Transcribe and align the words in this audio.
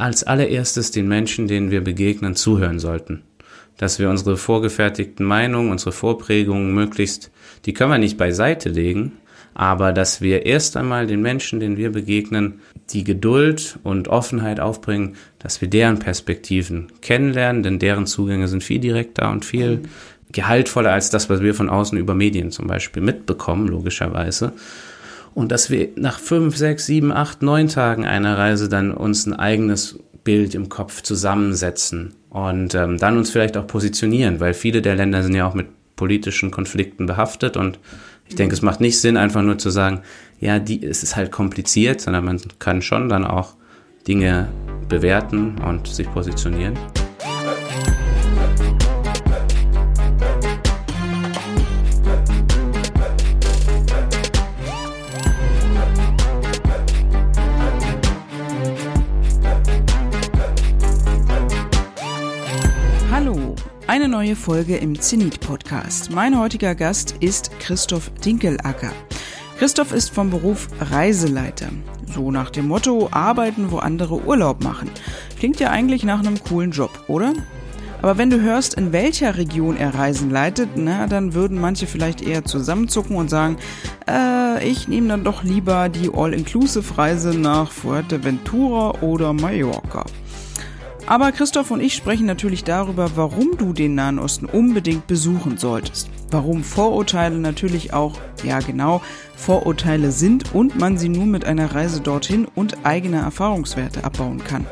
als 0.00 0.24
allererstes 0.24 0.90
den 0.90 1.08
Menschen, 1.08 1.46
denen 1.46 1.70
wir 1.70 1.82
begegnen, 1.82 2.34
zuhören 2.34 2.78
sollten. 2.78 3.22
Dass 3.76 3.98
wir 3.98 4.10
unsere 4.10 4.36
vorgefertigten 4.36 5.24
Meinungen, 5.24 5.70
unsere 5.70 5.92
Vorprägungen 5.92 6.74
möglichst, 6.74 7.30
die 7.64 7.72
können 7.72 7.92
wir 7.92 7.98
nicht 7.98 8.18
beiseite 8.18 8.68
legen, 8.68 9.12
aber 9.54 9.92
dass 9.92 10.20
wir 10.20 10.46
erst 10.46 10.76
einmal 10.76 11.06
den 11.06 11.22
Menschen, 11.22 11.60
denen 11.60 11.76
wir 11.76 11.90
begegnen, 11.90 12.60
die 12.90 13.04
Geduld 13.04 13.78
und 13.82 14.08
Offenheit 14.08 14.60
aufbringen, 14.60 15.16
dass 15.38 15.60
wir 15.60 15.68
deren 15.68 15.98
Perspektiven 15.98 16.88
kennenlernen, 17.00 17.62
denn 17.62 17.78
deren 17.78 18.06
Zugänge 18.06 18.48
sind 18.48 18.64
viel 18.64 18.80
direkter 18.80 19.30
und 19.30 19.44
viel 19.44 19.82
gehaltvoller 20.32 20.92
als 20.92 21.10
das, 21.10 21.28
was 21.28 21.42
wir 21.42 21.54
von 21.54 21.68
außen 21.68 21.98
über 21.98 22.14
Medien 22.14 22.50
zum 22.52 22.66
Beispiel 22.66 23.02
mitbekommen, 23.02 23.66
logischerweise. 23.66 24.52
Und 25.34 25.52
dass 25.52 25.70
wir 25.70 25.88
nach 25.96 26.18
fünf, 26.18 26.56
sechs, 26.56 26.86
sieben, 26.86 27.12
acht, 27.12 27.42
neun 27.42 27.68
Tagen 27.68 28.04
einer 28.04 28.36
Reise 28.36 28.68
dann 28.68 28.92
uns 28.92 29.26
ein 29.26 29.34
eigenes 29.34 29.98
Bild 30.24 30.54
im 30.54 30.68
Kopf 30.68 31.02
zusammensetzen 31.02 32.14
und 32.28 32.74
ähm, 32.74 32.98
dann 32.98 33.16
uns 33.16 33.30
vielleicht 33.30 33.56
auch 33.56 33.66
positionieren, 33.66 34.40
weil 34.40 34.54
viele 34.54 34.82
der 34.82 34.96
Länder 34.96 35.22
sind 35.22 35.34
ja 35.34 35.46
auch 35.46 35.54
mit 35.54 35.68
politischen 35.96 36.50
Konflikten 36.50 37.06
behaftet 37.06 37.56
und 37.56 37.78
ich 38.28 38.36
denke, 38.36 38.54
es 38.54 38.62
macht 38.62 38.80
nicht 38.80 39.00
Sinn, 39.00 39.16
einfach 39.16 39.42
nur 39.42 39.58
zu 39.58 39.70
sagen, 39.70 40.02
ja, 40.38 40.58
die, 40.58 40.84
es 40.84 41.02
ist 41.02 41.16
halt 41.16 41.32
kompliziert, 41.32 42.00
sondern 42.00 42.24
man 42.24 42.40
kann 42.58 42.80
schon 42.80 43.08
dann 43.08 43.24
auch 43.24 43.54
Dinge 44.06 44.48
bewerten 44.88 45.56
und 45.58 45.88
sich 45.88 46.10
positionieren. 46.12 46.78
Neue 64.10 64.34
Folge 64.34 64.76
im 64.76 65.00
Zenit 65.00 65.38
Podcast. 65.38 66.10
Mein 66.10 66.36
heutiger 66.36 66.74
Gast 66.74 67.14
ist 67.20 67.52
Christoph 67.60 68.10
Dinkelacker. 68.24 68.90
Christoph 69.56 69.92
ist 69.92 70.10
vom 70.10 70.30
Beruf 70.30 70.68
Reiseleiter. 70.80 71.68
So 72.06 72.32
nach 72.32 72.50
dem 72.50 72.66
Motto 72.66 73.08
arbeiten, 73.12 73.70
wo 73.70 73.78
andere 73.78 74.20
Urlaub 74.24 74.64
machen. 74.64 74.90
Klingt 75.38 75.60
ja 75.60 75.70
eigentlich 75.70 76.02
nach 76.02 76.18
einem 76.18 76.42
coolen 76.42 76.72
Job, 76.72 76.90
oder? 77.06 77.34
Aber 78.02 78.18
wenn 78.18 78.30
du 78.30 78.40
hörst, 78.40 78.74
in 78.74 78.92
welcher 78.92 79.36
Region 79.36 79.76
er 79.76 79.94
Reisen 79.94 80.30
leitet, 80.30 80.70
na, 80.74 81.06
dann 81.06 81.34
würden 81.34 81.60
manche 81.60 81.86
vielleicht 81.86 82.20
eher 82.20 82.44
zusammenzucken 82.44 83.14
und 83.14 83.30
sagen, 83.30 83.58
äh, 84.08 84.66
ich 84.66 84.88
nehme 84.88 85.06
dann 85.06 85.22
doch 85.22 85.44
lieber 85.44 85.88
die 85.88 86.10
All-Inclusive-Reise 86.12 87.38
nach 87.38 87.70
Fuerteventura 87.70 89.02
oder 89.02 89.32
Mallorca. 89.32 90.04
Aber 91.10 91.32
Christoph 91.32 91.72
und 91.72 91.80
ich 91.80 91.96
sprechen 91.96 92.26
natürlich 92.26 92.62
darüber, 92.62 93.16
warum 93.16 93.56
du 93.58 93.72
den 93.72 93.96
Nahen 93.96 94.20
Osten 94.20 94.46
unbedingt 94.46 95.08
besuchen 95.08 95.58
solltest. 95.58 96.08
Warum 96.30 96.62
Vorurteile 96.62 97.36
natürlich 97.38 97.92
auch, 97.92 98.16
ja 98.44 98.60
genau, 98.60 99.02
Vorurteile 99.34 100.12
sind 100.12 100.54
und 100.54 100.78
man 100.78 100.98
sie 100.98 101.08
nur 101.08 101.26
mit 101.26 101.44
einer 101.44 101.74
Reise 101.74 102.00
dorthin 102.00 102.46
und 102.54 102.86
eigener 102.86 103.22
Erfahrungswerte 103.22 104.04
abbauen 104.04 104.44
kann. 104.44 104.66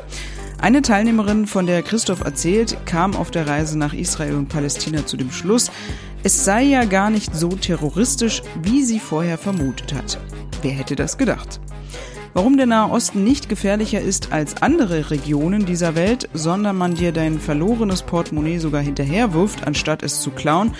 Eine 0.61 0.81
Teilnehmerin, 0.81 1.45
von 1.45 1.65
der 1.65 1.83
Christoph 1.83 2.21
erzählt, 2.21 2.77
kam 2.85 3.17
auf 3.17 3.31
der 3.31 3.45
Reise 3.45 3.77
nach 3.77 3.91
Israel 3.91 4.35
und 4.35 4.47
Palästina 4.47 5.05
zu 5.05 5.17
dem 5.17 5.31
Schluss, 5.31 5.69
es 6.23 6.45
sei 6.45 6.63
ja 6.63 6.85
gar 6.85 7.09
nicht 7.09 7.35
so 7.35 7.49
terroristisch, 7.49 8.43
wie 8.63 8.85
sie 8.85 9.01
vorher 9.01 9.37
vermutet 9.37 9.93
hat. 9.93 10.17
Wer 10.61 10.71
hätte 10.71 10.95
das 10.95 11.17
gedacht? 11.17 11.59
Warum 12.33 12.57
der 12.57 12.67
Nahe 12.67 12.91
Osten 12.91 13.23
nicht 13.23 13.49
gefährlicher 13.49 14.01
ist 14.01 14.31
als 14.31 14.61
andere 14.61 15.09
Regionen 15.09 15.65
dieser 15.65 15.95
Welt, 15.95 16.29
sondern 16.33 16.77
man 16.77 16.93
dir 16.93 17.11
dein 17.11 17.39
verlorenes 17.39 18.03
Portemonnaie 18.03 18.59
sogar 18.59 18.81
hinterherwirft, 18.81 19.65
anstatt 19.65 20.03
es 20.03 20.21
zu 20.21 20.29
klauen, 20.29 20.73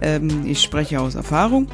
ähm, 0.00 0.44
ich 0.46 0.60
spreche 0.60 1.00
aus 1.00 1.14
Erfahrung. 1.14 1.68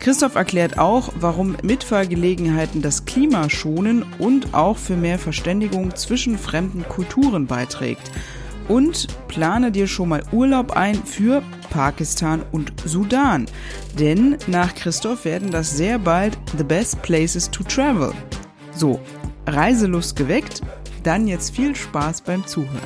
Christoph 0.00 0.36
erklärt 0.36 0.78
auch, 0.78 1.10
warum 1.18 1.56
Mitfahrgelegenheiten 1.62 2.82
das 2.82 3.04
Klima 3.04 3.50
schonen 3.50 4.04
und 4.18 4.54
auch 4.54 4.76
für 4.76 4.96
mehr 4.96 5.18
Verständigung 5.18 5.96
zwischen 5.96 6.38
fremden 6.38 6.84
Kulturen 6.88 7.46
beiträgt. 7.46 8.10
Und 8.68 9.08
plane 9.28 9.72
dir 9.72 9.86
schon 9.86 10.10
mal 10.10 10.22
Urlaub 10.30 10.72
ein 10.72 11.02
für 11.04 11.42
Pakistan 11.70 12.42
und 12.52 12.72
Sudan. 12.84 13.46
Denn 13.98 14.36
nach 14.46 14.74
Christoph 14.74 15.24
werden 15.24 15.50
das 15.50 15.76
sehr 15.76 15.98
bald 15.98 16.38
the 16.56 16.64
best 16.64 17.00
places 17.02 17.50
to 17.50 17.64
travel. 17.64 18.12
So, 18.78 19.00
Reiselust 19.44 20.14
geweckt, 20.14 20.62
dann 21.02 21.26
jetzt 21.26 21.50
viel 21.50 21.74
Spaß 21.74 22.20
beim 22.20 22.46
Zuhören. 22.46 22.78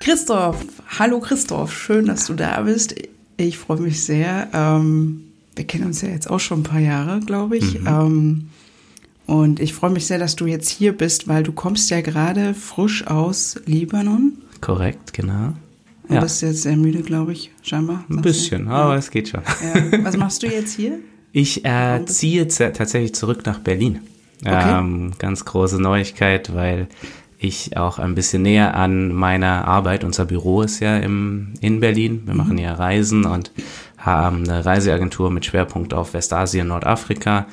Christoph, 0.00 0.64
hallo 0.98 1.20
Christoph, 1.20 1.72
schön, 1.72 2.06
dass 2.06 2.26
du 2.26 2.34
da 2.34 2.62
bist. 2.62 2.96
Ich 3.36 3.58
freue 3.58 3.78
mich 3.78 4.02
sehr. 4.02 4.48
Ähm, 4.52 5.22
wir 5.54 5.64
kennen 5.68 5.84
uns 5.84 6.02
ja 6.02 6.08
jetzt 6.08 6.28
auch 6.28 6.40
schon 6.40 6.60
ein 6.60 6.64
paar 6.64 6.80
Jahre, 6.80 7.20
glaube 7.20 7.56
ich. 7.56 7.78
Mhm. 7.78 7.86
Ähm, 7.86 8.48
und 9.26 9.60
ich 9.60 9.72
freue 9.72 9.90
mich 9.90 10.08
sehr, 10.08 10.18
dass 10.18 10.34
du 10.34 10.46
jetzt 10.46 10.68
hier 10.68 10.98
bist, 10.98 11.28
weil 11.28 11.44
du 11.44 11.52
kommst 11.52 11.90
ja 11.90 12.00
gerade 12.00 12.54
frisch 12.54 13.06
aus 13.06 13.60
Libanon. 13.66 14.32
Korrekt, 14.60 15.12
genau. 15.12 15.52
Du 16.08 16.14
ja. 16.14 16.20
bist 16.20 16.42
jetzt 16.42 16.62
sehr 16.62 16.76
müde, 16.76 17.02
glaube 17.02 17.32
ich, 17.32 17.50
scheinbar. 17.62 18.04
Ein 18.08 18.22
bisschen, 18.22 18.66
du? 18.66 18.70
aber 18.70 18.92
ja. 18.92 18.98
es 18.98 19.10
geht 19.10 19.28
schon. 19.28 19.40
Ja. 19.42 20.04
Was 20.04 20.16
machst 20.16 20.42
du 20.42 20.46
jetzt 20.46 20.74
hier? 20.74 20.98
Ich 21.32 21.64
äh, 21.64 22.04
ziehe 22.06 22.46
tatsächlich 22.48 23.14
zurück 23.14 23.44
nach 23.44 23.58
Berlin. 23.58 24.00
Okay. 24.42 24.78
Ähm, 24.78 25.12
ganz 25.18 25.44
große 25.44 25.80
Neuigkeit, 25.80 26.54
weil 26.54 26.88
ich 27.38 27.76
auch 27.76 27.98
ein 27.98 28.14
bisschen 28.14 28.42
näher 28.42 28.74
an 28.74 29.12
meiner 29.12 29.66
Arbeit, 29.66 30.04
unser 30.04 30.24
Büro 30.24 30.62
ist 30.62 30.80
ja 30.80 30.96
im, 30.96 31.54
in 31.60 31.80
Berlin. 31.80 32.22
Wir 32.24 32.34
mhm. 32.34 32.38
machen 32.38 32.58
ja 32.58 32.74
Reisen 32.74 33.24
und 33.24 33.50
haben 33.98 34.48
eine 34.48 34.64
Reiseagentur 34.64 35.30
mit 35.30 35.44
Schwerpunkt 35.44 35.92
auf 35.92 36.14
Westasien, 36.14 36.68
Nordafrika. 36.68 37.46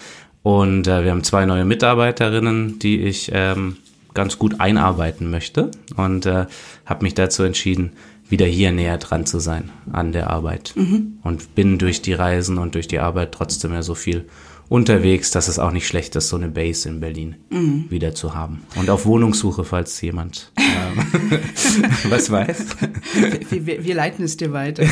Und 0.43 0.87
äh, 0.87 1.03
wir 1.03 1.11
haben 1.11 1.23
zwei 1.23 1.45
neue 1.45 1.65
Mitarbeiterinnen, 1.65 2.79
die 2.79 3.01
ich 3.01 3.31
ähm, 3.33 3.77
ganz 4.13 4.37
gut 4.37 4.59
einarbeiten 4.59 5.29
möchte. 5.29 5.71
Und 5.95 6.25
äh, 6.25 6.45
habe 6.85 7.03
mich 7.03 7.15
dazu 7.15 7.43
entschieden, 7.43 7.93
wieder 8.33 8.47
hier 8.47 8.71
näher 8.71 8.97
dran 8.97 9.27
zu 9.27 9.37
sein 9.37 9.69
an 9.91 10.11
der 10.11 10.31
Arbeit. 10.31 10.73
Mhm. 10.75 11.19
Und 11.21 11.53
bin 11.53 11.77
durch 11.77 12.01
die 12.01 12.13
Reisen 12.13 12.57
und 12.57 12.73
durch 12.73 12.87
die 12.87 12.97
Arbeit 12.97 13.31
trotzdem 13.31 13.73
ja 13.73 13.83
so 13.83 13.93
viel 13.93 14.25
unterwegs, 14.69 15.31
dass 15.31 15.47
es 15.47 15.59
auch 15.59 15.71
nicht 15.71 15.87
schlecht 15.87 16.15
ist, 16.15 16.29
so 16.29 16.35
eine 16.35 16.49
Base 16.49 16.87
in 16.87 16.99
Berlin 16.99 17.35
mhm. 17.49 17.85
wieder 17.89 18.15
zu 18.15 18.33
haben. 18.33 18.63
Und 18.75 18.89
auf 18.89 19.05
Wohnungssuche, 19.05 19.63
falls 19.63 19.99
jemand 20.01 20.51
ähm, 20.57 21.39
was 22.09 22.29
weiß. 22.29 22.65
Wir, 23.49 23.65
wir, 23.65 23.85
wir, 23.85 23.95
leiten 23.95 24.23
es 24.23 24.37
dir 24.37 24.51
weiter. 24.53 24.83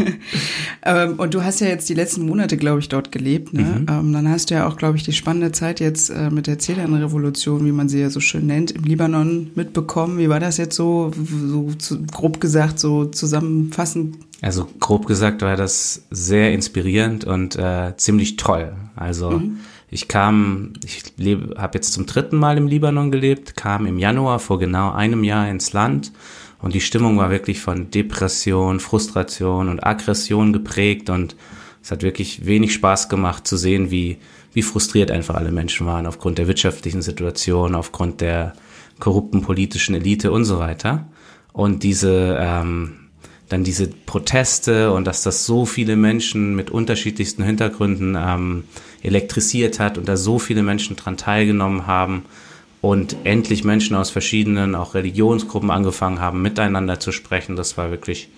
ähm, 0.84 1.14
und 1.18 1.34
du 1.34 1.42
hast 1.42 1.60
ja 1.60 1.68
jetzt 1.68 1.88
die 1.88 1.94
letzten 1.94 2.26
Monate, 2.26 2.56
glaube 2.56 2.80
ich, 2.80 2.88
dort 2.88 3.12
gelebt. 3.12 3.52
Ne? 3.52 3.62
Mhm. 3.62 3.86
Ähm, 3.88 4.12
dann 4.12 4.28
hast 4.28 4.50
du 4.50 4.54
ja 4.54 4.68
auch, 4.68 4.76
glaube 4.76 4.96
ich, 4.96 5.02
die 5.02 5.12
spannende 5.12 5.52
Zeit 5.52 5.80
jetzt 5.80 6.10
äh, 6.10 6.30
mit 6.30 6.46
der 6.46 6.58
Zedernrevolution, 6.58 7.64
wie 7.66 7.72
man 7.72 7.88
sie 7.88 8.00
ja 8.00 8.10
so 8.10 8.20
schön 8.20 8.46
nennt, 8.46 8.70
im 8.70 8.84
Libanon 8.84 9.50
mitbekommen. 9.54 10.18
Wie 10.18 10.28
war 10.28 10.40
das 10.40 10.56
jetzt 10.56 10.76
so, 10.76 11.10
so 11.46 11.70
zu, 11.78 12.02
grob 12.04 12.40
gesagt, 12.40 12.78
so 12.78 13.06
zusammenfassend 13.06 14.16
also 14.42 14.66
grob 14.78 15.06
gesagt 15.06 15.42
war 15.42 15.56
das 15.56 16.06
sehr 16.10 16.52
inspirierend 16.52 17.24
und 17.24 17.56
äh, 17.56 17.94
ziemlich 17.96 18.36
toll. 18.36 18.72
Also 18.96 19.30
mhm. 19.32 19.60
ich 19.90 20.08
kam, 20.08 20.72
ich 20.84 21.02
habe 21.56 21.78
jetzt 21.78 21.92
zum 21.92 22.06
dritten 22.06 22.36
Mal 22.36 22.56
im 22.56 22.66
Libanon 22.66 23.10
gelebt, 23.10 23.56
kam 23.56 23.86
im 23.86 23.98
Januar 23.98 24.38
vor 24.38 24.58
genau 24.58 24.92
einem 24.92 25.24
Jahr 25.24 25.48
ins 25.48 25.72
Land 25.72 26.12
und 26.62 26.74
die 26.74 26.80
Stimmung 26.80 27.18
war 27.18 27.30
wirklich 27.30 27.60
von 27.60 27.90
Depression, 27.90 28.80
Frustration 28.80 29.68
und 29.68 29.84
Aggression 29.84 30.52
geprägt 30.52 31.10
und 31.10 31.36
es 31.82 31.90
hat 31.90 32.02
wirklich 32.02 32.46
wenig 32.46 32.74
Spaß 32.74 33.08
gemacht 33.08 33.46
zu 33.46 33.56
sehen, 33.56 33.90
wie, 33.90 34.18
wie 34.52 34.62
frustriert 34.62 35.10
einfach 35.10 35.34
alle 35.34 35.52
Menschen 35.52 35.86
waren 35.86 36.06
aufgrund 36.06 36.38
der 36.38 36.46
wirtschaftlichen 36.46 37.02
Situation, 37.02 37.74
aufgrund 37.74 38.20
der 38.20 38.54
korrupten 38.98 39.40
politischen 39.40 39.94
Elite 39.94 40.30
und 40.30 40.44
so 40.44 40.58
weiter. 40.58 41.08
Und 41.52 41.82
diese 41.82 42.36
ähm, 42.38 42.99
dann 43.50 43.64
diese 43.64 43.88
Proteste 43.88 44.92
und 44.92 45.06
dass 45.06 45.22
das 45.22 45.44
so 45.44 45.66
viele 45.66 45.96
Menschen 45.96 46.54
mit 46.54 46.70
unterschiedlichsten 46.70 47.42
Hintergründen 47.42 48.16
ähm, 48.18 48.64
elektrisiert 49.02 49.80
hat 49.80 49.98
und 49.98 50.08
da 50.08 50.16
so 50.16 50.38
viele 50.38 50.62
Menschen 50.62 50.96
dran 50.96 51.16
teilgenommen 51.16 51.86
haben 51.86 52.24
und 52.80 53.16
endlich 53.24 53.64
Menschen 53.64 53.96
aus 53.96 54.08
verschiedenen 54.08 54.76
auch 54.76 54.94
Religionsgruppen 54.94 55.70
angefangen 55.70 56.20
haben, 56.20 56.42
miteinander 56.42 57.00
zu 57.00 57.10
sprechen. 57.10 57.56
Das 57.56 57.76
war 57.76 57.90
wirklich, 57.90 58.28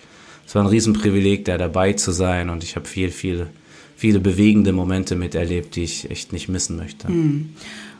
es 0.47 0.55
war 0.55 0.63
ein 0.63 0.67
Riesenprivileg, 0.67 1.45
da 1.45 1.59
dabei 1.59 1.93
zu 1.93 2.11
sein 2.11 2.49
und 2.49 2.63
ich 2.63 2.75
habe 2.75 2.87
viel, 2.87 3.11
viel, 3.11 3.47
viele 3.95 4.19
bewegende 4.19 4.73
Momente 4.73 5.15
miterlebt, 5.15 5.75
die 5.75 5.83
ich 5.83 6.09
echt 6.09 6.33
nicht 6.33 6.49
missen 6.49 6.75
möchte. 6.75 7.09
Mhm. 7.11 7.49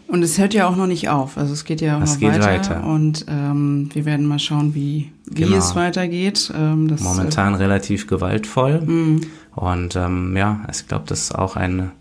Und 0.07 0.21
es 0.21 0.37
hört 0.37 0.53
ja 0.53 0.67
auch 0.67 0.75
noch 0.75 0.87
nicht 0.87 1.09
auf. 1.09 1.37
Also 1.37 1.53
es 1.53 1.65
geht 1.65 1.81
ja 1.81 1.97
auch 1.97 2.01
es 2.01 2.19
noch 2.19 2.29
weiter. 2.29 2.45
weiter. 2.45 2.83
Und 2.85 3.25
ähm, 3.29 3.89
wir 3.93 4.05
werden 4.05 4.25
mal 4.25 4.39
schauen, 4.39 4.75
wie, 4.75 5.11
wie 5.25 5.43
genau. 5.43 5.57
es 5.57 5.75
weitergeht. 5.75 6.51
Ähm, 6.55 6.87
das, 6.87 7.01
Momentan 7.01 7.53
äh, 7.53 7.57
relativ 7.57 8.07
gewaltvoll. 8.07 8.81
Mhm. 8.81 9.21
Und 9.55 9.95
ähm, 9.95 10.35
ja, 10.37 10.61
ich 10.71 10.87
glaube, 10.87 11.05
das 11.07 11.21
ist 11.21 11.35
auch 11.35 11.55
eine, 11.55 11.91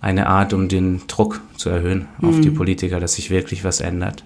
eine 0.00 0.26
Art, 0.26 0.52
um 0.52 0.68
den 0.68 1.02
Druck 1.06 1.40
zu 1.56 1.68
erhöhen 1.68 2.06
auf 2.20 2.40
die 2.40 2.50
Politiker, 2.50 3.00
dass 3.00 3.14
sich 3.14 3.30
wirklich 3.30 3.64
was 3.64 3.80
ändert. 3.80 4.24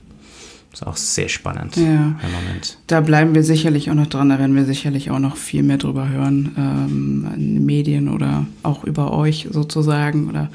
Das 0.70 0.82
ist 0.82 0.86
auch 0.86 0.96
sehr 0.96 1.28
spannend 1.30 1.76
Ja. 1.76 1.82
im 1.82 2.32
Moment. 2.32 2.78
Da 2.86 3.00
bleiben 3.00 3.34
wir 3.34 3.42
sicherlich 3.42 3.90
auch 3.90 3.94
noch 3.94 4.08
dran, 4.08 4.28
da 4.28 4.38
werden 4.38 4.54
wir 4.54 4.66
sicherlich 4.66 5.10
auch 5.10 5.18
noch 5.18 5.36
viel 5.36 5.62
mehr 5.62 5.78
drüber 5.78 6.08
hören, 6.10 6.54
ähm, 6.58 7.28
in 7.34 7.54
den 7.54 7.66
Medien 7.66 8.08
oder 8.10 8.44
auch 8.62 8.84
über 8.84 9.12
euch 9.12 9.48
sozusagen. 9.50 10.28
Oder 10.28 10.50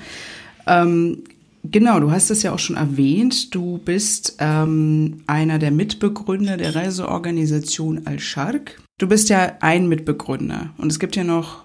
ähm, 0.67 1.17
genau, 1.63 1.99
du 1.99 2.11
hast 2.11 2.29
es 2.31 2.43
ja 2.43 2.53
auch 2.53 2.59
schon 2.59 2.75
erwähnt, 2.75 3.53
du 3.53 3.77
bist 3.77 4.37
ähm, 4.39 5.23
einer 5.27 5.59
der 5.59 5.71
Mitbegründer 5.71 6.57
der 6.57 6.75
Reiseorganisation 6.75 8.01
Al-Shark. 8.05 8.81
Du 8.97 9.07
bist 9.07 9.29
ja 9.29 9.53
ein 9.61 9.87
Mitbegründer 9.87 10.71
und 10.77 10.91
es 10.91 10.99
gibt 10.99 11.15
ja 11.15 11.23
noch 11.23 11.63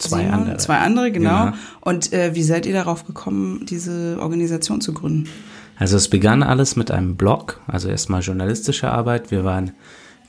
Zwei 0.00 0.22
Simon, 0.22 0.34
andere. 0.34 0.56
Zwei 0.56 0.78
andere, 0.78 1.12
genau. 1.12 1.44
Genau. 1.46 1.56
Und 1.82 2.12
äh, 2.12 2.34
wie 2.34 2.42
seid 2.42 2.64
ihr 2.64 2.72
darauf 2.72 3.06
gekommen, 3.06 3.66
diese 3.68 4.18
Organisation 4.20 4.80
zu 4.80 4.94
gründen? 4.94 5.28
Also 5.76 5.96
es 5.96 6.08
begann 6.08 6.42
alles 6.42 6.74
mit 6.74 6.90
einem 6.90 7.16
Blog, 7.16 7.60
also 7.66 7.88
erstmal 7.88 8.22
journalistische 8.22 8.90
Arbeit. 8.90 9.30
Wir 9.30 9.44
waren 9.44 9.72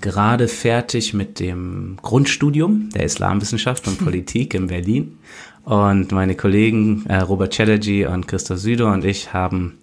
gerade 0.01 0.47
fertig 0.47 1.13
mit 1.13 1.39
dem 1.39 1.97
Grundstudium 2.01 2.89
der 2.89 3.04
Islamwissenschaft 3.04 3.88
und 3.88 3.97
Politik 4.04 4.54
in 4.54 4.68
Berlin. 4.68 5.19
Und 5.63 6.11
meine 6.11 6.35
Kollegen 6.35 7.05
äh, 7.07 7.17
Robert 7.17 7.53
Chatterjee 7.53 8.05
und 8.05 8.27
Christoph 8.27 8.59
Süder 8.59 8.91
und 8.91 9.05
ich 9.05 9.33
haben, 9.33 9.77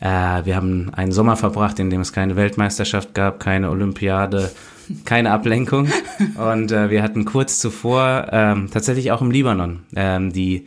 äh, 0.00 0.44
wir 0.44 0.56
haben 0.56 0.92
einen 0.94 1.12
Sommer 1.12 1.36
verbracht, 1.36 1.78
in 1.78 1.90
dem 1.90 2.02
es 2.02 2.12
keine 2.12 2.36
Weltmeisterschaft 2.36 3.14
gab, 3.14 3.40
keine 3.40 3.70
Olympiade, 3.70 4.50
keine 5.04 5.30
Ablenkung. 5.30 5.88
Und 6.36 6.72
äh, 6.72 6.90
wir 6.90 7.02
hatten 7.02 7.24
kurz 7.24 7.58
zuvor 7.58 8.28
ähm, 8.32 8.68
tatsächlich 8.70 9.12
auch 9.12 9.22
im 9.22 9.30
Libanon 9.30 9.80
ähm, 9.96 10.32
die 10.32 10.66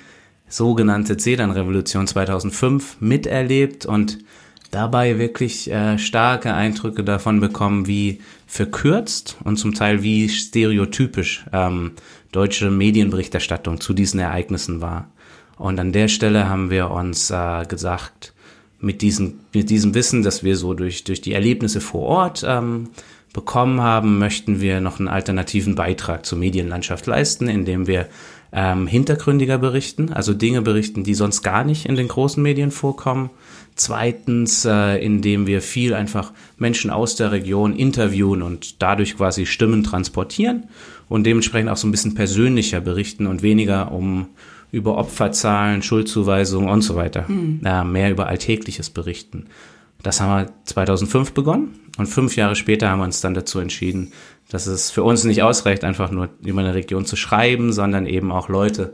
sogenannte 0.50 1.19
Sedan-Revolution 1.19 2.07
2005 2.07 2.98
miterlebt 3.00 3.86
und 3.86 4.19
dabei 4.71 5.19
wirklich 5.19 5.71
äh, 5.71 5.98
starke 5.98 6.54
Eindrücke 6.54 7.04
davon 7.04 7.39
bekommen, 7.39 7.88
wie 7.88 8.21
verkürzt 8.45 9.38
und 9.44 9.57
zum 9.57 9.74
Teil 9.74 10.04
wie 10.04 10.30
stereotypisch 10.30 11.45
ähm, 11.54 11.92
deutsche 12.32 12.70
Medienberichterstattung 12.70 13.80
zu 13.80 13.94
diesen 13.94 14.20
Ereignissen 14.20 14.82
war. 14.82 15.10
Und 15.58 15.80
an 15.80 15.92
der 15.92 16.08
Stelle 16.08 16.50
haben 16.50 16.70
wir 16.70 16.92
uns 16.92 17.32
äh, 17.32 17.66
gesagt, 17.68 18.34
mit 18.80 19.02
diesem, 19.02 19.40
mit 19.54 19.70
diesem 19.70 19.96
Wissen, 19.96 20.22
dass 20.22 20.44
wir 20.44 20.56
so 20.56 20.74
durch, 20.74 21.04
durch 21.04 21.22
die 21.22 21.34
Erlebnisse 21.34 21.82
vor 21.82 22.04
Ort 22.04 22.46
ähm, 22.48 22.90
bekommen 23.34 23.82
haben, 23.82 24.20
möchten 24.20 24.62
wir 24.62 24.82
noch 24.82 25.00
einen 25.00 25.08
alternativen 25.08 25.76
Beitrag 25.76 26.26
zur 26.26 26.38
Medienlandschaft 26.38 27.08
leisten, 27.08 27.48
indem 27.48 27.88
wir 27.88 28.08
ähm, 28.54 28.88
hintergründiger 28.88 29.58
berichten, 29.58 30.14
also 30.14 30.34
Dinge 30.34 30.62
berichten, 30.62 31.04
die 31.04 31.16
sonst 31.16 31.42
gar 31.42 31.64
nicht 31.64 31.86
in 31.86 31.96
den 31.96 32.08
großen 32.08 32.42
Medien 32.42 32.72
vorkommen. 32.72 33.30
Zweitens, 33.76 34.66
äh, 34.66 34.98
indem 35.04 35.46
wir 35.48 35.62
viel 35.62 35.94
einfach 35.94 36.32
Menschen 36.58 36.90
aus 36.90 37.16
der 37.16 37.32
Region 37.32 37.76
interviewen 37.76 38.42
und 38.42 38.82
dadurch 38.82 39.18
quasi 39.18 39.46
Stimmen 39.46 39.84
transportieren 39.84 40.68
und 41.09 41.25
dementsprechend 41.25 41.69
auch 41.69 41.77
so 41.77 41.88
ein 41.88 41.92
bisschen 41.92 42.15
persönlicher 42.15 42.81
berichten 42.81 43.27
und 43.27 43.42
weniger 43.42 43.92
um 43.92 44.27
über 44.71 44.98
Opferzahlen, 44.98 45.81
Schuldzuweisungen 45.81 46.69
und 46.69 46.81
so 46.81 46.95
weiter, 46.95 47.25
äh, 47.30 47.83
mehr 47.83 48.12
über 48.12 48.27
Alltägliches 48.27 48.89
berichten. 48.89 49.45
Das 50.04 50.19
haben 50.21 50.45
wir 50.45 50.51
2005 50.65 51.33
begonnen 51.33 51.80
und 51.98 52.07
fünf 52.07 52.36
Jahre 52.36 52.56
später 52.56 52.89
haben 52.89 53.00
wir 53.00 53.06
uns 53.06 53.21
dann 53.21 53.33
dazu 53.33 53.59
entschieden, 53.59 54.12
dass 54.50 54.68
es 54.68 54.92
für 54.92 55.04
uns 55.04 55.24
nicht 55.24 55.44
ausreicht, 55.44 55.83
einfach 55.83 56.12
nur 56.12 56.30
über 56.44 56.59
eine 56.59 56.74
Region 56.74 57.06
zu 57.06 57.15
schreiben, 57.15 57.74
sondern 57.74 58.06
eben 58.06 58.31
auch 58.31 58.50
Leute 58.50 58.94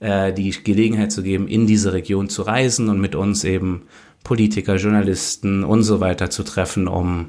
äh, 0.00 0.32
die 0.32 0.50
Gelegenheit 0.50 1.12
zu 1.12 1.22
geben, 1.22 1.48
in 1.48 1.66
diese 1.66 1.92
Region 1.92 2.28
zu 2.28 2.42
reisen 2.42 2.88
und 2.88 3.00
mit 3.00 3.14
uns 3.14 3.44
eben 3.44 3.82
Politiker, 4.24 4.76
Journalisten 4.76 5.64
und 5.64 5.84
so 5.84 6.00
weiter 6.00 6.30
zu 6.30 6.42
treffen, 6.42 6.88
um 6.88 7.26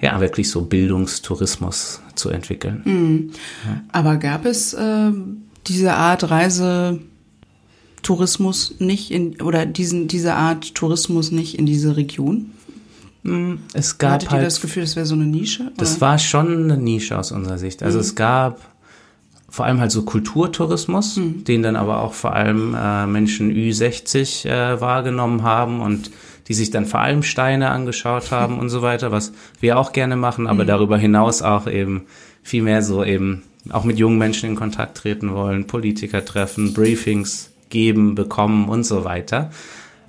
ja 0.00 0.18
wirklich 0.20 0.50
so 0.50 0.62
Bildungstourismus 0.62 2.00
zu 2.14 2.30
entwickeln. 2.30 3.32
Aber 3.92 4.16
gab 4.16 4.46
es 4.46 4.72
äh, 4.74 5.12
diese 5.66 5.94
Art 5.94 6.30
Reisetourismus 6.30 8.76
nicht 8.78 9.10
in 9.10 9.42
oder 9.42 9.66
diesen 9.66 10.06
diese 10.08 10.34
Art 10.34 10.74
Tourismus 10.74 11.30
nicht 11.30 11.58
in 11.58 11.66
diese 11.66 11.96
Region? 11.96 12.52
Es 13.74 13.98
gab 13.98 14.12
Hattet 14.12 14.28
ihr 14.28 14.32
halt 14.32 14.46
das 14.46 14.60
Gefühl, 14.60 14.84
das 14.84 14.96
wäre 14.96 15.04
so 15.04 15.14
eine 15.14 15.26
Nische? 15.26 15.70
Das 15.76 15.96
oder? 15.96 16.00
war 16.02 16.18
schon 16.18 16.64
eine 16.64 16.78
Nische 16.78 17.18
aus 17.18 17.30
unserer 17.30 17.58
Sicht. 17.58 17.82
Also 17.82 17.98
es 17.98 18.14
gab 18.14 18.60
vor 19.50 19.66
allem 19.66 19.80
halt 19.80 19.90
so 19.90 20.02
Kulturtourismus, 20.02 21.18
den 21.18 21.62
dann 21.62 21.76
aber 21.76 22.02
auch 22.02 22.12
vor 22.12 22.34
allem 22.34 22.74
äh, 22.74 23.06
Menschen 23.06 23.50
Ü60 23.50 24.46
äh, 24.46 24.80
wahrgenommen 24.80 25.42
haben 25.42 25.80
und 25.80 26.10
die 26.48 26.54
sich 26.54 26.70
dann 26.70 26.86
vor 26.86 27.00
allem 27.00 27.22
Steine 27.22 27.70
angeschaut 27.70 28.30
haben 28.30 28.58
und 28.58 28.70
so 28.70 28.82
weiter, 28.82 29.12
was 29.12 29.32
wir 29.60 29.78
auch 29.78 29.92
gerne 29.92 30.16
machen, 30.16 30.46
aber 30.46 30.64
darüber 30.64 30.98
hinaus 30.98 31.42
auch 31.42 31.66
eben 31.66 32.06
viel 32.42 32.62
mehr 32.62 32.82
so 32.82 33.04
eben 33.04 33.42
auch 33.70 33.84
mit 33.84 33.98
jungen 33.98 34.18
Menschen 34.18 34.48
in 34.48 34.56
Kontakt 34.56 34.96
treten 34.96 35.34
wollen, 35.34 35.66
Politiker 35.66 36.24
treffen, 36.24 36.72
Briefings 36.72 37.50
geben, 37.68 38.14
bekommen 38.14 38.68
und 38.68 38.84
so 38.84 39.04
weiter. 39.04 39.50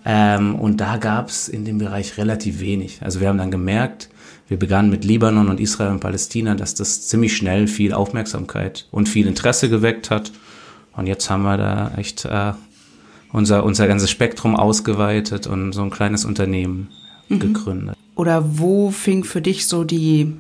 Ähm, 0.06 0.56
und 0.56 0.78
da 0.78 0.98
gab's 0.98 1.50
in 1.50 1.66
dem 1.66 1.78
Bereich 1.78 2.18
relativ 2.18 2.62
wenig. 2.62 3.00
Also 3.02 3.20
wir 3.20 3.28
haben 3.28 3.38
dann 3.38 3.52
gemerkt, 3.52 4.10
wir 4.48 4.58
begannen 4.58 4.90
mit 4.90 5.04
Libanon 5.04 5.50
und 5.50 5.60
Israel 5.60 5.92
und 5.92 6.00
Palästina, 6.00 6.56
dass 6.56 6.74
das 6.74 7.08
ziemlich 7.08 7.36
schnell 7.36 7.68
viel 7.68 7.94
Aufmerksamkeit 7.94 8.88
und 8.92 9.10
viel 9.10 9.28
Interesse 9.28 9.70
geweckt 9.70 10.10
hat. 10.10 10.32
Und 10.96 11.06
jetzt 11.06 11.30
haben 11.30 11.44
wir 11.44 11.58
da 11.58 11.92
echt 11.98 12.26
äh, 12.26 12.54
unser, 13.32 13.64
unser 13.64 13.88
ganzes 13.88 14.10
Spektrum 14.10 14.56
ausgeweitet 14.56 15.48
und 15.48 15.74
so 15.74 15.82
ein 15.82 15.90
kleines 15.90 16.26
Unternehmen 16.26 16.90
gegründet. 17.30 17.96
Oder 18.16 18.60
wo 18.60 18.92
fing 18.92 19.24
für 19.24 19.42
dich 19.42 19.68
so 19.68 19.84
die 19.84 20.34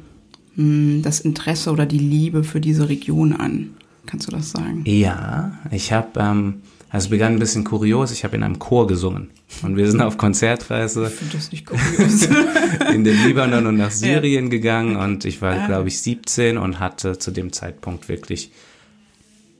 mh, 0.55 1.01
das 1.01 1.19
Interesse 1.19 1.71
oder 1.71 1.85
die 1.85 1.99
Liebe 1.99 2.43
für 2.43 2.59
diese 2.59 2.89
Region 2.89 3.33
an? 3.33 3.71
Kannst 4.05 4.27
du 4.27 4.31
das 4.31 4.51
sagen? 4.51 4.83
Ja, 4.85 5.51
ich 5.71 5.93
habe, 5.93 6.19
ähm, 6.19 6.61
also 6.89 7.05
es 7.05 7.09
begann 7.09 7.33
ein 7.33 7.39
bisschen 7.39 7.63
kurios, 7.63 8.11
ich 8.11 8.23
habe 8.23 8.35
in 8.35 8.43
einem 8.43 8.57
Chor 8.57 8.87
gesungen. 8.87 9.29
Und 9.61 9.77
wir 9.77 9.89
sind 9.89 10.01
auf 10.01 10.17
Konzertreise 10.17 11.07
Ich 11.07 11.13
finde 11.13 11.37
das 11.37 11.51
nicht 11.51 11.65
kurios. 11.65 12.27
in 12.93 13.03
den 13.03 13.23
Libanon 13.25 13.67
und 13.67 13.77
nach 13.77 13.91
Syrien 13.91 14.49
gegangen 14.49 14.95
und 14.95 15.25
ich 15.25 15.41
war, 15.41 15.67
glaube 15.67 15.89
ich, 15.89 16.01
17 16.01 16.57
und 16.57 16.79
hatte 16.79 17.17
zu 17.19 17.31
dem 17.31 17.53
Zeitpunkt 17.53 18.09
wirklich, 18.09 18.51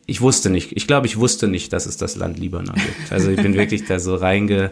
ich 0.10 0.22
wusste 0.22 0.50
nicht, 0.50 0.76
ich 0.76 0.88
glaube, 0.88 1.08
ich 1.08 1.18
wusste 1.18 1.48
nicht, 1.48 1.72
dass 1.74 1.86
es 1.86 1.98
das 1.98 2.16
Land 2.16 2.40
Libanon 2.40 2.76
gibt. 2.76 3.12
Also 3.12 3.30
ich 3.30 3.42
bin 3.42 3.54
wirklich 3.54 3.86
da 3.86 4.00
so 4.00 4.16
reinge, 4.16 4.72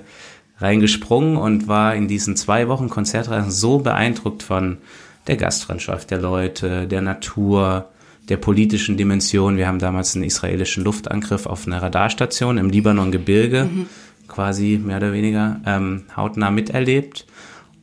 reingesprungen 0.60 1.38
und 1.38 1.68
war 1.68 1.96
in 1.96 2.08
diesen 2.08 2.36
zwei 2.36 2.68
Wochen 2.68 2.90
Konzertreisen 2.90 3.52
so 3.52 3.80
beeindruckt 3.80 4.44
von 4.44 4.78
der 5.28 5.38
Gastfreundschaft 5.38 6.10
der 6.12 6.20
Leute, 6.20 6.88
der 6.88 7.02
Natur, 7.02 7.90
der 8.30 8.38
politischen 8.38 8.98
Dimension. 8.98 9.58
Wir 9.58 9.68
haben 9.68 9.80
damals 9.80 10.16
einen 10.16 10.24
israelischen 10.24 10.84
Luftangriff 10.84 11.46
auf 11.46 11.66
eine 11.66 11.82
Radarstation 11.82 12.58
im 12.58 12.70
Libanon-Gebirge 12.70 13.70
quasi 14.28 14.80
mehr 14.84 14.98
oder 14.98 15.14
weniger 15.14 15.62
ähm, 15.66 16.04
hautnah 16.16 16.52
miterlebt. 16.52 17.26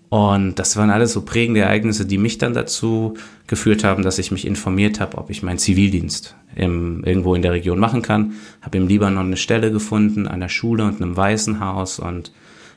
Und 0.08 0.58
das 0.58 0.76
waren 0.76 0.90
alles 0.90 1.12
so 1.12 1.22
prägende 1.22 1.60
Ereignisse, 1.60 2.06
die 2.06 2.18
mich 2.18 2.38
dann 2.38 2.54
dazu 2.54 3.16
geführt 3.46 3.84
haben, 3.84 4.02
dass 4.02 4.18
ich 4.18 4.30
mich 4.30 4.46
informiert 4.46 5.00
habe, 5.00 5.18
ob 5.18 5.30
ich 5.30 5.42
meinen 5.42 5.58
Zivildienst 5.58 6.34
im, 6.56 7.04
irgendwo 7.04 7.34
in 7.34 7.42
der 7.42 7.52
Region 7.52 7.78
machen 7.78 8.02
kann. 8.02 8.32
Habe 8.62 8.78
im 8.78 8.88
Libanon 8.88 9.26
eine 9.26 9.36
Stelle 9.36 9.70
gefunden, 9.70 10.26
an 10.26 10.40
der 10.40 10.48
Schule 10.48 10.84
und 10.84 11.00
einem 11.00 11.16
Waisenhaus. 11.16 11.98
Und 11.98 12.32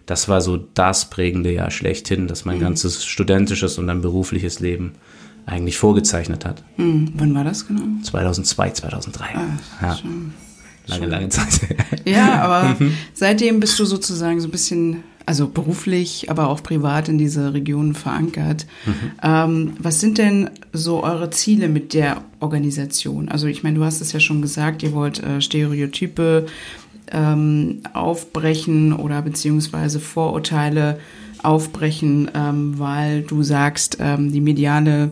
das 0.05 0.27
war 0.27 0.41
so 0.41 0.57
das 0.57 1.09
prägende 1.09 1.53
Jahr 1.53 1.71
schlechthin, 1.71 2.27
das 2.27 2.45
mein 2.45 2.59
ganzes 2.59 3.05
studentisches 3.05 3.77
und 3.77 3.87
dann 3.87 4.01
berufliches 4.01 4.59
Leben 4.59 4.93
eigentlich 5.45 5.77
vorgezeichnet 5.77 6.45
hat. 6.45 6.63
Hm, 6.75 7.13
wann 7.15 7.33
war 7.33 7.45
das 7.45 7.65
genau? 7.65 7.83
2002, 8.03 8.71
2003. 8.71 9.25
ja, 9.81 9.95
Schon. 9.95 10.33
lange, 10.85 11.05
lange 11.07 11.29
Zeit. 11.29 11.61
Ja, 12.05 12.41
aber 12.41 12.75
seitdem 13.13 13.61
bist 13.61 13.79
du 13.79 13.85
sozusagen 13.85 14.41
so 14.41 14.47
ein 14.47 14.51
bisschen, 14.51 15.03
also 15.27 15.49
beruflich, 15.49 16.31
aber 16.31 16.49
auch 16.49 16.63
privat 16.63 17.09
in 17.09 17.17
diese 17.17 17.53
Region 17.53 17.93
verankert. 17.93 18.65
Ähm, 19.21 19.73
was 19.77 19.99
sind 19.99 20.17
denn 20.17 20.49
so 20.71 21.03
eure 21.03 21.29
Ziele 21.29 21.67
mit 21.67 21.93
der 21.93 22.23
Organisation? 22.39 23.27
Also 23.27 23.47
ich 23.47 23.61
meine, 23.61 23.77
du 23.77 23.83
hast 23.83 23.99
es 23.99 24.13
ja 24.13 24.21
schon 24.21 24.41
gesagt, 24.41 24.83
ihr 24.83 24.93
wollt 24.93 25.21
äh, 25.21 25.41
Stereotype 25.41 26.45
ähm, 27.11 27.81
aufbrechen 27.93 28.93
oder 28.93 29.21
beziehungsweise 29.21 29.99
Vorurteile 29.99 30.97
aufbrechen, 31.43 32.31
ähm, 32.33 32.79
weil 32.79 33.21
du 33.21 33.43
sagst, 33.43 33.97
ähm, 33.99 34.31
die 34.31 34.41
mediale 34.41 35.11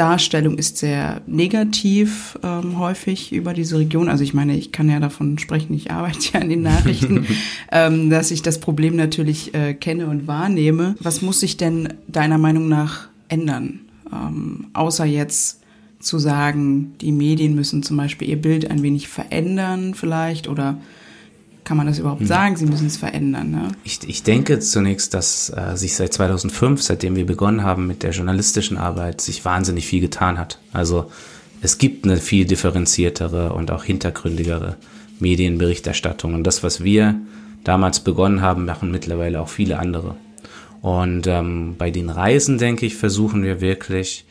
Darstellung 0.00 0.56
ist 0.56 0.78
sehr 0.78 1.20
negativ 1.26 2.38
ähm, 2.42 2.78
häufig 2.78 3.32
über 3.32 3.52
diese 3.52 3.76
Region. 3.76 4.08
Also 4.08 4.24
ich 4.24 4.32
meine, 4.32 4.56
ich 4.56 4.72
kann 4.72 4.88
ja 4.88 4.98
davon 4.98 5.36
sprechen, 5.36 5.74
ich 5.74 5.90
arbeite 5.90 6.32
ja 6.32 6.40
an 6.40 6.48
den 6.48 6.62
Nachrichten, 6.62 7.26
ähm, 7.70 8.08
dass 8.08 8.30
ich 8.30 8.40
das 8.40 8.60
Problem 8.60 8.96
natürlich 8.96 9.52
äh, 9.52 9.74
kenne 9.74 10.06
und 10.06 10.26
wahrnehme. 10.26 10.94
Was 11.00 11.20
muss 11.20 11.40
sich 11.40 11.58
denn 11.58 11.92
deiner 12.08 12.38
Meinung 12.38 12.66
nach 12.66 13.08
ändern? 13.28 13.80
Ähm, 14.10 14.68
außer 14.72 15.04
jetzt 15.04 15.60
zu 15.98 16.18
sagen, 16.18 16.94
die 17.02 17.12
Medien 17.12 17.54
müssen 17.54 17.82
zum 17.82 17.98
Beispiel 17.98 18.30
ihr 18.30 18.40
Bild 18.40 18.70
ein 18.70 18.82
wenig 18.82 19.06
verändern 19.06 19.92
vielleicht 19.92 20.48
oder 20.48 20.78
kann 21.70 21.76
man 21.76 21.86
das 21.86 22.00
überhaupt 22.00 22.22
mhm. 22.22 22.26
sagen? 22.26 22.56
Sie 22.56 22.66
müssen 22.66 22.88
es 22.88 22.96
verändern. 22.96 23.52
Ne? 23.52 23.68
Ich, 23.84 24.00
ich 24.08 24.24
denke 24.24 24.58
zunächst, 24.58 25.14
dass 25.14 25.50
äh, 25.50 25.76
sich 25.76 25.94
seit 25.94 26.12
2005, 26.12 26.82
seitdem 26.82 27.14
wir 27.14 27.24
begonnen 27.24 27.62
haben 27.62 27.86
mit 27.86 28.02
der 28.02 28.10
journalistischen 28.10 28.76
Arbeit, 28.76 29.20
sich 29.20 29.44
wahnsinnig 29.44 29.86
viel 29.86 30.00
getan 30.00 30.36
hat. 30.36 30.58
Also 30.72 31.12
es 31.62 31.78
gibt 31.78 32.06
eine 32.06 32.16
viel 32.16 32.44
differenziertere 32.44 33.52
und 33.52 33.70
auch 33.70 33.84
hintergründigere 33.84 34.78
Medienberichterstattung. 35.20 36.34
Und 36.34 36.42
das, 36.42 36.64
was 36.64 36.82
wir 36.82 37.20
damals 37.62 38.00
begonnen 38.00 38.40
haben, 38.40 38.64
machen 38.64 38.90
mittlerweile 38.90 39.40
auch 39.40 39.48
viele 39.48 39.78
andere. 39.78 40.16
Und 40.82 41.28
ähm, 41.28 41.76
bei 41.78 41.92
den 41.92 42.10
Reisen, 42.10 42.58
denke 42.58 42.84
ich, 42.84 42.96
versuchen 42.96 43.44
wir 43.44 43.60
wirklich 43.60 44.24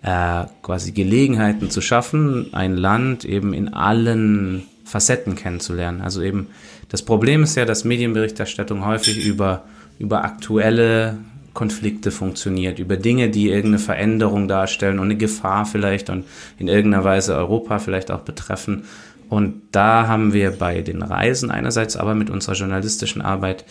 äh, 0.00 0.44
quasi 0.62 0.92
Gelegenheiten 0.92 1.68
zu 1.68 1.82
schaffen, 1.82 2.54
ein 2.54 2.74
Land 2.74 3.26
eben 3.26 3.52
in 3.52 3.74
allen 3.74 4.62
Facetten 4.86 5.34
kennenzulernen. 5.34 6.00
Also 6.00 6.22
eben 6.22 6.46
das 6.88 7.02
Problem 7.02 7.42
ist 7.42 7.56
ja, 7.56 7.64
dass 7.64 7.84
Medienberichterstattung 7.84 8.84
häufig 8.84 9.24
über, 9.26 9.64
über 9.98 10.24
aktuelle 10.24 11.18
Konflikte 11.56 12.10
funktioniert, 12.10 12.78
über 12.78 12.96
Dinge, 12.96 13.30
die 13.30 13.48
irgendeine 13.48 13.78
Veränderung 13.78 14.46
darstellen 14.46 14.98
und 14.98 15.06
eine 15.06 15.16
Gefahr 15.16 15.64
vielleicht 15.64 16.10
und 16.10 16.26
in 16.58 16.68
irgendeiner 16.68 17.02
Weise 17.02 17.34
Europa 17.34 17.78
vielleicht 17.78 18.10
auch 18.10 18.20
betreffen. 18.20 18.84
Und 19.28 19.62
da 19.72 20.06
haben 20.06 20.32
wir 20.32 20.50
bei 20.52 20.82
den 20.82 21.02
Reisen 21.02 21.50
einerseits, 21.50 21.96
aber 21.96 22.14
mit 22.14 22.30
unserer 22.30 22.54
journalistischen 22.54 23.22
Arbeit 23.22 23.64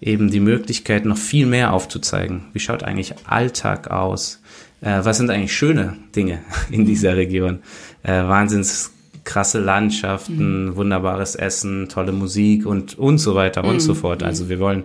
eben 0.00 0.30
die 0.30 0.40
Möglichkeit, 0.40 1.04
noch 1.04 1.16
viel 1.16 1.46
mehr 1.46 1.72
aufzuzeigen. 1.72 2.44
Wie 2.52 2.60
schaut 2.60 2.82
eigentlich 2.82 3.14
Alltag 3.26 3.90
aus? 3.90 4.40
Äh, 4.80 5.00
was 5.02 5.16
sind 5.16 5.30
eigentlich 5.30 5.54
schöne 5.54 5.96
Dinge 6.14 6.40
in 6.70 6.84
dieser 6.84 7.16
Region? 7.16 7.60
Äh, 8.02 8.22
wahnsinns 8.24 8.92
krasse 9.30 9.60
Landschaften, 9.60 10.66
mhm. 10.66 10.76
wunderbares 10.76 11.36
Essen, 11.36 11.88
tolle 11.88 12.10
Musik 12.10 12.66
und, 12.66 12.98
und 12.98 13.18
so 13.18 13.36
weiter 13.36 13.62
und 13.62 13.74
mhm. 13.74 13.80
so 13.80 13.94
fort. 13.94 14.24
Also 14.24 14.48
wir 14.48 14.58
wollen 14.58 14.84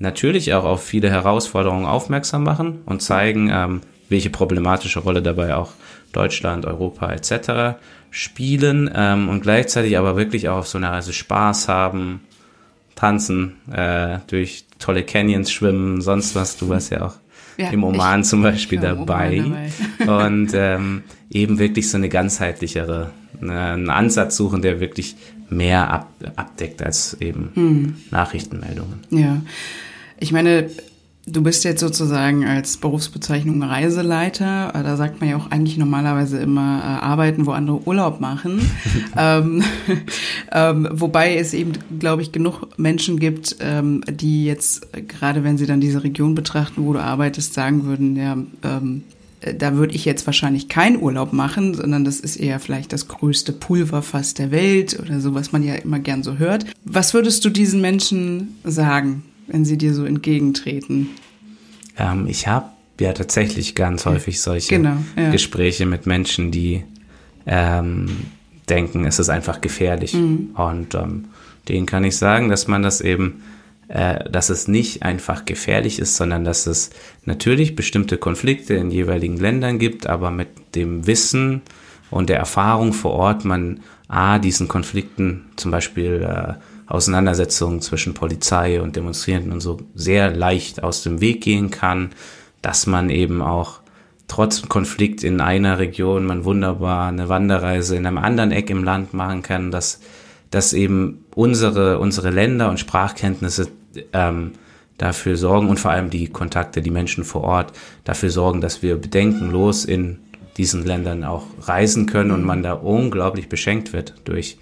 natürlich 0.00 0.54
auch 0.54 0.64
auf 0.64 0.82
viele 0.82 1.08
Herausforderungen 1.08 1.86
aufmerksam 1.86 2.42
machen 2.42 2.80
und 2.84 3.00
zeigen, 3.00 3.48
ähm, 3.52 3.82
welche 4.08 4.28
problematische 4.28 4.98
Rolle 4.98 5.22
dabei 5.22 5.54
auch 5.54 5.70
Deutschland, 6.12 6.66
Europa 6.66 7.12
etc. 7.12 7.78
spielen 8.10 8.90
ähm, 8.92 9.28
und 9.28 9.42
gleichzeitig 9.42 9.96
aber 9.96 10.16
wirklich 10.16 10.48
auch 10.48 10.58
auf 10.58 10.68
so 10.68 10.78
einer 10.78 10.90
Reise 10.90 11.12
Spaß 11.12 11.68
haben, 11.68 12.22
tanzen, 12.96 13.56
äh, 13.72 14.18
durch 14.26 14.64
tolle 14.80 15.04
Canyons 15.04 15.52
schwimmen, 15.52 16.00
sonst 16.00 16.34
was. 16.34 16.56
Du 16.56 16.68
warst 16.68 16.90
ja 16.90 17.06
auch 17.06 17.14
ja, 17.56 17.70
im 17.70 17.84
Oman 17.84 18.24
zum 18.24 18.42
Beispiel 18.42 18.80
dabei. 18.80 19.44
dabei. 19.98 20.26
und 20.26 20.50
ähm, 20.54 21.04
eben 21.30 21.58
wirklich 21.58 21.90
so 21.90 21.96
eine 21.96 22.08
ganzheitlichere, 22.08 23.10
einen 23.40 23.90
Ansatz 23.90 24.36
suchen, 24.36 24.62
der 24.62 24.80
wirklich 24.80 25.16
mehr 25.48 25.90
ab, 25.90 26.10
abdeckt 26.36 26.82
als 26.82 27.14
eben 27.20 27.50
hm. 27.54 27.94
Nachrichtenmeldungen. 28.10 29.00
Ja. 29.10 29.42
Ich 30.18 30.32
meine, 30.32 30.70
Du 31.28 31.42
bist 31.42 31.64
jetzt 31.64 31.80
sozusagen 31.80 32.44
als 32.44 32.76
Berufsbezeichnung 32.76 33.60
Reiseleiter. 33.60 34.72
Äh, 34.72 34.84
da 34.84 34.96
sagt 34.96 35.20
man 35.20 35.28
ja 35.28 35.36
auch 35.36 35.50
eigentlich 35.50 35.76
normalerweise 35.76 36.38
immer 36.38 36.78
äh, 36.78 37.04
arbeiten, 37.04 37.46
wo 37.46 37.50
andere 37.50 37.84
Urlaub 37.84 38.20
machen. 38.20 38.70
ähm, 39.16 39.64
ähm, 40.52 40.88
wobei 40.92 41.36
es 41.36 41.52
eben, 41.52 41.72
glaube 41.98 42.22
ich, 42.22 42.30
genug 42.30 42.78
Menschen 42.78 43.18
gibt, 43.18 43.56
ähm, 43.58 44.04
die 44.08 44.44
jetzt, 44.44 44.86
gerade 45.08 45.42
wenn 45.42 45.58
sie 45.58 45.66
dann 45.66 45.80
diese 45.80 46.04
Region 46.04 46.36
betrachten, 46.36 46.84
wo 46.86 46.92
du 46.92 47.00
arbeitest, 47.00 47.54
sagen 47.54 47.86
würden, 47.86 48.14
ja, 48.14 48.38
ähm, 48.62 49.02
da 49.40 49.76
würde 49.76 49.94
ich 49.94 50.04
jetzt 50.04 50.26
wahrscheinlich 50.26 50.68
keinen 50.68 51.00
Urlaub 51.00 51.32
machen, 51.32 51.74
sondern 51.74 52.04
das 52.04 52.20
ist 52.20 52.36
eher 52.36 52.58
vielleicht 52.60 52.92
das 52.92 53.08
größte 53.08 53.52
Pulverfass 53.52 54.34
der 54.34 54.50
Welt 54.50 54.98
oder 55.00 55.20
so, 55.20 55.34
was 55.34 55.52
man 55.52 55.62
ja 55.62 55.74
immer 55.74 55.98
gern 55.98 56.22
so 56.22 56.38
hört. 56.38 56.64
Was 56.84 57.14
würdest 57.14 57.44
du 57.44 57.50
diesen 57.50 57.80
Menschen 57.80 58.56
sagen? 58.64 59.22
wenn 59.46 59.64
sie 59.64 59.78
dir 59.78 59.94
so 59.94 60.04
entgegentreten? 60.04 61.10
Ähm, 61.98 62.26
ich 62.28 62.46
habe 62.46 62.66
ja 63.00 63.12
tatsächlich 63.12 63.74
ganz 63.74 64.06
häufig 64.06 64.40
solche 64.40 64.76
genau, 64.76 64.96
ja. 65.16 65.30
Gespräche 65.30 65.86
mit 65.86 66.06
Menschen, 66.06 66.50
die 66.50 66.84
ähm, 67.46 68.08
denken, 68.68 69.04
es 69.04 69.18
ist 69.18 69.28
einfach 69.28 69.60
gefährlich. 69.60 70.14
Mhm. 70.14 70.50
Und 70.54 70.94
ähm, 70.94 71.26
denen 71.68 71.86
kann 71.86 72.04
ich 72.04 72.16
sagen, 72.16 72.48
dass 72.48 72.68
man 72.68 72.82
das 72.82 73.00
eben, 73.00 73.42
äh, 73.88 74.28
dass 74.30 74.50
es 74.50 74.68
nicht 74.68 75.02
einfach 75.02 75.44
gefährlich 75.44 75.98
ist, 75.98 76.16
sondern 76.16 76.44
dass 76.44 76.66
es 76.66 76.90
natürlich 77.24 77.76
bestimmte 77.76 78.18
Konflikte 78.18 78.74
in 78.74 78.90
jeweiligen 78.90 79.36
Ländern 79.36 79.78
gibt, 79.78 80.06
aber 80.06 80.30
mit 80.30 80.48
dem 80.74 81.06
Wissen 81.06 81.62
und 82.10 82.28
der 82.28 82.38
Erfahrung 82.38 82.92
vor 82.92 83.12
Ort 83.12 83.44
man 83.44 83.80
A, 84.08 84.38
diesen 84.38 84.68
Konflikten 84.68 85.46
zum 85.56 85.70
Beispiel 85.70 86.22
äh, 86.22 86.54
Auseinandersetzungen 86.86 87.80
zwischen 87.80 88.14
Polizei 88.14 88.80
und 88.80 88.94
Demonstrierenden 88.94 89.52
und 89.52 89.60
so 89.60 89.78
sehr 89.94 90.30
leicht 90.30 90.82
aus 90.82 91.02
dem 91.02 91.20
Weg 91.20 91.40
gehen 91.40 91.70
kann, 91.70 92.10
dass 92.62 92.86
man 92.86 93.10
eben 93.10 93.42
auch 93.42 93.80
trotz 94.28 94.62
Konflikt 94.68 95.24
in 95.24 95.40
einer 95.40 95.78
Region 95.78 96.26
man 96.26 96.44
wunderbar 96.44 97.08
eine 97.08 97.28
Wanderreise 97.28 97.96
in 97.96 98.06
einem 98.06 98.18
anderen 98.18 98.52
Eck 98.52 98.70
im 98.70 98.84
Land 98.84 99.14
machen 99.14 99.42
kann, 99.42 99.70
dass, 99.70 100.00
dass 100.56 100.72
eben 100.72 101.26
unsere, 101.34 101.98
unsere 101.98 102.30
Länder 102.30 102.70
und 102.70 102.80
Sprachkenntnisse 102.80 103.68
ähm, 104.14 104.52
dafür 104.96 105.36
sorgen 105.36 105.68
und 105.68 105.78
vor 105.78 105.90
allem 105.90 106.08
die 106.08 106.28
Kontakte, 106.28 106.80
die 106.80 106.90
Menschen 106.90 107.24
vor 107.24 107.44
Ort 107.44 107.74
dafür 108.04 108.30
sorgen, 108.30 108.62
dass 108.62 108.82
wir 108.82 108.96
bedenkenlos 108.96 109.84
in 109.84 110.20
diesen 110.56 110.86
Ländern 110.86 111.24
auch 111.24 111.44
reisen 111.60 112.06
können 112.06 112.30
und 112.30 112.42
man 112.42 112.62
da 112.62 112.72
unglaublich 112.72 113.50
beschenkt 113.50 113.92
wird 113.92 114.14
durch 114.24 114.56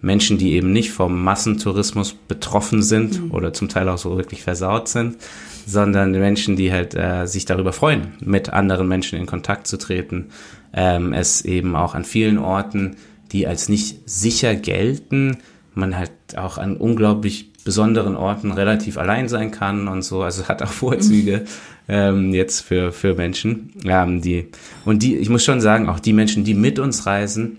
Menschen, 0.00 0.36
die 0.36 0.54
eben 0.54 0.72
nicht 0.72 0.90
vom 0.90 1.22
Massentourismus 1.22 2.14
betroffen 2.26 2.82
sind 2.82 3.22
mhm. 3.22 3.30
oder 3.30 3.52
zum 3.52 3.68
Teil 3.68 3.88
auch 3.88 3.98
so 3.98 4.16
wirklich 4.16 4.42
versaut 4.42 4.88
sind, 4.88 5.16
sondern 5.64 6.10
Menschen, 6.10 6.56
die 6.56 6.72
halt 6.72 6.96
äh, 6.96 7.26
sich 7.26 7.44
darüber 7.44 7.72
freuen, 7.72 8.14
mit 8.18 8.52
anderen 8.52 8.88
Menschen 8.88 9.16
in 9.16 9.26
Kontakt 9.26 9.68
zu 9.68 9.78
treten. 9.78 10.30
Ähm, 10.72 11.12
es 11.12 11.44
eben 11.44 11.76
auch 11.76 11.94
an 11.94 12.04
vielen 12.04 12.38
Orten, 12.38 12.96
die 13.32 13.46
als 13.46 13.68
nicht 13.68 14.08
sicher 14.08 14.54
gelten, 14.54 15.38
man 15.74 15.96
halt 15.96 16.12
auch 16.36 16.58
an 16.58 16.76
unglaublich 16.76 17.52
besonderen 17.64 18.16
Orten 18.16 18.52
relativ 18.52 18.96
allein 18.96 19.28
sein 19.28 19.50
kann 19.50 19.88
und 19.88 20.02
so. 20.02 20.22
Also 20.22 20.48
hat 20.48 20.62
auch 20.62 20.72
Vorzüge 20.72 21.44
ähm, 21.88 22.32
jetzt 22.32 22.60
für, 22.60 22.92
für 22.92 23.14
Menschen. 23.14 23.72
Ähm, 23.84 24.22
die, 24.22 24.48
und 24.84 25.02
die, 25.02 25.16
ich 25.16 25.28
muss 25.28 25.44
schon 25.44 25.60
sagen, 25.60 25.88
auch 25.88 26.00
die 26.00 26.12
Menschen, 26.12 26.44
die 26.44 26.54
mit 26.54 26.78
uns 26.78 27.06
reisen, 27.06 27.58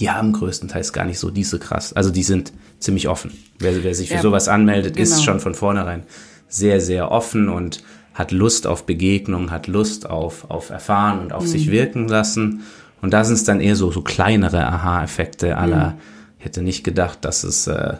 die 0.00 0.10
haben 0.10 0.32
größtenteils 0.32 0.92
gar 0.92 1.04
nicht 1.04 1.18
so 1.18 1.30
diese 1.30 1.58
krass. 1.58 1.92
Also 1.92 2.10
die 2.10 2.22
sind 2.22 2.52
ziemlich 2.78 3.08
offen. 3.08 3.30
Wer, 3.58 3.84
wer 3.84 3.94
sich 3.94 4.08
für 4.08 4.16
ja, 4.16 4.22
sowas 4.22 4.48
anmeldet, 4.48 4.96
genau. 4.96 5.04
ist 5.04 5.24
schon 5.24 5.40
von 5.40 5.54
vornherein 5.54 6.02
sehr, 6.48 6.80
sehr 6.80 7.10
offen 7.10 7.48
und 7.48 7.82
hat 8.14 8.32
Lust 8.32 8.66
auf 8.66 8.86
Begegnung, 8.86 9.50
hat 9.50 9.66
Lust 9.66 10.08
auf, 10.08 10.50
auf 10.50 10.70
Erfahren 10.70 11.20
und 11.20 11.32
auf 11.32 11.44
mhm. 11.44 11.48
sich 11.48 11.70
wirken 11.70 12.08
lassen. 12.08 12.62
Und 13.06 13.12
da 13.12 13.22
sind 13.22 13.34
es 13.34 13.44
dann 13.44 13.60
eher 13.60 13.76
so, 13.76 13.92
so 13.92 14.00
kleinere 14.00 14.66
Aha-Effekte 14.66 15.56
aller, 15.56 15.90
mhm. 15.90 16.00
ich 16.40 16.44
hätte 16.44 16.60
nicht 16.60 16.82
gedacht, 16.82 17.24
dass 17.24 17.44
es, 17.44 17.68
äh, 17.68 17.94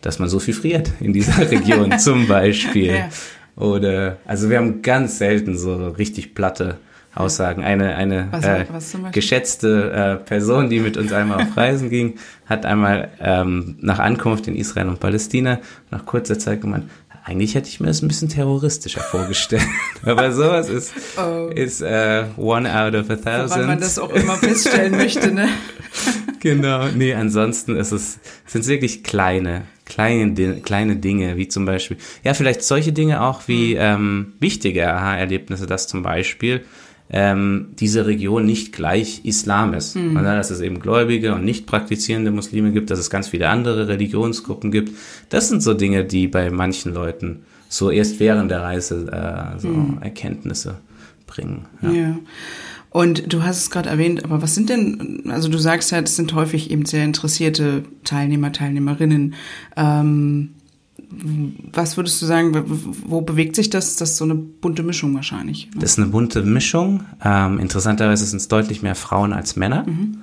dass 0.00 0.18
man 0.18 0.28
so 0.28 0.40
viel 0.40 0.52
friert 0.52 0.90
in 0.98 1.12
dieser 1.12 1.38
Region 1.52 1.96
zum 2.00 2.26
Beispiel. 2.26 2.96
Ja. 2.96 3.08
Oder, 3.54 4.16
also 4.26 4.50
wir 4.50 4.56
haben 4.56 4.82
ganz 4.82 5.18
selten 5.18 5.56
so 5.56 5.90
richtig 5.90 6.34
platte 6.34 6.78
Aussagen. 7.14 7.62
Eine, 7.62 7.94
eine 7.94 8.26
was, 8.32 8.44
äh, 8.44 8.66
was 8.72 8.96
geschätzte 9.12 9.92
äh, 9.92 10.24
Person, 10.24 10.68
die 10.68 10.80
mit 10.80 10.96
uns 10.96 11.12
einmal 11.12 11.42
auf 11.42 11.56
Reisen 11.56 11.88
ging, 11.88 12.14
hat 12.46 12.66
einmal 12.66 13.10
ähm, 13.20 13.76
nach 13.80 14.00
Ankunft 14.00 14.48
in 14.48 14.56
Israel 14.56 14.88
und 14.88 14.98
Palästina 14.98 15.60
nach 15.92 16.04
kurzer 16.04 16.36
Zeit 16.36 16.62
gemeint, 16.62 16.90
eigentlich 17.24 17.54
hätte 17.54 17.68
ich 17.68 17.80
mir 17.80 17.86
das 17.86 18.02
ein 18.02 18.08
bisschen 18.08 18.28
terroristischer 18.28 19.00
vorgestellt. 19.00 19.62
Aber 20.02 20.32
sowas 20.32 20.68
ist, 20.68 20.92
oh. 21.16 21.48
ist 21.48 21.82
uh, 21.82 22.24
one 22.36 22.68
out 22.72 22.94
of 22.94 23.10
a 23.10 23.16
thousand. 23.16 23.50
Weil 23.50 23.66
man 23.66 23.80
das 23.80 23.98
auch 23.98 24.10
immer 24.10 24.36
feststellen 24.36 24.96
möchte, 24.96 25.32
ne? 25.32 25.48
genau. 26.40 26.88
Nee, 26.88 27.14
ansonsten 27.14 27.76
ist 27.76 27.92
es, 27.92 28.18
sind 28.46 28.62
es 28.62 28.68
wirklich 28.68 29.04
kleine, 29.04 29.64
kleine, 29.84 30.60
kleine 30.60 30.96
Dinge, 30.96 31.36
wie 31.36 31.48
zum 31.48 31.64
Beispiel, 31.64 31.98
ja, 32.24 32.34
vielleicht 32.34 32.62
solche 32.62 32.92
Dinge 32.92 33.22
auch 33.22 33.42
wie 33.46 33.74
mhm. 33.74 33.80
ähm, 33.80 34.32
wichtige 34.40 34.92
Aha-Erlebnisse, 34.92 35.66
dass 35.66 35.88
zum 35.88 36.02
Beispiel 36.02 36.64
ähm, 37.10 37.68
diese 37.78 38.06
Region 38.06 38.44
nicht 38.44 38.72
gleich 38.72 39.22
Islam 39.24 39.74
ist, 39.74 39.96
mhm. 39.96 40.14
sondern 40.14 40.36
dass 40.36 40.50
es 40.50 40.60
eben 40.60 40.80
gläubige 40.80 41.34
und 41.34 41.44
nicht 41.44 41.66
praktizierende 41.66 42.30
Muslime 42.30 42.72
gibt, 42.72 42.90
dass 42.90 42.98
es 42.98 43.10
ganz 43.10 43.28
viele 43.28 43.48
andere 43.48 43.88
Religionsgruppen 43.88 44.70
gibt. 44.70 44.96
Das 45.30 45.48
sind 45.48 45.62
so 45.62 45.74
Dinge, 45.74 46.04
die 46.04 46.28
bei 46.28 46.50
manchen 46.50 46.92
Leuten 46.92 47.44
so 47.68 47.90
erst 47.90 48.20
während 48.20 48.50
der 48.50 48.62
Reise 48.62 49.06
äh, 49.10 49.58
so 49.58 49.68
mhm. 49.68 49.98
Erkenntnisse 50.00 50.78
bringen. 51.26 51.66
Ja. 51.82 51.90
ja. 51.90 52.18
Und 52.90 53.32
du 53.32 53.42
hast 53.42 53.58
es 53.58 53.70
gerade 53.70 53.90
erwähnt, 53.90 54.24
aber 54.24 54.40
was 54.40 54.54
sind 54.54 54.70
denn, 54.70 55.24
also 55.28 55.48
du 55.48 55.58
sagst 55.58 55.92
ja, 55.92 56.00
das 56.00 56.16
sind 56.16 56.34
häufig 56.34 56.70
eben 56.70 56.86
sehr 56.86 57.04
interessierte 57.04 57.84
Teilnehmer, 58.04 58.50
Teilnehmerinnen. 58.50 59.34
Ähm, 59.76 60.54
was 61.10 61.96
würdest 61.96 62.20
du 62.20 62.26
sagen, 62.26 62.52
wo 63.06 63.22
bewegt 63.22 63.56
sich 63.56 63.70
das? 63.70 63.96
Das 63.96 64.10
ist 64.10 64.16
so 64.18 64.24
eine 64.24 64.34
bunte 64.34 64.82
Mischung 64.82 65.14
wahrscheinlich. 65.14 65.70
Das 65.74 65.92
ist 65.92 65.98
eine 65.98 66.08
bunte 66.08 66.42
Mischung. 66.42 67.04
Ähm, 67.24 67.58
interessanterweise 67.58 68.26
sind 68.26 68.38
es 68.38 68.48
deutlich 68.48 68.82
mehr 68.82 68.94
Frauen 68.94 69.32
als 69.32 69.56
Männer. 69.56 69.84
Mhm. 69.86 70.18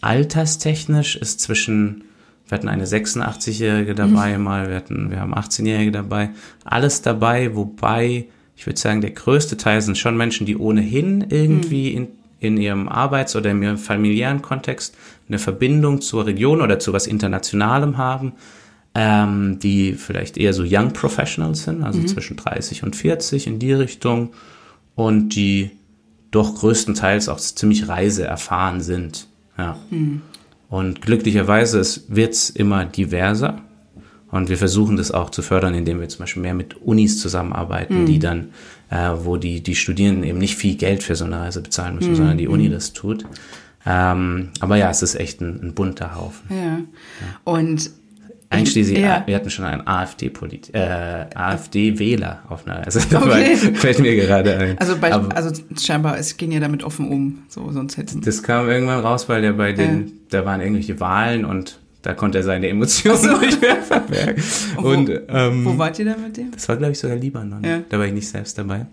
Alterstechnisch 0.00 1.16
ist 1.16 1.40
zwischen 1.40 2.04
Wir 2.48 2.58
hatten 2.58 2.68
eine 2.68 2.86
86-Jährige 2.86 3.94
dabei 3.94 4.36
mhm. 4.36 4.44
mal, 4.44 4.68
wir 4.68 4.76
hatten, 4.76 5.10
wir 5.10 5.20
haben 5.20 5.34
18-Jährige 5.34 5.92
dabei. 5.92 6.30
Alles 6.64 7.02
dabei, 7.02 7.54
wobei 7.54 8.26
ich 8.56 8.66
würde 8.66 8.80
sagen, 8.80 9.00
der 9.02 9.10
größte 9.10 9.56
Teil 9.56 9.82
sind 9.82 9.98
schon 9.98 10.16
Menschen, 10.16 10.46
die 10.46 10.56
ohnehin 10.56 11.26
irgendwie 11.28 11.90
mhm. 11.90 11.96
in, 11.96 12.08
in 12.40 12.56
ihrem 12.56 12.88
Arbeits- 12.88 13.36
oder 13.36 13.50
in 13.50 13.62
ihrem 13.62 13.78
familiären 13.78 14.42
Kontext 14.42 14.96
eine 15.28 15.38
Verbindung 15.38 16.00
zur 16.00 16.26
Region 16.26 16.62
oder 16.62 16.78
zu 16.78 16.92
was 16.92 17.06
Internationalem 17.06 17.96
haben, 17.98 18.32
ähm, 18.98 19.58
die 19.58 19.92
vielleicht 19.92 20.38
eher 20.38 20.54
so 20.54 20.64
Young 20.66 20.94
Professionals 20.94 21.64
sind, 21.64 21.82
also 21.82 22.00
mhm. 22.00 22.06
zwischen 22.06 22.38
30 22.38 22.82
und 22.82 22.96
40 22.96 23.46
in 23.46 23.58
die 23.58 23.74
Richtung 23.74 24.30
und 24.94 25.36
die 25.36 25.72
doch 26.30 26.54
größtenteils 26.54 27.28
auch 27.28 27.36
ziemlich 27.36 27.88
reiseerfahren 27.88 28.80
sind. 28.80 29.28
Ja. 29.58 29.76
Mhm. 29.90 30.22
Und 30.70 31.02
glücklicherweise 31.02 31.82
wird 32.08 32.32
es 32.32 32.48
immer 32.48 32.86
diverser. 32.86 33.60
Und 34.30 34.48
wir 34.48 34.56
versuchen 34.56 34.96
das 34.96 35.12
auch 35.12 35.28
zu 35.28 35.42
fördern, 35.42 35.74
indem 35.74 36.00
wir 36.00 36.08
zum 36.08 36.20
Beispiel 36.20 36.42
mehr 36.42 36.54
mit 36.54 36.80
Unis 36.80 37.20
zusammenarbeiten, 37.20 38.02
mhm. 38.02 38.06
die 38.06 38.18
dann, 38.18 38.48
äh, 38.88 39.10
wo 39.18 39.36
die, 39.36 39.62
die 39.62 39.74
Studierenden 39.74 40.24
eben 40.24 40.38
nicht 40.38 40.56
viel 40.56 40.74
Geld 40.74 41.02
für 41.02 41.16
so 41.16 41.26
eine 41.26 41.38
Reise 41.38 41.60
bezahlen 41.60 41.96
müssen, 41.96 42.12
mhm. 42.12 42.16
sondern 42.16 42.38
die 42.38 42.48
Uni 42.48 42.70
das 42.70 42.94
tut. 42.94 43.26
Ähm, 43.84 44.48
aber 44.60 44.76
ja, 44.76 44.90
es 44.90 45.02
ist 45.02 45.16
echt 45.16 45.42
ein, 45.42 45.60
ein 45.62 45.74
bunter 45.74 46.16
Haufen. 46.16 46.48
Ja. 46.50 46.64
ja. 46.78 46.86
Und 47.44 47.90
Einschließlich, 48.48 48.98
ja. 48.98 49.22
wir 49.26 49.34
hatten 49.34 49.50
schon 49.50 49.64
einen 49.64 49.86
AfD-Polit, 49.86 50.72
äh, 50.72 51.26
AfD-Wähler 51.34 52.44
auf 52.48 52.66
einer 52.66 52.84
Reise. 52.84 53.00
Okay. 53.12 53.56
fällt 53.74 53.98
mir 53.98 54.14
gerade 54.14 54.56
ein. 54.56 54.78
Also, 54.78 54.96
bei, 54.98 55.12
Aber, 55.12 55.36
also 55.36 55.62
scheinbar, 55.78 56.18
es 56.18 56.36
ging 56.36 56.52
ja 56.52 56.60
damit 56.60 56.84
offen 56.84 57.08
um, 57.08 57.38
so 57.48 57.70
sonst 57.72 57.96
hätten. 57.96 58.20
Das 58.20 58.42
kam 58.42 58.68
irgendwann 58.68 59.00
raus, 59.00 59.28
weil 59.28 59.42
der 59.42 59.52
bei 59.52 59.72
den, 59.72 60.06
äh. 60.06 60.10
da 60.30 60.44
waren 60.44 60.60
irgendwelche 60.60 61.00
Wahlen 61.00 61.44
und 61.44 61.80
da 62.02 62.14
konnte 62.14 62.38
er 62.38 62.44
seine 62.44 62.68
Emotionen 62.68 63.18
so. 63.18 63.36
nicht 63.38 63.60
mehr 63.60 63.82
verbergen. 63.82 64.40
Und, 64.76 65.08
wo, 65.08 65.12
ähm, 65.28 65.64
wo 65.64 65.76
wart 65.76 65.98
ihr 65.98 66.04
da 66.04 66.16
mit 66.16 66.36
dem? 66.36 66.52
Das 66.52 66.68
war, 66.68 66.76
glaube 66.76 66.92
ich, 66.92 67.00
sogar 67.00 67.16
Libanon. 67.16 67.64
Ja. 67.64 67.80
Da 67.88 67.98
war 67.98 68.06
ich 68.06 68.12
nicht 68.12 68.28
selbst 68.28 68.56
dabei. 68.56 68.86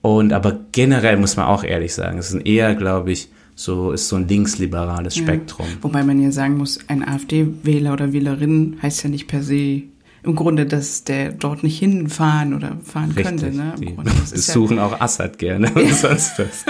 Und 0.00 0.32
aber 0.32 0.60
generell 0.70 1.16
muss 1.16 1.36
man 1.36 1.46
auch 1.46 1.64
ehrlich 1.64 1.92
sagen, 1.92 2.18
es 2.18 2.28
sind 2.28 2.46
eher, 2.46 2.76
glaube 2.76 3.10
ich, 3.10 3.30
so 3.54 3.92
ist 3.92 4.08
so 4.08 4.16
ein 4.16 4.28
linksliberales 4.28 5.16
Spektrum. 5.16 5.66
Ja. 5.66 5.76
Wobei 5.82 6.04
man 6.04 6.20
ja 6.20 6.30
sagen 6.32 6.56
muss, 6.56 6.78
ein 6.88 7.06
AfD-Wähler 7.06 7.92
oder 7.92 8.12
Wählerin 8.12 8.76
heißt 8.82 9.04
ja 9.04 9.10
nicht 9.10 9.28
per 9.28 9.42
se 9.42 9.82
im 10.24 10.36
Grunde, 10.36 10.66
dass 10.66 11.02
der 11.02 11.32
dort 11.32 11.64
nicht 11.64 11.78
hinfahren 11.78 12.54
oder 12.54 12.76
fahren 12.84 13.10
Richtig, 13.10 13.24
könnte. 13.24 13.56
Ne? 13.56 13.74
Im 13.80 13.96
Grunde, 13.96 14.12
suchen 14.24 14.76
ja, 14.76 14.86
auch 14.86 15.00
Assad 15.00 15.38
gerne 15.38 15.72
und 15.72 15.88
sonst 15.94 16.38
was. 16.38 16.64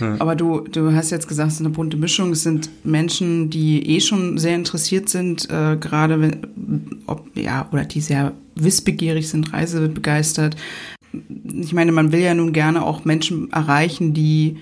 Aber 0.20 0.34
du, 0.34 0.60
du 0.60 0.92
hast 0.92 1.10
jetzt 1.10 1.28
gesagt, 1.28 1.48
es 1.48 1.54
ist 1.54 1.60
eine 1.60 1.70
bunte 1.70 1.98
Mischung. 1.98 2.32
Es 2.32 2.42
sind 2.42 2.70
Menschen, 2.82 3.50
die 3.50 3.96
eh 3.96 4.00
schon 4.00 4.38
sehr 4.38 4.54
interessiert 4.54 5.10
sind, 5.10 5.50
äh, 5.50 5.76
gerade 5.78 6.20
wenn, 6.20 7.02
ob, 7.06 7.26
ja, 7.34 7.68
oder 7.72 7.84
die 7.84 8.00
sehr 8.00 8.32
wissbegierig 8.54 9.28
sind, 9.28 9.52
reisebegeistert. 9.52 10.56
Ich 11.60 11.74
meine, 11.74 11.92
man 11.92 12.10
will 12.10 12.20
ja 12.20 12.34
nun 12.34 12.54
gerne 12.54 12.84
auch 12.84 13.04
Menschen 13.04 13.52
erreichen, 13.52 14.14
die 14.14 14.56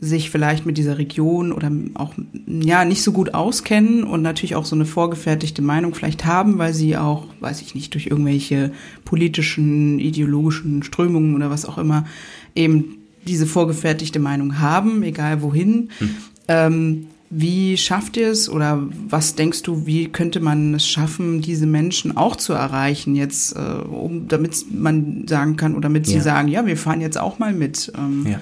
sich 0.00 0.30
vielleicht 0.30 0.64
mit 0.64 0.78
dieser 0.78 0.96
Region 0.96 1.52
oder 1.52 1.70
auch 1.94 2.14
ja 2.46 2.84
nicht 2.84 3.02
so 3.02 3.12
gut 3.12 3.34
auskennen 3.34 4.02
und 4.04 4.22
natürlich 4.22 4.54
auch 4.54 4.64
so 4.64 4.74
eine 4.74 4.86
vorgefertigte 4.86 5.60
Meinung 5.60 5.94
vielleicht 5.94 6.24
haben, 6.24 6.58
weil 6.58 6.72
sie 6.72 6.96
auch, 6.96 7.26
weiß 7.40 7.60
ich 7.60 7.74
nicht, 7.74 7.92
durch 7.92 8.06
irgendwelche 8.06 8.72
politischen, 9.04 9.98
ideologischen 9.98 10.82
Strömungen 10.82 11.34
oder 11.34 11.50
was 11.50 11.66
auch 11.66 11.76
immer 11.76 12.06
eben 12.54 12.96
diese 13.26 13.46
vorgefertigte 13.46 14.18
Meinung 14.18 14.58
haben, 14.58 15.02
egal 15.02 15.42
wohin. 15.42 15.90
Hm. 15.98 16.10
Ähm, 16.48 17.06
wie 17.32 17.76
schafft 17.76 18.16
ihr 18.16 18.28
es 18.28 18.48
oder 18.48 18.82
was 19.08 19.36
denkst 19.36 19.62
du, 19.62 19.86
wie 19.86 20.08
könnte 20.08 20.40
man 20.40 20.74
es 20.74 20.88
schaffen, 20.88 21.40
diese 21.40 21.66
Menschen 21.66 22.16
auch 22.16 22.34
zu 22.34 22.54
erreichen, 22.54 23.14
jetzt, 23.14 23.54
äh, 23.54 23.60
um, 23.60 24.26
damit 24.26 24.64
man 24.72 25.28
sagen 25.28 25.56
kann 25.56 25.74
oder 25.74 25.82
damit 25.82 26.08
ja. 26.08 26.14
sie 26.14 26.20
sagen, 26.20 26.48
ja, 26.48 26.66
wir 26.66 26.76
fahren 26.76 27.00
jetzt 27.00 27.18
auch 27.18 27.38
mal 27.38 27.52
mit. 27.52 27.92
Ähm, 27.96 28.26
ja. 28.28 28.40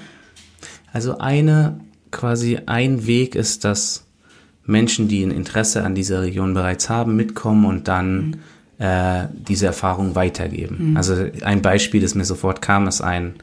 Also 0.93 1.19
eine, 1.19 1.81
quasi 2.11 2.61
ein 2.67 3.07
Weg 3.07 3.35
ist, 3.35 3.65
dass 3.65 4.05
Menschen, 4.65 5.09
die 5.09 5.25
ein 5.25 5.31
Interesse 5.31 5.85
an 5.85 5.95
dieser 5.95 6.23
Region 6.23 6.55
bereits 6.55 6.91
haben, 6.91 7.17
mitkommen 7.17 7.65
und 7.65 7.89
dann 7.89 8.17
mhm. 8.27 8.35
äh, 8.79 9.27
diese 9.33 9.67
Erfahrung 9.67 10.15
weitergeben. 10.15 10.91
Mhm. 10.91 10.97
Also 10.97 11.15
ein 11.43 11.63
Beispiel, 11.63 12.03
das 12.03 12.15
mir 12.15 12.25
sofort 12.25 12.61
kam, 12.61 12.87
ist 12.87 13.01
ein, 13.01 13.35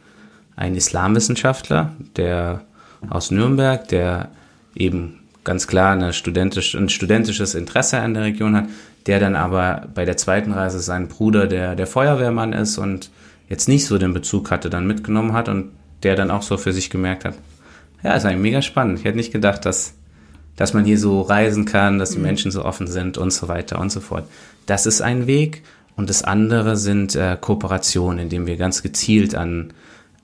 ein 0.56 0.76
Islamwissenschaftler, 0.76 1.94
der 2.16 2.62
aus 3.10 3.32
Nürnberg, 3.32 3.88
der 3.88 4.30
eben 4.76 5.20
ganz 5.44 5.68
klar 5.68 5.94
eine 5.94 6.14
studentisch, 6.14 6.76
ein 6.76 6.90
studentisches 6.90 7.56
Interesse 7.56 8.00
an 8.00 8.14
der 8.14 8.24
Region 8.24 8.56
hat, 8.56 8.66
der 9.08 9.20
dann 9.20 9.36
aber 9.36 9.88
bei 9.94 10.06
der 10.06 10.18
zweiten 10.18 10.52
Reise 10.52 10.80
seinen 10.80 11.08
Bruder, 11.08 11.48
der 11.48 11.76
der 11.76 11.88
Feuerwehrmann 11.88 12.54
ist 12.54 12.78
und 12.78 13.10
jetzt 13.50 13.68
nicht 13.68 13.86
so 13.86 13.98
den 13.98 14.14
Bezug 14.14 14.52
hatte, 14.52 14.70
dann 14.70 14.88
mitgenommen 14.88 15.34
hat 15.34 15.50
und 15.50 15.72
der 16.06 16.16
dann 16.16 16.32
auch 16.32 16.44
so 16.44 16.58
für 16.58 16.72
sich 16.72 16.90
gemerkt 16.92 17.26
hat, 17.26 17.34
ja, 18.04 18.14
ist 18.14 18.26
eigentlich 18.26 18.42
mega 18.42 18.62
spannend. 18.62 19.00
Ich 19.00 19.06
hätte 19.06 19.18
nicht 19.18 19.34
gedacht, 19.34 19.66
dass, 19.66 19.96
dass 20.56 20.76
man 20.76 20.86
hier 20.86 21.00
so 21.00 21.22
reisen 21.22 21.66
kann, 21.66 21.98
dass 21.98 22.12
die 22.12 22.20
mhm. 22.20 22.26
Menschen 22.26 22.52
so 22.52 22.64
offen 22.64 22.86
sind 22.86 23.18
und 23.18 23.32
so 23.32 23.48
weiter 23.48 23.80
und 23.80 23.92
so 23.92 24.00
fort. 24.00 24.30
Das 24.68 24.86
ist 24.86 25.02
ein 25.02 25.26
Weg. 25.26 25.64
Und 25.98 26.10
das 26.10 26.24
andere 26.24 26.78
sind 26.78 27.16
äh, 27.16 27.38
Kooperationen, 27.40 28.20
indem 28.20 28.46
wir 28.46 28.58
ganz 28.58 28.84
gezielt 28.84 29.34
an, 29.34 29.74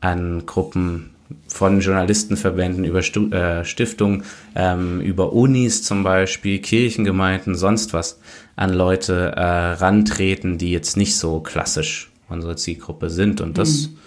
an 0.02 0.46
Gruppen 0.46 1.12
von 1.48 1.80
Journalistenverbänden 1.80 2.84
über 2.84 3.02
Stu 3.02 3.30
äh, 3.30 3.64
Stiftungen, 3.64 4.24
ähm, 4.54 5.00
über 5.00 5.32
Unis 5.32 5.82
zum 5.82 6.04
Beispiel, 6.04 6.60
Kirchengemeinden, 6.60 7.56
sonst 7.56 7.94
was 7.94 8.20
an 8.58 8.74
Leute 8.74 9.32
äh, 9.36 9.42
rantreten, 9.42 10.58
die 10.58 10.72
jetzt 10.72 10.98
nicht 10.98 11.16
so 11.16 11.40
klassisch 11.40 12.12
unsere 12.28 12.58
Zielgruppe 12.58 13.10
sind. 13.10 13.40
Und 13.40 13.58
das 13.58 13.88
mhm 13.88 13.98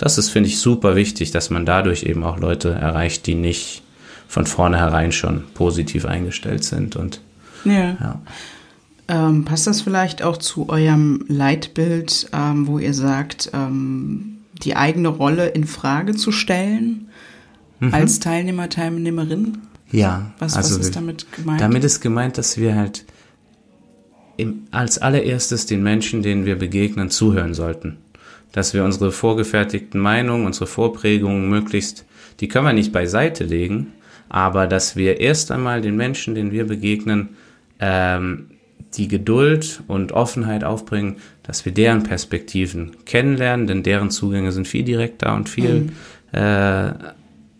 das 0.00 0.16
ist, 0.16 0.30
finde 0.30 0.48
ich, 0.48 0.58
super 0.58 0.96
wichtig, 0.96 1.30
dass 1.30 1.50
man 1.50 1.66
dadurch 1.66 2.04
eben 2.04 2.24
auch 2.24 2.40
Leute 2.40 2.70
erreicht, 2.70 3.26
die 3.26 3.34
nicht 3.34 3.82
von 4.26 4.46
vornherein 4.46 5.12
schon 5.12 5.44
positiv 5.52 6.06
eingestellt 6.06 6.64
sind. 6.64 6.96
Und 6.96 7.20
ja. 7.66 7.98
ja. 8.00 8.22
Ähm, 9.08 9.44
passt 9.44 9.66
das 9.66 9.82
vielleicht 9.82 10.22
auch 10.22 10.38
zu 10.38 10.70
eurem 10.70 11.26
Leitbild, 11.28 12.30
ähm, 12.32 12.66
wo 12.66 12.78
ihr 12.78 12.94
sagt, 12.94 13.50
ähm, 13.52 14.38
die 14.62 14.74
eigene 14.74 15.08
Rolle 15.08 15.48
in 15.48 15.66
Frage 15.66 16.14
zu 16.14 16.32
stellen 16.32 17.08
mhm. 17.78 17.92
als 17.92 18.20
Teilnehmer, 18.20 18.70
Teilnehmerin? 18.70 19.58
Ja. 19.90 20.32
Was, 20.38 20.56
also 20.56 20.78
was 20.78 20.86
ist 20.86 20.96
damit 20.96 21.30
gemeint? 21.30 21.60
Damit 21.60 21.84
ist 21.84 22.00
gemeint, 22.00 22.38
dass 22.38 22.56
wir 22.56 22.74
halt 22.74 23.04
im, 24.38 24.62
als 24.70 24.96
allererstes 24.96 25.66
den 25.66 25.82
Menschen, 25.82 26.22
denen 26.22 26.46
wir 26.46 26.56
begegnen, 26.56 27.10
zuhören 27.10 27.52
sollten 27.52 27.98
dass 28.52 28.74
wir 28.74 28.84
unsere 28.84 29.12
vorgefertigten 29.12 30.00
Meinungen, 30.00 30.46
unsere 30.46 30.66
Vorprägungen 30.66 31.48
möglichst, 31.48 32.04
die 32.40 32.48
können 32.48 32.66
wir 32.66 32.72
nicht 32.72 32.92
beiseite 32.92 33.44
legen, 33.44 33.92
aber 34.28 34.66
dass 34.66 34.96
wir 34.96 35.20
erst 35.20 35.50
einmal 35.50 35.80
den 35.80 35.96
Menschen, 35.96 36.34
denen 36.34 36.52
wir 36.52 36.66
begegnen, 36.66 37.30
ähm, 37.80 38.46
die 38.94 39.08
Geduld 39.08 39.82
und 39.86 40.12
Offenheit 40.12 40.64
aufbringen, 40.64 41.16
dass 41.42 41.64
wir 41.64 41.72
deren 41.72 42.02
Perspektiven 42.02 42.96
kennenlernen, 43.04 43.66
denn 43.66 43.82
deren 43.82 44.10
Zugänge 44.10 44.52
sind 44.52 44.66
viel 44.66 44.84
direkter 44.84 45.34
und 45.34 45.48
viel 45.48 45.80
mhm. 45.80 45.90
äh, 46.32 46.92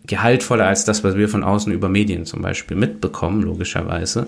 gehaltvoller 0.07 0.65
als 0.65 0.83
das, 0.83 1.03
was 1.03 1.15
wir 1.15 1.29
von 1.29 1.43
außen 1.43 1.71
über 1.71 1.87
Medien 1.87 2.25
zum 2.25 2.41
Beispiel 2.41 2.75
mitbekommen, 2.75 3.41
logischerweise. 3.43 4.27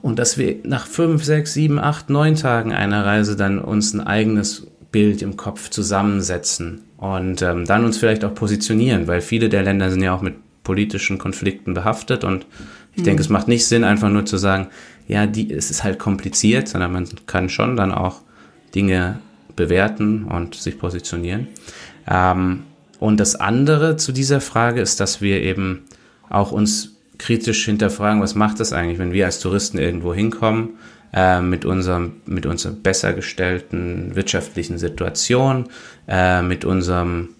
Und 0.00 0.18
dass 0.18 0.38
wir 0.38 0.56
nach 0.64 0.86
fünf, 0.86 1.24
sechs, 1.24 1.54
sieben, 1.54 1.78
acht, 1.78 2.10
neun 2.10 2.34
Tagen 2.36 2.72
einer 2.72 3.04
Reise 3.04 3.36
dann 3.36 3.58
uns 3.58 3.94
ein 3.94 4.00
eigenes 4.00 4.66
Bild 4.94 5.22
im 5.22 5.36
Kopf 5.36 5.70
zusammensetzen 5.70 6.82
und 6.98 7.42
ähm, 7.42 7.64
dann 7.64 7.84
uns 7.84 7.98
vielleicht 7.98 8.24
auch 8.24 8.32
positionieren, 8.32 9.08
weil 9.08 9.20
viele 9.20 9.48
der 9.48 9.64
Länder 9.64 9.90
sind 9.90 10.02
ja 10.02 10.14
auch 10.14 10.22
mit 10.22 10.36
politischen 10.62 11.18
Konflikten 11.18 11.74
behaftet 11.74 12.22
und 12.22 12.46
ich 12.92 13.00
mhm. 13.00 13.04
denke, 13.06 13.22
es 13.22 13.28
macht 13.28 13.48
nicht 13.48 13.66
Sinn, 13.66 13.82
einfach 13.82 14.08
nur 14.08 14.24
zu 14.24 14.36
sagen, 14.36 14.68
ja, 15.08 15.26
die, 15.26 15.52
es 15.52 15.72
ist 15.72 15.82
halt 15.82 15.98
kompliziert, 15.98 16.68
sondern 16.68 16.92
man 16.92 17.08
kann 17.26 17.48
schon 17.48 17.76
dann 17.76 17.90
auch 17.90 18.20
Dinge 18.72 19.18
bewerten 19.56 20.26
und 20.26 20.54
sich 20.54 20.78
positionieren. 20.78 21.48
Ähm, 22.08 22.62
und 23.00 23.18
das 23.18 23.34
andere 23.34 23.96
zu 23.96 24.12
dieser 24.12 24.40
Frage 24.40 24.80
ist, 24.80 25.00
dass 25.00 25.20
wir 25.20 25.42
eben 25.42 25.82
auch 26.30 26.52
uns 26.52 26.94
kritisch 27.18 27.64
hinterfragen, 27.64 28.22
was 28.22 28.36
macht 28.36 28.60
das 28.60 28.72
eigentlich, 28.72 29.00
wenn 29.00 29.12
wir 29.12 29.26
als 29.26 29.40
Touristen 29.40 29.76
irgendwo 29.78 30.14
hinkommen 30.14 30.74
äh, 31.14 31.40
mit, 31.40 31.64
unserem, 31.64 32.14
mit 32.26 32.44
unserer 32.44 32.72
besser 32.72 33.12
gestellten 33.12 34.14
wirtschaftlichen 34.14 34.78
Situation, 34.78 35.66
äh, 36.08 36.42
mit 36.42 36.64
unserem, 36.64 37.30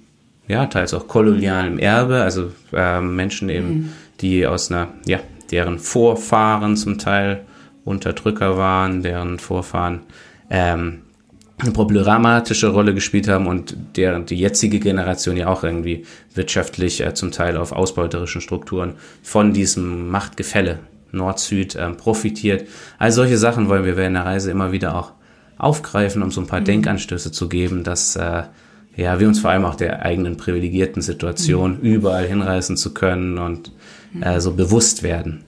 ja, 0.46 0.66
teils 0.66 0.94
auch 0.94 1.08
kolonialen 1.08 1.78
Erbe, 1.78 2.22
also 2.22 2.52
äh, 2.72 3.00
Menschen 3.00 3.48
eben, 3.48 3.68
mhm. 3.68 3.92
die 4.20 4.46
aus 4.46 4.70
einer, 4.70 4.88
ja, 5.06 5.18
deren 5.50 5.78
Vorfahren 5.78 6.76
zum 6.76 6.98
Teil 6.98 7.44
Unterdrücker 7.84 8.56
waren, 8.56 9.02
deren 9.02 9.38
Vorfahren 9.38 10.00
ähm, 10.50 11.02
eine 11.58 11.72
problematische 11.72 12.68
Rolle 12.68 12.94
gespielt 12.94 13.28
haben 13.28 13.46
und 13.46 13.76
der 13.96 14.18
die 14.20 14.36
jetzige 14.36 14.80
Generation 14.80 15.36
ja 15.36 15.48
auch 15.48 15.64
irgendwie 15.64 16.04
wirtschaftlich 16.34 17.04
äh, 17.04 17.14
zum 17.14 17.30
Teil 17.30 17.56
auf 17.56 17.72
ausbeuterischen 17.72 18.40
Strukturen 18.40 18.94
von 19.22 19.52
diesem 19.52 20.08
Machtgefälle 20.08 20.78
Nord-Süd 21.14 21.76
ähm, 21.76 21.96
profitiert. 21.96 22.68
All 22.98 23.12
solche 23.12 23.38
Sachen 23.38 23.68
wollen 23.68 23.84
wir 23.84 23.96
während 23.96 24.16
der 24.16 24.26
Reise 24.26 24.50
immer 24.50 24.72
wieder 24.72 24.96
auch 24.96 25.12
aufgreifen, 25.56 26.22
um 26.22 26.30
so 26.30 26.40
ein 26.40 26.46
paar 26.46 26.60
mhm. 26.60 26.66
Denkanstöße 26.66 27.32
zu 27.32 27.48
geben, 27.48 27.84
dass 27.84 28.16
äh, 28.16 28.44
ja, 28.96 29.18
wir 29.18 29.28
uns 29.28 29.40
vor 29.40 29.50
allem 29.50 29.64
auch 29.64 29.74
der 29.74 30.02
eigenen 30.02 30.36
privilegierten 30.36 31.02
Situation 31.02 31.78
mhm. 31.78 31.84
überall 31.84 32.26
hinreißen 32.26 32.76
zu 32.76 32.94
können 32.94 33.38
und 33.38 33.72
äh, 34.20 34.40
so 34.40 34.52
bewusst 34.52 35.02
werden. 35.02 35.42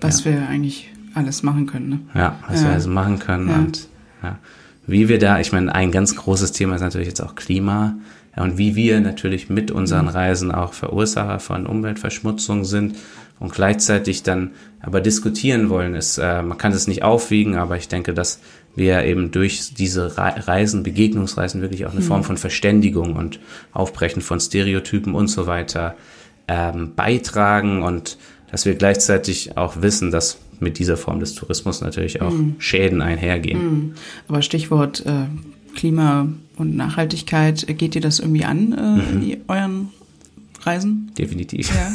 Was 0.00 0.24
ja. 0.24 0.32
wir 0.32 0.48
eigentlich 0.48 0.90
alles 1.14 1.42
machen 1.42 1.66
können. 1.66 1.88
Ne? 1.88 2.00
Ja, 2.14 2.38
was 2.48 2.60
ja. 2.62 2.68
wir 2.68 2.74
also 2.74 2.90
machen 2.90 3.18
können 3.18 3.48
ja. 3.48 3.54
und 3.56 3.88
ja, 4.22 4.38
wie 4.86 5.08
wir 5.08 5.18
da, 5.18 5.40
ich 5.40 5.52
meine, 5.52 5.74
ein 5.74 5.92
ganz 5.92 6.16
großes 6.16 6.52
Thema 6.52 6.74
ist 6.74 6.80
natürlich 6.80 7.08
jetzt 7.08 7.20
auch 7.20 7.34
Klima 7.34 7.96
und 8.36 8.58
wie 8.58 8.74
wir 8.74 9.00
natürlich 9.00 9.48
mit 9.48 9.70
unseren 9.70 10.06
mhm. 10.06 10.12
Reisen 10.12 10.52
auch 10.52 10.72
Verursacher 10.72 11.38
von 11.38 11.66
Umweltverschmutzung 11.66 12.64
sind 12.64 12.96
und 13.38 13.52
gleichzeitig 13.52 14.22
dann 14.22 14.52
aber 14.80 15.00
diskutieren 15.00 15.68
wollen, 15.68 15.94
ist, 15.94 16.18
äh, 16.18 16.42
man 16.42 16.58
kann 16.58 16.72
es 16.72 16.86
nicht 16.86 17.02
aufwiegen, 17.02 17.56
aber 17.56 17.76
ich 17.76 17.88
denke, 17.88 18.14
dass 18.14 18.40
wir 18.74 19.04
eben 19.04 19.30
durch 19.30 19.74
diese 19.74 20.16
Reisen, 20.16 20.82
Begegnungsreisen 20.82 21.60
wirklich 21.60 21.86
auch 21.86 21.92
eine 21.92 22.00
mhm. 22.00 22.04
Form 22.04 22.24
von 22.24 22.36
Verständigung 22.36 23.16
und 23.16 23.38
Aufbrechen 23.72 24.22
von 24.22 24.40
Stereotypen 24.40 25.14
und 25.14 25.28
so 25.28 25.46
weiter 25.46 25.96
ähm, 26.48 26.94
beitragen 26.94 27.82
und 27.82 28.18
dass 28.50 28.66
wir 28.66 28.74
gleichzeitig 28.74 29.56
auch 29.56 29.82
wissen, 29.82 30.10
dass 30.10 30.38
mit 30.60 30.78
dieser 30.78 30.96
Form 30.96 31.20
des 31.20 31.34
Tourismus 31.34 31.80
natürlich 31.80 32.22
auch 32.22 32.32
mhm. 32.32 32.54
Schäden 32.58 33.02
einhergehen. 33.02 33.62
Mhm. 33.62 33.94
Aber 34.28 34.42
Stichwort 34.42 35.04
äh, 35.06 35.26
Klima 35.74 36.28
und 36.56 36.76
Nachhaltigkeit, 36.76 37.66
geht 37.78 37.94
ihr 37.94 38.00
das 38.00 38.20
irgendwie 38.20 38.44
an 38.44 38.72
äh, 38.72 39.14
mhm. 39.14 39.22
in 39.22 39.40
euren 39.48 39.88
Reisen? 40.66 41.12
Definitiv. 41.18 41.70
Ja. 41.74 41.92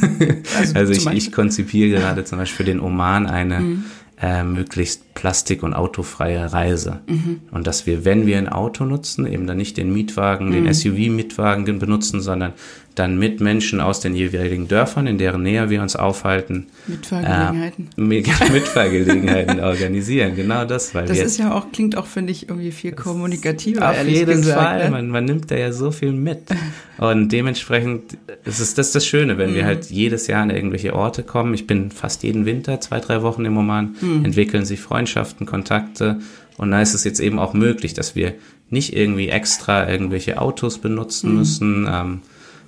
Also, 0.58 0.76
also 0.76 0.94
ich, 0.94 1.06
ich, 1.08 1.32
konzipiere 1.32 1.90
gerade 1.90 2.24
zum 2.26 2.38
Beispiel 2.38 2.58
für 2.58 2.72
den 2.72 2.80
Oman 2.80 3.26
eine 3.28 3.60
mhm 3.60 3.86
äh, 4.20 4.44
möglichst 4.44 5.14
plastik- 5.14 5.64
und 5.64 5.74
autofreie 5.74 6.52
Reise. 6.52 7.02
Mhm. 7.08 7.42
Und 7.52 7.68
dass 7.68 7.86
wir, 7.86 8.04
wenn 8.04 8.26
wir 8.26 8.38
ein 8.38 8.50
Auto 8.50 8.84
nutzen, 8.84 9.28
eben 9.28 9.46
dann 9.46 9.58
nicht 9.58 9.78
den 9.78 9.94
Mietwagen, 9.94 10.50
mhm. 10.50 10.54
den 10.54 10.74
SUV-Mietwagen 10.74 11.78
benutzen, 11.78 12.22
sondern 12.22 12.54
dann 12.98 13.18
mit 13.18 13.42
Menschen 13.42 13.80
aus 13.80 14.00
den 14.00 14.16
jeweiligen 14.16 14.68
Dörfern, 14.68 15.08
in 15.08 15.18
deren 15.18 15.44
Nähe 15.44 15.70
wir 15.70 15.82
uns 15.82 15.96
aufhalten, 15.96 16.68
Mitfahrgelegenheiten, 16.88 17.90
äh, 17.98 18.52
Mitfahrgelegenheiten 18.52 19.60
organisieren. 19.64 20.36
Genau 20.36 20.66
das, 20.66 20.96
weil 20.96 21.06
das 21.06 21.20
ist 21.20 21.38
ja 21.38 21.54
auch 21.54 21.72
klingt 21.72 21.98
auch 21.98 22.08
finde 22.08 22.32
ich 22.32 22.50
irgendwie 22.50 22.72
viel 22.72 22.94
kommunikativer. 22.94 23.90
Auf 23.90 24.08
jeden 24.08 24.38
gesagt, 24.38 24.60
Fall, 24.60 24.86
ne? 24.86 24.92
man, 24.92 25.10
man 25.10 25.26
nimmt 25.26 25.52
da 25.52 25.56
ja 25.56 25.72
so 25.72 25.92
viel 25.92 26.12
mit 26.12 26.44
und 26.98 27.32
dementsprechend 27.32 28.18
ist 28.46 28.60
es 28.60 28.74
das 28.74 28.92
das 28.92 29.06
Schöne, 29.06 29.38
wenn 29.38 29.52
mhm. 29.52 29.56
wir 29.56 29.66
halt 29.66 29.86
jedes 29.86 30.28
Jahr 30.28 30.42
an 30.42 30.50
irgendwelche 30.50 30.94
Orte 30.94 31.24
kommen. 31.24 31.54
Ich 31.54 31.68
bin 31.68 31.92
fast 31.92 32.24
jeden 32.24 32.46
Winter 32.46 32.82
zwei 32.82 33.00
drei 33.00 33.22
Wochen 33.22 33.46
im 33.46 33.58
Oman, 33.58 33.96
mhm. 34.02 34.26
entwickeln 34.26 34.66
sich 34.66 34.80
Freundschaften, 34.80 35.46
Kontakte 35.46 36.20
und 36.58 36.72
da 36.72 36.82
ist 36.82 36.94
es 36.94 37.04
jetzt 37.04 37.20
eben 37.20 37.40
auch 37.40 37.54
möglich, 37.54 37.94
dass 37.94 38.16
wir 38.16 38.34
nicht 38.70 38.96
irgendwie 38.96 39.30
extra 39.30 39.90
irgendwelche 39.90 40.42
Autos 40.42 40.80
benutzen 40.80 41.32
mhm. 41.32 41.38
müssen. 41.38 41.88
Ähm, 41.90 42.22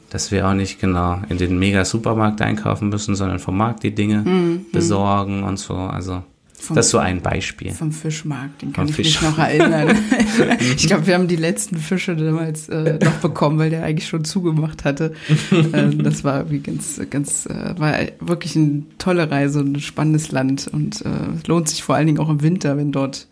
dass 0.09 0.31
wir 0.31 0.47
auch 0.47 0.53
nicht 0.53 0.79
genau 0.79 1.21
in 1.29 1.37
den 1.37 1.59
Mega-Supermarkt 1.59 2.41
einkaufen 2.41 2.89
müssen, 2.89 3.15
sondern 3.15 3.39
vom 3.39 3.57
Markt 3.57 3.83
die 3.83 3.93
Dinge 3.93 4.19
mhm. 4.19 4.65
besorgen 4.71 5.43
und 5.43 5.57
so. 5.57 5.75
Also 5.75 6.23
vom, 6.59 6.75
das 6.75 6.87
ist 6.87 6.91
so 6.91 6.97
ein 6.97 7.21
Beispiel. 7.21 7.71
Vom 7.71 7.91
Fischmarkt, 7.91 8.61
den 8.61 8.73
kann 8.73 8.87
vom 8.87 8.89
ich 8.89 8.95
Fisch. 8.95 9.21
mich 9.21 9.29
noch 9.29 9.37
erinnern. 9.37 9.97
ich 10.59 10.87
glaube, 10.87 11.07
wir 11.07 11.13
haben 11.13 11.29
die 11.29 11.37
letzten 11.37 11.77
Fische 11.77 12.17
damals 12.17 12.67
äh, 12.67 12.99
noch 13.01 13.13
bekommen, 13.13 13.57
weil 13.59 13.69
der 13.69 13.85
eigentlich 13.85 14.09
schon 14.09 14.25
zugemacht 14.25 14.83
hatte. 14.83 15.13
äh, 15.51 15.95
das 15.95 16.23
war 16.25 16.39
irgendwie 16.39 16.59
ganz, 16.59 16.99
ganz, 17.09 17.45
äh, 17.45 17.75
war 17.77 17.93
wirklich 18.19 18.57
eine 18.57 18.83
tolle 18.97 19.31
Reise 19.31 19.61
und 19.61 19.77
ein 19.77 19.79
spannendes 19.79 20.31
Land 20.31 20.67
und 20.67 21.01
äh, 21.05 21.47
lohnt 21.47 21.69
sich 21.69 21.81
vor 21.81 21.95
allen 21.95 22.07
Dingen 22.07 22.19
auch 22.19 22.29
im 22.29 22.41
Winter, 22.41 22.75
wenn 22.75 22.91
dort 22.91 23.27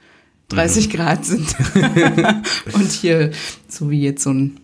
30 0.50 0.88
mhm. 0.88 0.92
Grad 0.94 1.26
sind. 1.26 1.56
und 2.74 2.92
hier, 2.92 3.32
so 3.68 3.92
wie 3.92 4.02
jetzt 4.02 4.24
so 4.24 4.32
ein 4.32 4.58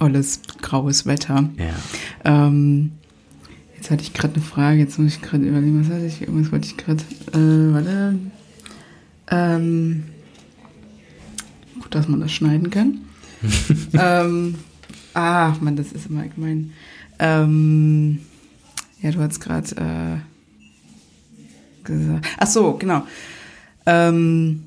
olles 0.00 0.40
graues 0.62 1.06
Wetter. 1.06 1.48
Ja. 1.56 1.74
Ähm, 2.46 2.92
jetzt 3.76 3.90
hatte 3.90 4.02
ich 4.02 4.12
gerade 4.12 4.34
eine 4.34 4.42
Frage, 4.42 4.78
jetzt 4.78 4.98
muss 4.98 5.14
ich 5.14 5.22
gerade 5.22 5.44
überlegen, 5.44 5.80
was 5.80 5.92
hatte 5.92 6.06
ich, 6.06 6.22
irgendwas 6.22 6.52
wollte 6.52 6.66
ich 6.66 6.76
gerade, 6.76 7.02
äh, 7.32 7.74
warte. 7.74 8.18
Ähm, 9.28 10.04
gut, 11.80 11.94
dass 11.94 12.08
man 12.08 12.20
das 12.20 12.32
schneiden 12.32 12.70
kann. 12.70 12.98
ähm, 13.92 14.54
ah, 15.14 15.54
man, 15.60 15.76
das 15.76 15.92
ist 15.92 16.06
immer 16.08 16.22
allgemein. 16.22 16.72
Ähm, 17.18 18.20
ja, 19.00 19.10
du 19.10 19.20
hast 19.20 19.40
gerade 19.40 19.68
äh, 19.76 20.18
gesagt. 21.84 22.26
Ach 22.38 22.46
so, 22.46 22.74
genau. 22.74 23.06
Ähm, 23.86 24.64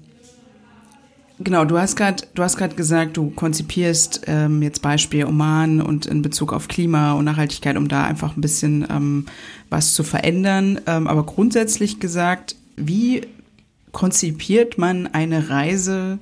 Genau, 1.41 1.63
du 1.63 1.77
hast 1.77 1.95
gerade, 1.95 2.23
du 2.33 2.43
hast 2.43 2.57
gerade 2.57 2.75
gesagt, 2.75 3.15
du 3.15 3.29
konzipierst 3.29 4.21
ähm, 4.27 4.61
jetzt 4.61 4.81
Beispiel 4.81 5.23
Oman 5.25 5.81
und 5.81 6.05
in 6.05 6.21
Bezug 6.21 6.51
auf 6.51 6.67
Klima 6.67 7.13
und 7.13 7.23
Nachhaltigkeit, 7.23 7.77
um 7.77 7.87
da 7.87 8.03
einfach 8.03 8.35
ein 8.35 8.41
bisschen 8.41 8.85
ähm, 8.89 9.25
was 9.69 9.93
zu 9.93 10.03
verändern. 10.03 10.81
Ähm, 10.85 11.07
aber 11.07 11.25
grundsätzlich 11.25 12.01
gesagt, 12.01 12.57
wie 12.75 13.21
konzipiert 13.93 14.77
man 14.77 15.07
eine 15.07 15.49
Reise 15.49 16.19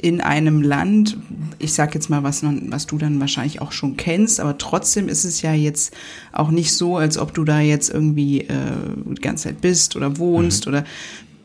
in 0.00 0.20
einem 0.20 0.62
Land? 0.62 1.16
Ich 1.58 1.72
sag 1.72 1.92
jetzt 1.96 2.08
mal, 2.08 2.22
was, 2.22 2.44
was 2.44 2.86
du 2.86 2.98
dann 2.98 3.18
wahrscheinlich 3.18 3.60
auch 3.60 3.72
schon 3.72 3.96
kennst, 3.96 4.38
aber 4.38 4.58
trotzdem 4.58 5.08
ist 5.08 5.24
es 5.24 5.42
ja 5.42 5.52
jetzt 5.52 5.92
auch 6.30 6.50
nicht 6.52 6.72
so, 6.72 6.96
als 6.98 7.18
ob 7.18 7.34
du 7.34 7.42
da 7.42 7.58
jetzt 7.58 7.90
irgendwie 7.92 8.42
äh, 8.42 8.54
die 9.06 9.20
ganze 9.20 9.48
Zeit 9.48 9.60
bist 9.60 9.96
oder 9.96 10.18
wohnst 10.18 10.66
mhm. 10.66 10.72
oder 10.72 10.84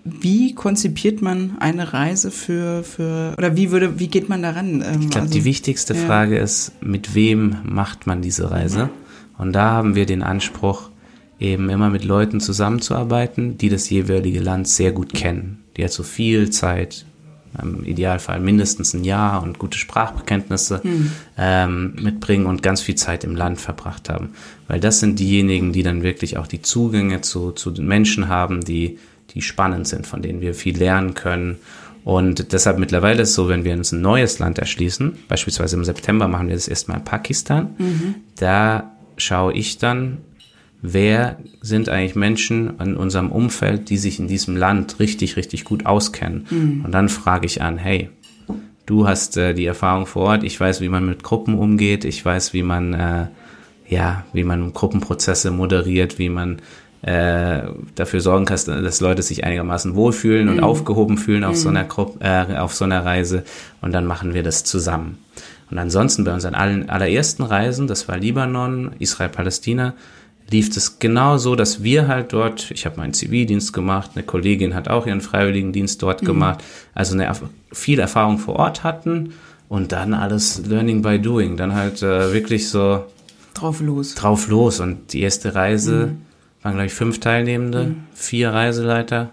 wie 0.06 0.54
konzipiert 0.54 1.22
man 1.22 1.58
eine 1.60 1.94
Reise 1.94 2.30
für, 2.30 2.84
für 2.84 3.34
oder 3.38 3.56
wie 3.56 3.72
würde, 3.72 4.00
wie 4.00 4.08
geht 4.08 4.28
man 4.30 4.42
daran? 4.42 4.82
Ähm, 4.82 5.02
ich 5.02 5.10
glaube, 5.10 5.28
also, 5.28 5.34
die 5.34 5.46
wichtigste 5.46 5.94
ja. 5.94 6.06
Frage 6.06 6.38
ist, 6.38 6.74
mit 6.82 7.16
wem 7.16 7.58
macht 7.63 8.06
man 8.06 8.22
diese 8.22 8.52
Reise? 8.52 8.89
Und 9.38 9.54
da 9.54 9.72
haben 9.72 9.96
wir 9.96 10.06
den 10.06 10.22
Anspruch, 10.22 10.89
eben 11.39 11.70
immer 11.70 11.89
mit 11.89 12.06
Leuten 12.06 12.39
zusammenzuarbeiten, 12.39 13.58
die 13.58 13.70
das 13.70 13.89
jeweilige 13.89 14.39
Land 14.39 14.68
sehr 14.68 14.92
gut 14.92 15.13
kennen, 15.13 15.63
die 15.76 15.82
halt 15.82 15.92
so 15.92 16.04
viel 16.04 16.50
Zeit, 16.50 17.06
im 17.62 17.86
Idealfall 17.86 18.39
mindestens 18.39 18.96
ein 18.96 19.04
Jahr 19.04 19.44
und 19.44 19.60
gute 19.60 19.78
Sprachkenntnisse 19.78 20.82
hm. 20.82 21.12
ähm, 21.38 21.94
mitbringen 22.02 22.48
und 22.48 22.63
ganz 22.63 22.82
viel 22.82 22.96
Zeit 22.96 23.24
im 23.24 23.36
Land 23.36 23.62
verbracht 23.62 24.10
haben. 24.10 24.32
Weil 24.68 24.80
das 24.80 25.00
sind 25.00 25.20
diejenigen, 25.20 25.72
die 25.72 25.84
dann 25.84 26.02
wirklich 26.02 26.38
auch 26.38 26.48
die 26.48 26.63
Zugänge 26.63 27.22
zu, 27.22 27.52
zu 27.52 27.70
den 27.70 27.86
Menschen 27.86 28.28
haben, 28.28 28.62
die 28.62 28.98
die 29.34 29.41
spannend 29.41 29.88
sind, 29.88 30.08
von 30.08 30.22
denen 30.22 30.41
wir 30.41 30.54
viel 30.54 30.78
lernen 30.78 31.13
können. 31.13 31.58
Und 32.04 32.52
deshalb 32.52 32.80
mittlerweile 32.80 33.22
ist 33.22 33.30
es 33.30 33.36
so, 33.36 33.48
wenn 33.48 33.63
wir 33.63 33.74
uns 33.74 33.91
ein 33.91 34.02
neues 34.02 34.39
Land 34.39 34.60
erschließen, 34.60 35.17
beispielsweise 35.28 35.78
im 35.78 35.86
September 35.86 36.28
machen 36.28 36.48
wir 36.48 36.56
das 36.56 36.67
erstmal 36.67 36.98
in 36.98 37.06
Pakistan, 37.06 37.76
mhm. 37.78 38.15
da 38.36 38.91
schaue 39.15 39.54
ich 39.54 39.78
dann, 39.78 40.17
wer 40.82 41.38
sind 41.62 41.88
eigentlich 41.88 42.15
Menschen 42.15 42.80
in 42.80 42.98
unserem 42.98 43.32
Umfeld, 43.32 43.89
die 43.89 43.98
sich 43.98 44.19
in 44.19 44.28
diesem 44.28 44.58
Land 44.58 45.00
richtig, 45.00 45.38
richtig 45.38 45.63
gut 45.63 45.86
auskennen. 45.86 46.46
Mhm. 46.50 46.86
Und 46.86 46.91
dann 46.91 47.08
frage 47.08 47.46
ich 47.46 47.62
an, 47.62 47.78
hey, 47.78 48.10
du 48.86 49.08
hast 49.08 49.38
äh, 49.38 49.54
die 49.54 49.65
Erfahrung 49.65 50.06
vor 50.06 50.24
Ort, 50.24 50.43
ich 50.43 50.60
weiß, 50.60 50.82
wie 50.82 50.89
man 50.89 51.06
mit 51.06 51.24
Gruppen 51.24 51.56
umgeht, 51.56 52.04
ich 52.04 52.24
weiß, 52.24 52.54
wie 52.54 52.63
man, 52.63 52.93
äh, 52.93 53.28
ja, 53.88 54.26
wie 54.34 54.43
man 54.43 54.74
Gruppenprozesse 54.74 55.52
moderiert, 55.52 56.19
wie 56.19 56.30
man 56.30 56.62
äh, 57.04 57.63
dafür 57.96 58.22
sorgen 58.22 58.46
kannst, 58.46 58.70
dass 58.70 59.02
Leute 59.02 59.22
sich 59.22 59.44
einigermaßen 59.44 59.94
wohlfühlen 59.94 60.48
und 60.48 60.58
mhm. 60.58 60.63
aufgehoben 60.63 61.18
fühlen 61.18 61.44
auf 61.44 61.56
mhm. 61.56 61.60
so 61.60 61.70
einer 61.70 61.84
Gruppe, 61.84 62.20
äh, 62.22 62.58
auf 62.58 62.74
so 62.74 62.86
einer 62.86 63.04
Reise 63.04 63.44
und 63.82 63.92
dann 63.92 64.06
machen 64.06 64.34
wir 64.34 64.42
das 64.42 64.63
zusammen. 64.63 65.18
Und 65.70 65.80
ansonsten 65.80 66.24
bei 66.24 66.34
unseren 66.34 66.56
allen, 66.56 66.89
allerersten 66.89 67.44
Reisen, 67.44 67.88
das 67.88 68.08
war 68.08 68.18
Libanon, 68.18 68.92
Israel, 69.00 69.30
Palästina, 69.30 69.96
lief 70.50 70.76
es 70.78 71.00
genau 71.00 71.38
so, 71.38 71.56
dass 71.56 71.84
wir 71.84 72.08
halt 72.08 72.32
dort, 72.32 72.72
ich 72.72 72.86
habe 72.86 72.98
meinen 72.98 73.13
Zivildienst 73.13 73.74
gemacht, 73.74 74.12
eine 74.16 74.24
Kollegin 74.24 74.74
hat 74.74 74.88
auch 74.88 75.06
ihren 75.06 75.22
Freiwilligendienst 75.22 76.02
dort 76.02 76.22
mhm. 76.22 76.28
gemacht, 76.28 76.63
also 76.94 77.16
eine 77.16 77.30
viel 77.74 78.00
Erfahrung 78.00 78.38
vor 78.38 78.56
Ort 78.56 78.86
hatten 78.86 79.34
und 79.68 79.92
dann 79.92 80.13
alles 80.13 80.66
Learning 80.66 81.02
by 81.02 81.20
Doing, 81.20 81.58
dann 81.58 81.74
halt 81.74 82.02
äh, 82.02 82.32
wirklich 82.32 82.70
so 82.70 83.04
drauf 83.54 83.82
los. 83.82 84.16
Drauf 84.16 84.48
los 84.48 84.80
und 84.80 85.12
die 85.12 85.22
erste 85.22 85.54
Reise 85.54 86.12
mhm 86.13 86.33
waren, 86.63 86.73
glaube 86.73 86.88
ich, 86.88 86.93
fünf 86.93 87.19
Teilnehmende, 87.19 87.86
mhm. 87.86 87.95
vier 88.13 88.49
Reiseleiter, 88.49 89.32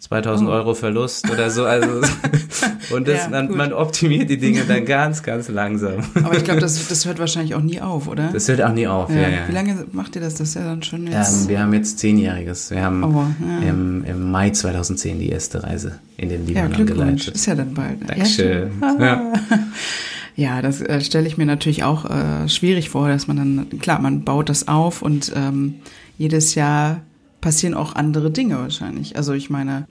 2000 0.00 0.48
oh. 0.48 0.52
Euro 0.52 0.74
Verlust 0.74 1.28
oder 1.30 1.50
so. 1.50 1.64
Also 1.64 1.88
und 2.94 3.08
das, 3.08 3.24
ja, 3.24 3.28
man, 3.30 3.50
man, 3.50 3.72
optimiert 3.72 4.30
die 4.30 4.38
Dinge 4.38 4.62
dann 4.66 4.84
ganz, 4.84 5.24
ganz 5.24 5.48
langsam. 5.48 6.04
Aber 6.22 6.36
ich 6.36 6.44
glaube, 6.44 6.60
das, 6.60 6.86
das 6.88 7.04
hört 7.04 7.18
wahrscheinlich 7.18 7.54
auch 7.56 7.62
nie 7.62 7.80
auf, 7.80 8.06
oder? 8.06 8.30
Das 8.32 8.48
hört 8.48 8.62
auch 8.62 8.72
nie 8.72 8.86
auf, 8.86 9.10
ja. 9.10 9.22
ja, 9.22 9.28
ja. 9.28 9.48
Wie 9.48 9.52
lange 9.52 9.86
macht 9.90 10.14
ihr 10.14 10.22
das? 10.22 10.36
Das 10.36 10.50
ist 10.50 10.54
ja 10.54 10.62
dann 10.62 10.82
schon 10.84 11.06
jetzt. 11.08 11.42
Ähm, 11.42 11.48
wir 11.48 11.60
haben 11.60 11.74
jetzt 11.74 11.98
zehnjähriges. 11.98 12.70
Wir 12.70 12.82
haben 12.82 13.02
oh, 13.02 13.24
im, 13.66 14.04
im, 14.04 14.30
Mai 14.30 14.50
2010 14.50 15.18
die 15.18 15.30
erste 15.30 15.64
Reise 15.64 15.98
in 16.16 16.28
den 16.28 16.46
Libanon 16.46 16.78
ja, 16.78 16.84
geleitet. 16.84 17.34
Ist 17.34 17.46
ja 17.46 17.56
dann 17.56 17.74
bald. 17.74 18.00
Ne? 18.00 18.06
Dankeschön. 18.06 18.70
Ja, 18.80 19.32
ja. 20.36 20.62
das 20.62 20.80
äh, 20.80 21.00
stelle 21.00 21.26
ich 21.26 21.36
mir 21.38 21.46
natürlich 21.46 21.82
auch 21.82 22.08
äh, 22.08 22.48
schwierig 22.48 22.90
vor, 22.90 23.08
dass 23.08 23.26
man 23.26 23.36
dann, 23.36 23.80
klar, 23.80 24.00
man 24.00 24.22
baut 24.22 24.48
das 24.48 24.68
auf 24.68 25.02
und 25.02 25.32
ähm, 25.34 25.76
jedes 26.18 26.54
Jahr 26.54 27.02
passieren 27.40 27.74
auch 27.74 27.94
andere 27.94 28.30
Dinge 28.30 28.58
wahrscheinlich. 28.58 29.16
Also 29.16 29.32
ich 29.32 29.48
meine, 29.48 29.86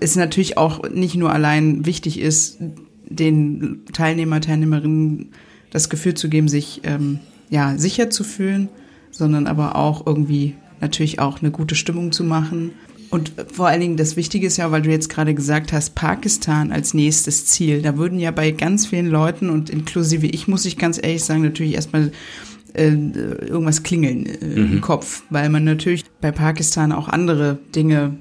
es 0.00 0.16
natürlich 0.16 0.58
auch 0.58 0.88
nicht 0.90 1.14
nur 1.14 1.30
allein 1.30 1.86
wichtig 1.86 2.18
ist, 2.18 2.58
den 3.08 3.82
Teilnehmer, 3.92 4.40
Teilnehmerinnen 4.40 5.30
das 5.70 5.90
Gefühl 5.90 6.14
zu 6.14 6.28
geben, 6.28 6.48
sich 6.48 6.80
ähm, 6.84 7.20
ja 7.50 7.76
sicher 7.76 8.10
zu 8.10 8.24
fühlen, 8.24 8.68
sondern 9.10 9.46
aber 9.46 9.76
auch 9.76 10.06
irgendwie 10.06 10.54
natürlich 10.80 11.20
auch 11.20 11.40
eine 11.40 11.50
gute 11.50 11.74
Stimmung 11.74 12.12
zu 12.12 12.24
machen. 12.24 12.72
Und 13.10 13.32
vor 13.52 13.68
allen 13.68 13.80
Dingen 13.80 13.96
das 13.96 14.16
Wichtige 14.16 14.46
ist 14.46 14.56
ja, 14.56 14.70
weil 14.72 14.82
du 14.82 14.90
jetzt 14.90 15.08
gerade 15.08 15.34
gesagt 15.34 15.72
hast, 15.72 15.94
Pakistan 15.94 16.72
als 16.72 16.92
nächstes 16.92 17.46
Ziel. 17.46 17.82
Da 17.82 17.96
würden 17.96 18.18
ja 18.18 18.30
bei 18.30 18.50
ganz 18.50 18.86
vielen 18.86 19.06
Leuten 19.06 19.48
und 19.48 19.70
inklusive 19.70 20.26
ich, 20.26 20.48
muss 20.48 20.64
ich 20.64 20.76
ganz 20.76 20.98
ehrlich 21.00 21.22
sagen, 21.22 21.42
natürlich 21.42 21.74
erstmal 21.74 22.10
äh, 22.76 22.90
irgendwas 22.90 23.82
klingeln 23.82 24.26
äh, 24.26 24.44
mhm. 24.44 24.72
im 24.74 24.80
Kopf, 24.80 25.22
weil 25.30 25.48
man 25.48 25.64
natürlich 25.64 26.04
bei 26.20 26.30
Pakistan 26.30 26.92
auch 26.92 27.08
andere 27.08 27.58
Dinge 27.74 28.16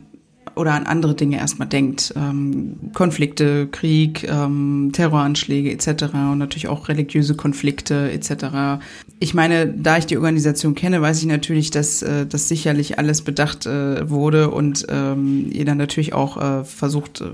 oder 0.55 0.73
an 0.73 0.85
andere 0.85 1.15
Dinge 1.15 1.37
erstmal 1.37 1.67
denkt. 1.67 2.13
Ähm, 2.15 2.91
Konflikte, 2.93 3.67
Krieg, 3.67 4.27
ähm, 4.27 4.91
Terroranschläge 4.93 5.71
etc. 5.71 6.13
und 6.13 6.37
natürlich 6.37 6.67
auch 6.67 6.87
religiöse 6.87 7.35
Konflikte 7.35 8.11
etc. 8.11 8.81
Ich 9.19 9.33
meine, 9.33 9.67
da 9.67 9.97
ich 9.97 10.05
die 10.05 10.17
Organisation 10.17 10.75
kenne, 10.75 11.01
weiß 11.01 11.19
ich 11.19 11.27
natürlich, 11.27 11.71
dass 11.71 12.01
äh, 12.01 12.25
das 12.25 12.47
sicherlich 12.47 12.99
alles 12.99 13.21
bedacht 13.21 13.65
äh, 13.65 14.09
wurde 14.09 14.51
und 14.51 14.85
ähm, 14.89 15.49
ihr 15.51 15.65
dann 15.65 15.77
natürlich 15.77 16.13
auch 16.13 16.37
äh, 16.37 16.63
versucht, 16.63 17.21
äh, 17.21 17.25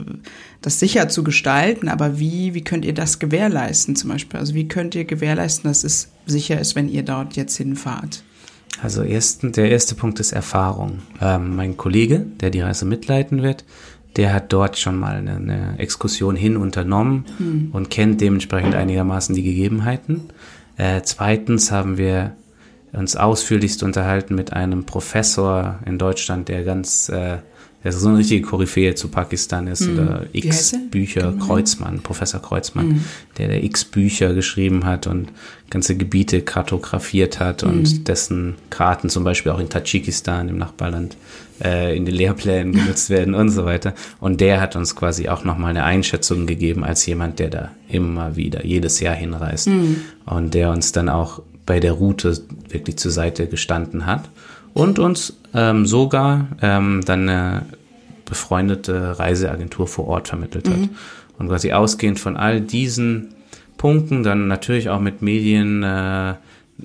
das 0.62 0.80
sicher 0.80 1.10
zu 1.10 1.24
gestalten. 1.24 1.90
Aber 1.90 2.20
wie, 2.20 2.54
wie 2.54 2.64
könnt 2.64 2.86
ihr 2.86 2.94
das 2.94 3.20
gewährleisten 3.20 3.96
zum 3.96 4.10
Beispiel? 4.10 4.40
Also 4.40 4.54
wie 4.54 4.68
könnt 4.68 4.96
ihr 4.96 5.06
gewährleisten, 5.06 5.70
dass 5.70 5.84
es 5.84 6.10
sicher 6.26 6.60
ist, 6.60 6.76
wenn 6.76 6.90
ihr 6.90 7.04
dort 7.04 7.36
jetzt 7.36 7.58
hinfahrt? 7.58 8.24
Also 8.82 9.04
ersten, 9.04 9.52
der 9.52 9.70
erste 9.70 9.96
Punkt 9.96 10.20
ist 10.20 10.32
Erfahrung. 10.32 11.00
Ähm, 11.22 11.56
mein 11.56 11.78
Kollege, 11.78 12.20
der 12.20 12.50
die 12.50 12.62
Reise 12.62 12.86
mitleiten 12.86 13.44
wird, 13.44 13.64
der 14.18 14.34
hat 14.34 14.52
dort 14.52 14.78
schon 14.78 14.98
mal 14.98 15.16
eine, 15.16 15.36
eine 15.36 15.80
Exkursion 15.80 16.36
hin 16.36 16.58
unternommen 16.58 17.26
hm. 17.38 17.70
und 17.72 17.90
kennt 17.90 18.22
dementsprechend 18.22 18.76
einigermaßen 18.76 19.36
die 19.36 19.44
Gegebenheiten. 19.44 20.30
Äh, 20.78 21.02
zweitens 21.04 21.72
haben 21.72 21.98
wir 21.98 22.36
uns 22.94 23.16
ausführlichst 23.16 23.84
unterhalten 23.84 24.36
mit 24.36 24.52
einem 24.52 24.86
Professor 24.86 25.80
in 25.86 25.98
Deutschland, 25.98 26.50
der 26.50 26.64
ganz 26.64 27.08
äh, 27.10 27.38
der 27.84 27.92
so 27.92 28.10
eine 28.10 28.20
richtige 28.20 28.46
Koryphäe 28.46 28.96
zu 28.96 29.08
Pakistan 29.08 29.68
ist 29.68 29.82
mhm. 29.82 29.94
oder 29.94 30.26
x 30.34 30.76
Bücher, 30.92 31.32
genau. 31.32 31.46
Kreuzmann, 31.46 32.02
Professor 32.02 32.42
Kreuzmann, 32.42 32.88
mhm. 32.88 33.06
der 33.38 33.48
der 33.48 33.64
x 33.64 33.86
Bücher 33.86 34.34
geschrieben 34.34 34.86
hat 34.86 35.08
und 35.08 35.30
ganze 35.70 35.96
Gebiete 35.96 36.42
kartografiert 36.42 37.40
hat 37.40 37.64
und 37.64 37.92
mhm. 37.92 38.04
dessen 38.04 38.56
Karten 38.70 39.10
zum 39.10 39.24
Beispiel 39.24 39.52
auch 39.52 39.60
in 39.60 39.70
Tadschikistan, 39.70 40.50
im 40.50 40.58
Nachbarland, 40.58 41.18
äh, 41.64 41.96
in 41.96 42.06
den 42.06 42.14
Lehrplänen 42.14 42.74
genutzt 42.74 43.10
werden 43.10 43.34
und 43.34 43.50
so 43.50 43.66
weiter. 43.66 43.96
Und 44.20 44.42
der 44.42 44.62
hat 44.62 44.76
uns 44.76 44.96
quasi 44.96 45.30
auch 45.30 45.44
nochmal 45.44 45.72
eine 45.72 45.84
Einschätzung 45.84 46.46
gegeben 46.46 46.84
als 46.84 47.06
jemand, 47.06 47.40
der 47.40 47.50
da 47.50 47.72
immer 47.88 48.36
wieder 48.36 48.66
jedes 48.66 49.00
Jahr 49.00 49.16
hinreist 49.16 49.68
mhm. 49.68 50.02
und 50.26 50.54
der 50.54 50.70
uns 50.70 50.92
dann 50.92 51.10
auch 51.10 51.42
bei 51.66 51.80
der 51.80 51.94
Route 51.94 52.38
wirklich 52.70 52.98
zur 52.98 53.12
Seite 53.12 53.48
gestanden 53.48 54.06
hat 54.06 54.30
und 54.74 55.00
uns 55.00 55.38
ähm, 55.54 55.86
sogar 55.86 56.48
ähm, 56.62 57.02
dann 57.06 57.28
eine 57.28 57.66
befreundete 58.26 59.20
Reiseagentur 59.20 59.88
vor 59.88 60.08
Ort 60.08 60.30
vermittelt 60.30 60.70
hat. 60.70 60.78
Mhm. 60.78 60.90
Und 61.38 61.50
quasi 61.50 61.74
ausgehend 61.74 62.20
von 62.20 62.38
all 62.38 62.62
diesen 62.62 63.34
Punkten, 63.78 64.24
dann 64.24 64.48
natürlich 64.48 64.90
auch 64.90 65.00
mit 65.00 65.22
Medien, 65.22 65.84
äh, 65.84 66.36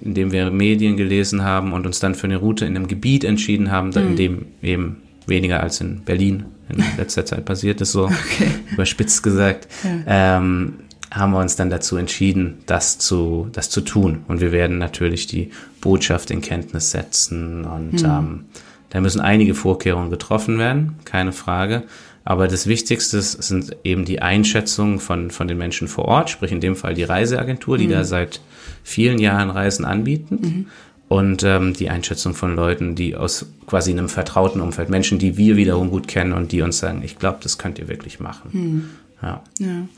indem 0.01 0.33
wir 0.33 0.51
Medien 0.51 0.96
gelesen 0.96 1.44
haben 1.44 1.72
und 1.72 1.87
uns 1.87 2.01
dann 2.01 2.14
für 2.14 2.27
eine 2.27 2.38
Route 2.38 2.64
in 2.64 2.75
einem 2.75 2.88
Gebiet 2.88 3.22
entschieden 3.22 3.70
haben, 3.70 3.90
mhm. 3.90 3.96
in 3.96 4.16
dem 4.16 4.46
eben 4.62 4.96
weniger 5.27 5.62
als 5.62 5.81
in 5.81 6.03
Berlin 6.05 6.46
in 6.68 6.83
letzter 6.96 7.25
Zeit 7.25 7.44
passiert 7.44 7.81
ist, 7.81 7.92
so 7.92 8.07
okay. 8.07 8.49
überspitzt 8.72 9.22
gesagt, 9.22 9.68
ja. 9.85 10.38
ähm, 10.38 10.75
haben 11.12 11.33
wir 11.33 11.40
uns 11.40 11.57
dann 11.57 11.70
dazu 11.70 11.96
entschieden, 11.96 12.59
das 12.66 12.99
zu, 12.99 13.49
das 13.53 13.70
zu 13.70 13.81
tun. 13.83 14.25
Und 14.27 14.40
wir 14.40 14.53
werden 14.53 14.79
natürlich 14.79 15.27
die 15.27 15.51
Botschaft 15.87 16.33
in 16.33 16.40
Kenntnis 16.40 16.90
setzen 16.90 17.64
und 17.64 18.03
mhm. 18.03 18.05
ähm, 18.05 18.44
da 18.90 19.01
müssen 19.01 19.20
einige 19.20 19.55
Vorkehrungen 19.55 20.11
getroffen 20.11 20.59
werden, 20.59 20.96
keine 21.05 21.31
Frage. 21.33 21.85
Aber 22.25 22.49
das 22.49 22.66
Wichtigste 22.66 23.22
sind 23.22 23.77
eben 23.85 24.05
die 24.05 24.20
Einschätzungen 24.20 24.99
von, 24.99 25.31
von 25.31 25.46
den 25.46 25.59
Menschen 25.59 25.87
vor 25.87 26.07
Ort, 26.07 26.29
sprich 26.31 26.51
in 26.51 26.61
dem 26.61 26.75
Fall 26.75 26.94
die 26.94 27.05
Reiseagentur, 27.05 27.79
die 27.79 27.87
mhm. 27.87 27.92
da 27.92 28.05
seit 28.05 28.40
vielen 28.83 29.20
Jahren 29.20 29.51
Reisen 29.51 29.85
anbieten. 29.85 30.38
Mhm. 30.42 30.66
Und 31.07 31.44
ähm, 31.44 31.72
die 31.72 31.88
Einschätzung 31.88 32.35
von 32.35 32.57
Leuten, 32.57 32.96
die 32.96 33.14
aus 33.14 33.46
quasi 33.66 33.92
einem 33.92 34.09
vertrauten 34.09 34.61
Umfeld, 34.61 34.88
Menschen, 34.88 35.20
die 35.20 35.37
wir 35.37 35.57
wiederum 35.57 35.88
gut 35.88 36.09
kennen 36.09 36.33
und 36.33 36.51
die 36.51 36.62
uns 36.62 36.79
sagen, 36.79 37.03
ich 37.05 37.16
glaube, 37.16 37.38
das 37.44 37.59
könnt 37.59 37.79
ihr 37.79 37.87
wirklich 37.87 38.18
machen. 38.18 38.96
Ja. 39.22 39.42
ja. 39.59 39.88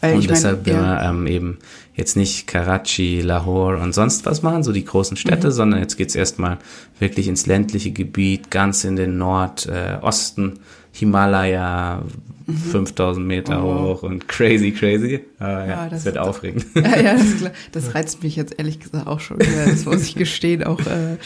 Weil 0.00 0.16
und 0.16 0.28
deshalb 0.28 0.66
mein, 0.66 0.74
ja. 0.74 1.00
wir 1.02 1.08
ähm, 1.08 1.26
eben 1.26 1.58
jetzt 1.94 2.16
nicht 2.16 2.46
Karachi, 2.46 3.20
Lahore 3.20 3.78
und 3.78 3.94
sonst 3.94 4.26
was 4.26 4.42
machen, 4.42 4.62
so 4.62 4.72
die 4.72 4.84
großen 4.84 5.16
Städte, 5.16 5.48
mhm. 5.48 5.52
sondern 5.52 5.80
jetzt 5.80 5.96
geht's 5.96 6.14
erstmal 6.14 6.58
wirklich 6.98 7.28
ins 7.28 7.46
ländliche 7.46 7.92
Gebiet, 7.92 8.50
ganz 8.50 8.84
in 8.84 8.96
den 8.96 9.16
Nordosten, 9.16 10.52
äh, 10.52 10.58
Himalaya, 10.92 12.02
mhm. 12.46 12.56
5000 12.56 13.26
Meter 13.26 13.64
oh. 13.64 13.80
hoch 13.80 14.02
und 14.02 14.28
crazy, 14.28 14.72
crazy. 14.72 15.20
Uh, 15.40 15.44
ja, 15.44 15.66
ja, 15.66 15.82
das, 15.84 15.90
das 15.90 16.04
wird 16.04 16.18
aufregend. 16.18 16.66
Ja, 16.74 17.00
ja, 17.00 17.14
das, 17.14 17.52
das, 17.72 17.94
reizt 17.94 18.22
mich 18.22 18.36
jetzt 18.36 18.58
ehrlich 18.58 18.80
gesagt 18.80 19.06
auch 19.06 19.20
schon 19.20 19.40
wieder. 19.40 19.66
Das 19.66 19.84
muss 19.84 20.02
ich 20.02 20.14
gestehen, 20.14 20.64
auch 20.64 20.80
äh, 20.80 21.14
äh, 21.14 21.16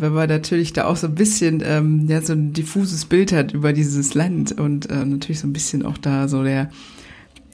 wenn 0.00 0.12
man 0.12 0.28
natürlich 0.28 0.72
da 0.72 0.86
auch 0.86 0.96
so 0.96 1.06
ein 1.06 1.14
bisschen 1.14 1.62
ähm, 1.64 2.06
ja, 2.08 2.20
so 2.20 2.32
ein 2.32 2.52
diffuses 2.52 3.04
Bild 3.04 3.32
hat 3.32 3.52
über 3.52 3.72
dieses 3.72 4.14
Land 4.14 4.58
und 4.58 4.90
äh, 4.90 5.04
natürlich 5.04 5.40
so 5.40 5.46
ein 5.46 5.52
bisschen 5.52 5.84
auch 5.84 5.98
da 5.98 6.28
so 6.28 6.42
der 6.42 6.70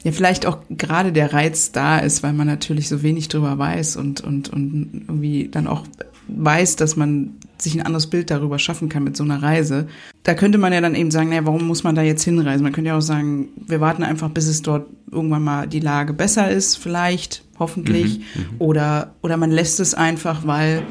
ja 0.05 0.13
vielleicht 0.13 0.47
auch 0.47 0.59
gerade 0.71 1.13
der 1.13 1.33
Reiz 1.33 1.73
da 1.73 1.99
ist, 1.99 2.23
weil 2.23 2.33
man 2.33 2.47
natürlich 2.47 2.89
so 2.89 3.03
wenig 3.03 3.29
drüber 3.29 3.59
weiß 3.59 3.97
und, 3.97 4.21
und, 4.21 4.49
und 4.49 5.05
irgendwie 5.09 5.49
dann 5.49 5.67
auch 5.67 5.85
weiß, 6.29 6.77
dass 6.77 6.97
man 6.97 7.35
sich 7.61 7.75
ein 7.75 7.85
anderes 7.85 8.09
Bild 8.09 8.31
darüber 8.31 8.59
schaffen 8.59 8.89
kann 8.89 9.05
mit 9.05 9.17
so 9.17 9.25
einer 9.25 9.43
Reise. 9.43 9.87
Da 10.23 10.35
könnte 10.35 10.59
man 10.59 10.73
ja 10.73 10.81
dann 10.81 10.95
eben 10.95 11.11
sagen, 11.11 11.31
naja, 11.31 11.47
warum 11.47 11.67
muss 11.67 11.85
man 11.85 11.95
da 11.95 12.03
jetzt 12.03 12.23
hinreisen? 12.23 12.63
Man 12.63 12.73
könnte 12.73 12.89
ja 12.89 12.97
auch 12.97 13.03
sagen, 13.03 13.49
wir 13.67 13.81
warten 13.81 14.03
einfach, 14.03 14.31
bis 14.31 14.47
es 14.47 14.63
dort 14.63 14.87
irgendwann 15.11 15.43
mal 15.43 15.67
die 15.67 15.81
Lage 15.81 16.13
besser 16.13 16.51
ist, 16.51 16.77
vielleicht, 16.77 17.43
hoffentlich. 17.59 18.19
Mhm, 18.19 18.25
mhm, 18.43 18.47
oder, 18.59 19.15
oder 19.23 19.37
man 19.37 19.51
lässt 19.51 19.81
es 19.81 19.95
einfach, 19.95 20.47
weil 20.47 20.83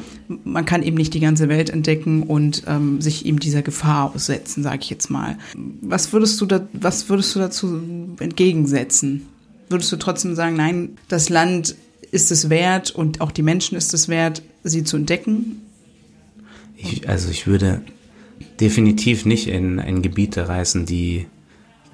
man 0.44 0.64
kann 0.64 0.82
eben 0.82 0.96
nicht 0.96 1.14
die 1.14 1.20
ganze 1.20 1.48
Welt 1.48 1.70
entdecken 1.70 2.22
und 2.22 2.64
ähm, 2.66 3.00
sich 3.00 3.26
eben 3.26 3.38
dieser 3.38 3.62
Gefahr 3.62 4.12
aussetzen, 4.14 4.62
sage 4.62 4.80
ich 4.82 4.90
jetzt 4.90 5.10
mal. 5.10 5.38
Was 5.80 6.12
würdest 6.12 6.40
du 6.40 6.46
da, 6.46 6.66
was 6.72 7.08
würdest 7.08 7.34
du 7.34 7.38
dazu 7.38 7.80
entgegensetzen? 8.20 9.26
Würdest 9.68 9.92
du 9.92 9.96
trotzdem 9.96 10.34
sagen, 10.34 10.56
nein, 10.56 10.90
das 11.08 11.28
Land 11.28 11.76
ist 12.10 12.30
es 12.32 12.48
wert 12.48 12.90
und 12.90 13.20
auch 13.20 13.32
die 13.32 13.42
Menschen 13.42 13.76
ist 13.76 13.92
es 13.92 14.08
wert, 14.08 14.42
sie 14.64 14.84
zu 14.84 14.96
entdecken? 14.96 15.62
Ich, 16.78 17.08
also 17.08 17.30
ich 17.30 17.46
würde 17.46 17.82
definitiv 18.60 19.24
nicht 19.24 19.48
in, 19.48 19.78
in 19.78 20.00
Gebiete 20.00 20.48
reisen, 20.48 20.86
die, 20.86 21.26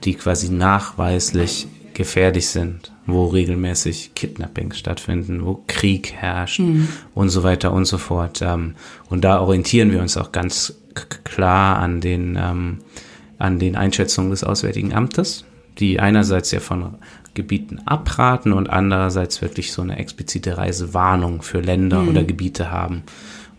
die 0.05 0.15
quasi 0.15 0.51
nachweislich 0.51 1.67
gefährlich 1.95 2.49
sind, 2.49 2.93
wo 3.07 3.27
regelmäßig 3.27 4.15
Kidnappings 4.15 4.79
stattfinden, 4.79 5.45
wo 5.45 5.63
Krieg 5.67 6.13
herrscht 6.13 6.61
mhm. 6.61 6.89
und 7.15 7.31
so 7.31 7.43
weiter 7.43 7.73
und 7.73 7.87
so 7.87 7.99
fort. 7.99 8.43
Ähm, 8.43 8.75
und 9.09 9.25
da 9.25 9.41
orientieren 9.41 9.91
wir 9.91 10.01
uns 10.01 10.17
auch 10.17 10.33
ganz 10.33 10.75
klar 11.25 11.79
an 11.79 12.01
den, 12.01 12.37
ähm, 12.39 12.79
an 13.39 13.59
den 13.59 13.77
Einschätzungen 13.77 14.31
des 14.31 14.45
Auswärtigen 14.45 14.93
Amtes, 14.93 15.45
die 15.79 15.99
einerseits 15.99 16.51
ja 16.51 16.61
von 16.61 16.97
Gebieten 17.33 17.81
abraten 17.85 18.53
und 18.53 18.71
andererseits 18.71 19.43
wirklich 19.43 19.73
so 19.73 19.83
eine 19.83 19.99
explizite 19.99 20.57
Reisewarnung 20.57 21.43
für 21.43 21.61
Länder 21.61 22.03
mhm. 22.03 22.09
oder 22.09 22.25
Gebiete 22.25 22.71
haben. 22.71 23.03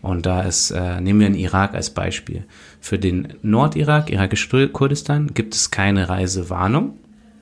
Und 0.06 0.26
da 0.26 0.42
ist, 0.42 0.70
äh, 0.70 1.00
nehmen 1.00 1.20
wir 1.20 1.28
den 1.28 1.38
Irak 1.38 1.74
als 1.74 1.90
Beispiel. 1.90 2.44
Für 2.80 2.98
den 2.98 3.34
Nordirak, 3.42 4.10
irakisch 4.10 4.48
Kurdistan, 4.72 5.32
gibt 5.34 5.54
es 5.54 5.70
keine 5.70 6.08
Reisewarnung. 6.08 6.98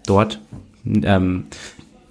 Dort 0.06 0.40
ähm, 0.84 1.44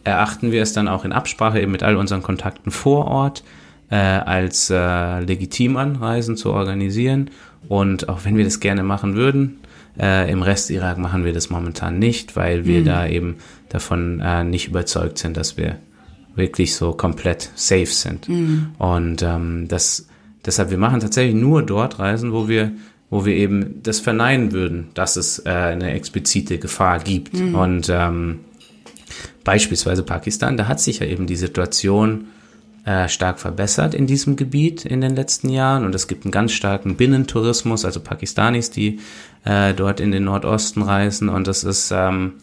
erachten 0.03 0.51
wir 0.51 0.61
es 0.61 0.73
dann 0.73 0.87
auch 0.87 1.05
in 1.05 1.11
Absprache 1.11 1.59
eben 1.59 1.71
mit 1.71 1.83
all 1.83 1.95
unseren 1.95 2.23
Kontakten 2.23 2.71
vor 2.71 3.07
Ort 3.07 3.43
äh, 3.89 3.95
als 3.95 4.69
äh, 4.69 5.19
legitim 5.21 5.77
an, 5.77 5.95
Reisen 5.95 6.37
zu 6.37 6.51
organisieren. 6.51 7.29
Und 7.67 8.09
auch 8.09 8.25
wenn 8.25 8.37
wir 8.37 8.43
das 8.43 8.59
gerne 8.59 8.83
machen 8.83 9.15
würden, 9.15 9.59
äh, 9.99 10.31
im 10.31 10.41
Rest 10.41 10.69
Irak 10.69 10.97
machen 10.97 11.23
wir 11.25 11.33
das 11.33 11.49
momentan 11.49 11.99
nicht, 11.99 12.35
weil 12.35 12.65
wir 12.65 12.81
mhm. 12.81 12.85
da 12.85 13.07
eben 13.07 13.35
davon 13.69 14.19
äh, 14.19 14.43
nicht 14.43 14.67
überzeugt 14.67 15.17
sind, 15.17 15.37
dass 15.37 15.57
wir 15.57 15.77
wirklich 16.35 16.75
so 16.75 16.93
komplett 16.93 17.51
safe 17.55 17.85
sind. 17.85 18.27
Mhm. 18.27 18.71
Und 18.79 19.21
ähm, 19.21 19.67
das 19.67 20.07
deshalb, 20.45 20.69
wir 20.69 20.77
machen 20.77 20.99
tatsächlich 20.99 21.35
nur 21.35 21.63
dort 21.63 21.99
Reisen, 21.99 22.33
wo 22.33 22.47
wir 22.47 22.71
wo 23.13 23.25
wir 23.25 23.35
eben 23.35 23.83
das 23.83 23.99
verneinen 23.99 24.53
würden, 24.53 24.89
dass 24.95 25.17
es 25.17 25.37
äh, 25.45 25.51
eine 25.51 25.91
explizite 25.91 26.57
Gefahr 26.57 26.97
gibt. 26.97 27.35
Mhm. 27.35 27.53
Und 27.53 27.89
ähm, 27.89 28.39
beispielsweise 29.43 30.01
Pakistan, 30.01 30.57
da 30.57 30.67
hat 30.67 30.79
sich 30.79 30.97
ja 30.97 31.05
eben 31.05 31.27
die 31.27 31.35
Situation 31.35 32.25
äh, 32.85 33.07
stark 33.07 33.39
verbessert 33.39 33.93
in 33.93 34.07
diesem 34.07 34.35
Gebiet 34.35 34.83
in 34.83 34.99
den 35.01 35.15
letzten 35.15 35.49
Jahren 35.49 35.85
und 35.85 35.93
es 35.93 36.07
gibt 36.07 36.25
einen 36.25 36.31
ganz 36.31 36.53
starken 36.53 36.95
Binnentourismus, 36.95 37.85
also 37.85 37.99
Pakistanis, 37.99 38.71
die 38.71 38.99
äh, 39.45 39.75
dort 39.75 39.99
in 39.99 40.11
den 40.11 40.23
Nordosten 40.23 40.81
reisen 40.81 41.29
und 41.29 41.47
das 41.47 41.63
ist 41.63 41.91
ähm, 41.95 42.33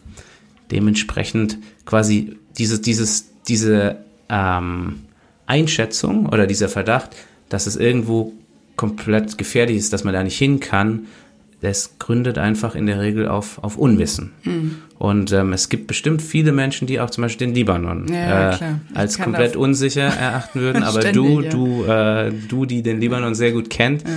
dementsprechend 0.71 1.57
quasi 1.85 2.37
dieses, 2.57 2.81
dieses, 2.81 3.29
diese 3.47 3.97
ähm, 4.29 5.01
Einschätzung 5.47 6.27
oder 6.27 6.47
dieser 6.47 6.69
Verdacht, 6.69 7.09
dass 7.51 7.67
es 7.67 7.75
irgendwo 7.75 8.33
komplett 8.75 9.37
gefährlich 9.37 9.77
ist, 9.77 9.93
dass 9.93 10.03
man 10.03 10.13
da 10.13 10.23
nicht 10.23 10.37
hin 10.37 10.59
kann, 10.59 11.07
das 11.61 11.99
gründet 11.99 12.39
einfach 12.39 12.73
in 12.73 12.87
der 12.87 12.99
Regel 12.99 13.27
auf, 13.27 13.63
auf 13.63 13.77
Unwissen. 13.77 14.31
Mhm. 14.43 14.77
Und 14.97 15.31
ähm, 15.31 15.53
es 15.53 15.69
gibt 15.69 15.85
bestimmt 15.85 16.21
viele 16.21 16.51
Menschen, 16.51 16.87
die 16.87 16.99
auch 16.99 17.11
zum 17.11 17.21
Beispiel 17.23 17.47
den 17.47 17.55
Libanon 17.55 18.07
ja, 18.11 18.53
äh, 18.53 18.59
als 18.95 19.19
komplett 19.19 19.55
unsicher 19.55 20.01
erachten 20.01 20.59
würden. 20.59 20.81
Aber 20.83 21.01
du, 21.11 21.41
ja. 21.41 21.49
du, 21.49 21.83
äh, 21.83 22.31
du, 22.47 22.65
die 22.65 22.81
den 22.81 22.99
Libanon 22.99 23.35
sehr 23.35 23.51
gut 23.51 23.69
kennt, 23.69 24.01
ja. 24.01 24.09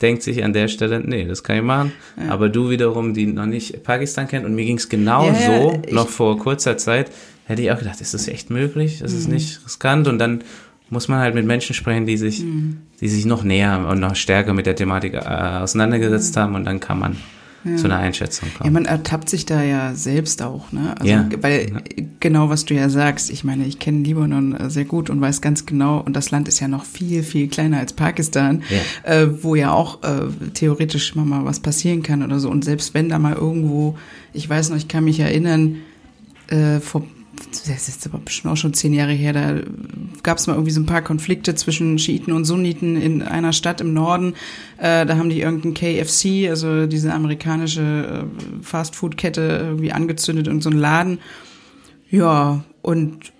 denkt 0.00 0.22
sich 0.22 0.42
an 0.42 0.54
der 0.54 0.68
Stelle, 0.68 1.00
nee, 1.00 1.26
das 1.26 1.42
kann 1.42 1.56
ich 1.56 1.62
machen. 1.62 1.92
Aber 2.30 2.48
du 2.48 2.70
wiederum, 2.70 3.12
die 3.12 3.26
noch 3.26 3.46
nicht 3.46 3.82
Pakistan 3.82 4.26
kennt, 4.26 4.46
und 4.46 4.54
mir 4.54 4.64
ging 4.64 4.78
es 4.78 4.88
genau 4.88 5.30
so, 5.34 5.82
noch 5.90 6.08
vor 6.08 6.38
kurzer 6.38 6.78
Zeit, 6.78 7.10
hätte 7.44 7.60
ich 7.60 7.70
auch 7.70 7.78
gedacht, 7.78 8.00
ist 8.00 8.14
das 8.14 8.26
echt 8.26 8.48
möglich? 8.48 9.00
Das 9.00 9.12
mhm. 9.12 9.18
ist 9.18 9.28
nicht 9.28 9.64
riskant. 9.66 10.08
Und 10.08 10.18
dann 10.18 10.42
muss 10.90 11.08
man 11.08 11.18
halt 11.18 11.34
mit 11.34 11.46
Menschen 11.46 11.74
sprechen, 11.74 12.06
die 12.06 12.16
sich, 12.16 12.42
mhm. 12.42 12.78
die 13.00 13.08
sich 13.08 13.24
noch 13.24 13.42
näher 13.42 13.86
und 13.90 14.00
noch 14.00 14.14
stärker 14.14 14.54
mit 14.54 14.66
der 14.66 14.76
Thematik 14.76 15.14
äh, 15.14 15.18
auseinandergesetzt 15.18 16.36
mhm. 16.36 16.40
haben 16.40 16.54
und 16.54 16.64
dann 16.64 16.80
kann 16.80 16.98
man 16.98 17.16
ja. 17.64 17.76
zu 17.76 17.86
einer 17.86 17.98
Einschätzung 17.98 18.48
kommen. 18.56 18.66
Ja, 18.66 18.70
man 18.70 18.84
ertappt 18.84 19.28
sich 19.28 19.46
da 19.46 19.62
ja 19.62 19.94
selbst 19.94 20.42
auch, 20.42 20.72
ne? 20.72 20.94
Also, 20.98 21.10
ja. 21.10 21.28
weil 21.40 21.70
ja. 21.70 22.04
genau 22.20 22.48
was 22.48 22.64
du 22.64 22.74
ja 22.74 22.88
sagst, 22.88 23.30
ich 23.30 23.44
meine, 23.44 23.66
ich 23.66 23.78
kenne 23.78 24.02
Libanon 24.02 24.54
äh, 24.54 24.70
sehr 24.70 24.84
gut 24.84 25.10
und 25.10 25.20
weiß 25.20 25.40
ganz 25.40 25.66
genau, 25.66 25.98
und 26.00 26.14
das 26.14 26.30
Land 26.30 26.48
ist 26.48 26.60
ja 26.60 26.68
noch 26.68 26.84
viel, 26.84 27.22
viel 27.22 27.48
kleiner 27.48 27.78
als 27.78 27.92
Pakistan, 27.92 28.62
ja. 28.70 29.12
Äh, 29.12 29.42
wo 29.42 29.54
ja 29.54 29.72
auch 29.72 30.02
äh, 30.02 30.28
theoretisch 30.54 31.14
mal 31.14 31.44
was 31.44 31.60
passieren 31.60 32.02
kann 32.02 32.22
oder 32.22 32.38
so. 32.38 32.50
Und 32.50 32.64
selbst 32.64 32.94
wenn 32.94 33.08
da 33.08 33.18
mal 33.18 33.34
irgendwo, 33.34 33.96
ich 34.32 34.48
weiß 34.48 34.70
noch, 34.70 34.76
ich 34.76 34.88
kann 34.88 35.04
mich 35.04 35.18
erinnern, 35.18 35.76
äh, 36.48 36.78
vor 36.80 37.02
das 37.66 37.88
ist 37.88 38.06
aber 38.06 38.18
bestimmt 38.18 38.52
auch 38.52 38.56
schon 38.56 38.74
zehn 38.74 38.92
Jahre 38.92 39.12
her, 39.12 39.32
da 39.32 39.60
gab 40.22 40.38
es 40.38 40.46
mal 40.46 40.54
irgendwie 40.54 40.72
so 40.72 40.80
ein 40.80 40.86
paar 40.86 41.02
Konflikte 41.02 41.54
zwischen 41.54 41.98
Schiiten 41.98 42.32
und 42.32 42.44
Sunniten 42.44 42.96
in 42.96 43.22
einer 43.22 43.52
Stadt 43.52 43.80
im 43.80 43.92
Norden. 43.92 44.34
Äh, 44.78 45.06
da 45.06 45.16
haben 45.16 45.30
die 45.30 45.40
irgendein 45.40 45.74
KFC, 45.74 46.48
also 46.48 46.86
diese 46.86 47.12
amerikanische 47.12 48.26
äh, 48.26 48.62
Fastfood-Kette, 48.62 49.60
irgendwie 49.62 49.92
angezündet 49.92 50.48
und 50.48 50.62
so 50.62 50.70
einen 50.70 50.78
Laden. 50.78 51.18
Ja, 52.10 52.64
und 52.82 53.32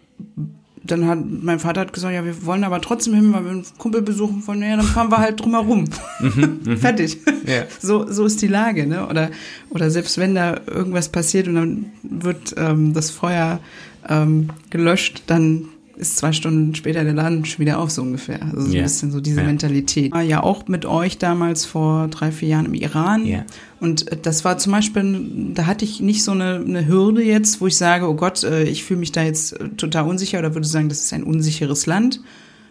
dann 0.86 1.06
hat 1.06 1.18
mein 1.24 1.58
Vater 1.58 1.80
hat 1.80 1.92
gesagt, 1.92 2.14
ja, 2.14 2.24
wir 2.24 2.46
wollen 2.46 2.64
aber 2.64 2.80
trotzdem 2.80 3.14
hin, 3.14 3.32
weil 3.32 3.44
wir 3.44 3.50
einen 3.50 3.66
Kumpel 3.78 4.02
besuchen 4.02 4.46
wollen. 4.46 4.62
Ja, 4.62 4.76
dann 4.76 4.86
fahren 4.86 5.10
wir 5.10 5.18
halt 5.18 5.40
drumherum. 5.40 5.84
Mhm, 6.20 6.60
mhm. 6.64 6.76
Fertig. 6.76 7.18
Ja. 7.46 7.64
So, 7.80 8.10
so 8.10 8.24
ist 8.24 8.42
die 8.42 8.46
Lage, 8.46 8.86
ne? 8.86 9.06
Oder, 9.08 9.30
oder 9.70 9.90
selbst 9.90 10.18
wenn 10.18 10.34
da 10.34 10.60
irgendwas 10.66 11.08
passiert 11.08 11.48
und 11.48 11.54
dann 11.54 11.86
wird 12.02 12.54
ähm, 12.56 12.92
das 12.92 13.10
Feuer 13.10 13.60
ähm, 14.08 14.50
gelöscht, 14.70 15.22
dann 15.26 15.68
ist 15.96 16.18
zwei 16.18 16.32
Stunden 16.32 16.74
später 16.74 17.04
der 17.04 17.14
Laden 17.14 17.44
schon 17.44 17.60
wieder 17.60 17.78
auf, 17.78 17.90
so 17.90 18.02
ungefähr. 18.02 18.42
Also 18.42 18.60
so 18.60 18.68
yeah. 18.68 18.80
ein 18.80 18.82
bisschen 18.84 19.10
so 19.10 19.20
diese 19.20 19.38
yeah. 19.38 19.46
Mentalität. 19.46 20.12
War 20.12 20.22
ja 20.22 20.42
auch 20.42 20.68
mit 20.68 20.84
euch 20.84 21.18
damals 21.18 21.64
vor 21.64 22.08
drei, 22.08 22.32
vier 22.32 22.48
Jahren 22.48 22.66
im 22.66 22.74
Iran. 22.74 23.24
Yeah. 23.24 23.44
Und 23.80 24.10
äh, 24.12 24.16
das 24.20 24.44
war 24.44 24.58
zum 24.58 24.72
Beispiel, 24.72 25.52
da 25.54 25.66
hatte 25.66 25.84
ich 25.84 26.00
nicht 26.00 26.22
so 26.22 26.32
eine, 26.32 26.56
eine 26.56 26.86
Hürde 26.86 27.22
jetzt, 27.22 27.60
wo 27.60 27.66
ich 27.66 27.76
sage, 27.76 28.08
oh 28.08 28.14
Gott, 28.14 28.44
äh, 28.44 28.64
ich 28.64 28.84
fühle 28.84 29.00
mich 29.00 29.12
da 29.12 29.22
jetzt 29.22 29.58
äh, 29.58 29.70
total 29.70 30.06
unsicher 30.06 30.38
oder 30.38 30.54
würde 30.54 30.68
sagen, 30.68 30.88
das 30.88 31.00
ist 31.00 31.12
ein 31.12 31.24
unsicheres 31.24 31.86
Land, 31.86 32.20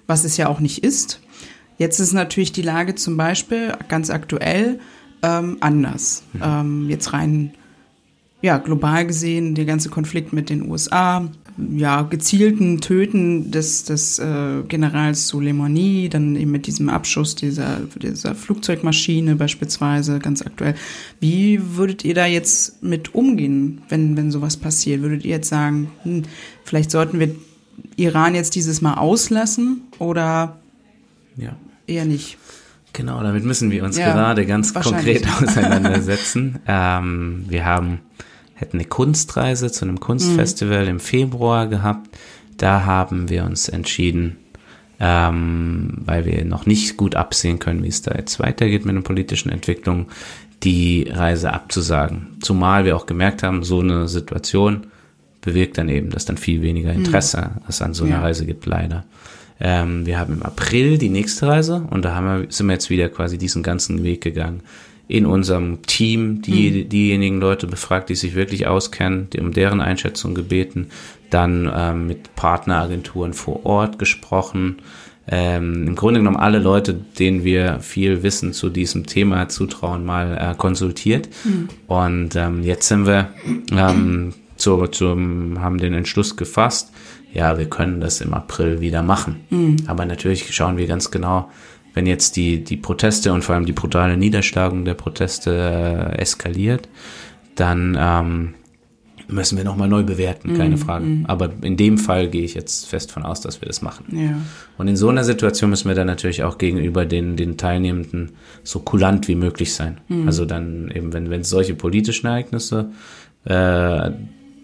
was 0.07 0.23
es 0.23 0.37
ja 0.37 0.47
auch 0.47 0.59
nicht 0.59 0.83
ist. 0.83 1.19
Jetzt 1.77 1.99
ist 1.99 2.13
natürlich 2.13 2.51
die 2.51 2.61
Lage 2.61 2.95
zum 2.95 3.17
Beispiel 3.17 3.73
ganz 3.87 4.09
aktuell 4.09 4.79
ähm, 5.23 5.57
anders. 5.59 6.23
Mhm. 6.33 6.41
Ähm, 6.43 6.89
jetzt 6.89 7.11
rein 7.13 7.53
ja, 8.45 8.59
global 8.59 9.07
gesehen, 9.07 9.55
der 9.55 9.65
ganze 9.65 9.89
Konflikt 9.89 10.31
mit 10.31 10.51
den 10.51 10.69
USA, 10.69 11.27
ja, 11.75 12.03
gezielten 12.03 12.79
Töten 12.79 13.49
des, 13.49 13.85
des 13.85 14.19
äh, 14.19 14.61
Generals 14.67 15.27
Soleimani, 15.27 16.09
dann 16.09 16.35
eben 16.35 16.51
mit 16.51 16.67
diesem 16.67 16.89
Abschuss 16.89 17.33
dieser, 17.33 17.79
dieser 17.99 18.35
Flugzeugmaschine 18.35 19.35
beispielsweise, 19.35 20.19
ganz 20.19 20.43
aktuell. 20.43 20.75
Wie 21.19 21.59
würdet 21.75 22.05
ihr 22.05 22.13
da 22.13 22.27
jetzt 22.27 22.83
mit 22.83 23.15
umgehen, 23.15 23.81
wenn, 23.89 24.15
wenn 24.15 24.29
sowas 24.29 24.57
passiert? 24.57 25.01
Würdet 25.01 25.25
ihr 25.25 25.31
jetzt 25.31 25.49
sagen, 25.49 25.89
hm, 26.03 26.21
vielleicht 26.65 26.91
sollten 26.91 27.19
wir 27.19 27.33
Iran 27.95 28.35
jetzt 28.35 28.53
dieses 28.53 28.81
Mal 28.81 28.93
auslassen 28.93 29.81
oder 29.97 30.59
ja. 31.35 31.55
eher 31.87 32.05
nicht? 32.05 32.37
Genau, 32.93 33.23
damit 33.23 33.43
müssen 33.43 33.71
wir 33.71 33.83
uns 33.83 33.97
ja, 33.97 34.13
gerade 34.13 34.45
ganz 34.45 34.71
konkret 34.71 35.25
auseinandersetzen. 35.41 36.59
ähm, 36.67 37.45
wir 37.49 37.65
haben 37.65 38.01
hätten 38.55 38.77
eine 38.77 38.87
Kunstreise 38.87 39.71
zu 39.71 39.85
einem 39.85 39.99
Kunstfestival 39.99 40.83
mhm. 40.83 40.89
im 40.89 40.99
Februar 40.99 41.67
gehabt. 41.67 42.09
Da 42.57 42.85
haben 42.85 43.29
wir 43.29 43.43
uns 43.43 43.69
entschieden, 43.69 44.37
ähm, 44.99 46.01
weil 46.05 46.25
wir 46.25 46.43
noch 46.45 46.65
nicht 46.65 46.95
gut 46.95 47.15
absehen 47.15 47.59
können, 47.59 47.83
wie 47.83 47.89
es 47.89 48.01
da 48.01 48.15
jetzt 48.15 48.39
weitergeht 48.39 48.85
mit 48.85 48.95
den 48.95 49.03
politischen 49.03 49.51
Entwicklungen, 49.51 50.07
die 50.63 51.07
Reise 51.11 51.51
abzusagen. 51.51 52.37
Zumal 52.41 52.85
wir 52.85 52.95
auch 52.95 53.05
gemerkt 53.05 53.43
haben, 53.43 53.63
so 53.63 53.81
eine 53.81 54.07
Situation 54.07 54.87
bewirkt 55.41 55.77
dann 55.77 55.89
eben, 55.89 56.09
dass 56.09 56.25
dann 56.25 56.37
viel 56.37 56.61
weniger 56.61 56.91
mhm. 56.93 56.99
Interesse 56.99 57.51
mhm. 57.53 57.61
es 57.67 57.81
an 57.81 57.93
so 57.93 58.05
einer 58.05 58.15
ja. 58.15 58.21
Reise 58.21 58.45
gibt, 58.45 58.65
leider. 58.65 59.03
Ähm, 59.59 60.05
wir 60.05 60.17
haben 60.17 60.33
im 60.33 60.43
April 60.43 60.97
die 60.97 61.09
nächste 61.09 61.47
Reise 61.47 61.85
und 61.89 62.03
da 62.03 62.15
haben 62.15 62.25
wir, 62.25 62.51
sind 62.51 62.67
wir 62.67 62.73
jetzt 62.73 62.89
wieder 62.89 63.09
quasi 63.09 63.37
diesen 63.37 63.63
ganzen 63.63 64.03
Weg 64.03 64.21
gegangen 64.21 64.61
in 65.07 65.25
unserem 65.25 65.81
Team 65.83 66.41
die, 66.41 66.83
mhm. 66.85 66.89
diejenigen 66.89 67.39
Leute 67.39 67.67
befragt, 67.67 68.09
die 68.09 68.15
sich 68.15 68.35
wirklich 68.35 68.67
auskennen, 68.67 69.29
die, 69.31 69.39
um 69.39 69.51
deren 69.51 69.81
Einschätzung 69.81 70.33
gebeten, 70.33 70.87
dann 71.29 71.71
ähm, 71.73 72.07
mit 72.07 72.35
Partneragenturen 72.35 73.33
vor 73.33 73.65
Ort 73.65 73.99
gesprochen. 73.99 74.77
Ähm, 75.27 75.87
Im 75.87 75.95
Grunde 75.95 76.19
genommen 76.19 76.37
alle 76.37 76.59
Leute, 76.59 76.93
denen 76.93 77.43
wir 77.43 77.79
viel 77.79 78.23
Wissen 78.23 78.53
zu 78.53 78.69
diesem 78.69 79.05
Thema 79.05 79.49
zutrauen, 79.49 80.05
mal 80.05 80.37
äh, 80.37 80.55
konsultiert. 80.55 81.29
Mhm. 81.43 81.69
Und 81.87 82.35
ähm, 82.35 82.63
jetzt 82.63 82.87
sind 82.87 83.05
wir 83.05 83.29
ähm, 83.71 84.33
zu, 84.55 84.87
zum, 84.87 85.61
haben 85.61 85.77
den 85.77 85.93
Entschluss 85.93 86.35
gefasst, 86.35 86.91
ja, 87.33 87.57
wir 87.57 87.69
können 87.69 87.99
das 87.99 88.21
im 88.21 88.33
April 88.33 88.79
wieder 88.79 89.03
machen. 89.03 89.41
Mhm. 89.49 89.77
Aber 89.87 90.05
natürlich 90.05 90.55
schauen 90.55 90.77
wir 90.77 90.87
ganz 90.87 91.11
genau, 91.11 91.49
wenn 91.95 92.05
jetzt 92.05 92.35
die, 92.35 92.63
die 92.63 92.77
Proteste 92.77 93.33
und 93.33 93.43
vor 93.43 93.55
allem 93.55 93.65
die 93.65 93.71
brutale 93.71 94.17
Niederschlagung 94.17 94.85
der 94.85 94.93
Proteste 94.93 96.11
äh, 96.13 96.17
eskaliert, 96.17 96.87
dann 97.55 97.97
ähm, 97.99 98.53
müssen 99.27 99.57
wir 99.57 99.63
nochmal 99.63 99.87
neu 99.87 100.03
bewerten, 100.03 100.55
keine 100.55 100.75
mm, 100.75 100.79
Frage. 100.79 101.05
Mm. 101.05 101.25
Aber 101.25 101.51
in 101.61 101.77
dem 101.77 101.97
Fall 101.97 102.27
gehe 102.27 102.43
ich 102.43 102.53
jetzt 102.53 102.87
fest 102.87 103.11
von 103.11 103.23
aus, 103.23 103.41
dass 103.41 103.61
wir 103.61 103.67
das 103.67 103.81
machen. 103.81 104.05
Ja. 104.11 104.37
Und 104.77 104.87
in 104.87 104.97
so 104.97 105.09
einer 105.09 105.23
Situation 105.23 105.69
müssen 105.69 105.87
wir 105.87 105.95
dann 105.95 106.07
natürlich 106.07 106.43
auch 106.43 106.57
gegenüber 106.57 107.05
den, 107.05 107.37
den 107.37 107.57
Teilnehmenden 107.57 108.33
so 108.63 108.79
kulant 108.79 109.27
wie 109.27 109.35
möglich 109.35 109.73
sein. 109.73 110.01
Mm. 110.09 110.27
Also 110.27 110.45
dann 110.45 110.91
eben, 110.93 111.13
wenn, 111.13 111.29
wenn 111.29 111.43
solche 111.43 111.75
politischen 111.75 112.27
Ereignisse 112.27 112.91
äh, 113.45 114.11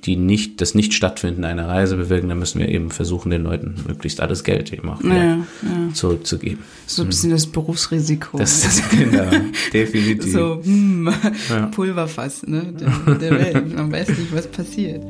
die 0.06 0.16
nicht, 0.16 0.62
das 0.62 0.74
Nicht-Stattfinden 0.74 1.44
einer 1.44 1.68
Reise 1.68 1.96
bewirken, 1.98 2.30
dann 2.30 2.40
müssen 2.40 2.60
wir 2.60 2.70
eben 2.70 2.90
versuchen, 2.90 3.30
den 3.30 3.44
Leuten 3.44 3.76
möglichst 3.88 4.20
alles 4.20 4.44
Geld 4.44 4.74
eben 4.74 4.90
auch 4.90 5.04
ja, 5.04 5.16
ja. 5.16 5.46
zurückzugeben. 5.94 6.64
So 6.88 7.04
ein 7.04 7.10
bisschen 7.10 7.32
das 7.32 7.48
Berufsrisiko. 7.48 8.38
Das 8.38 8.66
ist 8.66 8.90
genau, 8.90 9.30
definitiv. 9.74 10.34
So, 10.34 10.62
hm, 10.64 11.14
ja. 11.50 11.68
Pulverfass, 11.68 12.48
ne? 12.48 12.74
Der, 12.80 13.16
der 13.16 13.32
Welt. 13.32 13.76
Man 13.76 13.92
weiß 13.92 14.10
nicht, 14.10 14.34
was 14.34 14.48
passiert. 14.48 15.04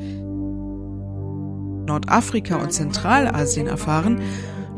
Nordafrika 1.88 2.58
und 2.58 2.72
Zentralasien 2.72 3.68
erfahren, 3.68 4.22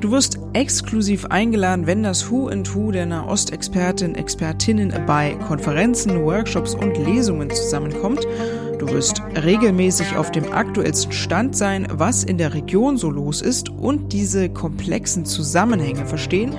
Du 0.04 0.12
wirst 0.12 0.38
exklusiv 0.52 1.28
eingeladen, 1.28 1.88
wenn 1.88 2.04
das 2.04 2.30
Who 2.30 2.50
and 2.50 2.76
Who 2.76 2.92
der 2.92 3.06
Nahostexpertin, 3.06 4.16
Expertinnen 4.16 4.94
bei 5.08 5.34
Konferenzen, 5.48 6.22
Workshops 6.26 6.76
und 6.76 6.98
Lesungen 6.98 7.50
zusammenkommt. 7.50 8.28
Du 8.86 8.92
wirst 8.92 9.22
regelmäßig 9.42 10.18
auf 10.18 10.30
dem 10.30 10.52
aktuellsten 10.52 11.14
Stand 11.14 11.56
sein, 11.56 11.88
was 11.90 12.26
in 12.26 12.38
der 12.38 12.54
Region 12.54 12.98
so 12.98 13.10
los 13.10 13.42
ist 13.42 13.70
und 13.70 14.12
diese 14.12 14.50
komplexen 14.50 15.24
Zusammenhänge 15.26 16.06
verstehen. 16.06 16.54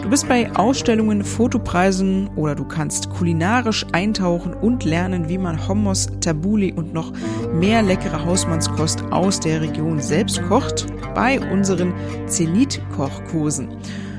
Du 0.00 0.08
bist 0.08 0.28
bei 0.28 0.54
Ausstellungen, 0.54 1.24
Fotopreisen 1.24 2.30
oder 2.36 2.54
du 2.54 2.64
kannst 2.64 3.10
kulinarisch 3.10 3.84
eintauchen 3.90 4.54
und 4.54 4.84
lernen, 4.84 5.28
wie 5.28 5.36
man 5.36 5.66
Hummus, 5.66 6.06
Tabuli 6.20 6.72
und 6.72 6.94
noch 6.94 7.12
mehr 7.52 7.82
leckere 7.82 8.24
Hausmannskost 8.24 9.02
aus 9.10 9.40
der 9.40 9.60
Region 9.60 10.00
selbst 10.00 10.44
kocht 10.44 10.86
bei 11.12 11.40
unseren 11.40 11.92
Zenit-Kochkursen. 12.28 13.66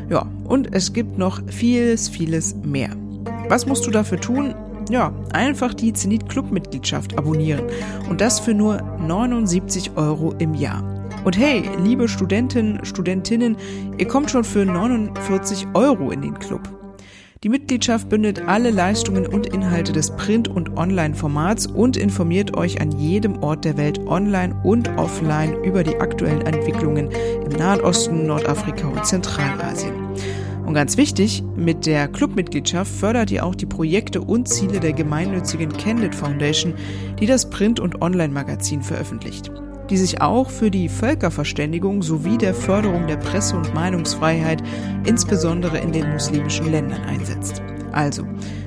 Ja, 0.10 0.28
und 0.43 0.76
es 0.76 0.91
gibt 0.91 1.18
noch 1.18 1.41
vieles, 1.47 2.10
vieles 2.10 2.53
mehr. 2.53 2.89
Was 3.47 3.66
musst 3.66 3.88
du 3.88 3.91
dafür 3.91 4.20
tun? 4.20 4.53
Ja, 4.90 5.14
einfach 5.34 5.74
die 5.74 5.94
Zenit 5.94 6.30
Club 6.30 6.52
Mitgliedschaft 6.52 7.18
abonnieren 7.18 7.66
und 8.10 8.22
das 8.22 8.40
für 8.40 8.54
nur 8.54 8.82
79 8.82 9.92
Euro 9.96 10.34
im 10.38 10.54
Jahr. 10.54 10.84
Und 11.24 11.38
hey, 11.38 11.64
liebe 11.84 12.08
Studentinnen, 12.08 12.86
Studentinnen, 12.86 13.58
ihr 13.98 14.08
kommt 14.08 14.30
schon 14.30 14.44
für 14.44 14.64
49 14.64 15.68
Euro 15.74 16.12
in 16.12 16.22
den 16.22 16.38
Club. 16.38 16.62
Die 17.44 17.50
Mitgliedschaft 17.50 18.10
bündelt 18.10 18.48
alle 18.48 18.72
Leistungen 18.72 19.28
und 19.28 19.48
Inhalte 19.48 19.92
des 19.92 20.16
Print- 20.16 20.48
und 20.48 20.78
Online-Formats 20.78 21.68
und 21.68 21.98
informiert 21.98 22.56
euch 22.58 22.82
an 22.82 22.92
jedem 22.92 23.44
Ort 23.44 23.66
der 23.66 23.78
Welt 23.78 24.00
online 24.08 24.56
und 24.64 24.90
offline 24.98 25.56
über 25.64 25.84
die 25.84 25.96
aktuellen 25.98 26.42
Entwicklungen 26.42 27.10
im 27.12 27.52
Nahen 27.58 27.82
Osten, 27.82 28.26
Nordafrika 28.26 28.88
und 28.88 29.06
Zentralasien. 29.06 30.05
Und 30.66 30.74
ganz 30.74 30.97
wichtig, 30.97 31.43
mit 31.55 31.86
der 31.86 32.07
Clubmitgliedschaft 32.07 32.91
fördert 32.91 33.32
ihr 33.32 33.45
auch 33.45 33.55
die 33.55 33.68
Projekte 33.68 34.22
und 34.22 34.47
Ziele 34.47 34.80
der 34.80 34.93
gemeinnützigen 34.93 35.72
Candid 35.72 36.16
Foundation, 36.16 36.74
die 37.20 37.28
das 37.28 37.49
Print- 37.49 37.80
und 37.80 38.01
Online-Magazin 38.01 38.82
veröffentlicht 38.82 39.51
die 39.89 39.97
sich 39.97 40.22
auch 40.22 40.49
für 40.49 40.72
die 40.72 40.89
Völkerverständigung 40.89 42.01
sowie 42.01 42.38
der 42.38 42.53
Förderung 42.53 43.07
der 43.07 43.18
Presse- 43.18 43.55
und 43.55 43.74
Meinungsfreiheit, 43.74 44.63
insbesondere 45.05 45.78
in 45.78 45.91
den 45.91 46.11
muslimischen 46.11 46.72
Ländern, 46.72 47.01
einsetzt. 47.03 47.61
Also, 47.91 48.26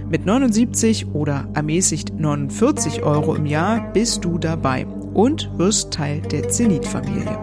mit 0.08 0.24
79 0.24 1.08
oder 1.12 1.48
ermäßigt 1.54 2.18
49 2.18 3.02
Euro 3.02 3.34
im 3.34 3.46
Jahr 3.46 3.92
bist 3.92 4.24
du 4.24 4.38
dabei 4.38 4.86
und 4.86 5.50
wirst 5.58 5.92
Teil 5.92 6.20
der 6.22 6.48
Zenit-Familie. 6.48 7.38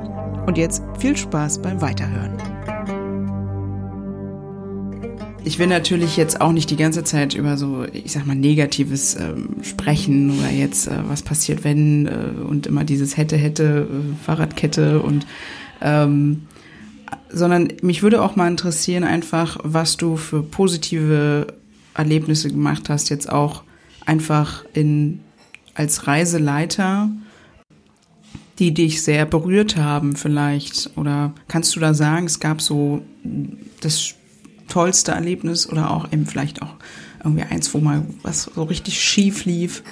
Und 0.47 0.57
jetzt 0.57 0.83
viel 0.99 1.15
Spaß 1.15 1.61
beim 1.61 1.81
Weiterhören. 1.81 2.54
Ich 5.45 5.59
will 5.59 5.67
natürlich 5.67 6.17
jetzt 6.17 6.41
auch 6.41 6.51
nicht 6.51 6.71
die 6.71 6.75
ganze 6.75 7.03
Zeit 7.03 7.35
über 7.35 7.55
so, 7.55 7.85
ich 7.93 8.11
sag 8.11 8.25
mal, 8.25 8.35
Negatives 8.35 9.15
ähm, 9.15 9.57
sprechen 9.61 10.39
oder 10.39 10.49
jetzt, 10.49 10.87
äh, 10.87 10.97
was 11.07 11.21
passiert, 11.21 11.63
wenn 11.63 12.07
äh, 12.07 12.41
und 12.41 12.65
immer 12.65 12.83
dieses 12.83 13.15
hätte, 13.15 13.37
hätte, 13.37 13.87
äh, 13.87 14.25
Fahrradkette 14.25 15.01
und 15.01 15.27
ähm, 15.81 16.47
sondern 17.29 17.67
mich 17.83 18.01
würde 18.01 18.23
auch 18.23 18.35
mal 18.35 18.47
interessieren, 18.47 19.03
einfach, 19.03 19.57
was 19.61 19.97
du 19.97 20.17
für 20.17 20.41
positive 20.41 21.45
Erlebnisse 21.93 22.49
gemacht 22.49 22.89
hast, 22.89 23.09
jetzt 23.09 23.29
auch 23.29 23.61
einfach 24.03 24.65
in 24.73 25.19
als 25.75 26.07
Reiseleiter, 26.07 27.09
die 28.57 28.73
dich 28.73 29.03
sehr 29.03 29.25
berührt 29.25 29.77
haben, 29.77 30.15
vielleicht. 30.15 30.89
Oder 30.95 31.33
kannst 31.47 31.75
du 31.75 31.79
da 31.79 31.93
sagen, 31.93 32.25
es 32.25 32.39
gab 32.39 32.61
so 32.61 33.03
das 33.81 34.15
tollste 34.67 35.11
Erlebnis 35.11 35.69
oder 35.69 35.91
auch 35.91 36.11
eben 36.11 36.25
vielleicht 36.25 36.61
auch 36.61 36.75
irgendwie 37.23 37.43
eins, 37.43 37.73
wo 37.73 37.79
mal 37.79 38.03
was 38.23 38.43
so 38.43 38.63
richtig 38.63 39.01
schief 39.01 39.45
lief. 39.45 39.83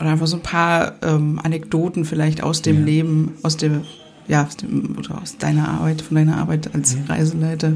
Oder 0.00 0.10
einfach 0.10 0.26
so 0.26 0.36
ein 0.36 0.42
paar 0.42 0.94
ähm, 1.02 1.40
Anekdoten 1.42 2.04
vielleicht 2.04 2.42
aus 2.42 2.62
dem 2.62 2.80
ja. 2.80 2.84
Leben, 2.84 3.34
aus 3.42 3.56
dem, 3.56 3.82
ja, 4.26 4.44
aus, 4.44 4.56
dem, 4.56 4.96
oder 4.98 5.22
aus 5.22 5.38
deiner 5.38 5.68
Arbeit, 5.68 6.02
von 6.02 6.16
deiner 6.16 6.36
Arbeit 6.36 6.74
als 6.74 6.94
ja. 6.94 7.14
Reiseleiter, 7.14 7.72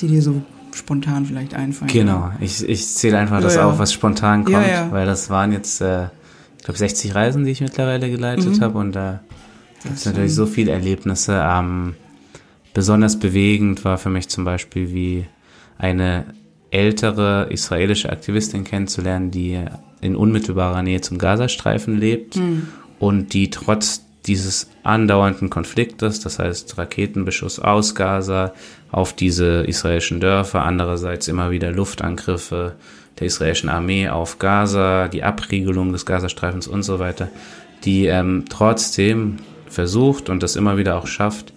die 0.00 0.08
dir 0.08 0.22
so 0.22 0.42
spontan 0.74 1.26
vielleicht 1.26 1.54
einfallen. 1.54 1.90
Genau, 1.92 2.32
ich, 2.40 2.66
ich 2.66 2.86
zähle 2.88 3.18
einfach 3.18 3.36
ja, 3.36 3.42
das 3.42 3.56
auf, 3.58 3.78
was 3.78 3.92
spontan 3.92 4.44
kommt, 4.44 4.66
weil 4.90 5.06
das 5.06 5.28
waren 5.28 5.52
jetzt, 5.52 5.80
äh, 5.80 6.04
ich 6.56 6.64
glaube, 6.64 6.78
60 6.78 7.14
Reisen, 7.14 7.44
die 7.44 7.50
ich 7.50 7.60
mittlerweile 7.60 8.10
geleitet 8.10 8.56
mhm. 8.56 8.60
habe 8.60 8.78
und 8.78 8.92
da 8.92 9.20
gibt 9.82 9.96
es 9.96 10.06
natürlich 10.06 10.34
so 10.34 10.46
viele 10.46 10.72
Erlebnisse. 10.72 11.42
Ähm, 11.46 11.94
besonders 12.72 13.18
bewegend 13.18 13.84
war 13.84 13.98
für 13.98 14.10
mich 14.10 14.28
zum 14.28 14.44
Beispiel, 14.44 14.92
wie 14.92 15.26
eine 15.78 16.26
ältere 16.70 17.46
israelische 17.50 18.10
Aktivistin 18.10 18.64
kennenzulernen, 18.64 19.30
die 19.30 19.64
in 20.00 20.16
unmittelbarer 20.16 20.82
Nähe 20.82 21.00
zum 21.00 21.18
Gazastreifen 21.18 21.96
lebt 21.96 22.36
mhm. 22.36 22.68
und 22.98 23.32
die 23.32 23.50
trotz 23.50 24.02
dieses 24.26 24.68
andauernden 24.82 25.48
Konfliktes, 25.48 26.20
das 26.20 26.38
heißt 26.38 26.76
Raketenbeschuss 26.76 27.58
aus 27.58 27.94
Gaza 27.94 28.52
auf 28.90 29.14
diese 29.14 29.62
israelischen 29.62 30.20
Dörfer, 30.20 30.64
andererseits 30.64 31.28
immer 31.28 31.50
wieder 31.50 31.70
Luftangriffe 31.70 32.74
der 33.18 33.26
israelischen 33.26 33.70
Armee 33.70 34.08
auf 34.08 34.38
Gaza, 34.38 35.08
die 35.08 35.22
Abriegelung 35.22 35.92
des 35.92 36.04
Gazastreifens 36.04 36.68
und 36.68 36.82
so 36.82 36.98
weiter, 36.98 37.28
die 37.84 38.06
ähm, 38.06 38.44
trotzdem 38.48 39.38
versucht 39.68 40.28
und 40.28 40.42
das 40.42 40.56
immer 40.56 40.76
wieder 40.76 40.98
auch 40.98 41.06
schafft, 41.06 41.52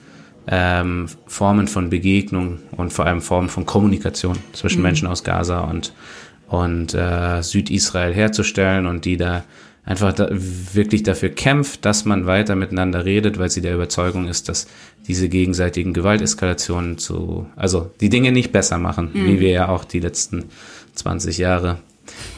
ähm, 0.47 1.07
Formen 1.27 1.67
von 1.67 1.89
Begegnung 1.89 2.59
und 2.75 2.91
vor 2.91 3.05
allem 3.05 3.21
Formen 3.21 3.49
von 3.49 3.65
Kommunikation 3.65 4.37
zwischen 4.53 4.79
mhm. 4.79 4.83
Menschen 4.83 5.07
aus 5.07 5.23
Gaza 5.23 5.61
und, 5.61 5.93
und 6.47 6.93
äh, 6.93 7.41
Südisrael 7.41 8.13
herzustellen 8.13 8.85
und 8.87 9.05
die 9.05 9.17
da 9.17 9.43
einfach 9.83 10.13
da, 10.13 10.29
wirklich 10.31 11.03
dafür 11.03 11.29
kämpft, 11.29 11.85
dass 11.85 12.05
man 12.05 12.25
weiter 12.25 12.55
miteinander 12.55 13.05
redet, 13.05 13.39
weil 13.39 13.49
sie 13.49 13.61
der 13.61 13.75
Überzeugung 13.75 14.27
ist, 14.27 14.49
dass 14.49 14.67
diese 15.07 15.29
gegenseitigen 15.29 15.93
Gewalteskalationen 15.93 16.97
zu, 16.97 17.47
also 17.55 17.91
die 17.99 18.09
Dinge 18.09 18.31
nicht 18.31 18.51
besser 18.51 18.77
machen, 18.77 19.11
mhm. 19.13 19.25
wie 19.25 19.39
wir 19.39 19.49
ja 19.49 19.69
auch 19.69 19.83
die 19.83 19.99
letzten 19.99 20.45
20 20.93 21.37
Jahre 21.37 21.77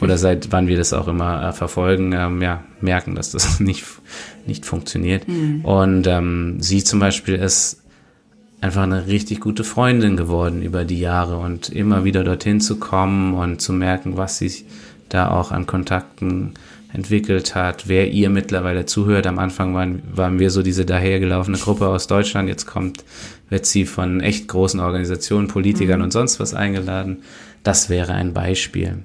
oder 0.00 0.18
seit 0.18 0.52
wann 0.52 0.68
wir 0.68 0.76
das 0.76 0.92
auch 0.92 1.08
immer 1.08 1.48
äh, 1.48 1.52
verfolgen, 1.52 2.12
ähm, 2.12 2.40
ja, 2.40 2.64
merken, 2.80 3.14
dass 3.14 3.32
das 3.32 3.60
nicht, 3.60 3.84
nicht 4.46 4.64
funktioniert. 4.64 5.28
Mhm. 5.28 5.64
Und 5.64 6.06
ähm, 6.06 6.56
sie 6.60 6.82
zum 6.82 7.00
Beispiel 7.00 7.34
ist 7.34 7.83
einfach 8.64 8.84
eine 8.84 9.08
richtig 9.08 9.40
gute 9.40 9.62
Freundin 9.62 10.16
geworden 10.16 10.62
über 10.62 10.86
die 10.86 10.98
Jahre 10.98 11.36
und 11.36 11.68
immer 11.68 12.04
wieder 12.04 12.24
dorthin 12.24 12.62
zu 12.62 12.78
kommen 12.78 13.34
und 13.34 13.60
zu 13.60 13.74
merken, 13.74 14.16
was 14.16 14.38
sich 14.38 14.64
da 15.10 15.30
auch 15.30 15.52
an 15.52 15.66
Kontakten 15.66 16.54
entwickelt 16.90 17.54
hat, 17.54 17.88
wer 17.88 18.10
ihr 18.10 18.30
mittlerweile 18.30 18.86
zuhört. 18.86 19.26
Am 19.26 19.38
Anfang 19.38 19.74
waren, 19.74 20.02
waren 20.10 20.38
wir 20.38 20.48
so 20.48 20.62
diese 20.62 20.86
dahergelaufene 20.86 21.58
Gruppe 21.58 21.88
aus 21.88 22.06
Deutschland. 22.06 22.48
Jetzt 22.48 22.64
kommt, 22.64 23.04
wird 23.50 23.66
sie 23.66 23.84
von 23.84 24.22
echt 24.22 24.48
großen 24.48 24.80
Organisationen, 24.80 25.46
Politikern 25.46 25.98
mhm. 25.98 26.04
und 26.04 26.12
sonst 26.14 26.40
was 26.40 26.54
eingeladen. 26.54 27.18
Das 27.64 27.90
wäre 27.90 28.14
ein 28.14 28.32
Beispiel. 28.32 29.00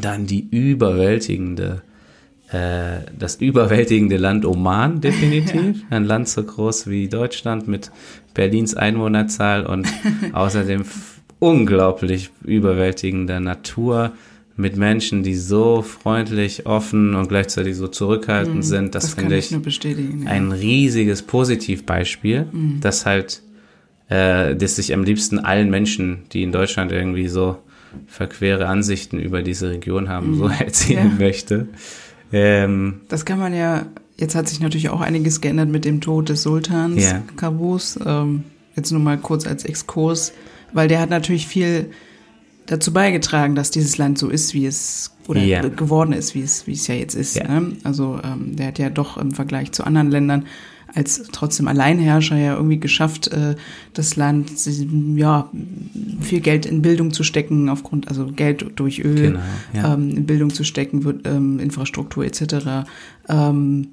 Dann 0.00 0.26
die 0.26 0.48
überwältigende 0.48 1.82
äh, 2.52 3.00
das 3.18 3.36
überwältigende 3.36 4.16
Land 4.16 4.46
Oman 4.46 5.00
definitiv. 5.00 5.82
Ein 5.90 6.04
Land 6.04 6.28
so 6.28 6.42
groß 6.42 6.88
wie 6.88 7.08
Deutschland 7.08 7.68
mit 7.68 7.90
Berlins 8.34 8.74
Einwohnerzahl 8.74 9.66
und 9.66 9.86
außerdem 10.32 10.84
unglaublich 11.40 12.30
überwältigender 12.44 13.40
Natur 13.40 14.12
mit 14.56 14.76
Menschen, 14.76 15.22
die 15.22 15.36
so 15.36 15.82
freundlich, 15.82 16.66
offen 16.66 17.14
und 17.14 17.28
gleichzeitig 17.28 17.76
so 17.76 17.86
zurückhaltend 17.86 18.56
mhm, 18.56 18.62
sind. 18.62 18.94
Das, 18.94 19.04
das 19.04 19.14
finde 19.14 19.36
ich, 19.36 19.52
ich 19.52 19.84
ja. 19.84 20.30
ein 20.30 20.50
riesiges 20.50 21.22
Positivbeispiel, 21.22 22.46
mhm. 22.50 22.80
das 22.80 23.06
halt, 23.06 23.42
äh, 24.08 24.56
das 24.56 24.78
ich 24.78 24.92
am 24.92 25.04
liebsten 25.04 25.38
allen 25.38 25.70
Menschen, 25.70 26.24
die 26.32 26.42
in 26.42 26.50
Deutschland 26.50 26.90
irgendwie 26.90 27.28
so 27.28 27.58
verquere 28.08 28.66
Ansichten 28.66 29.20
über 29.20 29.42
diese 29.42 29.70
Region 29.70 30.08
haben, 30.08 30.32
mhm. 30.32 30.38
so 30.38 30.48
erzählen 30.58 31.12
ja. 31.12 31.24
möchte. 31.24 31.68
Ähm, 32.32 33.00
das 33.08 33.24
kann 33.24 33.38
man 33.38 33.54
ja, 33.54 33.86
jetzt 34.18 34.34
hat 34.34 34.48
sich 34.48 34.60
natürlich 34.60 34.90
auch 34.90 35.00
einiges 35.00 35.40
geändert 35.40 35.68
mit 35.68 35.84
dem 35.84 36.00
Tod 36.00 36.28
des 36.28 36.42
Sultans 36.42 37.02
ja. 37.02 37.22
Kabus. 37.36 37.98
Ähm, 38.04 38.44
jetzt 38.76 38.90
nur 38.92 39.00
mal 39.00 39.18
kurz 39.18 39.46
als 39.46 39.64
Exkurs, 39.64 40.32
weil 40.72 40.88
der 40.88 41.00
hat 41.00 41.10
natürlich 41.10 41.46
viel 41.46 41.90
dazu 42.66 42.92
beigetragen, 42.92 43.54
dass 43.54 43.70
dieses 43.70 43.98
Land 43.98 44.18
so 44.18 44.28
ist, 44.28 44.54
wie 44.54 44.66
es 44.66 45.12
oder 45.26 45.40
ja. 45.40 45.62
geworden 45.62 46.12
ist, 46.12 46.34
wie 46.34 46.42
es, 46.42 46.66
wie 46.66 46.72
es 46.72 46.86
ja 46.86 46.94
jetzt 46.94 47.14
ist. 47.14 47.36
Ja. 47.36 47.60
Ne? 47.60 47.72
Also 47.84 48.18
ähm, 48.22 48.56
der 48.56 48.68
hat 48.68 48.78
ja 48.78 48.90
doch 48.90 49.16
im 49.16 49.32
Vergleich 49.32 49.72
zu 49.72 49.84
anderen 49.84 50.10
Ländern 50.10 50.46
als 50.94 51.22
trotzdem 51.32 51.68
Alleinherrscher 51.68 52.36
ja 52.36 52.54
irgendwie 52.54 52.80
geschafft, 52.80 53.28
äh, 53.28 53.56
das 53.92 54.16
Land 54.16 54.52
ja 55.16 55.50
viel 56.20 56.40
Geld 56.40 56.66
in 56.66 56.82
Bildung 56.82 57.12
zu 57.12 57.22
stecken, 57.22 57.68
aufgrund, 57.68 58.08
also 58.08 58.26
Geld 58.26 58.66
durch 58.76 59.00
Öl 59.00 59.32
genau, 59.32 59.40
ja. 59.74 59.94
ähm, 59.94 60.10
in 60.10 60.26
Bildung 60.26 60.52
zu 60.52 60.64
stecken, 60.64 61.04
wird, 61.04 61.26
ähm, 61.26 61.58
Infrastruktur 61.58 62.24
etc. 62.24 62.88
Ähm, 63.28 63.88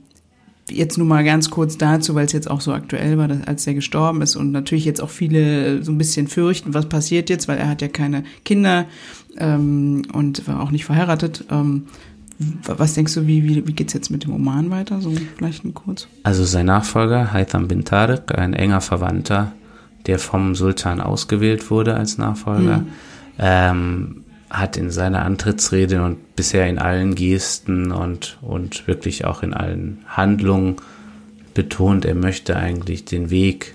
jetzt 0.70 0.98
nur 0.98 1.06
mal 1.06 1.24
ganz 1.24 1.50
kurz 1.50 1.78
dazu, 1.78 2.16
weil 2.16 2.26
es 2.26 2.32
jetzt 2.32 2.50
auch 2.50 2.62
so 2.62 2.74
aktuell 2.74 3.18
war, 3.18 3.28
dass, 3.28 3.46
als 3.46 3.68
er 3.68 3.74
gestorben 3.74 4.22
ist 4.22 4.36
und 4.36 4.52
natürlich 4.52 4.86
jetzt 4.86 5.02
auch 5.02 5.10
viele 5.10 5.84
so 5.84 5.92
ein 5.92 5.98
bisschen 5.98 6.28
fürchten, 6.28 6.74
was 6.74 6.88
passiert 6.90 7.30
jetzt, 7.30 7.48
weil 7.48 7.58
er 7.58 7.70
hat 7.70 7.82
ja 7.82 7.88
keine 7.88 8.24
Kinder 8.44 8.86
ähm, 9.38 10.04
und 10.14 10.48
war 10.48 10.62
auch 10.62 10.72
nicht 10.72 10.86
verheiratet. 10.86 11.46
Ähm, 11.52 11.84
was 12.38 12.94
denkst 12.94 13.14
du, 13.14 13.28
wie, 13.28 13.44
wie, 13.44 13.68
wie 13.68 13.74
geht 13.74 13.88
es 13.88 13.94
jetzt 13.94 14.10
mit 14.10 14.26
dem 14.26 14.34
Oman 14.34 14.70
weiter? 14.70 15.00
So 15.00 15.14
vielleicht 15.38 15.64
ein 15.64 15.74
kurz. 15.74 16.08
Also 16.24 16.44
sein 16.44 16.66
Nachfolger, 16.66 17.32
Haitham 17.32 17.68
bin 17.68 17.86
Tariq, 17.86 18.34
ein 18.38 18.54
enger 18.54 18.82
Verwandter, 18.82 19.54
der 20.06 20.20
vom 20.20 20.56
Sultan 20.56 21.02
ausgewählt 21.02 21.72
wurde 21.72 21.96
als 21.96 22.18
Nachfolger, 22.18 22.80
mhm. 22.80 22.88
ähm, 23.40 24.24
hat 24.50 24.78
in 24.78 24.92
seiner 24.92 25.24
Antrittsrede 25.24 26.04
und 26.04 26.36
bisher 26.36 26.68
in 26.68 26.78
allen 26.78 27.16
Gesten 27.16 27.92
und, 27.92 28.38
und 28.42 28.88
wirklich 28.88 29.26
auch 29.26 29.42
in 29.42 29.54
allen 29.54 30.00
Handlungen 30.08 30.76
betont, 31.54 32.06
er 32.06 32.16
möchte 32.16 32.56
eigentlich 32.56 33.06
den 33.06 33.30
Weg 33.30 33.74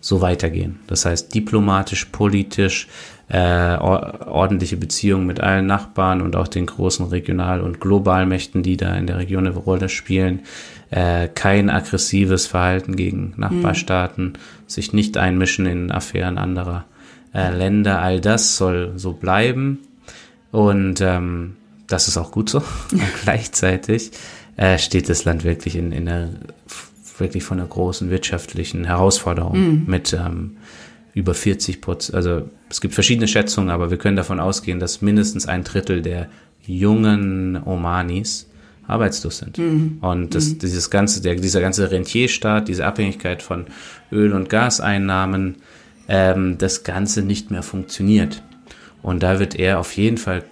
so 0.00 0.20
weitergehen. 0.20 0.78
Das 0.86 1.04
heißt, 1.04 1.34
diplomatisch, 1.34 2.06
politisch, 2.06 2.88
äh, 3.28 3.76
ordentliche 3.76 4.76
Beziehungen 4.76 5.26
mit 5.26 5.40
allen 5.40 5.66
Nachbarn 5.66 6.22
und 6.22 6.34
auch 6.34 6.48
den 6.48 6.66
großen 6.66 7.06
Regional- 7.06 7.60
und 7.60 7.80
Globalmächten, 7.80 8.62
die 8.62 8.76
da 8.76 8.94
in 8.94 9.06
der 9.06 9.18
Region 9.18 9.46
eine 9.46 9.56
Rolle 9.56 9.88
spielen. 9.88 10.40
Äh, 10.90 11.28
kein 11.28 11.68
aggressives 11.68 12.46
Verhalten 12.46 12.96
gegen 12.96 13.34
Nachbarstaaten, 13.36 14.24
mhm. 14.24 14.32
sich 14.66 14.94
nicht 14.94 15.18
einmischen 15.18 15.66
in 15.66 15.92
Affären 15.92 16.38
anderer 16.38 16.86
äh, 17.34 17.54
Länder. 17.54 18.00
All 18.00 18.20
das 18.20 18.56
soll 18.56 18.92
so 18.96 19.12
bleiben. 19.12 19.80
Und 20.50 21.02
ähm, 21.02 21.56
das 21.86 22.08
ist 22.08 22.16
auch 22.16 22.30
gut 22.30 22.48
so. 22.48 22.62
gleichzeitig 23.24 24.12
äh, 24.56 24.78
steht 24.78 25.10
das 25.10 25.24
Land 25.26 25.44
wirklich 25.44 25.76
in, 25.76 25.92
in 25.92 26.08
einer 26.08 26.30
wirklich 27.18 27.44
von 27.44 27.58
einer 27.58 27.68
großen 27.68 28.10
wirtschaftlichen 28.10 28.84
Herausforderung 28.84 29.58
mhm. 29.58 29.84
mit 29.86 30.12
ähm, 30.14 30.56
über 31.18 31.34
40 31.34 31.80
Prozent. 31.80 32.14
Also 32.14 32.48
es 32.70 32.80
gibt 32.80 32.94
verschiedene 32.94 33.26
Schätzungen, 33.26 33.70
aber 33.70 33.90
wir 33.90 33.98
können 33.98 34.16
davon 34.16 34.38
ausgehen, 34.38 34.78
dass 34.78 35.02
mindestens 35.02 35.46
ein 35.46 35.64
Drittel 35.64 36.00
der 36.00 36.28
jungen 36.64 37.60
Omanis 37.64 38.48
arbeitslos 38.86 39.38
sind. 39.38 39.58
Mhm. 39.58 39.98
Und 40.00 40.36
das, 40.36 40.50
mhm. 40.50 40.58
dieses 40.60 40.90
ganze, 40.90 41.20
der, 41.20 41.34
dieser 41.34 41.60
ganze 41.60 41.90
Rentierstaat, 41.90 42.68
diese 42.68 42.86
Abhängigkeit 42.86 43.42
von 43.42 43.66
Öl- 44.12 44.32
und 44.32 44.48
Gaseinnahmen, 44.48 45.56
ähm, 46.06 46.56
das 46.56 46.84
Ganze 46.84 47.22
nicht 47.22 47.50
mehr 47.50 47.64
funktioniert. 47.64 48.44
Und 49.02 49.24
da 49.24 49.40
wird 49.40 49.56
er 49.56 49.80
auf 49.80 49.96
jeden 49.96 50.18
Fall 50.18 50.44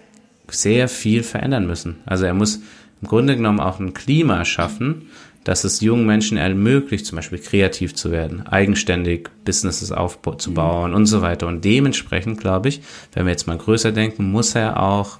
sehr 0.48 0.88
viel 0.88 1.22
verändern 1.22 1.66
müssen. 1.68 1.96
Also 2.06 2.24
er 2.24 2.34
muss 2.34 2.60
im 3.02 3.08
Grunde 3.08 3.36
genommen 3.36 3.60
auch 3.60 3.78
ein 3.78 3.94
Klima 3.94 4.44
schaffen, 4.44 5.10
dass 5.46 5.62
es 5.62 5.80
jungen 5.80 6.06
Menschen 6.06 6.38
ermöglicht, 6.38 7.06
zum 7.06 7.14
Beispiel 7.14 7.38
kreativ 7.38 7.94
zu 7.94 8.10
werden, 8.10 8.44
eigenständig 8.48 9.28
Businesses 9.44 9.92
aufzubauen 9.92 10.90
mhm. 10.90 10.96
und 10.96 11.06
so 11.06 11.22
weiter. 11.22 11.46
Und 11.46 11.64
dementsprechend, 11.64 12.40
glaube 12.40 12.68
ich, 12.68 12.80
wenn 13.12 13.26
wir 13.26 13.30
jetzt 13.30 13.46
mal 13.46 13.56
größer 13.56 13.92
denken, 13.92 14.32
muss 14.32 14.56
er 14.56 14.82
auch 14.82 15.18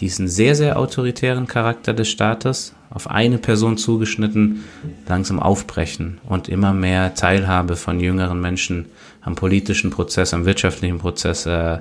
diesen 0.00 0.26
sehr, 0.26 0.56
sehr 0.56 0.76
autoritären 0.76 1.46
Charakter 1.46 1.94
des 1.94 2.08
Staates 2.08 2.74
auf 2.90 3.08
eine 3.08 3.38
Person 3.38 3.76
zugeschnitten 3.76 4.64
langsam 5.06 5.38
aufbrechen 5.38 6.18
und 6.28 6.48
immer 6.48 6.72
mehr 6.72 7.14
Teilhabe 7.14 7.76
von 7.76 8.00
jüngeren 8.00 8.40
Menschen 8.40 8.86
am 9.20 9.36
politischen 9.36 9.90
Prozess, 9.90 10.34
am 10.34 10.46
wirtschaftlichen 10.46 10.98
Prozess 10.98 11.46
äh, 11.46 11.78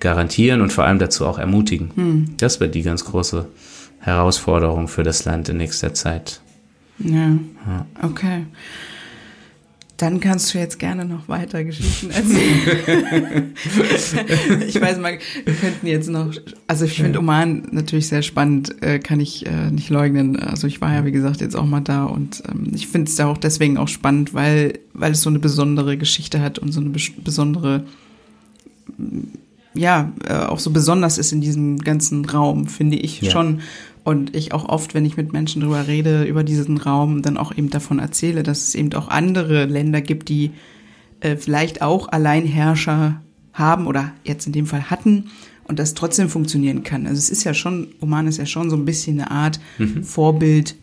garantieren 0.00 0.60
und 0.60 0.72
vor 0.72 0.86
allem 0.86 0.98
dazu 0.98 1.24
auch 1.24 1.38
ermutigen. 1.38 1.92
Hm. 1.94 2.34
Das 2.38 2.58
wird 2.58 2.74
die 2.74 2.82
ganz 2.82 3.04
große 3.04 3.46
Herausforderung 4.00 4.88
für 4.88 5.04
das 5.04 5.24
Land 5.24 5.48
in 5.48 5.58
nächster 5.58 5.94
Zeit. 5.94 6.40
Ja. 7.04 7.38
ja. 7.66 7.86
Okay. 8.02 8.46
Dann 10.02 10.18
kannst 10.18 10.52
du 10.52 10.58
jetzt 10.58 10.80
gerne 10.80 11.04
noch 11.04 11.28
weiter 11.28 11.62
Geschichten 11.62 12.10
erzählen. 12.10 13.54
ich 14.66 14.80
weiß 14.80 14.98
mal, 14.98 15.16
wir 15.44 15.54
könnten 15.54 15.86
jetzt 15.86 16.10
noch, 16.10 16.34
also 16.66 16.86
ich 16.86 16.94
finde 16.94 17.20
Oman 17.20 17.68
natürlich 17.70 18.08
sehr 18.08 18.22
spannend, 18.22 18.82
äh, 18.82 18.98
kann 18.98 19.20
ich 19.20 19.46
äh, 19.46 19.70
nicht 19.70 19.90
leugnen. 19.90 20.40
Also 20.40 20.66
ich 20.66 20.80
war 20.80 20.92
ja, 20.92 21.04
wie 21.04 21.12
gesagt, 21.12 21.40
jetzt 21.40 21.54
auch 21.54 21.66
mal 21.66 21.82
da 21.82 22.06
und 22.06 22.42
ähm, 22.48 22.72
ich 22.74 22.88
finde 22.88 23.10
es 23.10 23.14
da 23.14 23.28
auch 23.28 23.38
deswegen 23.38 23.76
auch 23.76 23.86
spannend, 23.86 24.34
weil, 24.34 24.80
weil 24.92 25.12
es 25.12 25.22
so 25.22 25.30
eine 25.30 25.38
besondere 25.38 25.96
Geschichte 25.96 26.40
hat 26.40 26.58
und 26.58 26.72
so 26.72 26.80
eine 26.80 26.90
besondere, 26.90 27.84
ja, 29.72 30.10
äh, 30.26 30.34
auch 30.34 30.58
so 30.58 30.70
besonders 30.70 31.16
ist 31.16 31.30
in 31.30 31.40
diesem 31.40 31.78
ganzen 31.78 32.24
Raum, 32.24 32.66
finde 32.66 32.96
ich 32.96 33.20
ja. 33.20 33.30
schon. 33.30 33.60
Und 34.04 34.34
ich 34.34 34.52
auch 34.52 34.68
oft, 34.68 34.94
wenn 34.94 35.04
ich 35.04 35.16
mit 35.16 35.32
Menschen 35.32 35.60
darüber 35.60 35.86
rede, 35.86 36.24
über 36.24 36.42
diesen 36.42 36.78
Raum, 36.78 37.22
dann 37.22 37.36
auch 37.36 37.56
eben 37.56 37.70
davon 37.70 38.00
erzähle, 38.00 38.42
dass 38.42 38.68
es 38.68 38.74
eben 38.74 38.92
auch 38.94 39.08
andere 39.08 39.66
Länder 39.66 40.00
gibt, 40.00 40.28
die 40.28 40.50
äh, 41.20 41.36
vielleicht 41.36 41.82
auch 41.82 42.08
Alleinherrscher 42.08 43.20
haben 43.52 43.86
oder 43.86 44.12
jetzt 44.24 44.46
in 44.46 44.52
dem 44.52 44.66
Fall 44.66 44.90
hatten 44.90 45.30
und 45.64 45.78
das 45.78 45.94
trotzdem 45.94 46.28
funktionieren 46.28 46.82
kann. 46.82 47.06
Also 47.06 47.18
es 47.18 47.30
ist 47.30 47.44
ja 47.44 47.54
schon, 47.54 47.88
Oman 48.00 48.26
ist 48.26 48.38
ja 48.38 48.46
schon 48.46 48.70
so 48.70 48.76
ein 48.76 48.84
bisschen 48.84 49.20
eine 49.20 49.30
Art 49.30 49.60
mhm. 49.78 50.02
Vorbild 50.02 50.74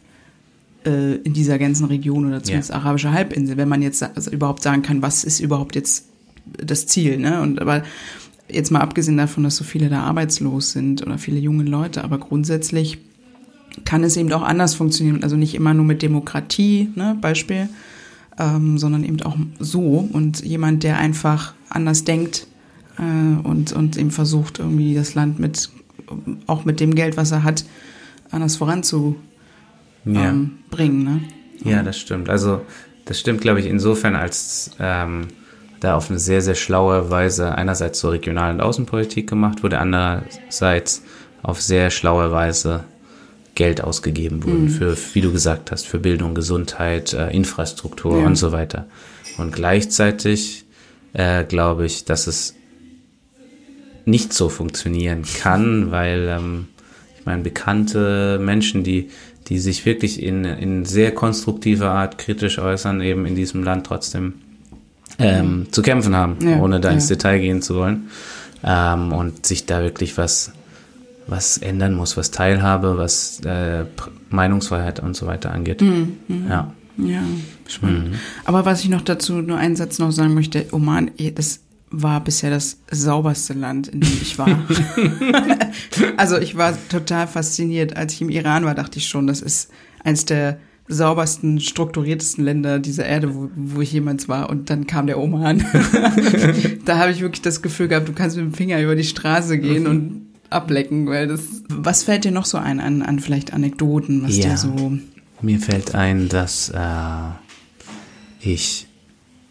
äh, 0.86 1.16
in 1.16 1.34
dieser 1.34 1.60
ganzen 1.60 1.86
Region 1.86 2.28
oder 2.28 2.42
zumindest 2.42 2.70
ja. 2.70 2.78
arabische 2.78 3.12
Halbinsel, 3.12 3.58
wenn 3.58 3.68
man 3.68 3.82
jetzt 3.82 4.02
also 4.02 4.32
überhaupt 4.32 4.64
sagen 4.64 4.82
kann, 4.82 5.02
was 5.02 5.26
ist 5.26 5.42
überhaupt 5.42 5.76
jetzt 5.76 6.06
das 6.46 6.88
Ziel, 6.88 7.18
ne? 7.18 7.42
Und 7.42 7.62
aber 7.62 7.84
jetzt 8.48 8.72
mal 8.72 8.80
abgesehen 8.80 9.18
davon, 9.18 9.44
dass 9.44 9.58
so 9.58 9.64
viele 9.64 9.90
da 9.90 10.04
arbeitslos 10.04 10.72
sind 10.72 11.06
oder 11.06 11.18
viele 11.18 11.40
junge 11.40 11.66
Leute, 11.66 12.04
aber 12.04 12.18
grundsätzlich 12.18 13.00
kann 13.86 14.04
es 14.04 14.18
eben 14.18 14.32
auch 14.32 14.42
anders 14.42 14.76
funktionieren. 14.76 15.24
Also 15.24 15.36
nicht 15.36 15.56
immer 15.56 15.74
nur 15.74 15.86
mit 15.86 16.02
Demokratie, 16.02 16.90
ne, 16.96 17.18
Beispiel, 17.20 17.70
ähm, 18.38 18.78
sondern 18.78 19.04
eben 19.04 19.22
auch 19.22 19.38
so. 19.60 20.08
Und 20.12 20.44
jemand, 20.44 20.84
der 20.84 20.98
einfach 20.98 21.54
anders 21.70 22.04
denkt 22.04 22.48
äh, 22.98 23.48
und, 23.48 23.74
und 23.74 23.98
eben 23.98 24.12
versucht, 24.12 24.60
irgendwie 24.60 24.96
das 24.96 25.16
Land 25.16 25.40
mit, 25.40 25.70
auch 26.48 26.66
mit 26.66 26.80
dem 26.80 26.96
Geld, 26.96 27.18
was 27.18 27.32
er 27.32 27.44
hat, 27.44 27.66
anders 28.32 28.56
voranzubringen. 28.56 29.20
Ja. 30.06 30.30
Ähm, 30.30 31.04
ne? 31.04 31.22
Ja, 31.64 31.84
das 31.84 31.98
stimmt. 31.98 32.30
Also 32.30 32.62
das 33.06 33.20
stimmt, 33.20 33.42
glaube 33.42 33.60
ich, 33.60 33.66
insofern, 33.66 34.16
als 34.16 34.72
ähm, 34.80 35.28
da 35.80 35.96
auf 35.96 36.10
eine 36.10 36.20
sehr, 36.20 36.42
sehr 36.42 36.56
schlaue 36.56 37.10
Weise 37.10 37.56
einerseits 37.56 38.00
so 38.00 38.10
Regional- 38.10 38.54
und 38.54 38.62
Außenpolitik 38.62 39.28
gemacht 39.28 39.64
wurde, 39.64 39.80
andererseits 39.80 41.04
auf 41.42 41.62
sehr 41.62 41.90
schlaue 41.90 42.32
Weise 42.32 42.84
Geld 43.60 43.84
ausgegeben 43.84 44.46
wurden 44.46 44.64
mhm. 44.64 44.70
für, 44.70 44.98
wie 45.14 45.20
du 45.20 45.34
gesagt 45.34 45.70
hast, 45.72 45.86
für 45.86 46.00
Bildung, 46.00 46.34
Gesundheit, 46.34 47.12
äh, 47.12 47.30
Infrastruktur 47.32 48.22
ja. 48.22 48.26
und 48.26 48.38
so 48.38 48.54
weiter. 48.54 48.88
Und 49.38 49.54
gleichzeitig 49.54 50.64
äh, 51.12 51.44
glaube 51.44 51.86
ich, 51.86 52.06
dass 52.06 52.28
es 52.28 52.56
nicht 54.06 54.32
so 54.32 54.48
funktionieren 54.48 55.24
kann, 55.42 55.92
weil 55.92 56.30
ähm, 56.30 56.68
ich 57.20 57.26
meine, 57.26 57.44
bekannte 57.44 58.40
Menschen, 58.42 58.86
die, 58.86 59.10
die 59.48 59.60
sich 59.60 59.86
wirklich 59.86 60.24
in, 60.24 60.46
in 60.46 60.86
sehr 60.86 61.14
konstruktiver 61.14 61.92
Art 61.92 62.18
kritisch 62.18 62.60
äußern, 62.60 63.02
eben 63.02 63.26
in 63.26 63.36
diesem 63.36 63.62
Land 63.62 63.86
trotzdem 63.86 64.36
ähm, 65.18 65.68
zu 65.72 65.82
kämpfen 65.82 66.16
haben, 66.16 66.38
ja, 66.42 66.62
ohne 66.62 66.80
da 66.80 66.88
ja. 66.88 66.94
ins 66.94 67.08
Detail 67.08 67.40
gehen 67.40 67.62
zu 67.62 67.76
wollen. 67.76 68.10
Ähm, 68.64 69.12
und 69.12 69.46
sich 69.46 69.66
da 69.66 69.82
wirklich 69.82 70.18
was 70.18 70.54
was 71.30 71.58
ändern 71.58 71.94
muss, 71.94 72.18
was 72.18 72.32
Teilhabe, 72.32 72.98
was 72.98 73.42
äh, 73.42 73.86
Meinungsfreiheit 74.30 75.00
und 75.00 75.16
so 75.16 75.28
weiter 75.28 75.52
angeht. 75.52 75.82
Mhm. 75.82 76.18
Ja. 76.50 76.74
Ja, 76.98 77.24
spannend. 77.66 78.10
Mhm. 78.10 78.16
Aber 78.44 78.66
was 78.66 78.84
ich 78.84 78.90
noch 78.90 79.02
dazu, 79.02 79.36
nur 79.36 79.58
einen 79.58 79.78
Satz 79.78 80.00
noch 80.00 80.12
sagen 80.12 80.34
möchte, 80.34 80.66
Oman, 80.74 81.12
das 81.36 81.62
war 81.92 82.24
bisher 82.24 82.50
das 82.50 82.78
sauberste 82.92 83.54
Land, 83.54 83.88
in 83.88 84.02
dem 84.02 84.20
ich 84.22 84.38
war. 84.38 84.48
also 86.18 86.38
ich 86.38 86.58
war 86.58 86.78
total 86.90 87.28
fasziniert. 87.28 87.96
Als 87.96 88.14
ich 88.14 88.22
im 88.22 88.30
Iran 88.30 88.66
war, 88.66 88.76
dachte 88.76 89.00
ich 89.00 89.08
schon, 89.08 89.28
das 89.28 89.42
ist 89.42 89.72
eins 90.04 90.26
der 90.26 90.60
saubersten, 90.88 91.60
strukturiertesten 91.60 92.44
Länder 92.44 92.80
dieser 92.80 93.06
Erde, 93.06 93.34
wo, 93.36 93.50
wo 93.56 93.82
ich 93.82 93.94
jemals 93.94 94.28
war. 94.28 94.50
Und 94.50 94.70
dann 94.70 94.88
kam 94.88 95.08
der 95.08 95.20
Oman. 95.20 95.64
da 96.86 96.98
habe 96.98 97.12
ich 97.12 97.22
wirklich 97.22 97.44
das 97.44 97.62
Gefühl 97.62 97.88
gehabt, 97.88 98.08
du 98.10 98.14
kannst 98.14 98.36
mit 98.36 98.46
dem 98.46 98.54
Finger 98.54 98.82
über 98.82 98.96
die 98.96 99.04
Straße 99.04 99.60
gehen 99.60 99.84
mhm. 99.84 99.90
und 99.90 100.29
ablecken, 100.50 101.08
weil 101.08 101.28
das. 101.28 101.42
Was 101.70 102.04
fällt 102.04 102.26
dir 102.26 102.32
noch 102.32 102.46
so 102.46 102.58
ein 102.58 102.80
an, 102.80 103.02
an 103.02 103.20
vielleicht 103.20 103.54
Anekdoten, 103.54 104.24
was 104.24 104.38
ja, 104.38 104.50
dir 104.50 104.58
so. 104.58 104.98
Mir 105.42 105.60
fällt 105.60 105.96
ein, 105.96 106.28
dass 106.28 106.70
äh, 106.70 106.80
ich, 108.42 108.88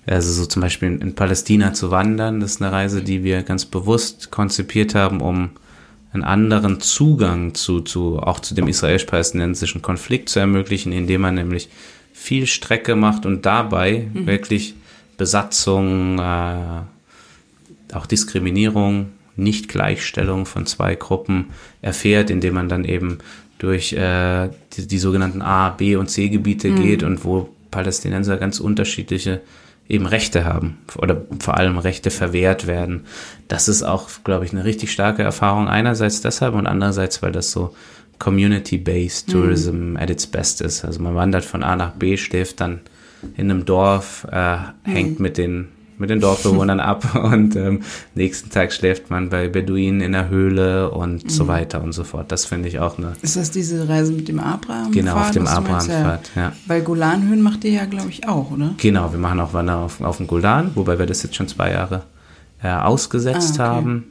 also 0.06 0.32
so 0.32 0.46
zum 0.46 0.62
Beispiel 0.62 0.88
in, 0.88 1.00
in 1.00 1.14
Palästina 1.14 1.72
zu 1.72 1.90
wandern, 1.90 2.40
das 2.40 2.52
ist 2.52 2.62
eine 2.62 2.72
Reise, 2.72 3.02
die 3.02 3.24
wir 3.24 3.42
ganz 3.42 3.64
bewusst 3.64 4.30
konzipiert 4.30 4.94
haben, 4.94 5.20
um 5.20 5.50
einen 6.12 6.24
anderen 6.24 6.80
Zugang 6.80 7.54
zu, 7.54 7.80
zu 7.80 8.18
auch 8.18 8.40
zu 8.40 8.54
dem 8.54 8.68
israelisch-palästinensischen 8.68 9.82
Konflikt 9.82 10.28
zu 10.28 10.40
ermöglichen, 10.40 10.92
indem 10.92 11.22
man 11.22 11.34
nämlich 11.34 11.68
viel 12.12 12.46
Strecke 12.46 12.96
macht 12.96 13.26
und 13.26 13.46
dabei 13.46 14.08
mhm. 14.12 14.26
wirklich 14.26 14.74
Besatzung, 15.16 16.18
äh, 16.18 16.82
auch 17.92 18.06
Diskriminierung 18.06 19.12
nicht-Gleichstellung 19.38 20.46
von 20.46 20.66
zwei 20.66 20.94
Gruppen 20.94 21.46
erfährt, 21.80 22.30
indem 22.30 22.54
man 22.54 22.68
dann 22.68 22.84
eben 22.84 23.18
durch 23.58 23.92
äh, 23.92 24.50
die, 24.72 24.86
die 24.86 24.98
sogenannten 24.98 25.42
A, 25.42 25.70
B 25.70 25.96
und 25.96 26.08
C 26.08 26.28
Gebiete 26.28 26.68
mhm. 26.68 26.82
geht 26.82 27.02
und 27.02 27.24
wo 27.24 27.48
Palästinenser 27.70 28.36
ganz 28.36 28.60
unterschiedliche 28.60 29.40
eben 29.88 30.06
Rechte 30.06 30.44
haben 30.44 30.78
oder 30.98 31.22
vor 31.40 31.56
allem 31.56 31.78
Rechte 31.78 32.10
verwehrt 32.10 32.66
werden. 32.66 33.06
Das 33.48 33.68
ist 33.68 33.82
auch, 33.82 34.10
glaube 34.22 34.44
ich, 34.44 34.52
eine 34.52 34.64
richtig 34.64 34.92
starke 34.92 35.22
Erfahrung. 35.22 35.66
Einerseits 35.66 36.20
deshalb 36.20 36.54
und 36.54 36.66
andererseits, 36.66 37.22
weil 37.22 37.32
das 37.32 37.50
so 37.50 37.74
Community-Based 38.18 39.28
mhm. 39.28 39.32
Tourism 39.32 39.90
mhm. 39.90 39.96
at 39.96 40.10
its 40.10 40.26
best 40.26 40.60
ist. 40.60 40.84
Also 40.84 41.00
man 41.00 41.14
wandert 41.14 41.44
von 41.44 41.62
A 41.62 41.74
nach 41.74 41.92
B, 41.92 42.16
schläft 42.16 42.60
dann 42.60 42.80
in 43.36 43.50
einem 43.50 43.64
Dorf, 43.64 44.26
äh, 44.30 44.56
mhm. 44.56 44.66
hängt 44.84 45.20
mit 45.20 45.38
den 45.38 45.68
mit 45.98 46.10
den 46.10 46.20
Dorfbewohnern 46.20 46.80
ab 46.80 47.14
und 47.22 47.56
ähm, 47.56 47.82
nächsten 48.14 48.50
Tag 48.50 48.72
schläft 48.72 49.10
man 49.10 49.28
bei 49.28 49.48
Beduinen 49.48 50.00
in 50.00 50.12
der 50.12 50.28
Höhle 50.28 50.90
und 50.90 51.24
mhm. 51.24 51.28
so 51.28 51.48
weiter 51.48 51.82
und 51.82 51.92
so 51.92 52.04
fort. 52.04 52.30
Das 52.32 52.44
finde 52.44 52.68
ich 52.68 52.78
auch 52.78 52.98
eine. 52.98 53.12
Ist 53.22 53.36
das 53.36 53.50
diese 53.50 53.88
Reise 53.88 54.12
mit 54.12 54.28
dem 54.28 54.40
Abraham? 54.40 54.92
Genau, 54.92 55.16
auf 55.16 55.30
dem 55.30 55.46
Abrahamfahrt, 55.46 56.30
ja. 56.36 56.52
Weil 56.66 56.82
Golanhöhen 56.82 57.42
macht 57.42 57.64
ihr 57.64 57.72
ja, 57.72 57.84
glaube 57.84 58.10
ich, 58.10 58.28
auch, 58.28 58.50
oder? 58.50 58.74
Genau, 58.76 59.12
wir 59.12 59.18
machen 59.18 59.40
auch 59.40 59.52
Wander 59.52 59.78
auf, 59.78 60.00
auf 60.00 60.18
dem 60.18 60.26
Golan, 60.26 60.70
wobei 60.74 60.98
wir 60.98 61.06
das 61.06 61.22
jetzt 61.22 61.36
schon 61.36 61.48
zwei 61.48 61.72
Jahre 61.72 62.02
äh, 62.62 62.70
ausgesetzt 62.70 63.60
ah, 63.60 63.70
okay. 63.70 63.76
haben. 63.76 64.04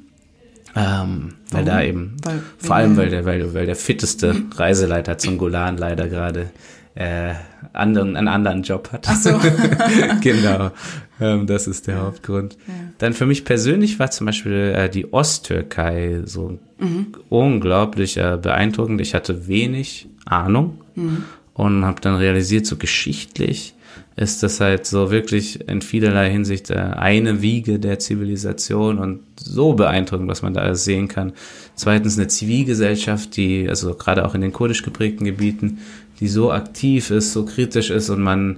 Ähm, 0.76 1.34
weil 1.50 1.66
da 1.66 1.82
eben, 1.82 2.18
weil, 2.24 2.42
vor 2.60 2.76
allem 2.76 2.98
weil 2.98 3.10
der, 3.10 3.26
weil, 3.26 3.54
weil 3.54 3.66
der 3.66 3.76
fitteste 3.76 4.34
mhm. 4.34 4.52
Reiseleiter 4.56 5.18
zum 5.18 5.38
Golan 5.38 5.78
leider 5.78 6.08
gerade 6.08 6.52
äh, 6.94 7.34
anderen, 7.74 8.16
einen 8.16 8.28
anderen 8.28 8.64
Job 8.64 8.92
hat. 8.92 9.08
Ach 9.08 9.16
so. 9.16 9.40
genau, 10.22 10.72
ähm, 11.20 11.48
das 11.48 11.68
ist 11.68 11.88
der 11.88 11.96
ja. 11.96 12.02
Hauptgrund. 12.04 12.58
Ja. 12.68 12.74
Dann 12.98 13.14
für 13.14 13.26
mich 13.26 13.46
persönlich 13.46 14.00
war 14.00 14.12
zum 14.12 14.26
Beispiel 14.26 14.74
äh, 14.76 14.90
die 14.90 15.12
Osttürkei 15.14 16.22
so 16.26 16.60
mhm. 16.80 17.08
unglaublich 17.30 18.18
äh, 18.18 18.38
beeindruckend. 18.42 19.02
Ich 19.02 19.14
hatte 19.14 19.48
wenig 19.48 20.08
Ahnung 20.26 20.82
mhm. 20.96 21.24
und 21.54 21.86
habe 21.86 22.02
dann 22.02 22.16
realisiert, 22.16 22.66
so 22.66 22.76
geschichtlich 22.76 23.74
ist 24.18 24.42
das 24.42 24.60
halt 24.60 24.88
so 24.88 25.12
wirklich 25.12 25.70
in 25.70 25.82
vielerlei 25.82 26.32
Hinsicht 26.32 26.72
äh, 26.72 26.76
eine 26.76 27.44
Wiege 27.44 27.80
der 27.80 28.00
Zivilisation 28.00 28.98
und 28.98 29.20
so 29.40 29.74
beeindruckend, 29.74 30.28
was 30.28 30.42
man 30.42 30.56
da 30.56 30.62
alles 30.62 30.84
sehen 30.84 31.08
kann. 31.08 31.34
Zweitens 31.76 32.18
eine 32.18 32.28
Zivilgesellschaft, 32.28 33.38
die, 33.38 33.70
also 33.70 33.94
gerade 33.94 34.26
auch 34.26 34.34
in 34.34 34.42
den 34.42 34.54
kurdisch 34.54 34.82
geprägten 34.82 35.26
Gebieten, 35.26 35.80
die 36.20 36.28
so 36.28 36.52
aktiv 36.52 37.12
ist, 37.12 37.32
so 37.32 37.46
kritisch 37.46 37.92
ist 37.92 38.10
und 38.10 38.22
man 38.22 38.58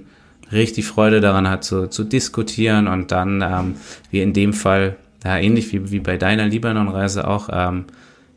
richtig 0.52 0.86
Freude 0.86 1.20
daran 1.20 1.48
hat, 1.48 1.64
so, 1.64 1.86
zu 1.86 2.04
diskutieren 2.04 2.88
und 2.88 3.12
dann, 3.12 3.42
ähm, 3.42 3.76
wie 4.10 4.20
in 4.20 4.32
dem 4.32 4.52
Fall, 4.52 4.96
ja, 5.24 5.38
ähnlich 5.38 5.72
wie, 5.72 5.90
wie 5.90 6.00
bei 6.00 6.16
deiner 6.16 6.46
Libanon-Reise 6.46 7.26
auch, 7.26 7.48
ähm, 7.52 7.84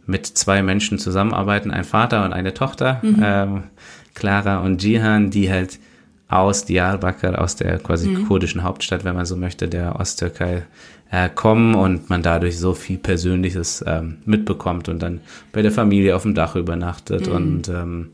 mit 0.05 0.25
zwei 0.25 0.61
Menschen 0.63 0.99
zusammenarbeiten, 0.99 1.71
ein 1.71 1.85
Vater 1.85 2.25
und 2.25 2.33
eine 2.33 2.53
Tochter, 2.53 2.99
mhm. 3.01 3.21
ähm, 3.23 3.63
Clara 4.13 4.59
und 4.59 4.83
Jihan, 4.83 5.31
die 5.31 5.49
halt 5.49 5.79
aus 6.27 6.65
Diyarbakir, 6.65 7.39
aus 7.39 7.55
der 7.55 7.79
quasi 7.79 8.09
mhm. 8.09 8.27
kurdischen 8.27 8.63
Hauptstadt, 8.63 9.05
wenn 9.05 9.15
man 9.15 9.25
so 9.25 9.37
möchte, 9.37 9.67
der 9.67 9.99
Osttürkei, 9.99 10.63
äh, 11.11 11.29
kommen 11.29 11.75
und 11.75 12.09
man 12.09 12.23
dadurch 12.23 12.57
so 12.57 12.73
viel 12.73 12.97
Persönliches 12.97 13.83
ähm, 13.87 14.17
mitbekommt 14.25 14.89
und 14.89 15.01
dann 15.01 15.21
bei 15.51 15.61
der 15.61 15.71
Familie 15.71 16.15
auf 16.15 16.23
dem 16.23 16.33
Dach 16.33 16.55
übernachtet 16.55 17.27
mhm. 17.27 17.35
und 17.35 17.69
ähm, 17.69 18.09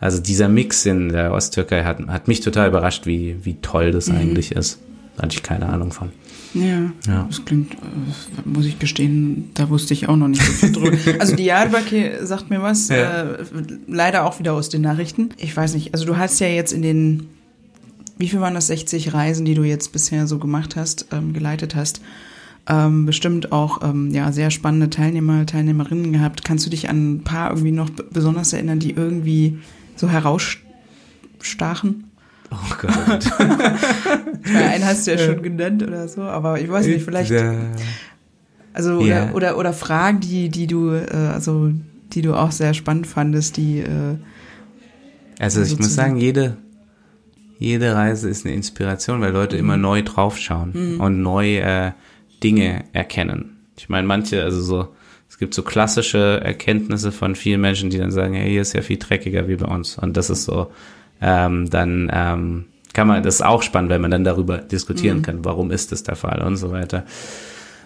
also 0.00 0.20
dieser 0.20 0.48
Mix 0.48 0.86
in 0.86 1.08
der 1.08 1.32
Osttürkei 1.32 1.84
hat, 1.84 2.06
hat 2.06 2.28
mich 2.28 2.40
total 2.40 2.68
überrascht, 2.68 3.06
wie, 3.06 3.36
wie 3.42 3.54
toll 3.62 3.90
das 3.90 4.08
mhm. 4.08 4.16
eigentlich 4.16 4.52
ist. 4.52 4.78
Da 5.16 5.24
hatte 5.24 5.36
ich 5.36 5.42
keine 5.42 5.68
Ahnung 5.68 5.92
von. 5.92 6.10
Ja, 6.54 6.92
ja, 7.06 7.26
das 7.28 7.44
klingt, 7.44 7.74
äh, 7.74 7.76
muss 8.44 8.64
ich 8.64 8.78
gestehen, 8.78 9.50
da 9.54 9.68
wusste 9.68 9.92
ich 9.92 10.08
auch 10.08 10.16
noch 10.16 10.28
nicht 10.28 10.42
so 10.42 10.52
viel 10.52 10.72
drüber. 10.72 10.96
also 11.18 11.36
die 11.36 11.42
Diyarbakir 11.42 12.24
sagt 12.26 12.48
mir 12.48 12.62
was, 12.62 12.88
ja. 12.88 13.24
äh, 13.24 13.44
leider 13.86 14.24
auch 14.24 14.38
wieder 14.38 14.54
aus 14.54 14.68
den 14.68 14.82
Nachrichten. 14.82 15.30
Ich 15.36 15.54
weiß 15.54 15.74
nicht, 15.74 15.92
also 15.92 16.06
du 16.06 16.16
hast 16.16 16.38
ja 16.40 16.46
jetzt 16.46 16.72
in 16.72 16.82
den, 16.82 17.28
wie 18.16 18.28
viel 18.28 18.40
waren 18.40 18.54
das, 18.54 18.68
60 18.68 19.12
Reisen, 19.12 19.44
die 19.44 19.54
du 19.54 19.62
jetzt 19.62 19.92
bisher 19.92 20.26
so 20.26 20.38
gemacht 20.38 20.76
hast, 20.76 21.06
ähm, 21.12 21.34
geleitet 21.34 21.74
hast, 21.74 22.00
ähm, 22.66 23.04
bestimmt 23.04 23.52
auch 23.52 23.82
ähm, 23.82 24.10
ja, 24.12 24.32
sehr 24.32 24.50
spannende 24.50 24.88
Teilnehmer, 24.88 25.44
Teilnehmerinnen 25.44 26.12
gehabt. 26.12 26.44
Kannst 26.44 26.64
du 26.64 26.70
dich 26.70 26.88
an 26.88 27.16
ein 27.16 27.24
paar 27.24 27.50
irgendwie 27.50 27.72
noch 27.72 27.90
besonders 27.90 28.54
erinnern, 28.54 28.78
die 28.78 28.92
irgendwie 28.92 29.58
so 29.98 30.08
herausstachen? 30.08 32.04
Oh 32.50 32.74
Gott. 32.80 33.40
einen 33.40 34.84
hast 34.84 35.06
du 35.06 35.10
ja 35.12 35.18
schon 35.18 35.42
genannt 35.42 35.82
oder 35.82 36.08
so, 36.08 36.22
aber 36.22 36.60
ich 36.60 36.70
weiß 36.70 36.86
nicht, 36.86 37.04
vielleicht. 37.04 37.32
Also 38.72 39.00
ja. 39.00 39.24
oder, 39.24 39.34
oder, 39.34 39.58
oder 39.58 39.72
Fragen, 39.72 40.20
die, 40.20 40.48
die 40.48 40.66
du, 40.66 40.92
äh, 40.92 41.10
also 41.12 41.72
die 42.12 42.22
du 42.22 42.34
auch 42.34 42.52
sehr 42.52 42.74
spannend 42.74 43.06
fandest, 43.06 43.56
die 43.56 43.80
äh, 43.80 44.16
Also 45.38 45.62
ich 45.62 45.78
muss 45.78 45.94
sagen, 45.94 46.16
jede, 46.16 46.56
jede 47.58 47.94
Reise 47.94 48.28
ist 48.28 48.46
eine 48.46 48.54
Inspiration, 48.54 49.20
weil 49.20 49.32
Leute 49.32 49.56
mhm. 49.56 49.60
immer 49.60 49.76
neu 49.76 50.02
draufschauen 50.02 50.94
mhm. 50.94 51.00
und 51.00 51.22
neu 51.22 51.58
äh, 51.58 51.92
Dinge 52.42 52.84
erkennen. 52.92 53.56
Ich 53.76 53.88
meine, 53.88 54.06
manche, 54.06 54.42
also 54.42 54.62
so, 54.62 54.88
es 55.28 55.38
gibt 55.38 55.54
so 55.54 55.62
klassische 55.62 56.40
Erkenntnisse 56.42 57.12
von 57.12 57.34
vielen 57.34 57.60
Menschen, 57.60 57.90
die 57.90 57.98
dann 57.98 58.10
sagen, 58.10 58.34
hey, 58.34 58.50
hier 58.50 58.62
ist 58.62 58.72
ja 58.72 58.82
viel 58.82 58.98
dreckiger 58.98 59.48
wie 59.48 59.56
bei 59.56 59.66
uns. 59.66 59.98
Und 59.98 60.16
das 60.16 60.30
ist 60.30 60.44
so, 60.44 60.72
ähm, 61.20 61.68
dann 61.70 62.10
ähm, 62.12 62.64
kann 62.92 63.06
man, 63.06 63.22
das 63.22 63.36
ist 63.36 63.42
auch 63.42 63.62
spannend, 63.62 63.90
wenn 63.90 64.00
man 64.00 64.10
dann 64.10 64.24
darüber 64.24 64.58
diskutieren 64.58 65.18
mhm. 65.18 65.22
kann, 65.22 65.44
warum 65.44 65.70
ist 65.70 65.92
das 65.92 66.02
der 66.02 66.16
Fall 66.16 66.42
und 66.42 66.56
so 66.56 66.72
weiter. 66.72 67.04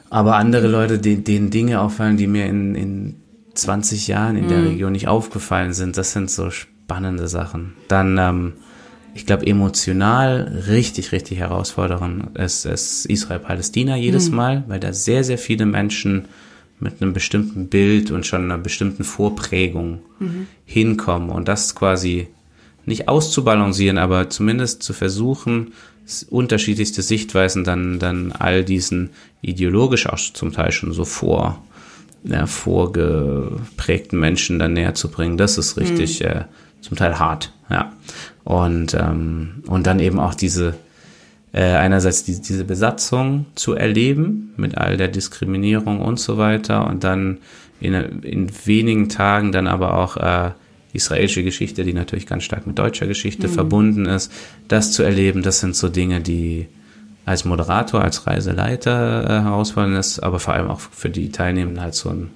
Aber 0.08 0.36
andere 0.36 0.68
Leute, 0.68 0.98
die, 0.98 1.24
denen 1.24 1.50
Dinge 1.50 1.80
auffallen, 1.80 2.16
die 2.16 2.26
mir 2.26 2.46
in, 2.46 2.74
in 2.74 3.16
20 3.54 4.08
Jahren 4.08 4.36
in 4.36 4.44
mhm. 4.44 4.48
der 4.48 4.64
Region 4.64 4.92
nicht 4.92 5.08
aufgefallen 5.08 5.72
sind, 5.72 5.96
das 5.96 6.12
sind 6.12 6.30
so 6.30 6.50
spannende 6.50 7.28
Sachen. 7.28 7.74
Dann, 7.88 8.18
ähm, 8.18 8.52
ich 9.14 9.26
glaube, 9.26 9.46
emotional 9.46 10.62
richtig, 10.68 11.12
richtig 11.12 11.38
herausfordernd 11.38 12.38
ist, 12.38 12.64
ist 12.64 13.06
Israel-Palästina 13.06 13.96
jedes 13.96 14.30
mhm. 14.30 14.36
Mal, 14.36 14.64
weil 14.68 14.80
da 14.80 14.92
sehr, 14.92 15.24
sehr 15.24 15.38
viele 15.38 15.66
Menschen 15.66 16.26
mit 16.82 17.00
einem 17.00 17.12
bestimmten 17.12 17.68
Bild 17.68 18.10
und 18.10 18.26
schon 18.26 18.44
einer 18.44 18.58
bestimmten 18.58 19.04
Vorprägung 19.04 20.00
mhm. 20.18 20.46
hinkommen 20.64 21.30
und 21.30 21.48
das 21.48 21.74
quasi 21.74 22.28
nicht 22.84 23.08
auszubalancieren, 23.08 23.98
aber 23.98 24.28
zumindest 24.28 24.82
zu 24.82 24.92
versuchen, 24.92 25.72
unterschiedlichste 26.28 27.00
Sichtweisen 27.00 27.62
dann, 27.62 27.98
dann 27.98 28.32
all 28.32 28.64
diesen 28.64 29.10
ideologisch 29.40 30.08
auch 30.08 30.18
zum 30.18 30.52
Teil 30.52 30.72
schon 30.72 30.92
so 30.92 31.04
vor, 31.04 31.62
ja, 32.24 32.46
vorgeprägten 32.46 34.18
Menschen 34.18 34.58
dann 34.58 34.72
näher 34.72 34.94
zu 34.94 35.10
bringen. 35.10 35.36
Das 35.36 35.58
ist 35.58 35.76
richtig 35.76 36.20
mhm. 36.20 36.26
äh, 36.26 36.44
zum 36.80 36.96
Teil 36.96 37.18
hart, 37.18 37.52
ja. 37.70 37.92
Und, 38.44 38.94
ähm, 38.94 39.62
und 39.68 39.86
dann 39.86 40.00
eben 40.00 40.18
auch 40.18 40.34
diese, 40.34 40.74
äh, 41.52 41.62
einerseits 41.62 42.24
die, 42.24 42.40
diese 42.40 42.64
Besatzung 42.64 43.46
zu 43.54 43.74
erleben 43.74 44.52
mit 44.56 44.78
all 44.78 44.96
der 44.96 45.08
Diskriminierung 45.08 46.00
und 46.00 46.18
so 46.18 46.38
weiter 46.38 46.86
und 46.86 47.04
dann 47.04 47.38
in, 47.80 47.94
in 48.22 48.50
wenigen 48.64 49.08
Tagen 49.08 49.52
dann 49.52 49.66
aber 49.66 49.98
auch 49.98 50.16
äh, 50.16 50.50
israelische 50.92 51.42
Geschichte, 51.42 51.84
die 51.84 51.94
natürlich 51.94 52.26
ganz 52.26 52.44
stark 52.44 52.66
mit 52.66 52.78
deutscher 52.78 53.06
Geschichte 53.06 53.48
mhm. 53.48 53.52
verbunden 53.52 54.06
ist, 54.06 54.32
das 54.68 54.92
zu 54.92 55.02
erleben, 55.02 55.42
das 55.42 55.60
sind 55.60 55.74
so 55.74 55.88
Dinge, 55.88 56.20
die 56.20 56.68
als 57.24 57.44
Moderator, 57.44 58.02
als 58.02 58.26
Reiseleiter 58.26 59.24
äh, 59.24 59.42
herausfordernd 59.42 59.96
ist, 59.96 60.20
aber 60.20 60.38
vor 60.38 60.54
allem 60.54 60.68
auch 60.68 60.80
für 60.80 61.08
die 61.08 61.30
Teilnehmenden 61.30 61.82
halt 61.82 61.94
so 61.94 62.10
ein 62.10 62.30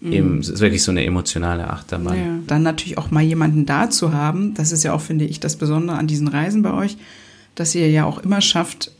mhm. 0.00 0.12
eben, 0.12 0.38
es 0.38 0.48
ist 0.48 0.60
wirklich 0.60 0.82
so 0.82 0.90
eine 0.90 1.04
emotionale 1.04 1.68
Achterbahn. 1.68 2.16
Ja. 2.16 2.38
Dann 2.46 2.62
natürlich 2.62 2.98
auch 2.98 3.10
mal 3.10 3.22
jemanden 3.22 3.66
da 3.66 3.90
zu 3.90 4.12
haben, 4.12 4.54
das 4.54 4.72
ist 4.72 4.84
ja 4.84 4.92
auch, 4.92 5.00
finde 5.00 5.24
ich, 5.24 5.40
das 5.40 5.56
Besondere 5.56 5.96
an 5.96 6.06
diesen 6.06 6.28
Reisen 6.28 6.62
bei 6.62 6.72
euch, 6.72 6.96
dass 7.58 7.74
ihr 7.74 7.90
ja 7.90 8.04
auch 8.04 8.18
immer 8.18 8.40
schafft, 8.40 8.92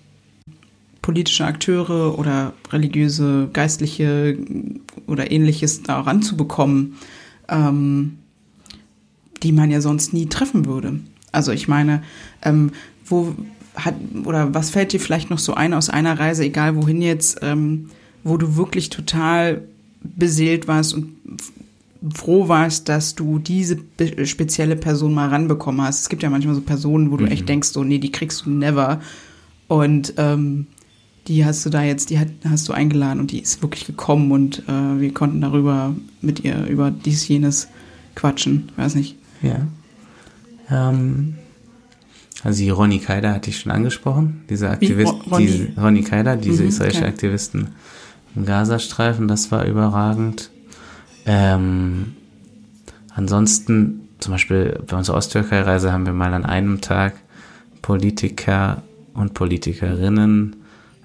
politische 1.03 1.45
Akteure 1.45 2.19
oder 2.19 2.53
religiöse, 2.71 3.49
geistliche 3.53 4.37
oder 5.07 5.31
ähnliches 5.31 5.83
da 5.83 6.01
ranzubekommen. 6.01 6.97
Ähm, 7.49 8.19
die 9.43 9.53
man 9.53 9.71
ja 9.71 9.81
sonst 9.81 10.13
nie 10.13 10.27
treffen 10.27 10.67
würde. 10.67 11.01
Also 11.33 11.53
ich 11.53 11.69
meine, 11.69 12.03
ähm, 12.43 12.73
wo 13.05 13.35
hat 13.75 13.95
oder 14.25 14.55
was 14.55 14.71
fällt 14.71 14.93
dir 14.93 15.01
vielleicht 15.01 15.31
noch 15.31 15.39
so 15.39 15.55
ein 15.55 15.73
aus 15.73 15.89
einer 15.89 16.19
Reise, 16.19 16.45
egal 16.45 16.77
wohin 16.77 17.01
jetzt, 17.01 17.39
ähm, 17.43 17.91
wo 18.25 18.37
du 18.37 18.57
wirklich 18.57 18.91
total 18.91 19.63
beseelt 20.03 20.67
warst 20.67 20.95
und 20.95 21.15
froh 22.15 22.49
warst, 22.49 22.89
dass 22.89 23.15
du 23.15 23.39
diese 23.39 23.79
spezielle 24.25 24.77
Person 24.77 25.15
mal 25.15 25.29
ranbekommen 25.29 25.83
hast. 25.83 26.01
Es 26.01 26.09
gibt 26.09 26.23
ja 26.23 26.31
manchmal 26.31 26.55
so 26.55 26.61
Personen, 26.61 27.11
wo 27.11 27.17
du 27.17 27.25
mhm. 27.25 27.33
echt 27.33 27.49
denkst, 27.49 27.69
so, 27.69 27.83
nee, 27.83 27.99
die 27.99 28.13
kriegst 28.13 28.47
du 28.47 28.51
never. 28.51 29.01
Und 29.67 30.15
ähm, 30.17 30.67
die 31.27 31.45
hast 31.45 31.67
du 31.67 31.71
da 31.71 31.83
jetzt, 31.83 32.11
die 32.11 32.19
hat, 32.19 32.29
hast 32.49 32.69
du 32.69 32.73
eingeladen 32.73 33.21
und 33.21 33.33
die 33.33 33.41
ist 33.41 33.63
wirklich 33.63 33.87
gekommen 33.87 34.33
und 34.33 34.63
äh, 34.69 35.01
wir 35.01 35.13
konnten 35.13 35.41
darüber 35.41 35.95
mit 36.23 36.41
ihr 36.41 36.67
über 36.67 36.91
dies, 36.91 37.27
jenes 37.29 37.69
quatschen. 38.15 38.73
Weiß 38.77 38.95
nicht. 38.95 39.17
Ja. 39.43 39.67
Ähm, 40.71 41.35
also 42.45 42.63
die 42.63 42.71
Ronny 42.71 42.99
Kaider 42.99 43.35
hatte 43.35 43.51
ich 43.51 43.59
schon 43.59 43.73
angesprochen, 43.73 44.45
diese 44.49 44.71
Aktivist, 44.71 45.13
Ronny? 45.31 45.47
diese 45.47 45.69
Ronny 45.81 46.03
Kaider, 46.03 46.37
diese 46.37 46.63
mhm, 46.63 46.69
israelische 46.69 47.01
okay. 47.01 47.09
Aktivisten 47.09 47.69
im 48.35 48.47
Gazastreifen, 48.47 49.29
das 49.29 49.51
war 49.51 49.65
überragend. 49.65 50.51
Ähm, 51.29 52.17
ansonsten, 53.15 54.09
zum 54.19 54.33
Beispiel 54.33 54.81
bei 54.87 54.97
unserer 54.97 55.17
Osttürkei-Reise 55.17 55.93
haben 55.93 56.07
wir 56.07 56.13
mal 56.13 56.35
an 56.35 56.45
einem 56.45 56.81
Tag 56.81 57.15
Politiker 57.83 58.83
und 59.15 59.35
Politikerinnen 59.35 60.57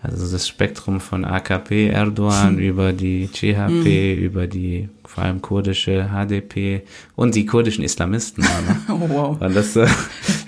also 0.04 0.30
das 0.30 0.50
Spektrum 0.50 1.00
von 1.00 1.24
AKP, 1.24 1.88
Erdogan, 1.88 2.58
über 2.60 2.92
die 2.92 3.30
CHP, 3.32 4.16
hm. 4.18 4.18
über 4.22 4.48
die 4.48 4.90
vor 5.06 5.24
allem 5.24 5.42
kurdische 5.42 6.10
HDP 6.10 6.82
und 7.16 7.36
die 7.36 7.46
kurdischen 7.46 7.86
Islamisten. 7.86 8.44
oh, 8.90 9.00
wow. 9.08 9.42
Und 9.42 9.56
das, 9.56 9.78
äh, 9.78 9.88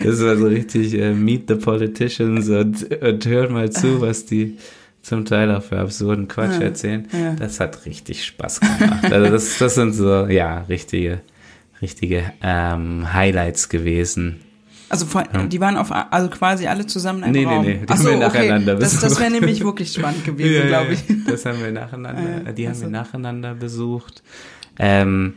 Das 0.04 0.22
war 0.22 0.36
so 0.36 0.48
richtig 0.48 0.94
äh, 0.94 1.14
Meet 1.14 1.48
the 1.48 1.56
Politicians 1.56 2.50
und, 2.50 2.84
und 3.02 3.26
hört 3.26 3.52
mal 3.52 3.70
zu, 3.72 4.02
was 4.02 4.26
die 4.26 4.58
zum 5.06 5.24
Teil 5.24 5.54
auch 5.54 5.62
für 5.62 5.78
absurden 5.78 6.28
Quatsch 6.28 6.60
ja, 6.60 6.62
erzählen. 6.62 7.08
Ja. 7.12 7.34
Das 7.34 7.60
hat 7.60 7.86
richtig 7.86 8.26
Spaß 8.26 8.60
gemacht. 8.60 9.12
Also 9.12 9.32
das, 9.32 9.60
das 9.60 9.76
sind 9.76 9.94
so, 9.94 10.26
ja, 10.26 10.62
richtige, 10.62 11.22
richtige 11.80 12.34
ähm, 12.42 13.14
Highlights 13.14 13.70
gewesen. 13.70 14.40
Also 14.90 15.06
vor, 15.06 15.24
ja. 15.32 15.44
die 15.44 15.62
waren 15.62 15.78
auf, 15.78 15.92
also 15.92 16.30
quasi 16.30 16.66
alle 16.66 16.88
zusammen 16.88 17.20
in 17.20 17.26
einem 17.26 17.34
nee, 17.36 17.46
Raum. 17.46 17.66
Nee, 17.66 17.74
nee, 17.74 17.86
die 17.86 17.90
Achso, 17.90 18.06
haben 18.06 18.20
wir 18.20 18.28
nacheinander 18.28 18.74
okay. 18.74 18.84
besucht. 18.84 19.04
Das, 19.04 19.12
das 19.12 19.20
wäre 19.20 19.32
nämlich 19.32 19.64
wirklich 19.64 19.94
spannend 19.94 20.26
gewesen, 20.26 20.56
ja, 20.56 20.66
glaube 20.66 20.94
ich. 20.94 21.04
Das 21.28 21.46
haben 21.46 21.62
wir 21.62 21.72
nacheinander, 21.72 22.52
die 22.54 22.68
haben 22.68 22.82
wir 22.82 22.88
nacheinander 22.88 23.54
besucht. 23.54 24.24
Ähm, 24.80 25.36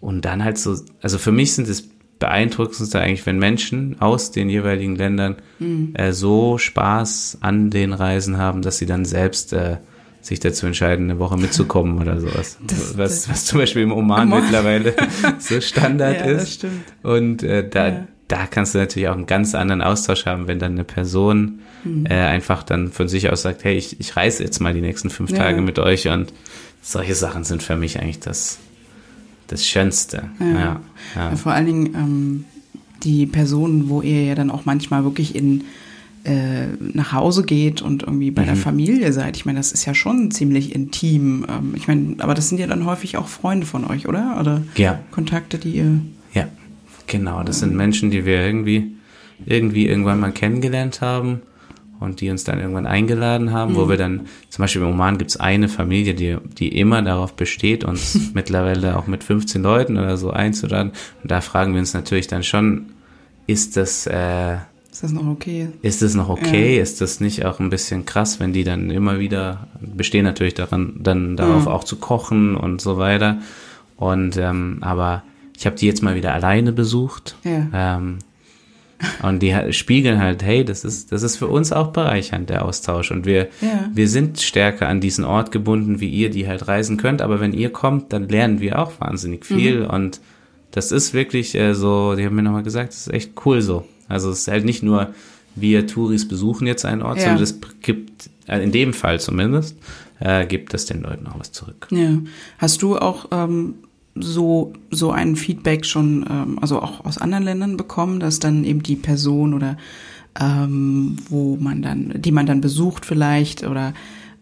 und 0.00 0.24
dann 0.24 0.42
halt 0.42 0.58
so, 0.58 0.76
also 1.02 1.18
für 1.18 1.32
mich 1.32 1.54
sind 1.54 1.68
es 1.68 1.88
beeindruckendste 2.24 2.98
eigentlich, 3.00 3.26
wenn 3.26 3.38
Menschen 3.38 3.96
aus 4.00 4.30
den 4.30 4.48
jeweiligen 4.48 4.96
Ländern 4.96 5.36
mhm. 5.58 5.92
äh, 5.94 6.12
so 6.12 6.56
Spaß 6.56 7.38
an 7.42 7.68
den 7.68 7.92
Reisen 7.92 8.38
haben, 8.38 8.62
dass 8.62 8.78
sie 8.78 8.86
dann 8.86 9.04
selbst 9.04 9.52
äh, 9.52 9.76
sich 10.22 10.40
dazu 10.40 10.64
entscheiden, 10.64 11.10
eine 11.10 11.18
Woche 11.18 11.36
mitzukommen 11.36 11.98
oder 11.98 12.18
sowas. 12.18 12.56
Das, 12.66 12.96
was, 12.96 13.28
was 13.28 13.44
zum 13.44 13.58
Beispiel 13.58 13.82
im 13.82 13.92
Oman, 13.92 14.28
Oman. 14.28 14.42
mittlerweile 14.42 14.94
so 15.38 15.60
Standard 15.60 16.20
ja, 16.20 16.24
ist. 16.24 16.40
Das 16.40 16.54
stimmt. 16.54 16.84
Und 17.02 17.42
äh, 17.42 17.68
da, 17.68 17.88
ja. 17.88 18.06
da 18.28 18.46
kannst 18.46 18.74
du 18.74 18.78
natürlich 18.78 19.08
auch 19.08 19.16
einen 19.16 19.26
ganz 19.26 19.54
anderen 19.54 19.82
Austausch 19.82 20.24
haben, 20.24 20.48
wenn 20.48 20.58
dann 20.58 20.72
eine 20.72 20.84
Person 20.84 21.60
mhm. 21.84 22.06
äh, 22.06 22.14
einfach 22.14 22.62
dann 22.62 22.90
von 22.90 23.06
sich 23.06 23.30
aus 23.30 23.42
sagt, 23.42 23.64
hey, 23.64 23.76
ich, 23.76 24.00
ich 24.00 24.16
reise 24.16 24.42
jetzt 24.42 24.60
mal 24.60 24.72
die 24.72 24.80
nächsten 24.80 25.10
fünf 25.10 25.30
ja. 25.32 25.36
Tage 25.36 25.60
mit 25.60 25.78
euch 25.78 26.08
und 26.08 26.32
solche 26.80 27.14
Sachen 27.14 27.44
sind 27.44 27.62
für 27.62 27.76
mich 27.76 28.00
eigentlich 28.00 28.20
das 28.20 28.60
das 29.48 29.66
Schönste. 29.66 30.30
Ja. 30.40 30.46
Ja, 30.46 30.80
ja. 31.16 31.36
vor 31.36 31.52
allen 31.52 31.66
Dingen 31.66 31.94
ähm, 31.94 32.44
die 33.02 33.26
Personen, 33.26 33.88
wo 33.88 34.02
ihr 34.02 34.24
ja 34.24 34.34
dann 34.34 34.50
auch 34.50 34.64
manchmal 34.64 35.04
wirklich 35.04 35.34
in 35.34 35.64
äh, 36.24 36.68
nach 36.80 37.12
Hause 37.12 37.44
geht 37.44 37.82
und 37.82 38.02
irgendwie 38.02 38.30
bei 38.30 38.42
mhm. 38.42 38.46
der 38.46 38.56
Familie 38.56 39.12
seid. 39.12 39.36
Ich 39.36 39.44
meine, 39.44 39.58
das 39.58 39.72
ist 39.72 39.84
ja 39.84 39.94
schon 39.94 40.30
ziemlich 40.30 40.74
intim. 40.74 41.44
Ähm, 41.48 41.74
ich 41.76 41.86
meine, 41.86 42.16
aber 42.18 42.34
das 42.34 42.48
sind 42.48 42.58
ja 42.58 42.66
dann 42.66 42.86
häufig 42.86 43.18
auch 43.18 43.28
Freunde 43.28 43.66
von 43.66 43.84
euch, 43.84 44.08
oder? 44.08 44.38
Oder 44.40 44.62
ja. 44.76 45.00
Kontakte, 45.10 45.58
die 45.58 45.72
ihr. 45.72 46.00
Ja, 46.32 46.48
genau. 47.06 47.42
Das 47.42 47.58
sind 47.58 47.74
Menschen, 47.74 48.10
die 48.10 48.24
wir 48.24 48.40
irgendwie, 48.40 48.92
irgendwie 49.44 49.86
irgendwann 49.86 50.18
mal 50.18 50.32
kennengelernt 50.32 51.02
haben 51.02 51.42
und 52.00 52.20
die 52.20 52.30
uns 52.30 52.44
dann 52.44 52.60
irgendwann 52.60 52.86
eingeladen 52.86 53.52
haben, 53.52 53.72
mhm. 53.72 53.76
wo 53.76 53.88
wir 53.88 53.96
dann, 53.96 54.26
zum 54.50 54.62
Beispiel 54.62 54.82
im 54.82 54.88
Oman 54.88 55.18
gibt 55.18 55.30
es 55.30 55.36
eine 55.36 55.68
Familie, 55.68 56.14
die, 56.14 56.36
die 56.58 56.78
immer 56.78 57.02
darauf 57.02 57.34
besteht, 57.34 57.84
uns 57.84 58.18
mittlerweile 58.34 58.96
auch 58.96 59.06
mit 59.06 59.24
15 59.24 59.62
Leuten 59.62 59.96
oder 59.96 60.16
so 60.16 60.30
einzuladen. 60.30 60.92
Und 61.22 61.30
da 61.30 61.40
fragen 61.40 61.72
wir 61.72 61.80
uns 61.80 61.94
natürlich 61.94 62.26
dann 62.26 62.42
schon, 62.42 62.86
ist 63.46 63.76
das, 63.76 64.06
äh, 64.06 64.56
ist 64.90 65.02
das 65.02 65.12
noch 65.12 65.26
okay? 65.26 65.68
Ist 65.82 66.02
das 66.02 66.14
noch 66.14 66.28
okay? 66.28 66.76
Ja. 66.76 66.82
Ist 66.82 67.00
das 67.00 67.18
nicht 67.18 67.44
auch 67.44 67.58
ein 67.58 67.70
bisschen 67.70 68.06
krass, 68.06 68.38
wenn 68.38 68.52
die 68.52 68.62
dann 68.62 68.90
immer 68.90 69.18
wieder 69.18 69.66
bestehen 69.80 70.24
natürlich 70.24 70.54
daran, 70.54 70.94
dann 71.00 71.36
darauf 71.36 71.62
mhm. 71.62 71.68
auch 71.68 71.84
zu 71.84 71.96
kochen 71.96 72.56
und 72.56 72.80
so 72.80 72.96
weiter. 72.96 73.38
Und 73.96 74.36
ähm, 74.36 74.78
aber 74.82 75.24
ich 75.56 75.66
habe 75.66 75.76
die 75.76 75.86
jetzt 75.86 76.02
mal 76.02 76.14
wieder 76.14 76.32
alleine 76.32 76.72
besucht. 76.72 77.36
Ja. 77.44 77.96
Ähm, 77.96 78.18
und 79.22 79.42
die 79.42 79.54
spiegeln 79.72 80.20
halt, 80.20 80.42
hey, 80.42 80.64
das 80.64 80.84
ist, 80.84 81.12
das 81.12 81.22
ist 81.22 81.36
für 81.36 81.48
uns 81.48 81.72
auch 81.72 81.88
bereichernd, 81.88 82.50
der 82.50 82.64
Austausch. 82.64 83.10
Und 83.10 83.26
wir, 83.26 83.48
ja. 83.60 83.90
wir 83.92 84.08
sind 84.08 84.40
stärker 84.40 84.88
an 84.88 85.00
diesen 85.00 85.24
Ort 85.24 85.52
gebunden, 85.52 86.00
wie 86.00 86.08
ihr, 86.08 86.30
die 86.30 86.46
halt 86.48 86.68
reisen 86.68 86.96
könnt. 86.96 87.22
Aber 87.22 87.40
wenn 87.40 87.52
ihr 87.52 87.70
kommt, 87.70 88.12
dann 88.12 88.28
lernen 88.28 88.60
wir 88.60 88.78
auch 88.78 88.92
wahnsinnig 89.00 89.44
viel. 89.44 89.80
Mhm. 89.80 89.90
Und 89.90 90.20
das 90.70 90.92
ist 90.92 91.14
wirklich 91.14 91.54
äh, 91.54 91.74
so, 91.74 92.14
die 92.16 92.24
haben 92.24 92.34
mir 92.34 92.42
nochmal 92.42 92.62
gesagt, 92.62 92.90
das 92.90 93.06
ist 93.06 93.12
echt 93.12 93.32
cool 93.44 93.62
so. 93.62 93.86
Also 94.08 94.30
es 94.30 94.40
ist 94.40 94.48
halt 94.48 94.64
nicht 94.64 94.82
nur, 94.82 95.14
wir 95.54 95.86
Touris 95.86 96.26
besuchen 96.26 96.66
jetzt 96.66 96.84
einen 96.84 97.02
Ort, 97.02 97.18
ja. 97.18 97.24
sondern 97.24 97.42
es 97.42 97.58
gibt, 97.80 98.30
äh, 98.46 98.62
in 98.62 98.72
dem 98.72 98.92
Fall 98.92 99.20
zumindest, 99.20 99.76
äh, 100.20 100.46
gibt 100.46 100.74
es 100.74 100.86
den 100.86 101.02
Leuten 101.02 101.26
auch 101.26 101.38
was 101.38 101.52
zurück. 101.52 101.88
Ja. 101.90 102.18
Hast 102.58 102.82
du 102.82 102.98
auch 102.98 103.26
ähm, 103.30 103.74
so, 104.14 104.72
so 104.90 105.10
ein 105.10 105.36
Feedback 105.36 105.84
schon, 105.84 106.24
ähm, 106.30 106.58
also 106.60 106.80
auch 106.80 107.04
aus 107.04 107.18
anderen 107.18 107.44
Ländern 107.44 107.76
bekommen, 107.76 108.20
dass 108.20 108.38
dann 108.38 108.64
eben 108.64 108.82
die 108.82 108.96
Person 108.96 109.54
oder 109.54 109.76
ähm, 110.40 111.16
wo 111.28 111.56
man 111.56 111.82
dann, 111.82 112.12
die 112.16 112.32
man 112.32 112.46
dann 112.46 112.60
besucht 112.60 113.06
vielleicht 113.06 113.64
oder 113.64 113.94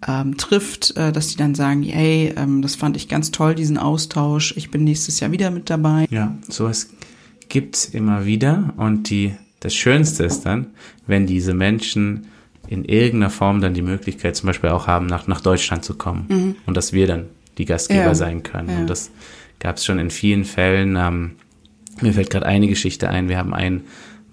ähm, 0.06 0.36
trifft, 0.36 0.96
äh, 0.96 1.12
dass 1.12 1.28
die 1.28 1.36
dann 1.36 1.54
sagen, 1.54 1.82
hey, 1.82 2.32
ähm, 2.36 2.62
das 2.62 2.74
fand 2.74 2.96
ich 2.96 3.08
ganz 3.08 3.30
toll, 3.30 3.54
diesen 3.54 3.78
Austausch, 3.78 4.54
ich 4.56 4.70
bin 4.70 4.84
nächstes 4.84 5.20
Jahr 5.20 5.32
wieder 5.32 5.50
mit 5.50 5.70
dabei. 5.70 6.06
Ja, 6.10 6.36
sowas 6.48 6.90
gibt's 7.48 7.84
immer 7.84 8.24
wieder 8.24 8.74
und 8.76 9.10
die, 9.10 9.34
das 9.60 9.74
Schönste 9.74 10.24
ist 10.24 10.42
dann, 10.42 10.68
wenn 11.06 11.26
diese 11.26 11.54
Menschen 11.54 12.26
in 12.68 12.84
irgendeiner 12.84 13.30
Form 13.30 13.60
dann 13.60 13.74
die 13.74 13.82
Möglichkeit 13.82 14.34
zum 14.34 14.46
Beispiel 14.46 14.70
auch 14.70 14.86
haben, 14.86 15.06
nach, 15.06 15.26
nach 15.26 15.40
Deutschland 15.40 15.84
zu 15.84 15.94
kommen 15.94 16.26
mhm. 16.28 16.56
und 16.66 16.76
dass 16.76 16.92
wir 16.92 17.06
dann 17.06 17.26
die 17.58 17.66
Gastgeber 17.66 18.00
ja. 18.02 18.14
sein 18.14 18.42
können. 18.42 18.70
Ja. 18.70 18.78
Und 18.78 18.86
das 18.88 19.10
gab 19.62 19.76
es 19.76 19.84
schon 19.84 19.98
in 19.98 20.10
vielen 20.10 20.44
Fällen. 20.44 20.96
Ähm, 20.96 21.36
mir 22.00 22.12
fällt 22.12 22.30
gerade 22.30 22.46
eine 22.46 22.66
Geschichte 22.66 23.08
ein. 23.08 23.28
Wir 23.28 23.38
haben 23.38 23.54
einen 23.54 23.82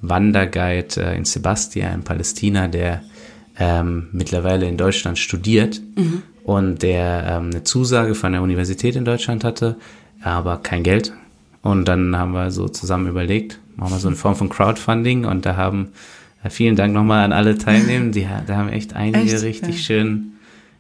Wanderguide 0.02 1.02
äh, 1.02 1.18
in 1.18 1.24
Sebastia 1.24 1.94
in 1.94 2.04
Palästina, 2.04 2.68
der 2.68 3.04
ähm, 3.58 4.08
mittlerweile 4.12 4.68
in 4.68 4.78
Deutschland 4.78 5.20
studiert 5.20 5.82
mhm. 5.96 6.24
und 6.44 6.82
der 6.82 7.26
ähm, 7.30 7.52
eine 7.52 7.64
Zusage 7.64 8.16
von 8.16 8.32
der 8.32 8.42
Universität 8.42 8.96
in 8.96 9.06
Deutschland 9.06 9.44
hatte, 9.44 9.78
aber 10.22 10.58
kein 10.58 10.84
Geld. 10.84 11.14
Und 11.62 11.86
dann 11.88 12.18
haben 12.18 12.32
wir 12.32 12.52
so 12.52 12.68
zusammen 12.70 13.08
überlegt, 13.08 13.60
machen 13.76 13.92
wir 13.92 14.00
so 14.00 14.08
eine 14.08 14.18
Form 14.18 14.36
von 14.36 14.50
Crowdfunding 14.50 15.26
und 15.26 15.46
da 15.46 15.58
haben 15.58 15.90
äh, 16.44 16.50
vielen 16.50 16.76
Dank 16.76 16.94
nochmal 16.94 17.24
an 17.24 17.34
alle 17.34 17.58
Teilnehmer. 17.58 18.12
Die, 18.12 18.26
da 18.48 18.56
haben 18.56 18.70
echt 18.70 18.96
einige 18.96 19.34
echt? 19.34 19.44
richtig 19.44 19.76
ja. 19.76 19.82
schön 19.82 20.32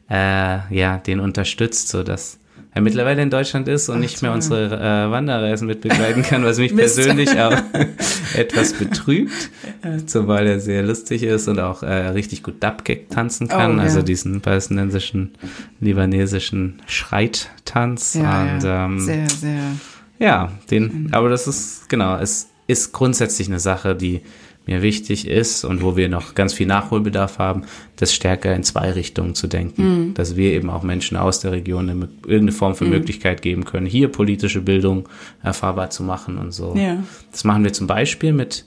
äh, 0.09 0.75
ja 0.75 0.97
den 0.97 1.19
unterstützt, 1.19 1.89
so 1.89 2.01
dass 2.01 2.38
er 2.71 2.81
mittlerweile 2.81 3.21
in 3.21 3.31
Deutschland 3.31 3.67
ist 3.67 3.89
und 3.89 3.97
Ach, 3.97 4.01
nicht 4.01 4.21
mehr 4.21 4.31
unsere 4.31 4.75
äh, 4.75 5.11
Wanderreisen 5.11 5.67
mitbegleiten 5.67 6.21
kann, 6.21 6.43
was 6.43 6.59
mich 6.59 6.75
persönlich 6.75 7.31
auch 7.39 7.57
etwas 8.35 8.73
betrübt, 8.73 9.49
zumal 10.05 10.45
er 10.45 10.59
sehr 10.59 10.83
lustig 10.83 11.23
ist 11.23 11.47
und 11.47 11.59
auch 11.59 11.81
äh, 11.81 12.09
richtig 12.09 12.43
gut 12.43 12.55
Dabgek 12.59 13.09
tanzen 13.09 13.47
kann, 13.47 13.75
oh, 13.75 13.77
ja. 13.77 13.83
also 13.83 14.01
diesen 14.03 14.41
palästinensischen, 14.41 15.31
libanesischen 15.79 16.81
Schreittanz. 16.85 18.13
Ja, 18.13 18.43
und, 18.43 18.63
ähm, 18.63 18.99
sehr, 18.99 19.29
sehr. 19.29 19.61
Ja, 20.19 20.51
den, 20.69 21.09
aber 21.11 21.29
das 21.29 21.47
ist, 21.47 21.89
genau, 21.89 22.17
es 22.17 22.49
ist 22.67 22.91
grundsätzlich 22.91 23.47
eine 23.47 23.59
Sache, 23.59 23.95
die 23.95 24.21
mir 24.69 24.81
wichtig 24.81 25.27
ist 25.27 25.65
und 25.65 25.81
wo 25.81 25.97
wir 25.97 26.09
noch 26.09 26.35
ganz 26.35 26.53
viel 26.53 26.67
Nachholbedarf 26.67 27.39
haben, 27.39 27.63
das 27.95 28.13
stärker 28.13 28.55
in 28.55 28.63
zwei 28.63 28.91
Richtungen 28.91 29.33
zu 29.35 29.47
denken. 29.47 29.83
Mhm. 29.83 30.13
Dass 30.13 30.35
wir 30.35 30.53
eben 30.53 30.69
auch 30.69 30.83
Menschen 30.83 31.17
aus 31.17 31.39
der 31.39 31.51
Region 31.51 31.89
eine, 31.89 32.09
irgendeine 32.23 32.51
Form 32.51 32.75
von 32.75 32.87
mhm. 32.87 32.93
Möglichkeit 32.93 33.41
geben 33.41 33.65
können, 33.65 33.87
hier 33.87 34.07
politische 34.09 34.61
Bildung 34.61 35.09
erfahrbar 35.41 35.89
zu 35.89 36.03
machen 36.03 36.37
und 36.37 36.53
so. 36.53 36.75
Ja. 36.75 37.03
Das 37.31 37.43
machen 37.43 37.63
wir 37.63 37.73
zum 37.73 37.87
Beispiel 37.87 38.31
mit 38.31 38.65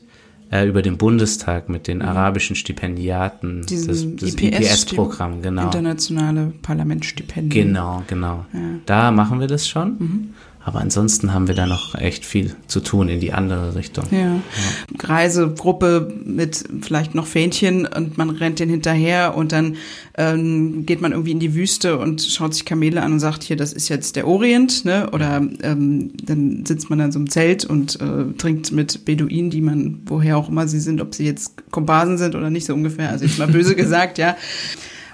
äh, 0.51 0.69
über 0.69 0.83
den 0.83 0.99
Bundestag 0.99 1.69
mit 1.69 1.87
den 1.87 1.99
mhm. 1.99 2.05
arabischen 2.05 2.57
Stipendiaten, 2.57 3.65
Diesen 3.67 4.17
das, 4.19 4.35
das 4.35 4.43
IPS-Programm, 4.43 5.35
IPS 5.35 5.43
genau. 5.45 5.63
Internationale 5.63 6.53
Parlamentsstipendien. 6.63 7.69
Genau, 7.69 8.03
genau. 8.07 8.45
Ja. 8.53 8.61
Da 8.87 9.11
machen 9.13 9.41
wir 9.41 9.47
das 9.47 9.69
schon. 9.69 10.35
Aber 10.65 10.81
ansonsten 10.81 11.35
haben 11.35 11.49
wir 11.49 11.55
da 11.55 11.67
noch 11.67 11.97
echt 11.97 12.25
viel 12.25 12.55
zu 12.69 12.81
tun 12.81 13.09
in 13.09 13.19
die 13.19 13.33
andere 13.33 13.75
Richtung. 13.75 14.05
Ja. 14.11 14.19
ja. 14.19 14.41
Reisegruppe 15.01 16.13
mit 16.25 16.65
vielleicht 16.83 17.15
noch 17.15 17.27
Fähnchen 17.27 17.87
und 17.87 18.17
man 18.17 18.31
rennt 18.31 18.61
den 18.61 18.69
hinterher 18.69 19.37
und 19.37 19.51
dann 19.51 19.77
ähm, 20.17 20.87
geht 20.87 21.01
man 21.01 21.13
irgendwie 21.13 21.33
in 21.33 21.41
die 21.41 21.55
Wüste 21.55 21.99
und 21.99 22.23
schaut 22.23 22.55
sich 22.55 22.65
Kamele 22.65 23.03
an 23.03 23.15
und 23.15 23.21
sagt, 23.21 23.43
hier, 23.43 23.57
das 23.57 23.73
ist 23.73 23.89
jetzt 23.89 24.15
der 24.15 24.29
Orient, 24.29 24.85
ne? 24.85 25.11
Oder 25.11 25.43
ähm, 25.63 26.13
dann 26.23 26.65
sitzt 26.65 26.91
man 26.91 27.01
in 27.01 27.11
so 27.11 27.19
einem 27.19 27.31
Zelt 27.31 27.65
und 27.65 28.01
äh, 28.01 28.33
trinkt 28.39 28.71
mit 28.71 29.05
Beduinen, 29.05 29.51
die 29.51 29.63
man, 29.63 30.01
woher 30.07 30.37
auch 30.37 30.49
immer 30.49 30.69
sie 30.69 30.81
sind, 30.81 31.01
ob 31.01 31.15
sie 31.15 31.25
jetzt 31.25 31.71
Komparsen 31.73 32.19
sind 32.19 32.37
oder 32.37 32.51
nicht 32.51 32.67
so 32.67 32.75
ungefähr, 32.75 33.11
also 33.11 33.25
jetzt 33.25 33.39
mal 33.39 33.49
böse 33.49 33.75
gesagt, 33.77 34.19
ja. 34.19 34.37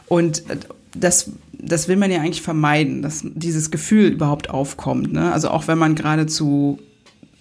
Und 0.08 0.40
äh, 0.50 0.56
das 0.94 1.30
das 1.60 1.88
will 1.88 1.96
man 1.96 2.10
ja 2.10 2.20
eigentlich 2.20 2.42
vermeiden, 2.42 3.02
dass 3.02 3.22
dieses 3.24 3.70
Gefühl 3.70 4.12
überhaupt 4.12 4.50
aufkommt. 4.50 5.12
Ne? 5.12 5.32
Also 5.32 5.50
auch 5.50 5.68
wenn 5.68 5.78
man 5.78 5.94
gerade 5.94 6.26
zu 6.26 6.78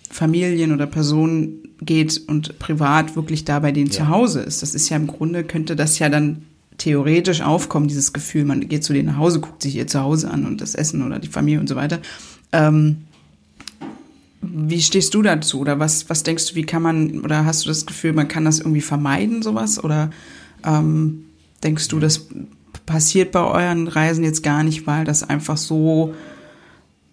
Familien 0.10 0.74
oder 0.74 0.88
Personen 0.88 1.60
geht 1.82 2.22
und 2.28 2.58
privat 2.60 3.16
wirklich 3.16 3.46
da 3.46 3.60
bei 3.60 3.72
denen 3.72 3.88
ja. 3.88 3.94
zu 3.94 4.08
Hause 4.10 4.42
ist. 4.42 4.62
Das 4.62 4.74
ist 4.74 4.90
ja 4.90 4.98
im 4.98 5.08
Grunde, 5.08 5.44
könnte 5.44 5.76
das 5.76 6.00
ja 6.00 6.10
dann 6.10 6.44
theoretisch 6.78 7.42
aufkommen, 7.42 7.88
dieses 7.88 8.14
Gefühl, 8.14 8.46
man 8.46 8.68
geht 8.68 8.84
zu 8.84 8.94
denen 8.94 9.10
nach 9.10 9.18
Hause, 9.18 9.40
guckt 9.40 9.64
sich 9.64 9.76
ihr 9.76 9.88
Zuhause 9.88 10.30
an 10.30 10.46
und 10.46 10.62
das 10.62 10.76
Essen 10.76 11.04
oder 11.04 11.20
die 11.20 11.28
Familie 11.28 11.60
und 11.60 11.68
so 11.68 11.76
weiter. 11.76 12.00
Ähm, 12.52 12.98
wie 14.42 14.82
stehst 14.82 15.14
du 15.14 15.22
dazu? 15.22 15.60
Oder 15.60 15.80
was, 15.80 16.10
was 16.10 16.24
denkst 16.24 16.50
du, 16.50 16.56
wie 16.56 16.64
kann 16.64 16.82
man, 16.82 17.22
oder 17.22 17.46
hast 17.46 17.66
du 17.66 17.70
das 17.70 17.86
Gefühl, 17.86 18.14
man 18.14 18.28
kann 18.28 18.46
das 18.46 18.60
irgendwie 18.60 18.82
vermeiden, 18.82 19.42
sowas? 19.42 19.84
Oder 19.84 20.12
ähm, 20.64 21.26
denkst 21.64 21.88
du, 21.90 22.00
das 22.00 22.28
passiert 22.88 23.32
bei 23.32 23.44
euren 23.44 23.88
Reisen 23.88 24.24
jetzt 24.24 24.42
gar 24.42 24.64
nicht, 24.64 24.88
weil 24.88 25.06
das 25.06 25.22
einfach 25.22 25.58
so, 25.58 26.16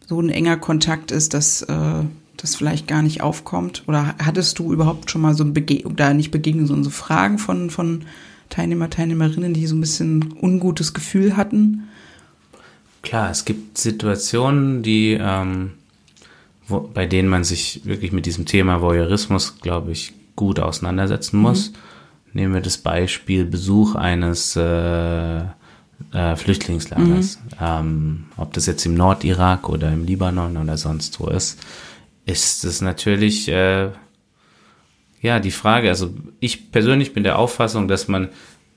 so 0.06 0.18
ein 0.18 0.30
enger 0.30 0.56
Kontakt 0.56 1.10
ist, 1.10 1.34
dass, 1.34 1.60
äh, 1.62 2.04
das 2.38 2.56
vielleicht 2.56 2.86
gar 2.86 3.02
nicht 3.02 3.20
aufkommt? 3.20 3.82
Oder 3.86 4.14
hattest 4.22 4.58
du 4.58 4.72
überhaupt 4.72 5.10
schon 5.10 5.20
mal 5.20 5.34
so 5.34 5.44
ein 5.44 5.52
Bege 5.52 5.84
da 5.94 6.14
nicht 6.14 6.30
Begegnung, 6.30 6.66
sondern 6.66 6.84
so 6.84 6.90
Fragen 6.90 7.38
von, 7.38 7.70
von 7.70 8.04
Teilnehmer, 8.50 8.88
Teilnehmerinnen, 8.88 9.52
die 9.52 9.66
so 9.66 9.74
ein 9.74 9.80
bisschen 9.80 10.34
ungutes 10.40 10.94
Gefühl 10.94 11.36
hatten? 11.36 11.88
Klar, 13.02 13.30
es 13.30 13.44
gibt 13.44 13.76
Situationen, 13.76 14.82
die, 14.82 15.18
ähm, 15.20 15.72
wo, 16.68 16.80
bei 16.80 17.06
denen 17.06 17.28
man 17.28 17.44
sich 17.44 17.82
wirklich 17.84 18.12
mit 18.12 18.26
diesem 18.26 18.46
Thema 18.46 18.80
Voyeurismus, 18.80 19.60
glaube 19.60 19.92
ich, 19.92 20.14
gut 20.36 20.60
auseinandersetzen 20.60 21.38
muss. 21.38 21.70
Mhm. 21.70 21.76
Nehmen 22.32 22.54
wir 22.54 22.60
das 22.60 22.78
Beispiel 22.78 23.44
Besuch 23.44 23.94
eines 23.94 24.56
äh, 24.56 25.44
äh, 26.14 26.36
Flüchtlingslagers. 26.36 27.38
Mhm. 27.38 27.50
Ähm, 27.60 28.24
ob 28.36 28.52
das 28.54 28.66
jetzt 28.66 28.86
im 28.86 28.94
Nordirak 28.94 29.68
oder 29.68 29.92
im 29.92 30.04
Libanon 30.04 30.56
oder 30.56 30.76
sonst 30.76 31.20
wo 31.20 31.26
ist, 31.26 31.58
ist 32.24 32.64
es 32.64 32.80
natürlich 32.80 33.48
äh, 33.48 33.90
ja 35.20 35.40
die 35.40 35.50
Frage. 35.50 35.88
Also 35.88 36.14
ich 36.40 36.70
persönlich 36.70 37.12
bin 37.12 37.24
der 37.24 37.38
Auffassung, 37.38 37.88
dass 37.88 38.08
man 38.08 38.28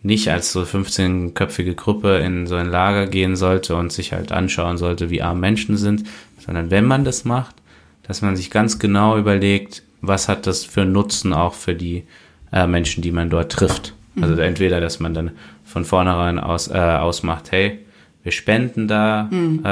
nicht 0.04 0.30
als 0.30 0.52
so 0.52 0.62
15-köpfige 0.62 1.76
Gruppe 1.76 2.18
in 2.18 2.48
so 2.48 2.56
ein 2.56 2.70
Lager 2.70 3.08
gehen 3.08 3.36
sollte 3.36 3.76
und 3.76 3.92
sich 3.92 4.14
halt 4.14 4.32
anschauen 4.32 4.78
sollte, 4.78 5.10
wie 5.10 5.22
arm 5.22 5.40
Menschen 5.40 5.78
sind, 5.78 6.04
sondern 6.46 6.72
wenn 6.72 6.86
man 6.86 7.04
das 7.04 7.26
macht, 7.26 7.56
dass 8.04 8.22
man 8.22 8.36
sich 8.36 8.50
ganz 8.50 8.80
genau 8.80 9.18
überlegt, 9.18 9.84
was 10.02 10.28
hat 10.28 10.48
das 10.48 10.64
für 10.64 10.86
Nutzen 10.86 11.34
auch 11.34 11.54
für 11.54 11.76
die 11.76 12.04
äh, 12.52 12.68
Menschen, 12.68 13.02
die 13.02 13.12
man 13.12 13.30
dort 13.30 13.52
trifft. 13.52 13.94
Also 14.20 14.34
mhm. 14.36 14.40
entweder, 14.40 14.80
dass 14.80 15.00
man 15.00 15.14
dann 15.14 15.32
von 15.68 15.86
vornherein 15.86 16.40
aus, 16.40 16.70
äh, 16.70 16.78
ausmacht, 16.78 17.52
hey, 17.52 17.80
wir 18.24 18.32
spenden 18.32 18.88
da 18.88 19.28
mhm. 19.30 19.60
äh, 19.64 19.68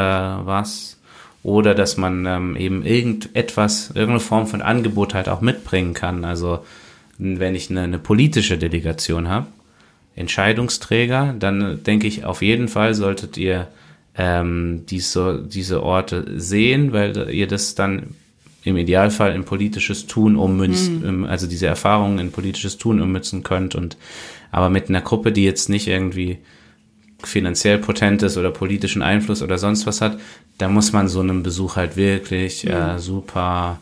was, 0.46 1.00
oder 1.42 1.76
dass 1.76 1.98
man 1.98 2.26
ähm, 2.26 2.56
eben 2.56 2.84
irgendetwas, 2.84 3.90
irgendeine 3.90 4.20
Form 4.20 4.48
von 4.48 4.62
Angebot 4.62 5.14
halt 5.14 5.30
auch 5.30 5.42
mitbringen 5.42 5.94
kann. 5.94 6.26
Also 6.26 6.66
wenn 7.18 7.56
ich 7.56 7.70
eine, 7.70 7.82
eine 7.82 8.00
politische 8.00 8.58
Delegation 8.58 9.30
habe, 9.30 9.48
Entscheidungsträger, 10.16 11.36
dann 11.38 11.84
denke 11.84 12.08
ich, 12.08 12.26
auf 12.26 12.42
jeden 12.42 12.68
Fall 12.68 12.94
solltet 12.94 13.38
ihr 13.38 13.68
ähm, 14.18 14.86
diese, 14.90 15.44
diese 15.46 15.84
Orte 15.84 16.40
sehen, 16.40 16.94
weil 16.94 17.30
ihr 17.30 17.48
das 17.48 17.76
dann 17.76 18.16
im 18.64 18.78
Idealfall 18.78 19.36
in 19.36 19.46
politisches 19.46 20.08
Tun 20.08 20.36
ummünzen, 20.36 21.20
mhm. 21.20 21.26
also 21.26 21.48
diese 21.48 21.68
Erfahrungen 21.68 22.18
in 22.20 22.32
politisches 22.32 22.78
Tun 22.78 23.02
ummünzen 23.02 23.44
könnt 23.44 23.76
und 23.76 23.98
aber 24.52 24.70
mit 24.70 24.90
einer 24.90 25.02
Gruppe, 25.02 25.32
die 25.32 25.44
jetzt 25.44 25.70
nicht 25.70 25.88
irgendwie 25.88 26.40
finanziell 27.24 27.80
potent 27.80 28.24
ist 28.24 28.38
oder 28.38 28.52
politischen 28.52 29.02
Einfluss 29.02 29.42
oder 29.42 29.58
sonst 29.58 29.86
was 29.86 30.02
hat, 30.02 30.20
da 30.58 30.70
muss 30.70 30.94
man 30.94 31.08
so 31.08 31.20
einen 31.20 31.44
Besuch 31.44 31.76
halt 31.76 31.98
wirklich 31.98 32.66
mhm. 32.66 32.72
äh, 32.72 33.00
super 33.00 33.80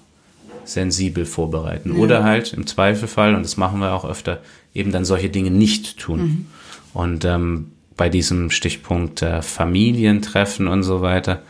sensibel 0.66 1.26
vorbereiten. 1.26 1.94
Ja. 1.94 2.00
Oder 2.00 2.24
halt 2.24 2.54
im 2.54 2.66
Zweifelfall, 2.66 3.36
und 3.36 3.44
das 3.44 3.58
machen 3.58 3.80
wir 3.80 3.94
auch 3.94 4.06
öfter, 4.06 4.42
eben 4.74 4.92
dann 4.92 5.06
solche 5.06 5.30
Dinge 5.30 5.52
nicht 5.52 6.00
tun. 6.00 6.22
Mhm. 6.22 6.46
Und 6.94 7.26
ähm, 7.26 7.72
bei 7.98 8.10
diesem 8.10 8.50
Stichpunkt 8.50 9.22
äh, 9.22 9.42
Familientreffen 9.42 10.68
und 10.68 10.84
so 10.84 11.02
weiter, 11.02 11.42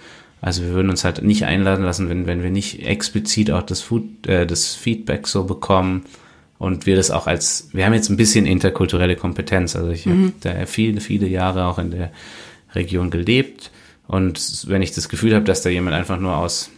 also 0.41 0.63
wir 0.63 0.71
würden 0.71 0.89
uns 0.89 1.05
halt 1.05 1.21
nicht 1.21 1.45
einladen 1.45 1.85
lassen, 1.85 2.09
wenn, 2.09 2.27
wenn 2.27 2.43
wir 2.43 2.51
nicht 2.51 2.85
explizit 2.85 3.51
auch 3.51 3.63
das, 3.63 3.81
Food, 3.81 4.27
äh, 4.27 4.45
das 4.45 4.75
Feedback 4.75 5.27
so 5.27 5.45
bekommen 5.45 6.03
und 6.63 6.85
wir 6.85 6.95
das 6.95 7.11
auch 7.11 7.27
als, 7.27 7.67
wir 7.73 7.85
haben 7.85 7.93
jetzt 7.93 8.09
ein 8.09 8.15
bisschen 8.15 8.45
interkulturelle 8.45 9.17
Kompetenz. 9.17 9.75
Also 9.75 9.89
ich 9.91 10.05
mhm. 10.05 10.27
habe 10.27 10.33
da 10.39 10.65
viele, 10.65 11.01
viele 11.01 11.27
Jahre 11.27 11.65
auch 11.65 11.77
in 11.77 11.91
der 11.91 12.09
Region 12.73 13.09
gelebt. 13.09 13.69
Und 14.07 14.65
wenn 14.69 14.81
ich 14.81 14.93
das 14.93 15.09
Gefühl 15.09 15.35
habe, 15.35 15.43
dass 15.43 15.61
da 15.61 15.69
jemand 15.69 15.93
einfach 15.93 16.17
nur 16.17 16.37
aus, 16.37 16.69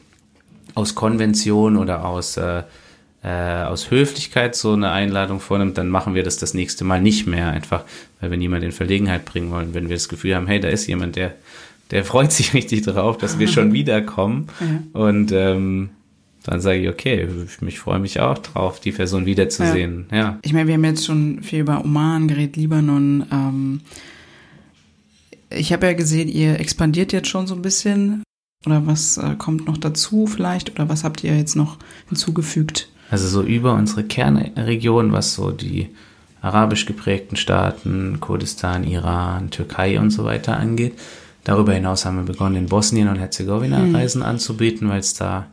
aus 0.73 0.95
Konvention 0.95 1.77
oder 1.77 2.03
aus 2.03 2.35
äh, 2.35 2.63
äh, 3.23 3.63
aus 3.63 3.91
Höflichkeit 3.91 4.55
so 4.55 4.73
eine 4.73 4.89
Einladung 4.89 5.39
vornimmt, 5.39 5.77
dann 5.77 5.89
machen 5.89 6.15
wir 6.15 6.23
das 6.23 6.37
das 6.37 6.55
nächste 6.55 6.83
Mal 6.83 6.99
nicht 6.99 7.27
mehr. 7.27 7.49
Einfach, 7.49 7.83
weil 8.19 8.31
wir 8.31 8.39
niemanden 8.39 8.65
in 8.67 8.71
Verlegenheit 8.71 9.23
bringen 9.25 9.51
wollen. 9.51 9.75
Wenn 9.75 9.87
wir 9.87 9.95
das 9.95 10.09
Gefühl 10.09 10.35
haben, 10.35 10.47
hey, 10.47 10.59
da 10.59 10.67
ist 10.67 10.87
jemand, 10.87 11.15
der, 11.15 11.35
der 11.91 12.05
freut 12.05 12.31
sich 12.31 12.53
richtig 12.55 12.81
drauf, 12.81 13.19
dass 13.19 13.37
wir 13.37 13.47
schon 13.47 13.71
wiederkommen. 13.73 14.47
Ja. 14.59 14.99
Und 14.99 15.31
ähm, 15.31 15.91
dann 16.45 16.61
sage 16.61 16.79
ich, 16.79 16.89
okay, 16.89 17.27
ich 17.65 17.79
freue 17.79 17.99
mich 17.99 18.19
auch 18.19 18.37
drauf, 18.37 18.79
die 18.79 18.91
Person 18.91 19.25
wiederzusehen. 19.25 20.05
Ja. 20.11 20.17
ja. 20.17 20.39
Ich 20.43 20.53
meine, 20.53 20.67
wir 20.67 20.75
haben 20.75 20.85
jetzt 20.85 21.05
schon 21.05 21.41
viel 21.41 21.61
über 21.61 21.83
Oman 21.83 22.27
geredet, 22.27 22.55
Libanon. 22.55 23.25
Ähm, 23.31 23.81
ich 25.49 25.73
habe 25.73 25.87
ja 25.87 25.93
gesehen, 25.93 26.27
ihr 26.27 26.59
expandiert 26.59 27.13
jetzt 27.13 27.29
schon 27.29 27.47
so 27.47 27.55
ein 27.55 27.61
bisschen. 27.61 28.23
Oder 28.65 28.85
was 28.85 29.17
äh, 29.17 29.35
kommt 29.37 29.65
noch 29.67 29.77
dazu 29.77 30.27
vielleicht? 30.27 30.71
Oder 30.71 30.87
was 30.87 31.03
habt 31.03 31.23
ihr 31.23 31.35
jetzt 31.35 31.55
noch 31.55 31.77
hinzugefügt? 32.09 32.89
Also 33.09 33.27
so 33.27 33.43
über 33.43 33.73
unsere 33.73 34.03
Kernregion, 34.03 35.11
was 35.11 35.35
so 35.35 35.51
die 35.51 35.89
arabisch 36.41 36.85
geprägten 36.85 37.37
Staaten, 37.37 38.19
Kurdistan, 38.19 38.83
Iran, 38.83 39.49
Türkei 39.49 39.99
und 39.99 40.11
so 40.11 40.25
weiter 40.25 40.57
angeht. 40.57 40.93
Darüber 41.43 41.73
hinaus 41.73 42.05
haben 42.05 42.17
wir 42.17 42.23
begonnen, 42.23 42.55
in 42.55 42.65
Bosnien 42.67 43.07
und 43.07 43.17
Herzegowina 43.17 43.79
mhm. 43.79 43.95
Reisen 43.95 44.23
anzubieten, 44.23 44.89
weil 44.89 44.99
es 44.99 45.13
da 45.15 45.47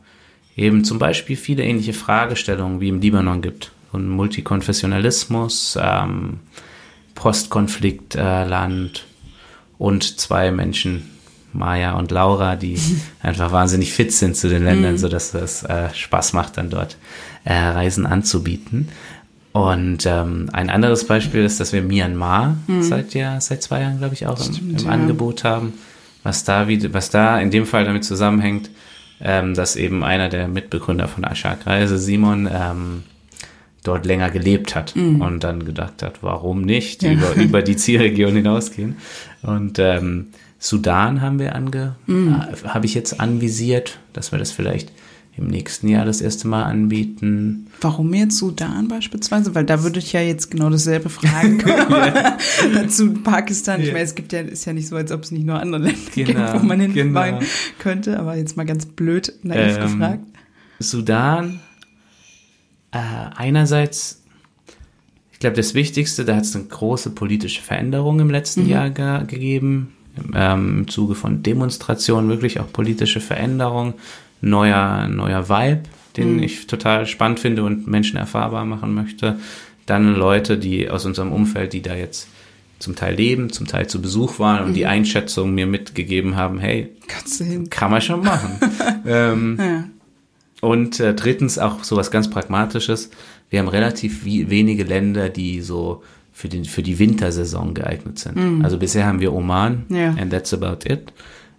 eben 0.55 0.83
zum 0.83 0.99
Beispiel 0.99 1.35
viele 1.35 1.63
ähnliche 1.63 1.93
Fragestellungen 1.93 2.79
wie 2.79 2.89
im 2.89 3.01
Libanon 3.01 3.41
gibt. 3.41 3.71
Und 3.91 4.09
Multikonfessionalismus, 4.09 5.77
ähm, 5.79 6.39
Postkonfliktland 7.15 8.97
äh, 8.97 9.01
und 9.77 10.19
zwei 10.19 10.51
Menschen, 10.51 11.11
Maya 11.53 11.93
und 11.93 12.09
Laura, 12.09 12.55
die 12.55 12.79
einfach 13.21 13.51
wahnsinnig 13.51 13.93
fit 13.93 14.11
sind 14.11 14.35
zu 14.35 14.49
den 14.49 14.63
Ländern, 14.63 14.93
mhm. 14.93 14.97
sodass 14.97 15.33
es 15.35 15.63
äh, 15.63 15.93
Spaß 15.93 16.33
macht, 16.33 16.57
dann 16.57 16.69
dort 16.69 16.97
äh, 17.43 17.53
Reisen 17.53 18.05
anzubieten. 18.05 18.89
Und 19.51 20.07
ähm, 20.07 20.49
ein 20.51 20.71
anderes 20.71 21.05
Beispiel 21.05 21.43
ist, 21.43 21.59
dass 21.59 21.73
wir 21.73 21.83
Myanmar 21.83 22.57
mhm. 22.65 22.81
seit 22.81 23.13
ja 23.13 23.39
seit 23.39 23.61
zwei 23.61 23.81
Jahren, 23.81 23.99
glaube 23.99 24.15
ich, 24.15 24.25
auch 24.25 24.41
Stimmt, 24.41 24.59
im, 24.59 24.69
im 24.77 24.85
ja. 24.85 24.91
Angebot 24.91 25.43
haben. 25.43 25.73
Was 26.23 26.43
da 26.43 26.67
wie, 26.67 26.91
was 26.93 27.11
da 27.11 27.39
in 27.39 27.51
dem 27.51 27.67
Fall 27.67 27.85
damit 27.85 28.03
zusammenhängt, 28.03 28.71
ähm, 29.23 29.53
dass 29.53 29.75
eben 29.75 30.03
einer 30.03 30.29
der 30.29 30.47
Mitbegründer 30.47 31.07
von 31.07 31.23
Ashak 31.23 31.65
Reise, 31.65 31.97
Simon, 31.97 32.47
ähm, 32.51 33.03
dort 33.83 34.05
länger 34.05 34.29
gelebt 34.29 34.75
hat 34.75 34.95
mhm. 34.95 35.21
und 35.21 35.43
dann 35.43 35.65
gedacht 35.65 36.03
hat, 36.03 36.19
warum 36.21 36.61
nicht 36.61 37.03
ja. 37.03 37.13
über, 37.13 37.35
über 37.35 37.61
die 37.63 37.75
Zielregion 37.75 38.35
hinausgehen. 38.35 38.97
Und 39.41 39.79
ähm, 39.79 40.27
Sudan 40.59 41.21
haben 41.21 41.39
wir 41.39 41.55
ange, 41.55 41.95
mhm. 42.05 42.35
äh, 42.35 42.67
habe 42.67 42.85
ich 42.85 42.93
jetzt 42.93 43.19
anvisiert, 43.19 43.99
dass 44.13 44.31
wir 44.31 44.39
das 44.39 44.51
vielleicht 44.51 44.91
im 45.35 45.47
nächsten 45.47 45.87
Jahr 45.87 46.05
das 46.05 46.21
erste 46.21 46.47
Mal 46.47 46.63
anbieten. 46.63 47.67
Warum 47.81 48.13
jetzt 48.13 48.37
Sudan 48.37 48.87
beispielsweise? 48.87 49.55
Weil 49.55 49.65
da 49.65 49.81
würde 49.81 49.97
ich 49.97 50.13
ja 50.13 50.21
jetzt 50.21 50.51
genau 50.51 50.69
dasselbe 50.69 51.09
fragen 51.09 51.57
können. 51.57 52.87
Zu 52.89 53.13
Pakistan. 53.13 53.81
Ich 53.81 53.87
meine, 53.87 54.03
es 54.03 54.13
gibt 54.13 54.31
ja, 54.31 54.41
ist 54.41 54.65
ja 54.65 54.73
nicht 54.73 54.87
so, 54.87 54.95
als 54.95 55.11
ob 55.11 55.23
es 55.23 55.31
nicht 55.31 55.45
nur 55.45 55.59
andere 55.59 55.81
Länder 55.81 55.99
genau, 56.13 56.51
gibt, 56.51 56.61
wo 56.61 56.65
man 56.65 56.79
hinfahren 56.79 57.39
genau. 57.39 57.51
könnte. 57.79 58.19
Aber 58.19 58.35
jetzt 58.35 58.57
mal 58.57 58.65
ganz 58.65 58.85
blöd 58.85 59.33
naiv 59.41 59.77
ähm, 59.77 59.81
gefragt. 59.81 60.25
Sudan, 60.77 61.59
äh, 62.91 62.99
einerseits, 63.35 64.21
ich 65.31 65.39
glaube, 65.39 65.55
das 65.55 65.73
Wichtigste, 65.73 66.25
da 66.25 66.35
hat 66.35 66.43
es 66.43 66.55
eine 66.55 66.65
große 66.65 67.09
politische 67.09 67.61
Veränderung 67.63 68.19
im 68.19 68.29
letzten 68.29 68.63
mhm. 68.63 68.69
Jahr 68.69 68.89
ge 68.91 69.25
gegeben. 69.25 69.93
Ähm, 70.35 70.81
Im 70.81 70.87
Zuge 70.87 71.15
von 71.15 71.41
Demonstrationen 71.41 72.29
wirklich 72.29 72.59
auch 72.59 72.71
politische 72.71 73.19
Veränderungen 73.19 73.95
neuer, 74.43 75.07
neuer 75.07 75.49
Vibe, 75.49 75.83
den 76.17 76.35
mhm. 76.35 76.43
ich 76.43 76.67
total 76.67 77.07
spannend 77.07 77.39
finde 77.39 77.63
und 77.63 77.87
Menschen 77.87 78.17
erfahrbar 78.17 78.65
machen 78.65 78.93
möchte. 78.93 79.39
Dann 79.85 80.15
Leute, 80.15 80.57
die 80.57 80.89
aus 80.89 81.05
unserem 81.05 81.31
Umfeld, 81.31 81.73
die 81.73 81.81
da 81.81 81.95
jetzt 81.95 82.27
zum 82.79 82.95
Teil 82.95 83.15
leben, 83.15 83.51
zum 83.51 83.65
Teil 83.65 83.87
zu 83.87 84.01
Besuch 84.01 84.39
waren 84.39 84.63
und 84.63 84.69
mhm. 84.71 84.75
die 84.75 84.85
Einschätzung 84.85 85.55
mir 85.55 85.65
mitgegeben 85.65 86.35
haben, 86.35 86.59
hey, 86.59 86.91
kann 87.69 87.91
man 87.91 88.01
schon 88.01 88.23
machen. 88.23 88.59
ähm, 89.07 89.57
ja. 89.59 89.83
Und 90.61 90.99
äh, 90.99 91.13
drittens 91.13 91.59
auch 91.59 91.83
so 91.83 91.95
was 91.95 92.11
ganz 92.11 92.29
Pragmatisches. 92.29 93.09
Wir 93.49 93.59
haben 93.59 93.67
relativ 93.67 94.25
wenige 94.25 94.83
Länder, 94.83 95.29
die 95.29 95.61
so 95.61 96.03
für, 96.31 96.49
den, 96.49 96.65
für 96.65 96.81
die 96.81 96.99
Wintersaison 96.99 97.73
geeignet 97.73 98.19
sind. 98.19 98.35
Mhm. 98.37 98.63
Also 98.63 98.77
bisher 98.77 99.05
haben 99.05 99.19
wir 99.19 99.33
Oman 99.33 99.85
ja. 99.89 100.09
and 100.19 100.31
that's 100.31 100.53
about 100.53 100.89
it. 100.89 101.13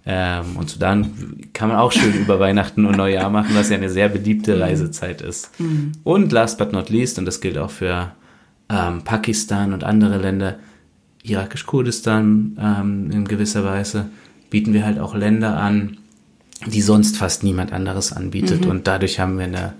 Ähm, 0.06 0.56
und 0.56 0.68
Sudan 0.68 1.38
kann 1.54 1.68
man 1.70 1.78
auch 1.78 1.92
schön 1.92 2.14
über 2.14 2.38
Weihnachten 2.38 2.84
und 2.84 2.96
Neujahr 2.96 3.30
machen, 3.30 3.54
was 3.54 3.70
ja 3.70 3.76
eine 3.76 3.88
sehr 3.88 4.08
beliebte 4.08 4.56
mhm. 4.56 4.62
Reisezeit 4.62 5.22
ist. 5.22 5.58
Mhm. 5.58 5.92
Und 6.04 6.30
last 6.32 6.58
but 6.58 6.72
not 6.72 6.90
least, 6.90 7.18
und 7.18 7.24
das 7.24 7.40
gilt 7.40 7.56
auch 7.56 7.70
für 7.70 8.12
ähm, 8.68 9.02
Pakistan 9.02 9.72
und 9.72 9.84
andere 9.84 10.18
Länder, 10.18 10.58
irakisch-Kurdistan 11.22 12.58
ähm, 12.60 13.10
in 13.10 13.24
gewisser 13.26 13.64
Weise, 13.64 14.10
bieten 14.50 14.74
wir 14.74 14.84
halt 14.84 14.98
auch 14.98 15.14
Länder 15.14 15.56
an, 15.56 15.96
die 16.66 16.82
sonst 16.82 17.16
fast 17.16 17.42
niemand 17.42 17.72
anderes 17.72 18.12
anbietet. 18.12 18.64
Mhm. 18.64 18.70
Und 18.70 18.86
dadurch 18.86 19.20
haben 19.20 19.38
wir 19.38 19.46
eine, 19.46 19.72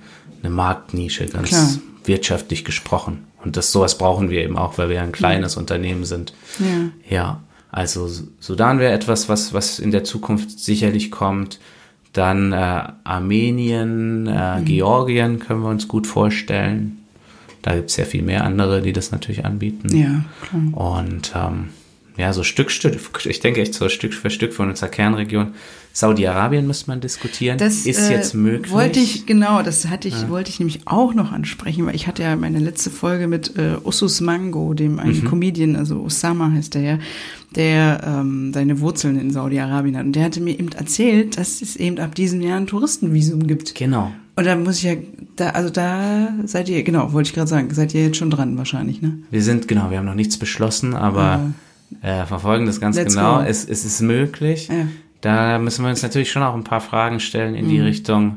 eine 0.43 0.51
Marktnische, 0.51 1.27
ganz 1.27 1.51
Klar. 1.51 1.69
wirtschaftlich 2.05 2.65
gesprochen. 2.65 3.25
Und 3.45 3.59
das 3.59 3.73
sowas 3.73 3.99
brauchen 3.99 4.31
wir 4.31 4.43
eben 4.43 4.57
auch, 4.57 4.79
weil 4.79 4.89
wir 4.89 5.03
ein 5.03 5.13
kleines 5.13 5.57
mhm. 5.57 5.61
Unternehmen 5.61 6.05
sind. 6.05 6.33
Ja. 6.59 7.15
ja. 7.17 7.41
Also 7.75 8.09
Sudan 8.39 8.79
wäre 8.79 8.93
etwas, 8.93 9.29
was, 9.29 9.53
was 9.53 9.81
in 9.81 9.91
der 9.91 10.05
Zukunft 10.05 10.61
sicherlich 10.61 11.11
kommt. 11.11 11.59
Dann 12.13 12.53
äh, 12.53 12.85
Armenien, 13.03 14.29
äh, 14.29 14.61
mhm. 14.61 14.65
Georgien 14.65 15.41
können 15.41 15.63
wir 15.63 15.71
uns 15.71 15.89
gut 15.89 16.07
vorstellen. 16.07 16.99
Da 17.63 17.75
gibt 17.75 17.91
es 17.91 17.97
ja 17.97 18.05
viel 18.05 18.23
mehr 18.23 18.45
andere, 18.45 18.81
die 18.81 18.93
das 18.93 19.11
natürlich 19.11 19.45
anbieten. 19.45 19.89
Ja, 19.97 20.25
klar. 20.43 21.01
Und 21.03 21.33
ähm, 21.35 21.71
ja, 22.17 22.33
so 22.33 22.45
Stück, 22.45 22.71
Stück, 22.71 22.97
ich 23.25 23.41
denke 23.41 23.61
echt 23.61 23.75
so 23.75 23.89
Stück 23.89 24.15
für 24.15 24.31
Stück 24.31 24.53
von 24.53 24.69
unserer 24.69 24.89
Kernregion. 24.89 25.55
Saudi-Arabien 25.93 26.67
müsste 26.67 26.91
man 26.91 27.01
diskutieren. 27.01 27.57
Das 27.59 27.87
ist 27.87 28.11
äh, 28.11 28.13
jetzt 28.13 28.35
möglich. 28.35 28.73
Wollte 28.73 28.99
ich, 28.99 29.27
genau, 29.27 29.63
das 29.63 29.87
hatte 29.87 30.09
ich, 30.09 30.23
ja. 30.23 30.29
wollte 30.29 30.51
ich 30.51 30.59
nämlich 30.59 30.81
auch 30.87 31.15
noch 31.15 31.31
ansprechen, 31.31 31.87
weil 31.87 31.95
ich 31.95 32.09
hatte 32.09 32.25
ja 32.25 32.35
meine 32.35 32.59
letzte 32.59 32.91
Folge 32.91 33.29
mit 33.29 33.57
äh, 33.57 33.77
Usus 33.85 34.21
Mango, 34.21 34.75
dem 34.75 34.99
einen 34.99 35.23
mhm. 35.23 35.29
Comedian, 35.29 35.77
also 35.77 36.01
Osama 36.03 36.51
heißt 36.51 36.75
der 36.75 36.83
ja, 36.83 36.99
der 37.55 38.01
ähm, 38.05 38.53
seine 38.53 38.81
Wurzeln 38.81 39.21
in 39.21 39.31
Saudi-Arabien 39.31 39.97
hat. 39.97 40.05
Und 40.05 40.17
der 40.17 40.25
hatte 40.25 40.41
mir 40.41 40.59
eben 40.59 40.73
erzählt, 40.73 41.39
dass 41.39 41.63
es 41.63 41.77
eben 41.77 41.99
ab 42.01 42.17
diesem 42.17 42.41
Jahr 42.41 42.57
ein 42.57 42.67
Touristenvisum 42.67 43.47
gibt. 43.47 43.77
Genau. 43.77 44.13
Und 44.37 44.47
da 44.47 44.57
muss 44.57 44.79
ich 44.79 44.83
ja, 44.83 44.95
da, 45.37 45.51
also 45.51 45.71
da 45.71 46.35
seid 46.45 46.69
ihr, 46.69 46.83
genau, 46.83 47.13
wollte 47.13 47.29
ich 47.29 47.35
gerade 47.35 47.49
sagen, 47.49 47.73
seid 47.73 47.95
ihr 47.95 48.07
jetzt 48.07 48.17
schon 48.17 48.31
dran 48.31 48.59
wahrscheinlich, 48.59 49.01
ne? 49.01 49.19
Wir 49.31 49.43
sind, 49.43 49.69
genau, 49.69 49.91
wir 49.91 49.99
haben 49.99 50.07
noch 50.07 50.17
nichts 50.17 50.39
beschlossen, 50.39 50.95
aber 50.95 51.23
ja. 51.23 51.51
Äh, 52.03 52.25
verfolgen 52.25 52.67
das 52.67 52.81
ganz 52.81 52.97
Let's 52.97 53.15
genau. 53.15 53.41
Es, 53.41 53.65
es 53.65 53.85
ist 53.85 54.01
möglich. 54.01 54.69
Ja. 54.69 54.87
Da 55.21 55.59
müssen 55.59 55.85
wir 55.85 55.91
uns 55.91 56.03
natürlich 56.03 56.31
schon 56.31 56.43
auch 56.43 56.55
ein 56.55 56.65
paar 56.65 56.81
Fragen 56.81 57.19
stellen 57.21 57.55
in 57.55 57.67
mhm. 57.67 57.71
die 57.71 57.81
Richtung. 57.81 58.37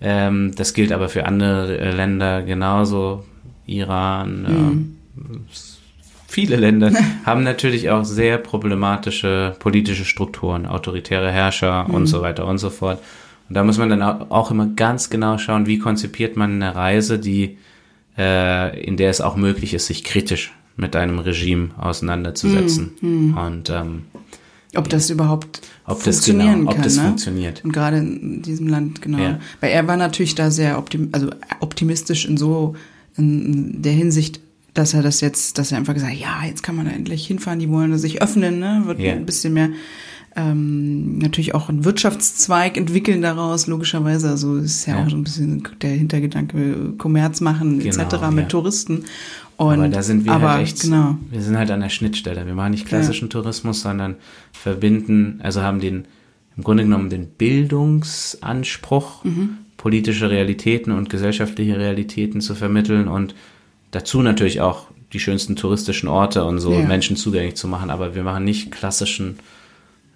Ähm, 0.00 0.52
das 0.56 0.74
gilt 0.74 0.92
aber 0.92 1.08
für 1.08 1.26
andere 1.26 1.78
äh, 1.78 1.90
Länder 1.92 2.42
genauso. 2.42 3.24
Iran, 3.66 4.42
mhm. 4.42 4.96
äh, 5.16 5.38
viele 6.26 6.56
Länder 6.56 6.90
haben 7.24 7.44
natürlich 7.44 7.90
auch 7.90 8.04
sehr 8.04 8.38
problematische 8.38 9.54
politische 9.58 10.04
Strukturen, 10.04 10.66
autoritäre 10.66 11.30
Herrscher 11.30 11.86
mhm. 11.86 11.94
und 11.94 12.06
so 12.06 12.22
weiter 12.22 12.46
und 12.46 12.58
so 12.58 12.70
fort. 12.70 12.98
Und 13.48 13.54
da 13.54 13.62
muss 13.62 13.78
man 13.78 13.88
dann 13.88 14.02
auch 14.02 14.50
immer 14.50 14.66
ganz 14.66 15.10
genau 15.10 15.38
schauen, 15.38 15.66
wie 15.66 15.78
konzipiert 15.78 16.36
man 16.36 16.62
eine 16.62 16.74
Reise, 16.74 17.18
die, 17.18 17.58
äh, 18.16 18.80
in 18.80 18.96
der 18.96 19.10
es 19.10 19.20
auch 19.20 19.36
möglich 19.36 19.74
ist, 19.74 19.86
sich 19.86 20.04
kritisch 20.04 20.52
mit 20.80 20.96
einem 20.96 21.18
Regime 21.18 21.70
auseinanderzusetzen. 21.76 22.92
Mhm. 23.00 23.36
Und 23.36 23.70
ähm, 23.70 24.02
ob 24.76 24.88
das 24.88 25.10
überhaupt 25.10 25.60
ob 25.84 26.00
funktionieren 26.00 26.48
das 26.48 26.56
genau, 26.58 26.70
ob 26.70 26.74
kann, 26.74 26.84
das 26.84 26.96
ne? 26.96 27.02
funktioniert. 27.02 27.64
Und 27.64 27.72
gerade 27.72 27.98
in 27.98 28.42
diesem 28.42 28.68
Land, 28.68 29.02
genau. 29.02 29.18
Ja. 29.18 29.40
Weil 29.60 29.70
er 29.70 29.86
war 29.86 29.96
natürlich 29.96 30.34
da 30.34 30.50
sehr 30.50 30.78
optim 30.78 31.08
also 31.12 31.30
optimistisch 31.60 32.24
in 32.24 32.36
so 32.36 32.74
in 33.16 33.82
der 33.82 33.92
Hinsicht, 33.92 34.40
dass 34.74 34.94
er 34.94 35.02
das 35.02 35.20
jetzt, 35.20 35.58
dass 35.58 35.72
er 35.72 35.78
einfach 35.78 35.94
gesagt, 35.94 36.14
ja, 36.14 36.44
jetzt 36.46 36.62
kann 36.62 36.76
man 36.76 36.86
da 36.86 36.92
endlich 36.92 37.26
hinfahren, 37.26 37.58
die 37.58 37.68
wollen 37.68 37.96
sich 37.98 38.22
öffnen, 38.22 38.60
ne? 38.60 38.82
Wird 38.84 39.00
ja. 39.00 39.12
ein 39.12 39.26
bisschen 39.26 39.52
mehr 39.52 39.70
ähm, 40.36 41.18
natürlich 41.18 41.54
auch 41.54 41.68
einen 41.68 41.84
Wirtschaftszweig 41.84 42.76
entwickeln 42.76 43.22
daraus, 43.22 43.66
logischerweise. 43.66 44.28
Also 44.30 44.56
ist 44.56 44.86
ja, 44.86 44.96
ja. 44.96 45.04
auch 45.04 45.10
so 45.10 45.16
ein 45.16 45.24
bisschen 45.24 45.66
der 45.82 45.90
Hintergedanke, 45.90 46.94
Kommerz 46.98 47.40
machen 47.40 47.80
genau, 47.80 48.02
etc. 48.02 48.30
mit. 48.30 48.48
Touristen. 48.48 49.04
Und, 49.60 49.74
aber 49.74 49.88
da 49.90 50.02
sind 50.02 50.24
wir 50.24 50.32
aber, 50.32 50.52
halt 50.52 50.62
echt, 50.62 50.80
genau. 50.80 51.18
wir 51.30 51.42
sind 51.42 51.58
halt 51.58 51.70
an 51.70 51.80
der 51.80 51.90
Schnittstelle. 51.90 52.46
Wir 52.46 52.54
machen 52.54 52.70
nicht 52.70 52.86
klassischen 52.86 53.26
ja. 53.26 53.32
Tourismus, 53.32 53.82
sondern 53.82 54.16
verbinden, 54.52 55.38
also 55.42 55.60
haben 55.60 55.80
den, 55.80 56.06
im 56.56 56.64
Grunde 56.64 56.84
genommen 56.84 57.10
den 57.10 57.26
Bildungsanspruch, 57.26 59.22
mhm. 59.22 59.58
politische 59.76 60.30
Realitäten 60.30 60.92
und 60.92 61.10
gesellschaftliche 61.10 61.78
Realitäten 61.78 62.40
zu 62.40 62.54
vermitteln 62.54 63.06
und 63.06 63.34
dazu 63.90 64.22
natürlich 64.22 64.62
auch 64.62 64.86
die 65.12 65.20
schönsten 65.20 65.56
touristischen 65.56 66.08
Orte 66.08 66.42
und 66.44 66.58
so 66.58 66.70
Menschen 66.70 67.16
zugänglich 67.16 67.56
zu 67.56 67.68
machen. 67.68 67.90
Aber 67.90 68.14
wir 68.14 68.22
machen 68.22 68.44
nicht 68.44 68.70
klassischen 68.70 69.40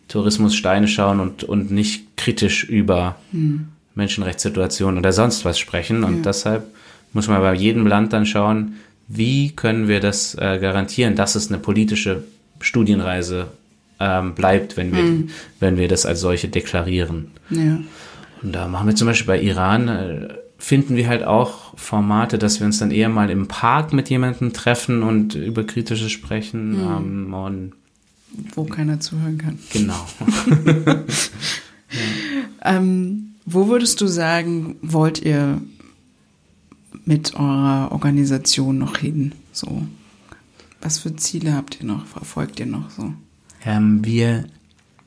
Tourismus 0.08 0.54
Steine 0.54 0.88
schauen 0.88 1.20
und, 1.20 1.44
und 1.44 1.70
nicht 1.70 2.16
kritisch 2.16 2.64
über 2.64 3.16
hm. 3.30 3.66
Menschenrechtssituationen 3.94 5.00
oder 5.00 5.12
sonst 5.12 5.44
was 5.44 5.58
sprechen. 5.58 6.02
Und 6.02 6.16
ja. 6.16 6.22
deshalb 6.22 6.64
muss 7.12 7.28
man 7.28 7.42
bei 7.42 7.52
jedem 7.52 7.86
Land 7.86 8.14
dann 8.14 8.24
schauen, 8.24 8.76
wie 9.08 9.50
können 9.50 9.88
wir 9.88 10.00
das 10.00 10.34
äh, 10.34 10.58
garantieren, 10.60 11.16
dass 11.16 11.34
es 11.34 11.48
eine 11.48 11.58
politische 11.58 12.24
Studienreise 12.60 13.48
ähm, 14.00 14.34
bleibt, 14.34 14.76
wenn 14.76 14.92
wir, 14.92 15.02
hm. 15.02 15.28
wenn 15.60 15.76
wir 15.76 15.88
das 15.88 16.06
als 16.06 16.20
solche 16.20 16.48
deklarieren. 16.48 17.30
Ja. 17.50 17.78
Und 18.42 18.52
da 18.52 18.68
machen 18.68 18.88
wir 18.88 18.96
zum 18.96 19.06
Beispiel 19.06 19.26
bei 19.26 19.40
Iran, 19.40 19.88
äh, 19.88 20.28
finden 20.58 20.96
wir 20.96 21.08
halt 21.08 21.24
auch 21.24 21.76
Formate, 21.76 22.38
dass 22.38 22.60
wir 22.60 22.66
uns 22.66 22.78
dann 22.78 22.90
eher 22.90 23.08
mal 23.08 23.30
im 23.30 23.48
Park 23.48 23.92
mit 23.92 24.08
jemandem 24.08 24.52
treffen 24.52 25.02
und 25.02 25.34
über 25.34 25.64
Kritisches 25.64 26.10
sprechen. 26.10 26.76
Hm. 26.76 27.26
Ähm, 27.26 27.34
und 27.34 27.72
wo 28.54 28.64
keiner 28.64 28.98
zuhören 29.00 29.38
kann. 29.38 29.58
Genau. 29.72 30.06
ja. 30.74 31.04
ähm, 32.64 33.34
wo 33.46 33.68
würdest 33.68 34.00
du 34.00 34.06
sagen, 34.06 34.76
wollt 34.82 35.22
ihr 35.22 35.60
mit 37.04 37.34
eurer 37.34 37.92
Organisation 37.92 38.78
noch 38.78 38.98
hin? 38.98 39.32
So, 39.52 39.82
was 40.80 40.98
für 40.98 41.14
Ziele 41.16 41.54
habt 41.54 41.80
ihr 41.80 41.86
noch? 41.86 42.06
Verfolgt 42.06 42.60
ihr 42.60 42.66
noch 42.66 42.90
so? 42.90 43.12
Ähm, 43.64 44.04
wir, 44.04 44.44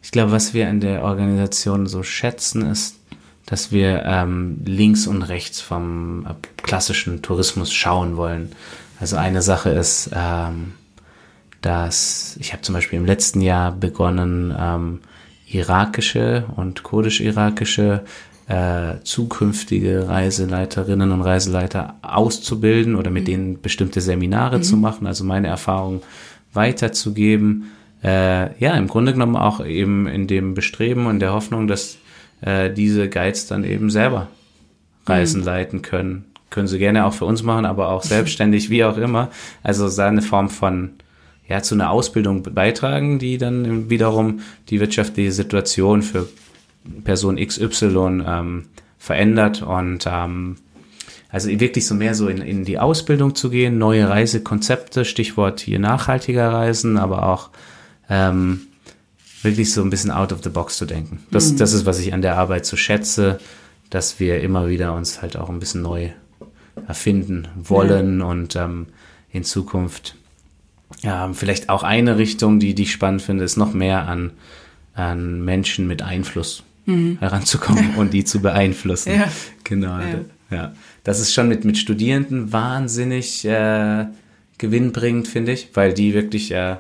ich 0.02 0.12
glaube, 0.12 0.32
was 0.32 0.54
wir 0.54 0.70
an 0.70 0.80
der 0.80 1.04
Organisation 1.04 1.88
so 1.88 2.04
schätzen, 2.04 2.64
ist, 2.64 2.96
dass 3.46 3.72
wir 3.72 4.04
ähm, 4.06 4.62
links 4.66 5.08
und 5.08 5.22
rechts 5.22 5.62
vom 5.62 6.26
äh, 6.26 6.34
klassischen 6.64 7.22
Tourismus 7.22 7.72
schauen 7.72 8.18
wollen. 8.18 8.52
Also 9.00 9.16
eine 9.16 9.42
Sache 9.42 9.70
ist, 9.70 10.10
ähm, 10.14 10.74
dass 11.62 12.38
ich 12.40 12.54
habe 12.54 12.62
zum 12.62 12.74
Beispiel 12.74 13.00
im 13.00 13.06
letzten 13.06 13.42
Jahr 13.42 13.72
begonnen, 13.72 14.54
ähm, 14.58 15.00
irakische 15.48 16.46
und 16.56 16.84
kurdisch-irakische 16.84 18.04
äh, 18.48 19.02
zukünftige 19.04 20.08
Reiseleiterinnen 20.08 21.12
und 21.12 21.22
Reiseleiter 21.22 21.96
auszubilden 22.02 22.96
oder 22.96 23.12
mit 23.12 23.24
mhm. 23.24 23.28
denen 23.28 23.62
bestimmte 23.62 24.02
Seminare 24.02 24.60
mhm. 24.60 24.64
zu 24.64 24.78
machen, 24.78 25.06
also 25.06 25.24
meine 25.24 25.48
Erfahrung 25.48 26.02
weiterzugeben. 26.54 27.72
Äh, 28.04 28.58
ja, 28.60 28.76
im 28.76 28.88
Grunde 28.88 29.14
genommen 29.14 29.36
auch 29.36 29.64
eben 29.66 30.08
in 30.08 30.28
dem 30.28 30.54
Bestreben 30.54 31.08
und 31.08 31.20
der 31.20 31.34
Hoffnung, 31.34 31.68
dass 31.68 31.98
äh, 32.42 32.72
diese 32.72 33.10
Guides 33.10 33.48
dann 33.48 33.64
eben 33.64 33.90
selber 33.90 34.28
Reisen 35.06 35.42
mhm. 35.42 35.46
leiten 35.46 35.82
können. 35.82 36.26
Können 36.50 36.68
sie 36.68 36.80
gerne 36.80 37.06
auch 37.06 37.14
für 37.14 37.26
uns 37.26 37.44
machen, 37.44 37.66
aber 37.66 37.90
auch 37.90 38.04
selbstständig, 38.04 38.70
wie 38.70 38.86
auch 38.86 38.98
immer. 38.98 39.30
Also 39.64 39.90
seine 39.90 40.22
Form 40.22 40.50
von 40.50 40.92
ja, 41.50 41.62
zu 41.62 41.76
einer 41.76 41.92
Ausbildung 41.92 42.44
beitragen, 42.44 43.20
die 43.20 43.38
dann 43.38 43.90
wiederum 43.90 44.40
die 44.70 44.80
wirtschaftliche 44.80 45.32
Situation 45.34 46.02
für 46.02 46.28
Person 47.04 47.38
XY 47.38 48.24
ähm, 48.26 48.66
verändert 48.98 49.62
und 49.62 50.06
ähm, 50.08 50.58
also 51.30 51.50
wirklich 51.50 51.86
so 51.86 51.96
mehr 51.96 52.16
so 52.16 52.28
in, 52.28 52.42
in 52.42 52.64
die 52.64 52.80
Ausbildung 52.80 53.36
zu 53.36 53.50
gehen, 53.50 53.78
neue 53.78 54.10
Reisekonzepte, 54.10 55.06
Stichwort 55.06 55.60
hier 55.60 55.80
nachhaltiger 55.80 56.52
Reisen, 56.52 56.98
aber 56.98 57.28
auch 57.28 57.50
ähm, 58.10 58.62
wirklich 59.42 59.74
so 59.74 59.82
ein 59.82 59.90
bisschen 59.90 60.12
out 60.12 60.32
of 60.32 60.42
the 60.44 60.50
box 60.50 60.78
zu 60.78 60.86
denken. 60.86 61.20
Das, 61.32 61.52
mhm. 61.52 61.58
das 61.58 61.74
ist, 61.74 61.86
was 61.86 62.00
ich 62.00 62.14
an 62.14 62.22
der 62.22 62.38
Arbeit 62.38 62.66
so 62.66 62.78
schätze, 62.78 63.40
dass 63.90 64.20
wir 64.20 64.42
immer 64.42 64.68
wieder 64.68 64.94
uns 64.94 65.22
halt 65.22 65.38
auch 65.38 65.50
ein 65.50 65.60
bisschen 65.60 65.82
neu 65.82 66.10
erfinden 66.88 67.48
wollen 67.56 68.20
ja. 68.20 68.26
und 68.26 68.56
ähm, 68.56 68.88
in 69.32 69.44
Zukunft 69.44 70.16
ja, 71.02 71.32
vielleicht 71.34 71.70
auch 71.70 71.84
eine 71.84 72.18
Richtung, 72.18 72.60
die, 72.60 72.74
die 72.74 72.84
ich 72.84 72.92
spannend 72.92 73.22
finde, 73.22 73.44
ist 73.44 73.58
noch 73.58 73.74
mehr 73.74 74.08
an, 74.08 74.32
an 74.94 75.44
Menschen 75.44 75.88
mit 75.88 76.02
Einfluss 76.02 76.64
mhm. 76.88 77.18
heranzukommen 77.20 77.96
und 77.98 78.14
die 78.14 78.24
zu 78.24 78.42
beeinflussen. 78.42 79.14
Ja. 79.14 79.28
Genau. 79.64 80.00
Ja. 80.00 80.20
ja. 80.50 80.74
Das 81.04 81.20
ist 81.20 81.34
schon 81.34 81.48
mit, 81.48 81.64
mit 81.64 81.78
Studierenden 81.78 82.52
wahnsinnig 82.52 83.46
äh, 83.46 84.06
gewinnbringend, 84.58 85.28
finde 85.28 85.52
ich, 85.52 85.70
weil 85.76 85.94
die 85.94 86.14
wirklich 86.14 86.52
äh, 86.52 86.78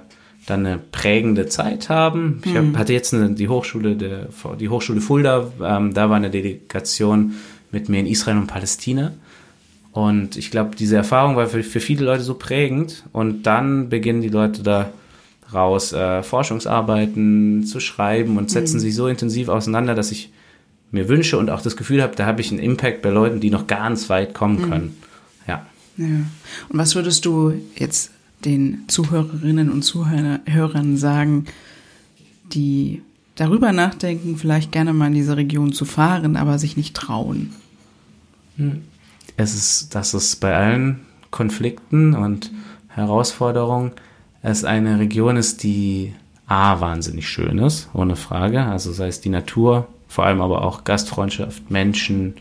dann 0.47 0.65
eine 0.65 0.77
prägende 0.77 1.47
Zeit 1.47 1.89
haben. 1.89 2.41
Ich 2.43 2.55
hab, 2.55 2.63
mhm. 2.63 2.77
hatte 2.77 2.93
jetzt 2.93 3.13
eine, 3.13 3.31
die 3.31 3.49
Hochschule, 3.49 3.95
der, 3.95 4.29
die 4.59 4.69
Hochschule 4.69 5.01
Fulda, 5.01 5.51
ähm, 5.61 5.93
da 5.93 6.09
war 6.09 6.15
eine 6.15 6.31
Delegation 6.31 7.35
mit 7.71 7.89
mir 7.89 7.99
in 7.99 8.07
Israel 8.07 8.37
und 8.37 8.47
Palästina. 8.47 9.13
Und 9.91 10.37
ich 10.37 10.51
glaube, 10.51 10.75
diese 10.75 10.95
Erfahrung 10.95 11.35
war 11.35 11.47
für, 11.47 11.63
für 11.63 11.79
viele 11.79 12.05
Leute 12.05 12.23
so 12.23 12.35
prägend. 12.35 13.03
Und 13.11 13.43
dann 13.43 13.89
beginnen 13.89 14.21
die 14.21 14.29
Leute 14.29 14.63
da 14.63 14.91
raus, 15.53 15.93
äh, 15.93 16.23
Forschungsarbeiten 16.23 17.65
zu 17.65 17.79
schreiben 17.79 18.37
und 18.37 18.49
setzen 18.49 18.77
mhm. 18.77 18.81
sich 18.81 18.95
so 18.95 19.07
intensiv 19.07 19.49
auseinander, 19.49 19.95
dass 19.95 20.11
ich 20.11 20.31
mir 20.91 21.09
wünsche 21.09 21.37
und 21.37 21.49
auch 21.49 21.61
das 21.61 21.75
Gefühl 21.75 22.01
habe, 22.01 22.15
da 22.15 22.25
habe 22.25 22.41
ich 22.41 22.51
einen 22.51 22.59
Impact 22.59 23.01
bei 23.01 23.09
Leuten, 23.09 23.39
die 23.39 23.49
noch 23.49 23.67
ganz 23.67 24.09
weit 24.09 24.33
kommen 24.33 24.61
mhm. 24.61 24.69
können. 24.69 24.97
Ja. 25.47 25.65
ja. 25.97 26.05
Und 26.69 26.79
was 26.79 26.95
würdest 26.95 27.25
du 27.25 27.53
jetzt 27.75 28.11
den 28.45 28.83
Zuhörerinnen 28.87 29.71
und 29.71 29.83
Zuhörern 29.83 30.97
sagen, 30.97 31.45
die 32.53 33.01
darüber 33.35 33.71
nachdenken, 33.73 34.37
vielleicht 34.37 34.71
gerne 34.71 34.93
mal 34.93 35.07
in 35.07 35.13
diese 35.13 35.35
Region 35.35 35.73
zu 35.73 35.85
fahren, 35.85 36.37
aber 36.37 36.59
sich 36.59 36.77
nicht 36.77 36.95
trauen? 36.95 37.53
Hm 38.57 38.81
es 39.37 39.53
ist, 39.53 39.95
dass 39.95 40.13
es 40.13 40.35
bei 40.35 40.55
allen 40.55 40.99
Konflikten 41.29 42.15
und 42.15 42.51
Herausforderungen 42.87 43.91
es 44.51 44.63
eine 44.63 44.99
Region 44.99 45.37
ist, 45.37 45.63
die 45.63 46.13
A, 46.47 46.79
wahnsinnig 46.79 47.27
schön 47.27 47.57
ist, 47.57 47.89
ohne 47.93 48.15
Frage. 48.15 48.63
Also 48.63 48.93
sei 48.93 49.07
es 49.07 49.19
die 49.19 49.29
Natur, 49.29 49.87
vor 50.07 50.25
allem 50.25 50.41
aber 50.41 50.63
auch 50.63 50.85
Gastfreundschaft, 50.85 51.69
Menschen, 51.69 52.35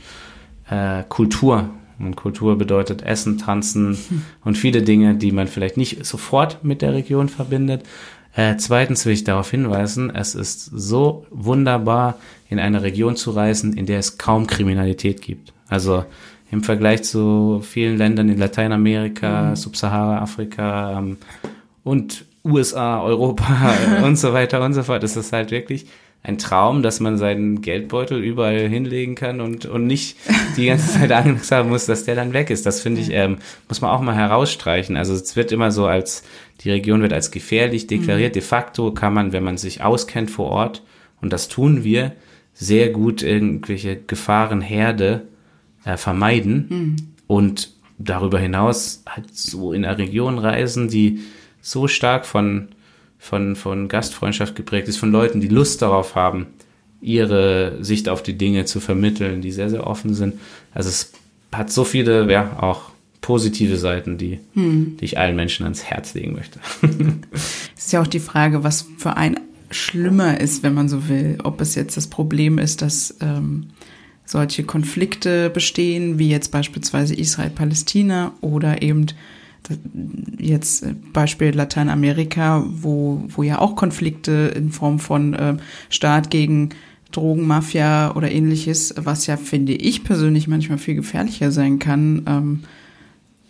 äh, 0.70 1.02
Kultur. 1.09 1.68
Und 1.98 2.14
Kultur 2.14 2.57
bedeutet 2.57 3.02
Essen, 3.02 3.38
Tanzen 3.38 3.98
und 4.44 4.57
viele 4.57 4.82
Dinge, 4.82 5.16
die 5.16 5.32
man 5.32 5.48
vielleicht 5.48 5.76
nicht 5.76 6.04
sofort 6.07 6.62
mit 6.62 6.82
der 6.82 6.92
Region 6.92 7.28
verbindet. 7.28 7.84
Äh, 8.34 8.57
zweitens 8.59 9.04
will 9.07 9.14
ich 9.14 9.24
darauf 9.24 9.50
hinweisen, 9.50 10.14
es 10.14 10.34
ist 10.34 10.64
so 10.64 11.26
wunderbar, 11.30 12.18
in 12.48 12.61
eine 12.61 12.82
Region 12.82 13.16
zu 13.16 13.32
reisen, 13.32 13.72
in 13.72 13.86
der 13.86 13.98
es 13.98 14.18
kaum 14.18 14.46
Kriminalität 14.46 15.22
gibt. 15.22 15.52
Also 15.68 16.04
im 16.52 16.62
Vergleich 16.62 17.02
zu 17.02 17.61
vielen 17.64 17.96
Ländern 17.96 18.28
in 18.28 18.38
Lateinamerika, 18.38 19.50
mhm. 19.50 19.57
Subsahara-Afrika 19.57 20.98
ähm, 20.98 21.16
und 21.87 22.24
USA, 22.45 23.01
Europa 23.01 23.74
und 24.03 24.16
so 24.16 24.32
weiter 24.32 24.61
und 24.64 24.74
so 24.74 24.82
fort, 24.82 25.05
ist 25.05 25.14
es 25.14 25.32
halt 25.32 25.53
wirklich 25.53 25.87
ein 26.24 26.37
Traum, 26.37 26.82
dass 26.82 26.99
man 26.99 27.16
seinen 27.16 27.62
Geldbeutel 27.62 28.18
überall 28.18 28.68
hinlegen 28.68 29.14
kann 29.14 29.41
und, 29.41 29.66
und 29.66 29.87
nicht 29.87 30.16
die 30.57 30.66
ganze 30.66 30.99
Zeit 30.99 31.12
Angst 31.12 31.53
haben 31.53 31.68
muss, 31.68 31.87
dass 31.87 32.05
der 32.05 32.16
dann 32.16 32.32
weg 32.32 32.51
ist. 32.51 32.66
Das 32.66 32.80
finde 32.80 33.01
ich, 33.01 33.12
ähm, 33.12 33.39
muss 33.68 33.80
man 33.80 33.93
auch 33.93 34.01
mal 34.01 34.16
herausstreichen. 34.16 34.97
Also 34.97 35.14
es 35.14 35.37
wird 35.37 35.53
immer 35.53 35.70
so 35.70 35.87
als, 35.87 36.24
die 36.62 36.72
Region 36.72 37.03
wird 37.03 37.12
als 37.12 37.30
gefährlich 37.30 37.87
deklariert. 37.87 38.32
Mhm. 38.32 38.41
De 38.41 38.43
facto 38.43 38.91
kann 38.91 39.14
man, 39.14 39.32
wenn 39.32 39.45
man 39.45 39.57
sich 39.57 39.84
auskennt 39.84 40.32
vor 40.32 40.51
Ort, 40.51 40.82
und 41.22 41.32
das 41.32 41.47
tun 41.47 41.84
wir, 41.84 42.12
sehr 42.53 42.89
gut 42.89 43.22
irgendwelche 43.22 43.95
Gefahrenherde 43.95 45.28
äh, 45.84 45.97
vermeiden 45.97 46.66
mhm. 46.68 46.97
und 47.28 47.70
darüber 47.99 48.41
hinaus 48.41 49.05
halt 49.09 49.32
so 49.37 49.72
in 49.72 49.84
einer 49.84 49.99
Region 49.99 50.39
reisen, 50.39 50.89
die 50.89 51.20
so 51.66 51.88
stark 51.88 52.26
von 52.26 52.68
von, 53.18 53.56
von 53.56 53.88
Gastfreundschaft 53.88 54.54
geprägt 54.54 54.88
ist, 54.88 54.98
von 54.98 55.10
Leuten, 55.10 55.40
die 55.40 55.48
Lust 55.48 55.82
darauf 55.82 56.14
haben, 56.14 56.46
ihre 57.00 57.82
Sicht 57.82 58.08
auf 58.08 58.22
die 58.22 58.38
Dinge 58.38 58.64
zu 58.64 58.80
vermitteln, 58.80 59.42
die 59.42 59.52
sehr, 59.52 59.70
sehr 59.70 59.86
offen 59.86 60.14
sind. 60.14 60.34
Also 60.72 60.88
es 60.88 61.12
hat 61.52 61.70
so 61.70 61.84
viele, 61.84 62.30
ja, 62.30 62.58
auch 62.60 62.90
positive 63.20 63.76
Seiten, 63.76 64.18
die, 64.18 64.38
hm. 64.54 64.96
die 65.00 65.04
ich 65.04 65.18
allen 65.18 65.34
Menschen 65.34 65.64
ans 65.64 65.82
Herz 65.82 66.14
legen 66.14 66.34
möchte. 66.34 66.60
es 67.74 67.84
ist 67.86 67.92
ja 67.92 68.00
auch 68.00 68.06
die 68.06 68.20
Frage, 68.20 68.62
was 68.62 68.86
für 68.98 69.16
ein 69.16 69.40
schlimmer 69.70 70.40
ist, 70.40 70.62
wenn 70.62 70.74
man 70.74 70.88
so 70.88 71.08
will. 71.08 71.38
Ob 71.42 71.60
es 71.60 71.74
jetzt 71.74 71.96
das 71.96 72.06
Problem 72.06 72.58
ist, 72.58 72.82
dass 72.82 73.16
ähm, 73.20 73.68
solche 74.24 74.62
Konflikte 74.62 75.50
bestehen, 75.50 76.18
wie 76.18 76.28
jetzt 76.28 76.52
beispielsweise 76.52 77.14
Israel-Palästina 77.14 78.32
oder 78.40 78.82
eben 78.82 79.06
jetzt 80.38 80.82
äh, 80.82 80.94
Beispiel 81.12 81.50
Lateinamerika, 81.54 82.64
wo, 82.66 83.24
wo 83.28 83.42
ja 83.42 83.58
auch 83.58 83.76
Konflikte 83.76 84.52
in 84.54 84.70
Form 84.70 84.98
von 84.98 85.34
äh, 85.34 85.56
Staat 85.88 86.30
gegen 86.30 86.70
Drogenmafia 87.12 88.14
oder 88.14 88.30
ähnliches, 88.30 88.94
was 88.96 89.26
ja, 89.26 89.36
finde 89.36 89.72
ich 89.72 90.04
persönlich, 90.04 90.48
manchmal 90.48 90.78
viel 90.78 90.96
gefährlicher 90.96 91.50
sein 91.50 91.78
kann, 91.78 92.22
ähm, 92.26 92.60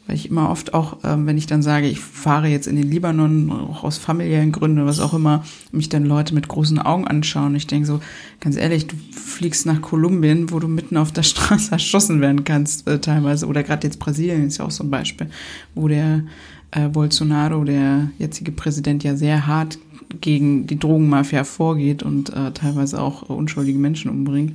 weil 0.06 0.16
ich 0.16 0.30
immer 0.30 0.50
oft 0.50 0.74
auch, 0.74 0.98
ähm, 1.04 1.26
wenn 1.26 1.36
ich 1.36 1.46
dann 1.46 1.62
sage, 1.62 1.88
ich 1.88 2.00
fahre 2.00 2.48
jetzt 2.48 2.66
in 2.66 2.76
den 2.76 2.90
Libanon, 2.90 3.50
auch 3.50 3.84
aus 3.84 3.98
familiären 3.98 4.52
Gründen, 4.52 4.86
was 4.86 5.00
auch 5.00 5.14
immer, 5.14 5.44
mich 5.72 5.88
dann 5.88 6.04
Leute 6.04 6.34
mit 6.34 6.48
großen 6.48 6.78
Augen 6.78 7.06
anschauen. 7.06 7.54
Ich 7.54 7.66
denke 7.66 7.86
so, 7.86 8.00
ganz 8.40 8.56
ehrlich, 8.56 8.86
du 8.86 8.96
fliegst 9.12 9.66
nach 9.66 9.82
Kolumbien, 9.82 10.50
wo 10.52 10.60
du 10.60 10.68
mitten 10.68 10.96
auf 10.96 11.12
der 11.12 11.22
Straße 11.24 11.72
erschossen 11.72 12.20
werden 12.20 12.44
kannst, 12.44 12.86
äh, 12.86 13.00
teilweise. 13.00 13.46
Oder 13.46 13.62
gerade 13.62 13.86
jetzt 13.86 13.98
Brasilien 13.98 14.46
ist 14.46 14.58
ja 14.58 14.64
auch 14.64 14.70
so 14.70 14.84
ein 14.84 14.90
Beispiel, 14.90 15.28
wo 15.74 15.88
der 15.88 16.22
äh, 16.70 16.88
Bolsonaro, 16.88 17.64
der 17.64 18.10
jetzige 18.18 18.52
Präsident, 18.52 19.02
ja 19.02 19.16
sehr 19.16 19.46
hart 19.46 19.78
gegen 20.20 20.66
die 20.66 20.78
Drogenmafia 20.78 21.44
vorgeht 21.44 22.02
und 22.02 22.30
äh, 22.30 22.52
teilweise 22.52 23.00
auch 23.00 23.22
unschuldige 23.22 23.78
Menschen 23.78 24.10
umbringt. 24.10 24.54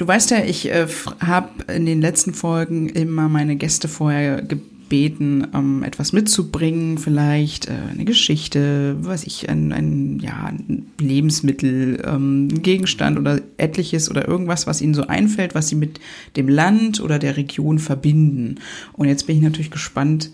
Du 0.00 0.08
weißt 0.08 0.30
ja, 0.30 0.42
ich 0.42 0.70
äh, 0.70 0.86
habe 1.20 1.70
in 1.70 1.84
den 1.84 2.00
letzten 2.00 2.32
Folgen 2.32 2.88
immer 2.88 3.28
meine 3.28 3.56
Gäste 3.56 3.86
vorher 3.86 4.40
gebeten, 4.40 5.48
ähm, 5.52 5.82
etwas 5.82 6.14
mitzubringen, 6.14 6.96
vielleicht 6.96 7.68
äh, 7.68 7.72
eine 7.90 8.06
Geschichte, 8.06 8.96
was 9.02 9.24
ich, 9.24 9.50
ein, 9.50 9.72
ein, 9.72 10.18
ja, 10.20 10.46
ein 10.46 10.86
Lebensmittel, 10.98 12.02
ähm, 12.02 12.62
Gegenstand 12.62 13.18
oder 13.18 13.42
etliches 13.58 14.10
oder 14.10 14.26
irgendwas, 14.26 14.66
was 14.66 14.80
ihnen 14.80 14.94
so 14.94 15.06
einfällt, 15.06 15.54
was 15.54 15.68
sie 15.68 15.76
mit 15.76 16.00
dem 16.34 16.48
Land 16.48 17.00
oder 17.00 17.18
der 17.18 17.36
Region 17.36 17.78
verbinden. 17.78 18.54
Und 18.94 19.06
jetzt 19.06 19.26
bin 19.26 19.36
ich 19.36 19.42
natürlich 19.42 19.70
gespannt, 19.70 20.30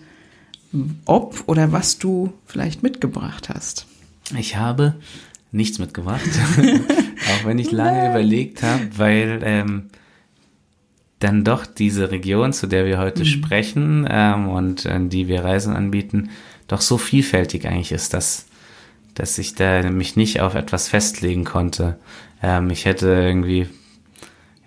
ob 1.07 1.43
oder 1.49 1.73
was 1.73 1.99
du 1.99 2.33
vielleicht 2.45 2.85
mitgebracht 2.85 3.49
hast. 3.49 3.89
Ich 4.39 4.57
habe 4.57 4.95
nichts 5.57 5.79
mitgebracht. 5.79 6.21
Auch 6.59 7.47
wenn 7.47 7.59
ich 7.59 7.73
lange 7.73 7.99
Nein. 7.99 8.11
überlegt 8.11 8.63
habe, 8.63 8.87
weil 8.97 9.41
ähm, 9.43 9.87
dann 11.19 11.45
doch 11.45 11.67
diese 11.67 12.11
Region, 12.11 12.53
zu 12.53 12.67
der 12.67 12.85
wir 12.87 12.99
heute 12.99 13.21
mhm. 13.21 13.27
sprechen 13.27 14.09
ähm, 14.09 14.49
und 14.49 14.87
äh, 14.87 15.01
die 15.01 15.29
wir 15.29 15.45
Reisen 15.45 15.75
anbieten, 15.75 16.31
doch 16.69 16.81
so 16.81 16.99
vielfältig 16.99 17.67
eigentlich 17.67 17.93
ist, 17.93 18.13
dass, 18.13 18.47
dass 19.15 19.39
ich 19.39 19.55
da 19.55 19.83
mich 19.91 20.17
nicht 20.17 20.41
auf 20.41 20.55
etwas 20.55 20.89
festlegen 20.89 21.45
konnte. 21.45 21.97
Ähm, 22.43 22.71
ich 22.71 22.85
hätte 22.85 23.09
irgendwie, 23.09 23.67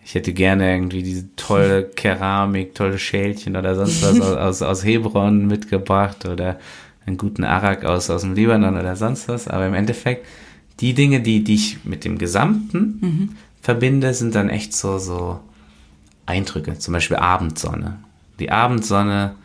ich 0.04 0.16
hätte 0.16 0.34
gerne 0.34 0.74
irgendwie 0.74 1.04
diese 1.04 1.36
tolle 1.36 1.84
Keramik, 1.96 2.74
tolle 2.74 2.98
Schälchen 2.98 3.56
oder 3.56 3.76
sonst 3.76 4.02
was 4.02 4.20
aus, 4.20 4.38
aus, 4.38 4.62
aus 4.64 4.84
Hebron 4.84 5.46
mitgebracht 5.46 6.26
oder 6.26 6.60
einen 7.06 7.18
guten 7.18 7.44
Arak 7.44 7.86
aus, 7.86 8.10
aus 8.10 8.22
dem 8.22 8.34
Libanon 8.34 8.78
oder 8.78 8.96
sonst 8.96 9.28
was. 9.28 9.48
Aber 9.48 9.68
im 9.68 9.74
Endeffekt 9.74 10.26
die 10.80 10.94
Dinge, 10.94 11.22
die, 11.22 11.44
die 11.44 11.56
ich 11.56 11.84
mit 11.84 12.06
dem 12.06 12.18
Gesamten 12.18 13.00
mhm. 13.02 13.30
verbinde, 13.62 14.14
sind 14.14 14.36
dann 14.36 14.50
echt 14.50 14.74
so, 14.74 14.98
so 14.98 15.40
Eindrücke. 16.26 16.78
Zum 16.78 16.94
Beispiel 16.94 17.18
Abendsonne. 17.18 18.00
Die 18.40 18.52
Abendsonne 18.52 19.36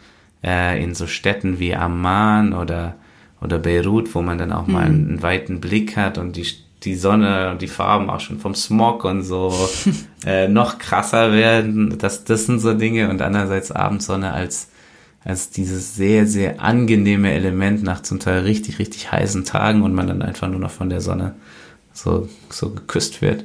äh, 0.44 0.82
in 0.82 0.94
so 0.94 1.06
Städten 1.06 1.58
wie 1.58 1.74
Amman 1.74 2.52
oder, 2.52 2.94
oder 3.40 3.58
Beirut, 3.58 4.14
wo 4.14 4.22
man 4.22 4.38
dann 4.38 4.52
auch 4.52 4.66
mhm. 4.66 4.72
mal 4.72 4.84
einen, 4.84 5.08
einen, 5.08 5.22
weiten 5.22 5.60
Blick 5.60 5.96
hat 5.96 6.18
und 6.18 6.36
die, 6.36 6.46
die 6.84 6.94
Sonne 6.94 7.50
und 7.50 7.62
die 7.62 7.68
Farben 7.68 8.10
auch 8.10 8.20
schon 8.20 8.38
vom 8.38 8.54
Smog 8.54 9.04
und 9.04 9.22
so 9.22 9.52
äh, 10.26 10.46
noch 10.46 10.78
krasser 10.78 11.32
werden. 11.32 11.98
Das, 11.98 12.24
das 12.24 12.46
sind 12.46 12.60
so 12.60 12.74
Dinge 12.74 13.10
und 13.10 13.20
andererseits 13.22 13.72
Abendsonne 13.72 14.32
als 14.32 14.68
als 15.24 15.50
dieses 15.50 15.96
sehr, 15.96 16.26
sehr 16.26 16.60
angenehme 16.60 17.32
Element 17.32 17.82
nach 17.82 18.02
zum 18.02 18.20
Teil 18.20 18.40
richtig, 18.40 18.78
richtig 18.78 19.10
heißen 19.10 19.44
Tagen 19.44 19.82
und 19.82 19.94
man 19.94 20.06
dann 20.06 20.22
einfach 20.22 20.48
nur 20.48 20.60
noch 20.60 20.70
von 20.70 20.90
der 20.90 21.00
Sonne 21.00 21.34
so, 21.94 22.28
so 22.50 22.70
geküsst 22.70 23.22
wird. 23.22 23.44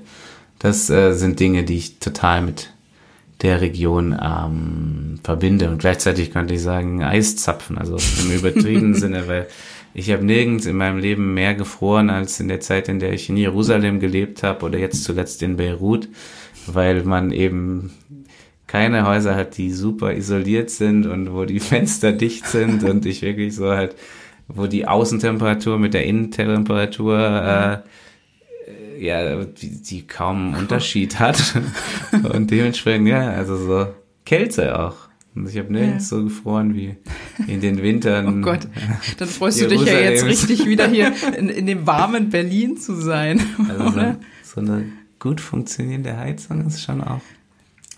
Das 0.60 0.90
äh, 0.90 1.14
sind 1.14 1.40
Dinge, 1.40 1.64
die 1.64 1.78
ich 1.78 2.00
total 2.00 2.42
mit 2.42 2.74
der 3.42 3.62
Region 3.62 4.18
ähm, 4.22 5.20
verbinde. 5.24 5.70
Und 5.70 5.78
gleichzeitig 5.78 6.32
könnte 6.32 6.56
ich 6.56 6.62
sagen, 6.62 7.02
Eiszapfen, 7.02 7.78
also 7.78 7.98
im 8.22 8.32
übertriebenen 8.36 8.96
Sinne, 8.96 9.30
weil 9.30 9.48
ich 9.94 10.12
habe 10.12 10.26
nirgends 10.26 10.66
in 10.66 10.76
meinem 10.76 10.98
Leben 10.98 11.34
mehr 11.34 11.56
gefroren 11.56 12.10
als 12.10 12.40
in 12.42 12.50
der 12.50 12.60
Zeit, 12.60 12.90
in 12.90 13.00
der 13.00 13.14
ich 13.14 13.30
in 13.30 13.38
Jerusalem 13.38 14.02
gelebt 14.02 14.44
habe 14.44 14.66
oder 14.66 14.78
jetzt 14.78 15.06
zuletzt 15.06 15.42
in 15.42 15.56
Beirut, 15.56 16.10
weil 16.68 17.04
man 17.04 17.32
eben 17.32 17.92
keine 18.70 19.08
Häuser 19.08 19.36
hat, 19.36 19.58
die 19.58 19.72
super 19.72 20.14
isoliert 20.14 20.70
sind 20.70 21.08
und 21.08 21.34
wo 21.34 21.44
die 21.44 21.60
Fenster 21.72 22.12
dicht 22.12 22.46
sind 22.46 22.84
und 22.84 23.06
ich 23.08 23.24
wirklich 23.24 23.56
so 23.56 23.72
halt, 23.72 23.96
wo 24.48 24.68
die 24.68 24.88
Außentemperatur 24.88 25.80
mit 25.80 25.96
der 25.96 26.06
Innentemperatur 26.06 27.18
äh, 27.18 29.04
ja, 29.04 29.44
die, 29.44 29.82
die 29.82 30.06
kaum 30.06 30.54
einen 30.54 30.56
Unterschied 30.60 31.20
hat. 31.20 31.42
und 32.32 32.52
dementsprechend, 32.52 33.08
ja, 33.08 33.32
also 33.32 33.58
so 33.58 33.88
Kälte 34.24 34.78
auch. 34.78 35.10
Und 35.34 35.50
ich 35.50 35.58
habe 35.58 35.74
nirgends 35.74 36.12
ja. 36.12 36.18
so 36.18 36.24
gefroren 36.26 36.76
wie 36.76 36.96
in 37.48 37.62
den 37.62 37.82
Wintern. 37.82 38.40
Oh 38.40 38.46
Gott, 38.46 38.68
dann 39.18 39.28
freust 39.28 39.62
du 39.62 39.68
dich 39.68 39.84
ja 39.84 40.00
jetzt 40.00 40.26
richtig 40.26 40.68
wieder 40.68 40.88
hier 40.88 41.12
in, 41.38 41.50
in 41.50 41.66
dem 41.66 41.88
warmen 41.88 42.30
Berlin 42.30 42.78
zu 42.78 42.94
sein. 42.94 43.42
Also 43.68 43.90
so, 43.92 44.16
so 44.44 44.62
eine 44.62 44.86
gut 45.18 45.42
funktionierende 45.42 46.16
Heizung 46.16 46.68
ist 46.68 46.84
schon 46.84 47.02
auch 47.02 47.22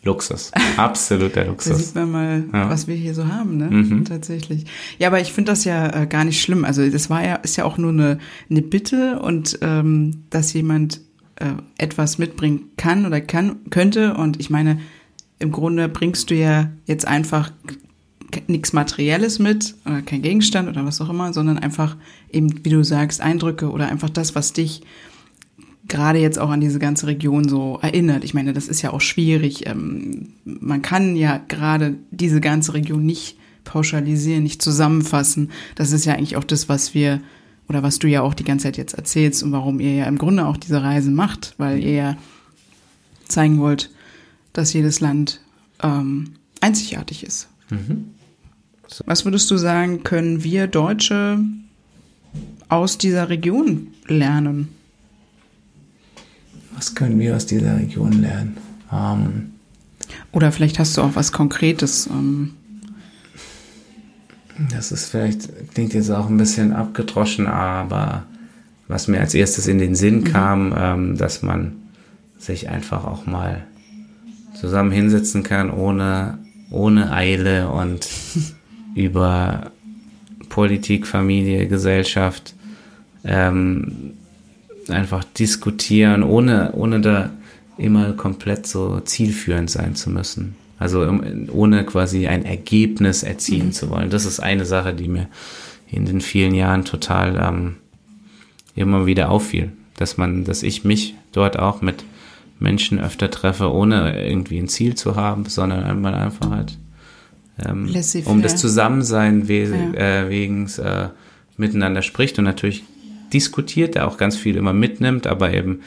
Luxus, 0.04 0.52
absoluter 0.78 1.46
Luxus. 1.46 1.72
da 1.72 1.78
sieht 1.78 1.96
man 1.96 2.12
mal, 2.12 2.44
ja. 2.52 2.70
was 2.70 2.88
wir 2.88 2.96
hier 2.96 3.14
so 3.14 3.28
haben, 3.28 3.58
ne? 3.58 3.70
Mhm. 3.70 4.06
Tatsächlich. 4.06 4.66
Ja, 4.98 5.10
aber 5.10 5.20
ich 5.22 5.32
finde 5.32 5.52
das 5.52 5.64
ja 5.64 6.02
äh, 6.02 6.08
gar 6.08 6.24
nicht 6.24 6.42
schlimm. 6.42 6.66
Also 6.66 6.90
das 6.90 7.10
war 7.10 7.24
ja, 7.24 7.36
ist 7.36 7.56
ja 7.56 7.66
auch 7.66 7.78
nur 7.78 7.92
eine, 7.92 8.18
eine 8.50 8.62
Bitte 8.64 9.20
und 9.20 9.60
ähm, 9.62 10.24
dass 10.32 10.54
jemand 10.54 11.02
äh, 11.36 11.54
etwas 11.78 12.18
mitbringen 12.18 12.72
kann 12.78 13.06
oder 13.06 13.22
kann, 13.22 13.58
könnte. 13.70 14.16
Und 14.16 14.40
ich 14.40 14.50
meine, 14.50 14.80
im 15.38 15.52
Grunde 15.52 15.88
bringst 15.88 16.32
du 16.32 16.36
ja 16.36 16.72
jetzt 16.86 17.08
einfach 17.08 17.52
nichts 18.48 18.74
Materielles 18.74 19.40
mit, 19.40 19.76
oder 19.86 20.02
kein 20.02 20.22
Gegenstand 20.22 20.70
oder 20.70 20.86
was 20.86 21.02
auch 21.02 21.10
immer, 21.10 21.34
sondern 21.34 21.58
einfach 21.58 21.98
eben, 22.32 22.64
wie 22.64 22.70
du 22.70 22.84
sagst, 22.84 23.22
Eindrücke 23.22 23.70
oder 23.70 23.88
einfach 23.88 24.10
das, 24.10 24.36
was 24.36 24.54
dich 24.54 24.82
gerade 25.92 26.20
jetzt 26.20 26.40
auch 26.40 26.50
an 26.50 26.62
diese 26.62 26.80
ganze 26.80 27.06
Region 27.06 27.48
so 27.48 27.78
erinnert. 27.82 28.24
Ich 28.24 28.34
meine, 28.34 28.54
das 28.54 28.68
ist 28.68 28.82
ja 28.82 28.92
auch 28.92 29.02
schwierig. 29.02 29.68
Ähm, 29.68 30.34
man 30.46 30.82
kann 30.82 31.16
ja 31.16 31.40
gerade 31.48 31.96
diese 32.10 32.42
ganze 32.42 32.74
Region 32.74 33.06
nicht 33.06 33.38
pauschalisieren, 33.66 34.42
nicht 34.42 34.62
zusammenfassen. 34.62 35.52
Das 35.76 35.92
ist 35.92 36.06
ja 36.06 36.14
eigentlich 36.14 36.38
auch 36.38 36.44
das, 36.44 36.68
was 36.70 36.96
wir 36.96 37.22
oder 37.68 37.84
was 37.84 38.00
du 38.00 38.08
ja 38.08 38.22
auch 38.22 38.34
die 38.34 38.44
ganze 38.44 38.64
Zeit 38.64 38.78
jetzt 38.78 38.94
erzählst 38.96 39.44
und 39.44 39.52
warum 39.52 39.80
ihr 39.80 39.94
ja 39.94 40.06
im 40.06 40.18
Grunde 40.18 40.48
auch 40.48 40.58
diese 40.58 40.82
Reise 40.82 41.12
macht, 41.12 41.54
weil 41.58 41.84
ihr 41.84 41.94
ja 41.94 42.18
zeigen 43.28 43.60
wollt, 43.60 43.92
dass 44.54 44.74
jedes 44.74 45.00
Land 45.00 45.42
ähm, 45.84 46.34
einzigartig 46.62 47.24
ist. 47.24 47.50
Mhm. 47.70 48.08
So. 48.88 49.04
Was 49.08 49.26
würdest 49.26 49.52
du 49.52 49.58
sagen, 49.58 50.04
können 50.04 50.44
wir 50.44 50.68
Deutsche 50.68 51.40
aus 52.70 52.98
dieser 52.98 53.30
Region 53.30 53.88
lernen? 54.08 54.70
Was 56.76 56.96
können 56.96 57.20
wir 57.20 57.36
aus 57.36 57.46
dieser 57.46 57.78
Region 57.78 58.14
lernen? 58.22 58.58
Ähm, 58.92 59.52
Oder 60.32 60.52
vielleicht 60.52 60.80
hast 60.80 60.98
du 60.98 61.02
auch 61.02 61.16
was 61.16 61.32
Konkretes. 61.32 62.08
Ähm, 62.08 62.54
das 64.72 64.92
ist 64.92 65.06
vielleicht, 65.06 65.50
klingt 65.74 65.94
jetzt 65.94 66.10
auch 66.10 66.30
ein 66.30 66.38
bisschen 66.38 66.74
abgedroschen, 66.74 67.48
aber 67.48 68.24
was 68.88 69.08
mir 69.08 69.20
als 69.20 69.34
erstes 69.34 69.68
in 69.68 69.78
den 69.78 69.96
Sinn 69.96 70.20
mhm. 70.20 70.24
kam, 70.26 70.74
ähm, 70.78 71.18
dass 71.18 71.42
man 71.42 71.74
sich 72.38 72.70
einfach 72.70 73.06
auch 73.06 73.26
mal 73.26 73.64
zusammen 74.60 74.92
hinsetzen 74.92 75.44
kann, 75.44 75.72
ohne, 75.72 76.40
ohne 76.70 77.12
Eile 77.12 77.70
und 77.70 78.08
über 78.96 79.72
Politik, 80.50 81.08
Familie, 81.08 81.68
Gesellschaft 81.68 82.56
ähm, 83.24 84.14
einfach 84.92 85.24
diskutieren, 85.24 86.24
ohne, 86.24 86.72
ohne 86.74 87.02
da 87.02 87.32
immer 87.78 88.14
komplett 88.14 88.68
so 88.68 89.00
zielführend 89.00 89.70
sein 89.70 89.96
zu 89.96 90.10
müssen. 90.10 90.56
Also 90.78 91.08
ohne 91.52 91.86
quasi 91.86 92.28
ein 92.28 92.44
Ergebnis 92.44 93.24
erzielen 93.24 93.68
mhm. 93.68 93.72
zu 93.72 93.90
wollen. 93.90 94.10
Das 94.10 94.26
ist 94.26 94.40
eine 94.40 94.66
Sache, 94.66 94.94
die 94.94 95.08
mir 95.08 95.28
in 95.92 96.06
den 96.06 96.22
vielen 96.22 96.56
Jahren 96.56 96.86
total 96.86 97.38
ähm, 97.40 97.76
immer 98.76 99.06
wieder 99.06 99.30
auffiel, 99.30 99.72
dass 99.98 100.18
man, 100.18 100.44
dass 100.44 100.64
ich 100.64 100.84
mich 100.84 101.16
dort 101.32 101.60
auch 101.60 101.82
mit 101.82 102.04
Menschen 102.60 103.00
öfter 103.00 103.30
treffe, 103.30 103.72
ohne 103.72 104.24
irgendwie 104.26 104.58
ein 104.58 104.68
Ziel 104.68 104.96
zu 104.96 105.16
haben, 105.16 105.46
sondern 105.46 105.84
einmal 105.84 106.16
einfach 106.16 106.50
halt 106.50 106.78
ähm, 107.64 107.94
um 108.26 108.42
das 108.42 108.56
Zusammensein 108.56 109.48
we 109.48 109.66
ja. 109.66 110.24
äh, 110.24 110.30
wegen 110.30 110.68
äh, 110.68 111.10
miteinander 111.58 112.02
spricht 112.02 112.40
und 112.40 112.46
natürlich 112.46 112.84
diskutiert, 113.34 113.96
der 113.96 114.08
auch 114.08 114.18
ganz 114.18 114.36
viel 114.38 114.56
immer 114.56 114.74
mitnimmt, 114.74 115.28
aber 115.28 115.54
eben 115.54 115.82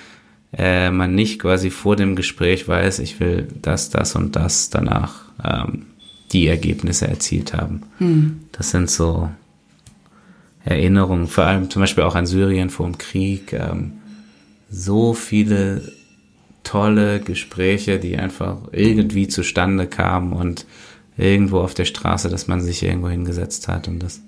äh, 0.57 0.91
man 0.91 1.15
nicht 1.15 1.41
quasi 1.41 1.71
vor 1.71 1.97
dem 1.97 2.17
Gespräch 2.17 2.69
weiß, 2.69 3.01
ich 3.01 3.21
will 3.21 3.49
das, 3.63 3.91
das 3.91 4.15
und 4.15 4.37
das 4.37 4.71
danach 4.71 5.23
ähm, 5.43 5.87
die 6.33 6.47
Ergebnisse 6.47 7.09
erzielt 7.09 7.55
haben. 7.55 7.83
Hm. 7.99 8.41
Das 8.53 8.71
sind 8.71 8.91
so 8.91 9.31
Erinnerungen, 10.65 11.27
vor 11.27 11.45
allem 11.45 11.71
zum 11.71 11.81
Beispiel 11.81 12.05
auch 12.05 12.15
an 12.15 12.27
Syrien 12.27 12.71
vor 12.71 12.87
dem 12.87 12.99
Krieg. 12.99 13.53
Ähm, 13.53 13.93
so 14.71 15.15
viele 15.15 15.93
tolle 16.63 17.21
Gespräche, 17.21 17.99
die 17.99 18.17
einfach 18.17 18.57
irgendwie 18.73 19.29
zustande 19.29 19.87
kamen 19.87 20.33
und 20.33 20.67
irgendwo 21.17 21.59
auf 21.61 21.75
der 21.75 21.85
Straße, 21.85 22.29
dass 22.29 22.49
man 22.49 22.61
sich 22.61 22.83
irgendwo 22.83 23.09
hingesetzt 23.09 23.69
hat. 23.69 23.87
Und 23.87 24.01
das 24.01 24.21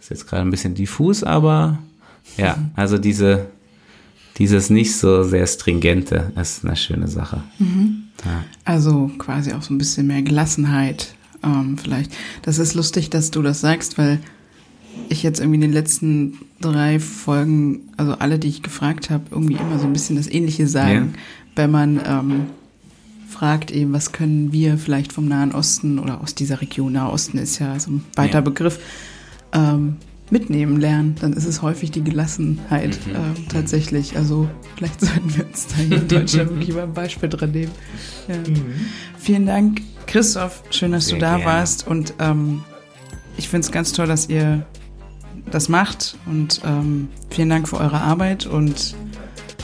ist 0.00 0.10
jetzt 0.10 0.28
gerade 0.28 0.42
ein 0.42 0.50
bisschen 0.50 0.74
diffus, 0.74 1.22
aber 1.22 1.78
ja, 2.36 2.58
also 2.76 2.98
diese, 2.98 3.46
dieses 4.38 4.70
nicht 4.70 4.96
so 4.96 5.22
sehr 5.22 5.46
stringente 5.46 6.32
ist 6.40 6.64
eine 6.64 6.76
schöne 6.76 7.08
Sache. 7.08 7.42
Mhm. 7.58 8.04
Ja. 8.24 8.44
Also 8.64 9.10
quasi 9.18 9.52
auch 9.52 9.62
so 9.62 9.72
ein 9.74 9.78
bisschen 9.78 10.06
mehr 10.06 10.22
Gelassenheit 10.22 11.14
ähm, 11.42 11.78
vielleicht. 11.78 12.12
Das 12.42 12.58
ist 12.58 12.74
lustig, 12.74 13.10
dass 13.10 13.30
du 13.30 13.42
das 13.42 13.60
sagst, 13.60 13.98
weil 13.98 14.20
ich 15.08 15.22
jetzt 15.22 15.40
irgendwie 15.40 15.56
in 15.56 15.62
den 15.62 15.72
letzten 15.72 16.38
drei 16.60 17.00
Folgen, 17.00 17.88
also 17.96 18.12
alle, 18.14 18.38
die 18.38 18.48
ich 18.48 18.62
gefragt 18.62 19.08
habe, 19.08 19.24
irgendwie 19.30 19.54
immer 19.54 19.78
so 19.78 19.86
ein 19.86 19.92
bisschen 19.92 20.16
das 20.16 20.26
Ähnliche 20.26 20.66
sagen. 20.66 21.14
Ja 21.14 21.20
wenn 21.56 21.70
man 21.70 22.00
ähm, 22.06 22.46
fragt 23.28 23.70
eben, 23.70 23.92
was 23.92 24.12
können 24.12 24.52
wir 24.52 24.78
vielleicht 24.78 25.12
vom 25.12 25.28
Nahen 25.28 25.52
Osten 25.52 25.98
oder 25.98 26.20
aus 26.20 26.34
dieser 26.34 26.60
Region, 26.60 26.92
Nahosten 26.92 27.38
ist 27.38 27.58
ja 27.58 27.78
so 27.78 27.92
ein 27.92 28.04
weiter 28.14 28.38
ja. 28.38 28.40
Begriff, 28.40 28.78
ähm, 29.52 29.96
mitnehmen 30.30 30.80
lernen, 30.80 31.16
dann 31.20 31.32
ist 31.32 31.44
es 31.44 31.62
häufig 31.62 31.90
die 31.90 32.02
Gelassenheit 32.02 32.98
mhm. 33.06 33.14
äh, 33.14 33.48
tatsächlich. 33.48 34.16
Also 34.16 34.48
vielleicht 34.76 35.00
sollten 35.00 35.36
wir 35.36 35.46
uns 35.46 35.66
da 35.66 35.76
hier 35.76 35.96
in 35.96 36.08
Deutschland 36.08 36.50
wirklich 36.54 36.74
mal 36.74 36.84
ein 36.84 36.94
Beispiel 36.94 37.28
dran 37.28 37.50
nehmen. 37.50 37.72
Ja. 38.28 38.36
Mhm. 38.36 38.74
Vielen 39.18 39.46
Dank, 39.46 39.82
Christoph. 40.06 40.62
Schön, 40.70 40.92
dass 40.92 41.06
Sehr 41.06 41.16
du 41.16 41.20
da 41.20 41.36
gerne. 41.36 41.44
warst. 41.44 41.86
Und 41.86 42.14
ähm, 42.18 42.62
ich 43.36 43.48
finde 43.48 43.64
es 43.64 43.72
ganz 43.72 43.92
toll, 43.92 44.06
dass 44.06 44.28
ihr 44.28 44.64
das 45.50 45.68
macht. 45.68 46.16
Und 46.26 46.60
ähm, 46.64 47.08
vielen 47.30 47.48
Dank 47.48 47.68
für 47.68 47.76
eure 47.76 48.00
Arbeit 48.00 48.46
und 48.46 48.94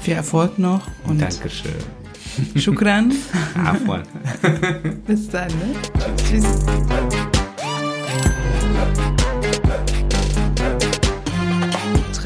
viel 0.03 0.15
Erfolg 0.15 0.59
noch. 0.59 0.83
Und 1.07 1.21
Dankeschön. 1.21 1.73
Shukran. 2.57 3.13
Afwan. 3.65 4.03
Bis 5.07 5.29
dann, 5.29 5.49
ne? 5.49 5.75
Tschüss. 6.29 6.45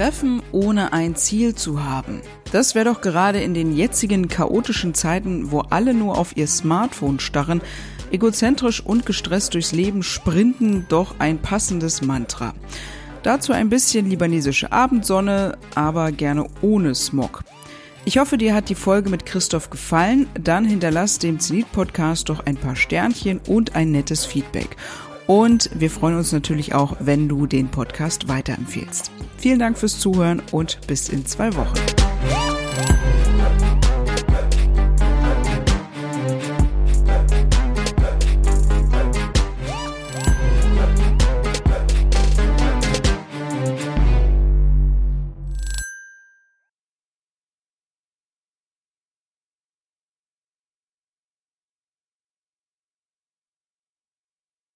Treffen 0.01 0.41
ohne 0.51 0.95
ein 0.95 1.15
Ziel 1.15 1.55
zu 1.55 1.85
haben. 1.85 2.23
Das 2.53 2.75
wäre 2.75 2.87
doch 2.87 3.03
gerade 3.03 3.43
in 3.43 3.53
den 3.53 3.77
jetzigen 3.77 4.29
chaotischen 4.29 4.95
Zeiten, 4.95 5.51
wo 5.51 5.61
alle 5.61 5.93
nur 5.93 6.17
auf 6.17 6.39
ihr 6.39 6.47
Smartphone 6.47 7.21
starren, 7.21 7.61
egozentrisch 8.11 8.81
und 8.81 9.05
gestresst 9.05 9.53
durchs 9.53 9.73
Leben 9.73 10.03
sprinten, 10.03 10.87
doch 10.89 11.17
ein 11.19 11.37
passendes 11.37 12.01
Mantra. 12.01 12.55
Dazu 13.23 13.53
ein 13.53 13.69
bisschen 13.69 14.09
libanesische 14.09 14.73
Abendsonne, 14.73 15.59
aber 15.75 16.13
gerne 16.13 16.47
ohne 16.63 16.95
Smog. 16.95 17.45
Ich 18.07 18.17
hoffe, 18.17 18.39
dir 18.39 18.55
hat 18.55 18.71
die 18.71 18.75
Folge 18.77 19.11
mit 19.11 19.27
Christoph 19.27 19.69
gefallen. 19.69 20.29
Dann 20.33 20.65
hinterlass 20.65 21.19
dem 21.19 21.39
Zenit-Podcast 21.39 22.31
doch 22.31 22.47
ein 22.47 22.57
paar 22.57 22.75
Sternchen 22.75 23.39
und 23.47 23.77
ein 23.77 23.91
nettes 23.91 24.25
Feedback. 24.25 24.79
Und 25.31 25.71
wir 25.73 25.93
freuen 25.93 26.17
uns 26.17 26.33
natürlich 26.33 26.75
auch, 26.75 26.97
wenn 26.99 27.29
du 27.29 27.47
den 27.47 27.69
Podcast 27.69 28.27
weiterempfehlst. 28.27 29.13
Vielen 29.37 29.61
Dank 29.61 29.79
fürs 29.79 30.01
Zuhören 30.01 30.43
und 30.51 30.81
bis 30.89 31.09
in 31.09 31.25
zwei 31.25 31.55
Wochen. 31.55 32.00